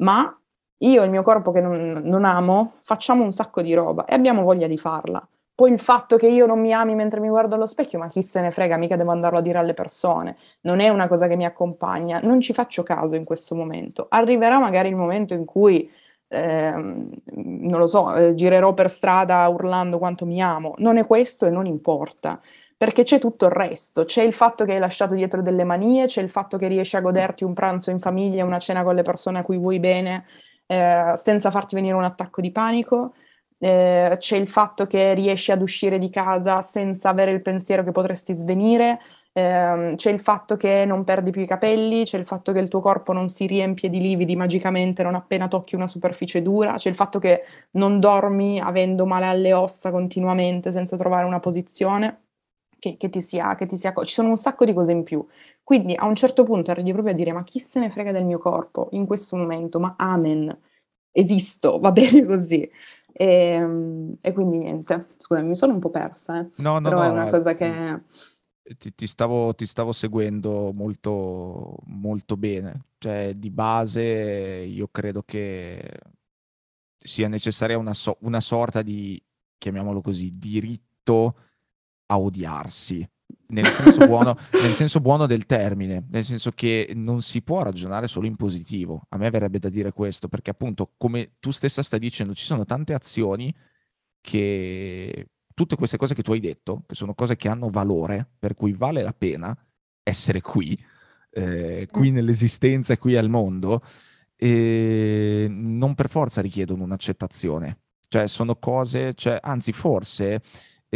Ma 0.00 0.38
io 0.78 1.02
e 1.02 1.04
il 1.04 1.10
mio 1.10 1.22
corpo 1.22 1.52
che 1.52 1.60
non, 1.60 2.02
non 2.04 2.24
amo 2.24 2.74
facciamo 2.82 3.24
un 3.24 3.32
sacco 3.32 3.62
di 3.62 3.72
roba 3.74 4.04
e 4.04 4.14
abbiamo 4.14 4.42
voglia 4.42 4.66
di 4.66 4.76
farla. 4.76 5.26
Poi 5.56 5.72
il 5.72 5.80
fatto 5.80 6.18
che 6.18 6.26
io 6.28 6.44
non 6.44 6.60
mi 6.60 6.74
ami 6.74 6.94
mentre 6.94 7.18
mi 7.18 7.28
guardo 7.28 7.54
allo 7.54 7.64
specchio, 7.66 7.98
ma 7.98 8.08
chi 8.08 8.22
se 8.22 8.42
ne 8.42 8.50
frega, 8.50 8.76
mica 8.76 8.94
devo 8.96 9.10
andarlo 9.10 9.38
a 9.38 9.40
dire 9.40 9.58
alle 9.58 9.72
persone, 9.72 10.36
non 10.62 10.80
è 10.80 10.90
una 10.90 11.08
cosa 11.08 11.28
che 11.28 11.36
mi 11.36 11.46
accompagna, 11.46 12.20
non 12.22 12.42
ci 12.42 12.52
faccio 12.52 12.82
caso 12.82 13.14
in 13.14 13.24
questo 13.24 13.54
momento. 13.54 14.06
Arriverà 14.10 14.58
magari 14.58 14.88
il 14.90 14.96
momento 14.96 15.32
in 15.32 15.46
cui, 15.46 15.90
eh, 16.28 16.72
non 16.72 17.78
lo 17.78 17.86
so, 17.86 18.14
eh, 18.14 18.34
girerò 18.34 18.74
per 18.74 18.90
strada 18.90 19.48
urlando 19.48 19.96
quanto 19.96 20.26
mi 20.26 20.42
amo, 20.42 20.74
non 20.76 20.98
è 20.98 21.06
questo 21.06 21.46
e 21.46 21.50
non 21.50 21.64
importa, 21.64 22.38
perché 22.76 23.02
c'è 23.04 23.18
tutto 23.18 23.46
il 23.46 23.52
resto, 23.52 24.04
c'è 24.04 24.22
il 24.22 24.34
fatto 24.34 24.66
che 24.66 24.72
hai 24.74 24.78
lasciato 24.78 25.14
dietro 25.14 25.40
delle 25.40 25.64
manie, 25.64 26.04
c'è 26.04 26.20
il 26.20 26.28
fatto 26.28 26.58
che 26.58 26.68
riesci 26.68 26.96
a 26.96 27.00
goderti 27.00 27.44
un 27.44 27.54
pranzo 27.54 27.90
in 27.90 27.98
famiglia, 27.98 28.44
una 28.44 28.58
cena 28.58 28.82
con 28.82 28.94
le 28.94 29.02
persone 29.02 29.38
a 29.38 29.42
cui 29.42 29.56
vuoi 29.56 29.80
bene, 29.80 30.26
eh, 30.66 31.14
senza 31.16 31.50
farti 31.50 31.74
venire 31.74 31.94
un 31.94 32.04
attacco 32.04 32.42
di 32.42 32.50
panico 32.52 33.14
eh, 33.58 34.16
c'è 34.18 34.36
il 34.36 34.48
fatto 34.48 34.86
che 34.86 35.14
riesci 35.14 35.52
ad 35.52 35.62
uscire 35.62 35.98
di 35.98 36.10
casa 36.10 36.62
senza 36.62 37.08
avere 37.08 37.30
il 37.32 37.42
pensiero 37.42 37.82
che 37.84 37.92
potresti 37.92 38.32
svenire, 38.34 38.98
eh, 39.32 39.94
c'è 39.96 40.10
il 40.10 40.20
fatto 40.20 40.56
che 40.56 40.84
non 40.86 41.04
perdi 41.04 41.30
più 41.30 41.42
i 41.42 41.46
capelli, 41.46 42.04
c'è 42.04 42.18
il 42.18 42.26
fatto 42.26 42.52
che 42.52 42.58
il 42.58 42.68
tuo 42.68 42.80
corpo 42.80 43.12
non 43.12 43.28
si 43.28 43.46
riempie 43.46 43.90
di 43.90 44.00
lividi 44.00 44.34
magicamente 44.36 45.02
non 45.02 45.14
appena 45.14 45.48
tocchi 45.48 45.74
una 45.74 45.86
superficie 45.86 46.42
dura, 46.42 46.74
c'è 46.74 46.88
il 46.88 46.96
fatto 46.96 47.18
che 47.18 47.42
non 47.72 48.00
dormi 48.00 48.60
avendo 48.60 49.06
male 49.06 49.26
alle 49.26 49.52
ossa 49.52 49.90
continuamente 49.90 50.72
senza 50.72 50.96
trovare 50.96 51.26
una 51.26 51.40
posizione. 51.40 52.20
Che, 52.78 52.98
che, 52.98 53.08
ti 53.08 53.22
sia, 53.22 53.54
che 53.54 53.66
ti 53.66 53.78
sia, 53.78 53.92
ci 54.04 54.12
sono 54.14 54.28
un 54.28 54.36
sacco 54.36 54.64
di 54.66 54.74
cose 54.74 54.92
in 54.92 55.02
più. 55.02 55.26
Quindi 55.64 55.94
a 55.94 56.04
un 56.06 56.14
certo 56.14 56.44
punto 56.44 56.70
arrivi 56.70 56.92
proprio 56.92 57.14
a 57.14 57.16
dire: 57.16 57.32
Ma 57.32 57.42
chi 57.42 57.58
se 57.58 57.80
ne 57.80 57.88
frega 57.90 58.12
del 58.12 58.24
mio 58.24 58.38
corpo 58.38 58.88
in 58.92 59.06
questo 59.06 59.34
momento? 59.34 59.80
Ma 59.80 59.94
amen, 59.98 60.56
esisto, 61.10 61.78
va 61.80 61.90
bene 61.90 62.24
così. 62.26 62.70
E, 63.18 63.24
ehm, 63.24 64.16
e 64.20 64.32
quindi 64.34 64.58
niente, 64.58 65.06
scusami, 65.16 65.48
mi 65.48 65.56
sono 65.56 65.72
un 65.72 65.80
po' 65.80 65.88
persa, 65.88 66.40
eh. 66.40 66.50
no, 66.56 66.78
no, 66.78 66.88
però 66.90 66.98
no, 66.98 67.04
è 67.04 67.08
una 67.08 67.30
cosa 67.30 67.56
che... 67.56 68.02
Ti, 68.76 68.94
ti, 68.94 69.06
stavo, 69.06 69.54
ti 69.54 69.64
stavo 69.64 69.92
seguendo 69.92 70.72
molto, 70.74 71.76
molto 71.84 72.36
bene, 72.36 72.86
cioè 72.98 73.32
di 73.34 73.48
base 73.50 74.02
io 74.02 74.88
credo 74.88 75.22
che 75.22 75.98
sia 76.98 77.28
necessaria 77.28 77.78
una, 77.78 77.94
so- 77.94 78.18
una 78.22 78.40
sorta 78.40 78.82
di, 78.82 79.22
chiamiamolo 79.56 80.00
così, 80.00 80.30
diritto 80.36 81.36
a 82.06 82.18
odiarsi 82.18 83.08
nel 83.48 83.66
senso, 83.66 84.06
buono, 84.06 84.36
nel 84.62 84.72
senso 84.72 85.00
buono 85.00 85.26
del 85.26 85.46
termine, 85.46 86.06
nel 86.10 86.24
senso 86.24 86.50
che 86.52 86.92
non 86.94 87.22
si 87.22 87.42
può 87.42 87.62
ragionare 87.62 88.08
solo 88.08 88.26
in 88.26 88.36
positivo. 88.36 89.02
A 89.10 89.16
me 89.16 89.30
verrebbe 89.30 89.58
da 89.58 89.68
dire 89.68 89.92
questo, 89.92 90.28
perché 90.28 90.50
appunto, 90.50 90.92
come 90.96 91.34
tu 91.40 91.50
stessa 91.50 91.82
stai 91.82 91.98
dicendo, 91.98 92.34
ci 92.34 92.44
sono 92.44 92.64
tante 92.64 92.94
azioni 92.94 93.54
che 94.20 95.28
tutte 95.54 95.76
queste 95.76 95.96
cose 95.96 96.14
che 96.14 96.22
tu 96.22 96.32
hai 96.32 96.40
detto, 96.40 96.82
che 96.86 96.94
sono 96.94 97.14
cose 97.14 97.36
che 97.36 97.48
hanno 97.48 97.70
valore, 97.70 98.28
per 98.38 98.54
cui 98.54 98.72
vale 98.72 99.02
la 99.02 99.14
pena 99.16 99.56
essere 100.02 100.40
qui, 100.40 100.78
eh, 101.30 101.88
qui 101.90 102.10
mm. 102.10 102.14
nell'esistenza 102.14 102.92
e 102.92 102.98
qui 102.98 103.16
al 103.16 103.28
mondo, 103.28 103.82
e 104.36 105.46
non 105.48 105.94
per 105.94 106.10
forza 106.10 106.40
richiedono 106.40 106.84
un'accettazione. 106.84 107.78
Cioè, 108.08 108.28
sono 108.28 108.56
cose, 108.56 109.14
cioè, 109.14 109.38
anzi, 109.40 109.72
forse 109.72 110.42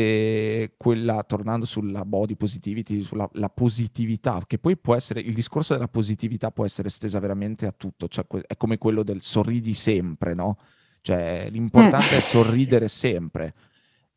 e 0.01 0.73
quella, 0.77 1.23
tornando 1.25 1.67
sulla 1.67 2.05
body 2.05 2.35
positivity, 2.35 3.01
sulla 3.03 3.29
positività, 3.55 4.41
che 4.47 4.59
poi 4.59 4.77
può 4.77 4.95
essere, 4.95 5.21
il 5.21 5.35
discorso 5.35 5.75
della 5.75 5.89
positività 5.89 6.51
può 6.51 6.65
essere 6.65 6.89
estesa 6.89 7.19
veramente 7.19 7.67
a 7.67 7.73
tutto, 7.73 8.09
cioè 8.09 8.25
è 8.47 8.57
come 8.57 8.79
quello 8.79 9.03
del 9.03 9.21
sorridi 9.21 9.75
sempre, 9.75 10.35
no? 10.35 10.57
Cioè 11.03 11.49
l'importante 11.51 12.17
è 12.17 12.21
sorridere 12.21 12.89
sempre. 12.89 13.55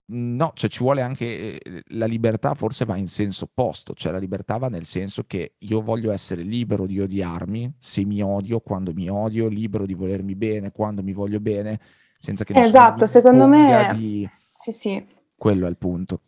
No, 0.05 0.51
cioè 0.53 0.69
ci 0.69 0.83
vuole 0.83 1.01
anche 1.01 1.57
eh, 1.57 1.83
la 1.89 2.05
libertà, 2.05 2.53
forse 2.53 2.85
va 2.85 2.97
in 2.97 3.07
senso 3.07 3.45
opposto, 3.45 3.93
cioè 3.93 4.11
la 4.11 4.19
libertà 4.19 4.57
va 4.57 4.67
nel 4.67 4.85
senso 4.85 5.23
che 5.25 5.55
io 5.59 5.81
voglio 5.81 6.11
essere 6.11 6.43
libero 6.43 6.85
di 6.85 6.99
odiarmi, 6.99 7.73
se 7.77 8.03
mi 8.03 8.21
odio, 8.21 8.59
quando 8.59 8.93
mi 8.93 9.09
odio, 9.09 9.47
libero 9.47 9.85
di 9.85 9.93
volermi 9.93 10.35
bene, 10.35 10.71
quando 10.71 11.01
mi 11.03 11.13
voglio 11.13 11.39
bene, 11.39 11.79
senza 12.17 12.43
che 12.43 12.53
Esatto, 12.53 13.05
secondo 13.05 13.47
me 13.47 13.93
di... 13.95 14.29
sì, 14.53 14.71
sì 14.71 15.21
quello 15.43 15.65
è 15.65 15.69
il 15.69 15.77
punto. 15.77 16.21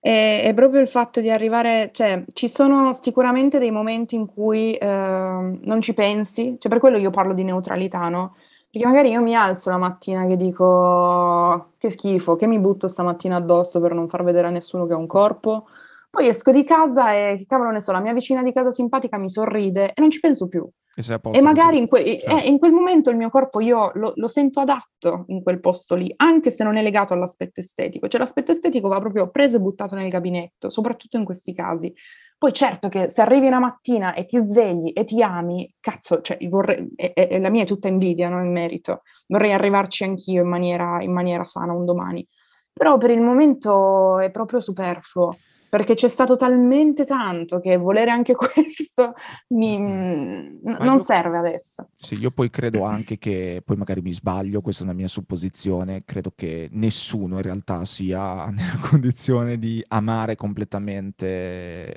È, 0.00 0.42
è 0.42 0.52
proprio 0.54 0.80
il 0.80 0.88
fatto 0.88 1.20
di 1.20 1.30
arrivare, 1.30 1.90
cioè 1.92 2.24
ci 2.32 2.48
sono 2.48 2.92
sicuramente 2.92 3.60
dei 3.60 3.70
momenti 3.70 4.16
in 4.16 4.26
cui 4.26 4.74
eh, 4.74 4.88
non 4.88 5.80
ci 5.80 5.94
pensi, 5.94 6.56
cioè 6.58 6.68
per 6.68 6.80
quello 6.80 6.98
io 6.98 7.10
parlo 7.10 7.32
di 7.32 7.44
neutralità, 7.44 8.08
no? 8.08 8.34
Perché 8.68 8.84
magari 8.88 9.10
io 9.10 9.22
mi 9.22 9.36
alzo 9.36 9.70
la 9.70 9.76
mattina 9.76 10.26
che 10.26 10.34
dico 10.34 11.74
che 11.78 11.90
schifo, 11.90 12.34
che 12.34 12.48
mi 12.48 12.58
butto 12.58 12.88
stamattina 12.88 13.36
addosso 13.36 13.80
per 13.80 13.94
non 13.94 14.08
far 14.08 14.24
vedere 14.24 14.48
a 14.48 14.50
nessuno 14.50 14.86
che 14.86 14.94
ho 14.94 14.98
un 14.98 15.06
corpo, 15.06 15.68
poi 16.10 16.26
esco 16.26 16.50
di 16.50 16.64
casa 16.64 17.14
e, 17.14 17.36
che 17.38 17.46
cavolo 17.46 17.70
ne 17.70 17.80
so, 17.80 17.92
la 17.92 18.00
mia 18.00 18.12
vicina 18.12 18.42
di 18.42 18.52
casa 18.52 18.72
simpatica 18.72 19.16
mi 19.16 19.30
sorride 19.30 19.92
e 19.94 20.00
non 20.00 20.10
ci 20.10 20.18
penso 20.18 20.48
più. 20.48 20.68
E, 20.92 21.38
e 21.38 21.40
magari 21.40 21.78
in, 21.78 21.86
que- 21.86 22.18
certo. 22.18 22.36
eh, 22.36 22.48
in, 22.48 22.58
quel 22.58 22.72
momento 22.72 23.10
il 23.10 23.16
mio 23.16 23.30
corpo 23.30 23.60
io 23.60 23.92
lo, 23.94 24.12
lo, 24.16 24.26
sento 24.26 24.58
adatto 24.58 25.24
in 25.28 25.40
quel 25.40 25.60
posto 25.60 25.94
lì, 25.94 26.12
anche 26.16 26.50
se 26.50 26.64
non 26.64 26.76
è 26.76 26.82
legato 26.82 27.14
all'aspetto 27.14 27.60
estetico. 27.60 28.08
Cioè 28.08 28.18
l'aspetto 28.18 28.50
estetico 28.50 28.88
va 28.88 28.98
proprio 28.98 29.30
preso 29.30 29.56
e 29.56 29.60
buttato 29.60 29.94
nel 29.94 30.08
gabinetto, 30.08 30.68
soprattutto 30.68 31.16
in 31.16 31.24
questi 31.24 31.54
casi. 31.54 31.94
Poi 32.36 32.52
certo 32.52 32.88
che 32.88 33.08
se 33.08 33.20
arrivi 33.20 33.46
una 33.46 33.60
mattina 33.60 34.14
e 34.14 34.26
ti 34.26 34.38
svegli 34.38 34.90
e 34.94 35.04
ti 35.04 35.22
ami, 35.22 35.72
cazzo, 35.78 36.22
cioè 36.22 36.38
vorrei, 36.48 36.88
e, 36.96 37.12
e, 37.14 37.38
la 37.38 37.50
mia 37.50 37.62
è 37.62 37.66
tutta 37.66 37.86
invidia, 37.86 38.28
non 38.28 38.44
in 38.44 38.52
merito, 38.52 39.02
vorrei 39.28 39.52
arrivarci 39.52 40.04
anch'io 40.04 40.42
in 40.42 40.48
maniera, 40.48 41.02
in 41.02 41.12
maniera 41.12 41.44
sana 41.44 41.72
un 41.72 41.84
domani. 41.84 42.26
Però 42.72 42.98
per 42.98 43.10
il 43.10 43.20
momento 43.20 44.18
è 44.18 44.30
proprio 44.30 44.58
superfluo 44.58 45.36
perché 45.70 45.94
c'è 45.94 46.08
stato 46.08 46.36
talmente 46.36 47.04
tanto 47.04 47.60
che 47.60 47.76
volere 47.76 48.10
anche 48.10 48.34
questo 48.36 49.14
mi, 49.50 49.78
n- 49.78 50.60
non 50.62 50.96
io, 50.96 50.98
serve 50.98 51.38
adesso. 51.38 51.90
Sì, 51.96 52.16
io 52.16 52.32
poi 52.32 52.50
credo 52.50 52.82
anche 52.84 53.18
che, 53.18 53.62
poi 53.64 53.76
magari 53.76 54.02
mi 54.02 54.12
sbaglio, 54.12 54.60
questa 54.60 54.82
è 54.82 54.86
una 54.86 54.94
mia 54.94 55.08
supposizione, 55.08 56.04
credo 56.04 56.32
che 56.34 56.68
nessuno 56.72 57.36
in 57.36 57.42
realtà 57.42 57.84
sia 57.84 58.46
nella 58.50 58.78
condizione 58.80 59.58
di 59.58 59.82
amare 59.88 60.34
completamente, 60.34 61.96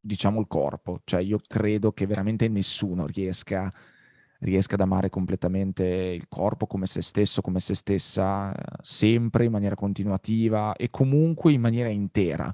diciamo, 0.00 0.40
il 0.40 0.48
corpo. 0.48 1.00
Cioè 1.04 1.22
io 1.22 1.38
credo 1.46 1.92
che 1.92 2.06
veramente 2.06 2.48
nessuno 2.48 3.06
riesca 3.06 3.70
riesca 4.42 4.74
ad 4.74 4.80
amare 4.80 5.08
completamente 5.08 5.84
il 5.84 6.26
corpo 6.28 6.66
come 6.66 6.86
se 6.86 7.00
stesso, 7.00 7.40
come 7.40 7.60
se 7.60 7.74
stessa, 7.74 8.52
sempre 8.80 9.44
in 9.44 9.52
maniera 9.52 9.76
continuativa 9.76 10.74
e 10.74 10.90
comunque 10.90 11.52
in 11.52 11.60
maniera 11.60 11.88
intera. 11.88 12.52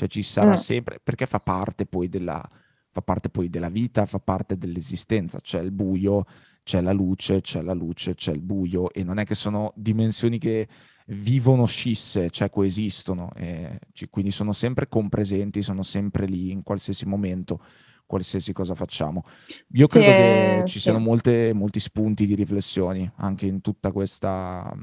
Cioè 0.00 0.08
ci 0.08 0.22
sarà 0.22 0.52
mm. 0.52 0.54
sempre, 0.54 0.98
perché 1.02 1.26
fa 1.26 1.40
parte 1.40 1.84
poi 1.84 2.08
della, 2.08 2.42
fa 2.90 3.02
parte 3.02 3.28
poi 3.28 3.50
della 3.50 3.68
vita, 3.68 4.06
fa 4.06 4.18
parte 4.18 4.56
dell'esistenza, 4.56 5.40
c'è 5.40 5.60
il 5.60 5.72
buio, 5.72 6.24
c'è 6.62 6.80
la 6.80 6.92
luce, 6.92 7.42
c'è 7.42 7.60
la 7.60 7.74
luce, 7.74 8.14
c'è 8.14 8.32
il 8.32 8.40
buio 8.40 8.90
e 8.92 9.04
non 9.04 9.18
è 9.18 9.26
che 9.26 9.34
sono 9.34 9.74
dimensioni 9.76 10.38
che 10.38 10.66
vivono 11.08 11.66
scisse, 11.66 12.30
cioè 12.30 12.48
coesistono, 12.48 13.30
e, 13.36 13.78
cioè, 13.92 14.08
quindi 14.08 14.30
sono 14.30 14.54
sempre 14.54 14.88
compresenti, 14.88 15.60
sono 15.60 15.82
sempre 15.82 16.24
lì 16.24 16.50
in 16.50 16.62
qualsiasi 16.62 17.04
momento, 17.04 17.62
qualsiasi 18.06 18.54
cosa 18.54 18.74
facciamo. 18.74 19.26
Io 19.72 19.86
sì, 19.86 19.98
credo 19.98 20.12
che 20.12 20.62
ci 20.64 20.78
sì. 20.78 20.84
siano 20.84 20.98
molte, 20.98 21.52
molti 21.52 21.78
spunti 21.78 22.24
di 22.24 22.34
riflessioni 22.34 23.10
anche 23.16 23.44
in 23.44 23.60
tutta 23.60 23.92
questa, 23.92 24.74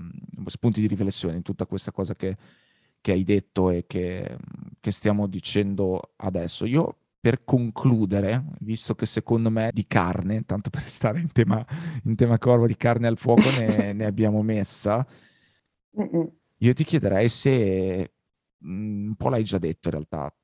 spunti 0.46 0.80
di 0.80 0.86
riflessione 0.86 1.38
in 1.38 1.42
tutta 1.42 1.66
questa 1.66 1.92
cosa 1.92 2.14
che 2.14 2.38
che 3.08 3.14
hai 3.14 3.24
detto 3.24 3.70
e 3.70 3.86
che, 3.88 4.38
che 4.82 4.92
stiamo 4.92 5.28
dicendo 5.28 6.12
adesso. 6.18 6.66
Io 6.66 6.98
per 7.22 7.46
concludere, 7.46 8.44
visto 8.60 8.96
che 8.96 9.06
secondo 9.06 9.50
me 9.50 9.72
di 9.74 9.88
carne, 9.88 10.44
tanto 10.44 10.70
per 10.70 10.90
stare 10.90 11.22
in 11.22 11.32
tema, 11.32 11.66
in 12.04 12.16
tema 12.16 12.38
corvo, 12.38 12.68
di 12.68 12.76
carne 12.76 13.08
al 13.08 13.18
fuoco 13.18 13.50
ne, 13.62 13.94
ne 13.96 14.06
abbiamo 14.06 14.42
messa, 14.42 15.08
io 16.58 16.74
ti 16.74 16.84
chiederei 16.84 17.30
se, 17.30 18.12
un 18.64 19.16
po' 19.16 19.30
l'hai 19.30 19.46
già 19.46 19.58
detto 19.58 19.88
in 19.88 19.94
realtà, 19.94 20.36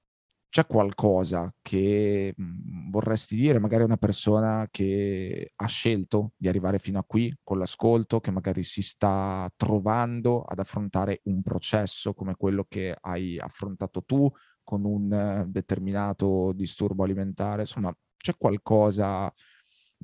c'è 0.48 0.65
qualcosa 0.65 1.53
che 1.61 2.34
mhmm, 2.38 2.73
vorresti 2.94 3.36
dire 3.36 3.57
magari 3.57 3.82
a 3.82 3.86
una 3.88 3.98
persona 3.98 4.68
che 4.70 5.53
ha 5.56 5.65
scelto 5.65 6.34
di 6.38 6.48
arrivare 6.48 6.78
fino 6.78 6.99
a 6.99 7.03
qui 7.03 7.36
con 7.44 7.57
l'ascolto, 7.57 8.20
che 8.20 8.30
magari 8.30 8.61
si 8.61 8.84
sta 8.84 9.52
trovando 9.56 10.44
ad 10.44 10.60
affrontare 10.60 11.22
un 11.24 11.41
processo 11.41 12.14
come 12.14 12.36
quello 12.36 12.65
che 12.70 12.95
hai 13.02 13.40
affrontato 13.40 14.03
tu 14.03 14.30
con 14.64 14.86
un 14.86 15.45
determinato 15.48 16.52
disturbo 16.53 17.03
alimentare? 17.03 17.61
Insomma, 17.61 17.91
c'è 18.15 18.36
qualcosa, 18.38 19.34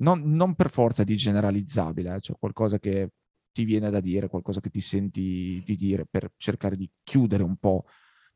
non, 0.00 0.22
non 0.24 0.56
per 0.56 0.70
forza 0.70 1.04
di 1.04 1.14
generalizzabile, 1.14 2.16
eh, 2.16 2.18
c'è 2.18 2.34
qualcosa 2.36 2.80
che 2.80 3.12
ti 3.52 3.64
viene 3.64 3.90
da 3.90 4.00
dire, 4.00 4.28
qualcosa 4.28 4.60
che 4.60 4.70
ti 4.70 4.80
senti 4.80 5.62
di 5.64 5.76
dire 5.76 6.06
per 6.06 6.32
cercare 6.36 6.76
di 6.76 6.90
chiudere 7.04 7.44
un 7.44 7.56
po' 7.56 7.84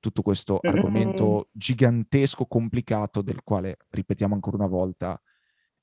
tutto 0.04 0.20
questo 0.20 0.58
argomento 0.60 1.48
gigantesco, 1.50 2.44
complicato, 2.44 3.22
del 3.22 3.42
quale, 3.42 3.78
ripetiamo 3.88 4.34
ancora 4.34 4.56
una 4.58 4.66
volta, 4.66 5.18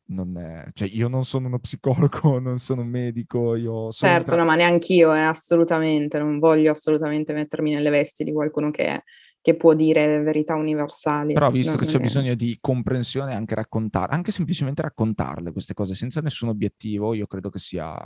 non 0.10 0.38
è, 0.38 0.70
cioè 0.74 0.88
io 0.92 1.08
non 1.08 1.26
sono 1.26 1.48
uno 1.48 1.58
psicologo, 1.58 2.38
non 2.40 2.60
sono 2.60 2.82
un 2.82 2.88
medico, 2.88 3.56
io 3.56 3.90
sono... 3.90 4.12
Certo, 4.12 4.32
tra... 4.32 4.38
no, 4.38 4.46
ma 4.46 4.54
neanche 4.54 4.94
io, 4.94 5.12
eh, 5.12 5.22
assolutamente, 5.22 6.20
non 6.20 6.38
voglio 6.38 6.70
assolutamente 6.70 7.34
mettermi 7.34 7.74
nelle 7.74 7.90
vesti 7.90 8.24
di 8.24 8.32
qualcuno 8.32 8.70
che, 8.70 9.06
che 9.42 9.56
può 9.56 9.74
dire 9.74 10.22
verità 10.22 10.54
universali. 10.54 11.34
Però 11.34 11.50
visto 11.50 11.78
che 11.78 11.86
c'è 11.86 11.98
è... 11.98 12.02
bisogno 12.02 12.36
di 12.36 12.56
comprensione, 12.62 13.34
anche 13.34 13.56
raccontare, 13.56 14.14
anche 14.14 14.32
semplicemente 14.32 14.84
raccontarle 14.84 15.52
queste 15.52 15.74
cose 15.74 15.96
senza 15.96 16.22
nessun 16.22 16.50
obiettivo, 16.50 17.16
io 17.16 17.26
credo 17.26 17.50
che 17.50 17.58
sia, 17.58 17.98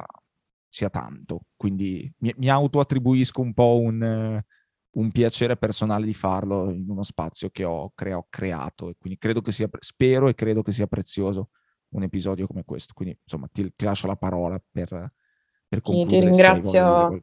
sia 0.70 0.90
tanto. 0.90 1.42
Quindi 1.58 2.10
mi, 2.20 2.34
mi 2.38 2.50
autoattribuisco 2.50 3.42
un 3.42 3.54
po' 3.54 3.80
un 3.82 4.42
un 4.96 5.12
piacere 5.12 5.58
personale 5.58 6.06
di 6.06 6.14
farlo 6.14 6.70
in 6.70 6.90
uno 6.90 7.04
spazio 7.04 7.50
che 7.50 7.64
ho, 7.64 7.92
crea- 7.94 8.18
ho 8.18 8.28
creato 8.30 8.90
e 8.90 8.96
quindi 8.98 9.18
credo 9.18 9.42
che 9.42 9.52
sia, 9.52 9.70
spero 9.80 10.28
e 10.28 10.36
credo 10.36 10.62
che 10.62 10.72
sia 10.72 10.88
prezioso 10.88 11.50
un 11.90 12.04
episodio 12.04 12.48
come 12.48 12.64
questo. 12.64 12.94
Quindi 12.94 13.18
insomma 13.22 13.48
ti, 13.52 13.74
ti 13.76 13.86
lascio 13.86 14.08
la 14.08 14.16
parola 14.16 14.62
per, 14.72 14.88
per 15.68 15.82
concludere. 15.82 16.20
Ti 16.20 16.26
ringrazio, 16.26 17.22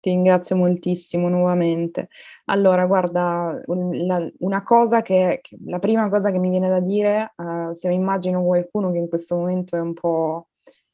ti 0.00 0.10
ringrazio 0.10 0.56
moltissimo 0.56 1.28
nuovamente. 1.28 2.08
Allora, 2.46 2.86
guarda, 2.86 3.60
la, 3.66 4.30
una 4.38 4.62
cosa 4.62 5.02
che, 5.02 5.40
che, 5.42 5.58
la 5.66 5.78
prima 5.78 6.08
cosa 6.08 6.30
che 6.30 6.38
mi 6.38 6.48
viene 6.48 6.68
da 6.70 6.80
dire, 6.80 7.34
uh, 7.36 7.72
se 7.72 7.88
mi 7.88 7.94
immagino 7.94 8.42
qualcuno 8.42 8.90
che 8.90 8.98
in 8.98 9.08
questo 9.08 9.36
momento 9.36 9.76
è 9.76 9.80
un 9.80 9.92
po' 9.92 10.48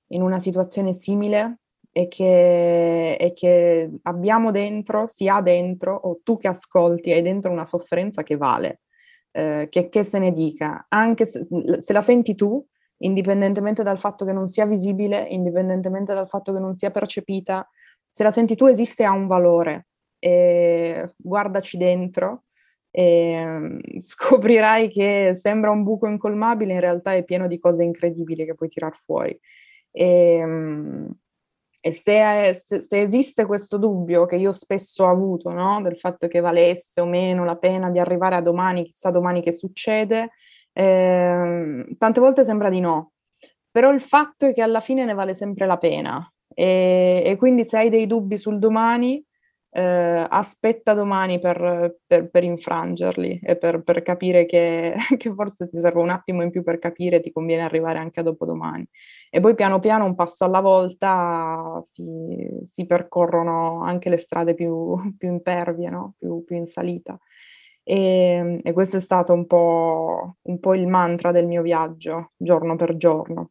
in 0.08 0.22
una 0.22 0.40
situazione 0.40 0.92
simile, 0.92 1.60
e 1.96 2.08
che, 2.08 3.14
e 3.14 3.32
che 3.32 3.90
abbiamo 4.02 4.50
dentro, 4.50 5.06
si 5.06 5.28
ha 5.28 5.40
dentro, 5.40 5.94
o 5.94 6.20
tu 6.22 6.36
che 6.36 6.48
ascolti 6.48 7.10
hai 7.10 7.22
dentro 7.22 7.50
una 7.50 7.64
sofferenza 7.64 8.22
che 8.22 8.36
vale, 8.36 8.82
eh, 9.30 9.68
che, 9.70 9.88
che, 9.88 10.04
se 10.04 10.18
ne 10.18 10.30
dica, 10.30 10.84
anche 10.90 11.24
se, 11.24 11.48
se 11.80 11.92
la 11.94 12.02
senti 12.02 12.34
tu, 12.34 12.62
indipendentemente 12.98 13.82
dal 13.82 13.98
fatto 13.98 14.26
che 14.26 14.34
non 14.34 14.46
sia 14.46 14.66
visibile, 14.66 15.26
indipendentemente 15.30 16.12
dal 16.12 16.28
fatto 16.28 16.52
che 16.52 16.58
non 16.58 16.74
sia 16.74 16.90
percepita, 16.90 17.66
se 18.10 18.22
la 18.22 18.30
senti 18.30 18.56
tu 18.56 18.66
esiste 18.66 19.02
ha 19.02 19.12
un 19.12 19.26
valore. 19.26 19.86
E 20.18 21.14
guardaci 21.16 21.78
dentro 21.78 22.44
e 22.90 23.42
mm, 23.42 23.78
scoprirai 23.96 24.90
che 24.90 25.30
sembra 25.34 25.70
un 25.70 25.82
buco 25.82 26.06
incolmabile, 26.08 26.74
in 26.74 26.80
realtà 26.80 27.14
è 27.14 27.24
pieno 27.24 27.46
di 27.46 27.58
cose 27.58 27.84
incredibili 27.84 28.44
che 28.44 28.54
puoi 28.54 28.68
tirar 28.68 28.94
fuori. 29.02 29.38
E, 29.90 30.42
mm, 30.44 31.06
e 31.80 31.92
se, 31.92 32.54
se, 32.54 32.80
se, 32.80 33.00
esiste 33.00 33.46
questo 33.46 33.76
dubbio 33.76 34.26
che 34.26 34.36
io 34.36 34.52
spesso 34.52 35.04
ho 35.04 35.10
avuto, 35.10 35.50
no? 35.50 35.80
del 35.82 35.98
fatto 35.98 36.26
che 36.26 36.40
valesse 36.40 37.00
o 37.00 37.06
meno 37.06 37.44
la 37.44 37.56
pena 37.56 37.90
di 37.90 37.98
arrivare 37.98 38.34
a 38.34 38.40
domani, 38.40 38.84
chissà 38.84 39.10
domani 39.10 39.42
che 39.42 39.52
succede, 39.52 40.30
eh, 40.72 41.86
tante 41.98 42.20
volte 42.20 42.44
sembra 42.44 42.68
di 42.68 42.80
no. 42.80 43.12
Però 43.70 43.92
il 43.92 44.00
fatto 44.00 44.46
è 44.46 44.54
che 44.54 44.62
alla 44.62 44.80
fine 44.80 45.04
ne 45.04 45.14
vale 45.14 45.34
sempre 45.34 45.66
la 45.66 45.76
pena. 45.76 46.32
E, 46.54 47.22
e 47.24 47.36
quindi 47.36 47.64
se 47.64 47.76
hai 47.76 47.90
dei 47.90 48.06
dubbi 48.06 48.38
sul 48.38 48.58
domani, 48.58 49.22
eh, 49.76 50.26
aspetta 50.30 50.94
domani 50.94 51.38
per, 51.38 51.98
per, 52.06 52.30
per, 52.30 52.42
infrangerli 52.42 53.40
e 53.42 53.56
per, 53.58 53.82
per 53.82 54.00
capire 54.02 54.46
che, 54.46 54.94
che, 55.18 55.34
forse 55.34 55.68
ti 55.68 55.76
serve 55.78 56.00
un 56.00 56.08
attimo 56.08 56.42
in 56.42 56.50
più 56.50 56.62
per 56.62 56.78
capire, 56.78 57.20
ti 57.20 57.30
conviene 57.30 57.62
arrivare 57.62 57.98
anche 57.98 58.20
a 58.20 58.22
dopodomani. 58.22 58.88
E 59.28 59.38
poi 59.38 59.54
piano 59.54 59.78
piano, 59.78 60.06
un 60.06 60.14
passo 60.14 60.46
alla 60.46 60.60
volta, 60.60 61.78
si, 61.82 62.48
si 62.62 62.86
percorrono 62.86 63.82
anche 63.82 64.08
le 64.08 64.16
strade 64.16 64.54
più, 64.54 64.96
più 65.18 65.28
impervie, 65.28 65.90
no? 65.90 66.14
più, 66.18 66.42
più, 66.42 66.56
in 66.56 66.66
salita. 66.66 67.18
E, 67.82 68.60
e, 68.62 68.72
questo 68.72 68.96
è 68.96 69.00
stato 69.00 69.34
un 69.34 69.46
po', 69.46 70.36
un 70.40 70.58
po' 70.58 70.74
il 70.74 70.86
mantra 70.86 71.32
del 71.32 71.46
mio 71.46 71.60
viaggio, 71.60 72.32
giorno 72.38 72.76
per 72.76 72.96
giorno. 72.96 73.50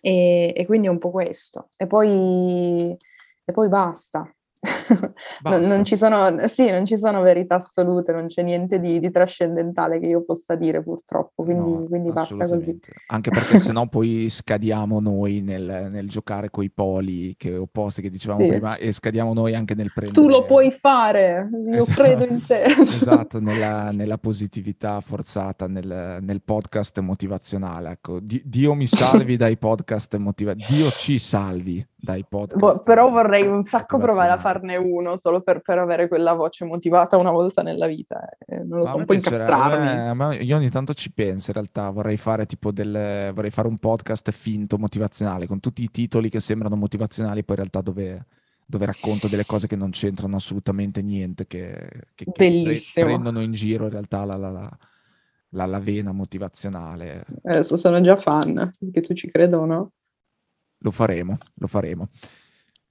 E, 0.00 0.54
e 0.56 0.64
quindi 0.64 0.86
è 0.86 0.90
un 0.90 0.98
po' 0.98 1.10
questo. 1.10 1.68
E 1.76 1.86
poi, 1.86 2.96
e 3.44 3.52
poi 3.52 3.68
basta 3.68 4.26
non, 5.44 5.60
non, 5.62 5.84
ci 5.84 5.96
sono, 5.96 6.46
sì, 6.48 6.70
non 6.70 6.86
ci 6.86 6.96
sono 6.96 7.22
verità 7.22 7.56
assolute, 7.56 8.12
non 8.12 8.26
c'è 8.26 8.42
niente 8.42 8.80
di, 8.80 9.00
di 9.00 9.10
trascendentale 9.10 10.00
che 10.00 10.06
io 10.06 10.24
possa 10.24 10.54
dire 10.54 10.82
purtroppo, 10.82 11.44
quindi, 11.44 11.72
no, 11.72 11.86
quindi 11.86 12.10
basta 12.10 12.46
così. 12.46 12.78
Anche 13.08 13.30
perché 13.30 13.58
sennò 13.58 13.86
poi 13.86 14.28
scadiamo 14.28 15.00
noi 15.00 15.40
nel, 15.40 15.88
nel 15.90 16.08
giocare 16.08 16.50
coi 16.50 16.70
poli 16.70 17.34
che, 17.36 17.56
opposti 17.56 18.02
che 18.02 18.10
dicevamo 18.10 18.40
sì. 18.40 18.48
prima 18.48 18.76
e 18.76 18.92
scadiamo 18.92 19.32
noi 19.32 19.54
anche 19.54 19.74
nel 19.74 19.90
prendere... 19.94 20.20
Tu 20.20 20.28
lo 20.28 20.44
puoi 20.44 20.70
fare, 20.70 21.48
io 21.70 21.78
esatto, 21.78 22.02
credo 22.02 22.24
in 22.24 22.44
te. 22.46 22.64
esatto, 22.82 23.38
nella, 23.40 23.90
nella 23.90 24.18
positività 24.18 25.00
forzata, 25.00 25.66
nel, 25.66 26.18
nel, 26.20 26.42
podcast 26.42 26.98
motivazionale. 27.00 27.90
Ecco. 27.90 28.18
Dio 28.20 28.74
mi 28.74 28.86
salvi 28.86 29.36
dai 29.36 29.56
podcast 29.56 30.16
motivazionali, 30.16 30.74
Dio 30.74 30.90
ci 30.90 31.18
salvi 31.18 31.86
dai 31.94 32.24
podcast. 32.28 32.58
Bo- 32.58 32.82
però 32.82 33.10
vorrei 33.10 33.46
un 33.46 33.62
sacco 33.62 33.98
provare 33.98 34.32
a 34.32 34.38
farne 34.38 34.71
uno 34.76 35.16
solo 35.16 35.40
per, 35.40 35.60
per, 35.60 35.78
avere 35.78 36.08
quella 36.08 36.34
voce 36.34 36.64
motivata 36.64 37.16
una 37.16 37.30
volta 37.30 37.62
nella 37.62 37.86
vita. 37.86 38.28
Eh, 38.46 38.62
non 38.64 38.80
lo 38.80 38.86
so, 38.86 38.96
un 38.96 39.04
po' 39.04 39.14
incastrarmi. 39.14 40.08
A 40.08 40.14
me, 40.14 40.36
io 40.36 40.56
ogni 40.56 40.70
tanto 40.70 40.94
ci 40.94 41.12
penso, 41.12 41.50
in 41.50 41.54
realtà 41.54 41.90
vorrei 41.90 42.16
fare 42.16 42.46
tipo 42.46 42.72
del, 42.72 43.32
vorrei 43.34 43.50
fare 43.50 43.68
un 43.68 43.78
podcast 43.78 44.30
finto 44.30 44.78
motivazionale 44.78 45.46
con 45.46 45.60
tutti 45.60 45.82
i 45.82 45.90
titoli 45.90 46.28
che 46.28 46.40
sembrano 46.40 46.76
motivazionali, 46.76 47.44
poi 47.44 47.56
in 47.56 47.62
realtà 47.62 47.80
dove, 47.80 48.26
dove 48.66 48.86
racconto 48.86 49.28
delle 49.28 49.46
cose 49.46 49.66
che 49.66 49.76
non 49.76 49.90
c'entrano 49.90 50.36
assolutamente 50.36 51.02
niente, 51.02 51.46
che, 51.46 51.88
che, 52.14 52.24
che 52.24 52.80
prendono 52.94 53.40
in 53.40 53.52
giro 53.52 53.84
in 53.84 53.90
realtà 53.90 54.24
la, 54.24 54.36
la, 54.36 54.50
la 54.50 54.78
la, 55.54 55.66
la, 55.66 55.78
vena 55.78 56.12
motivazionale. 56.12 57.24
Adesso 57.42 57.76
sono 57.76 58.00
già 58.00 58.16
fan, 58.16 58.74
perché 58.78 59.00
tu 59.00 59.14
ci 59.14 59.30
credo 59.30 59.60
o 59.60 59.66
no? 59.66 59.92
Lo 60.78 60.90
faremo, 60.90 61.38
lo 61.54 61.66
faremo. 61.66 62.08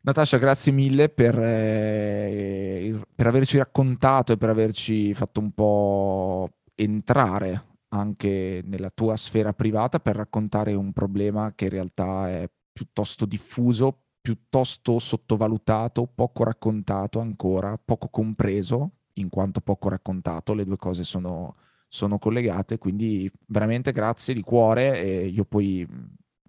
Natascia, 0.04 0.40
grazie 0.40 0.72
mille 0.72 1.10
per, 1.10 1.38
eh, 1.38 3.00
per 3.14 3.28
averci 3.28 3.58
raccontato 3.60 4.34
e 4.34 4.38
per 4.38 4.50
averci 4.50 5.14
fatto 5.14 5.40
un 5.40 5.52
po' 5.52 6.50
entrare 6.74 7.66
anche 7.90 8.64
nella 8.66 8.90
tua 8.90 9.16
sfera 9.16 9.54
privata 9.54 10.00
per 10.00 10.16
raccontare 10.16 10.74
un 10.74 10.92
problema 10.92 11.54
che 11.54 11.66
in 11.66 11.70
realtà 11.72 12.30
è 12.30 12.50
piuttosto 12.74 13.28
diffuso, 13.28 14.06
piuttosto 14.20 14.98
sottovalutato, 14.98 16.08
poco 16.08 16.44
raccontato 16.46 17.20
ancora, 17.20 17.78
poco 17.78 18.08
compreso, 18.10 18.94
in 19.16 19.30
quanto 19.30 19.62
poco 19.62 19.90
raccontato, 19.90 20.56
le 20.56 20.66
due 20.66 20.78
cose 20.78 21.04
sono, 21.04 21.58
sono 21.88 22.18
collegate, 22.18 22.80
quindi 22.80 23.32
veramente 23.48 23.92
grazie 23.92 24.34
di 24.34 24.42
cuore 24.42 25.00
e 25.00 25.28
io 25.28 25.46
poi 25.46 25.86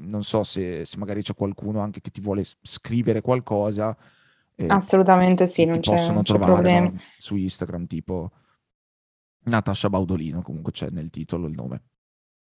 non 0.03 0.23
so 0.23 0.43
se, 0.43 0.85
se 0.85 0.97
magari 0.99 1.23
c'è 1.23 1.35
qualcuno 1.35 1.81
anche 1.81 2.01
che 2.01 2.11
ti 2.11 2.20
vuole 2.20 2.45
scrivere 2.61 3.20
qualcosa. 3.20 3.97
Eh, 4.55 4.66
Assolutamente 4.69 5.47
sì, 5.47 5.65
non 5.65 5.81
c'è, 5.81 5.93
possono 5.93 6.15
non 6.15 6.23
c'è 6.23 6.35
trovare 6.35 6.81
no? 6.81 7.01
su 7.19 7.37
Instagram 7.37 7.87
tipo 7.87 8.31
Natascia 9.45 9.89
Baudolino, 9.89 10.43
comunque 10.43 10.73
c'è 10.73 10.89
nel 10.91 11.11
titolo 11.11 11.47
il 11.47 11.55
nome. 11.55 11.83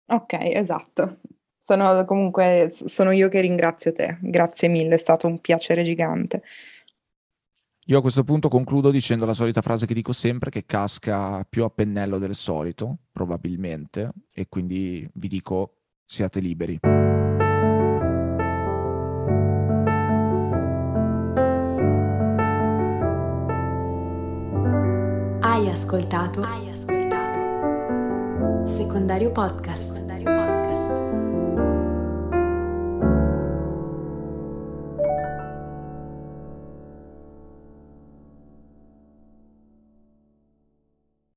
Ok, 0.07 0.35
esatto. 0.35 1.21
Sono 1.59 2.05
comunque 2.05 2.69
sono 2.71 3.11
io 3.11 3.29
che 3.29 3.41
ringrazio 3.41 3.93
te. 3.93 4.19
Grazie 4.21 4.69
mille, 4.69 4.95
è 4.95 4.99
stato 4.99 5.27
un 5.27 5.41
piacere 5.41 5.83
gigante. 5.83 6.43
Io 7.87 7.99
a 7.99 8.01
questo 8.01 8.25
punto 8.25 8.49
concludo 8.49 8.91
dicendo 8.91 9.27
la 9.27 9.35
solita 9.35 9.61
frase 9.61 9.85
che 9.85 9.93
dico 9.93 10.13
sempre, 10.13 10.51
che 10.51 10.65
casca 10.65 11.45
più 11.45 11.65
a 11.65 11.71
pennello 11.71 12.19
del 12.19 12.35
solito, 12.35 12.97
probabilmente, 13.13 14.11
e 14.33 14.49
quindi 14.49 15.07
vi 15.15 15.29
dico 15.29 15.77
siate 16.07 16.41
liberi. 16.41 17.14
Ascoltato? 25.75 26.41
Hai 26.41 26.71
ascoltato? 26.71 27.39
Secondario 28.65 29.33
Podcast. 29.33 30.04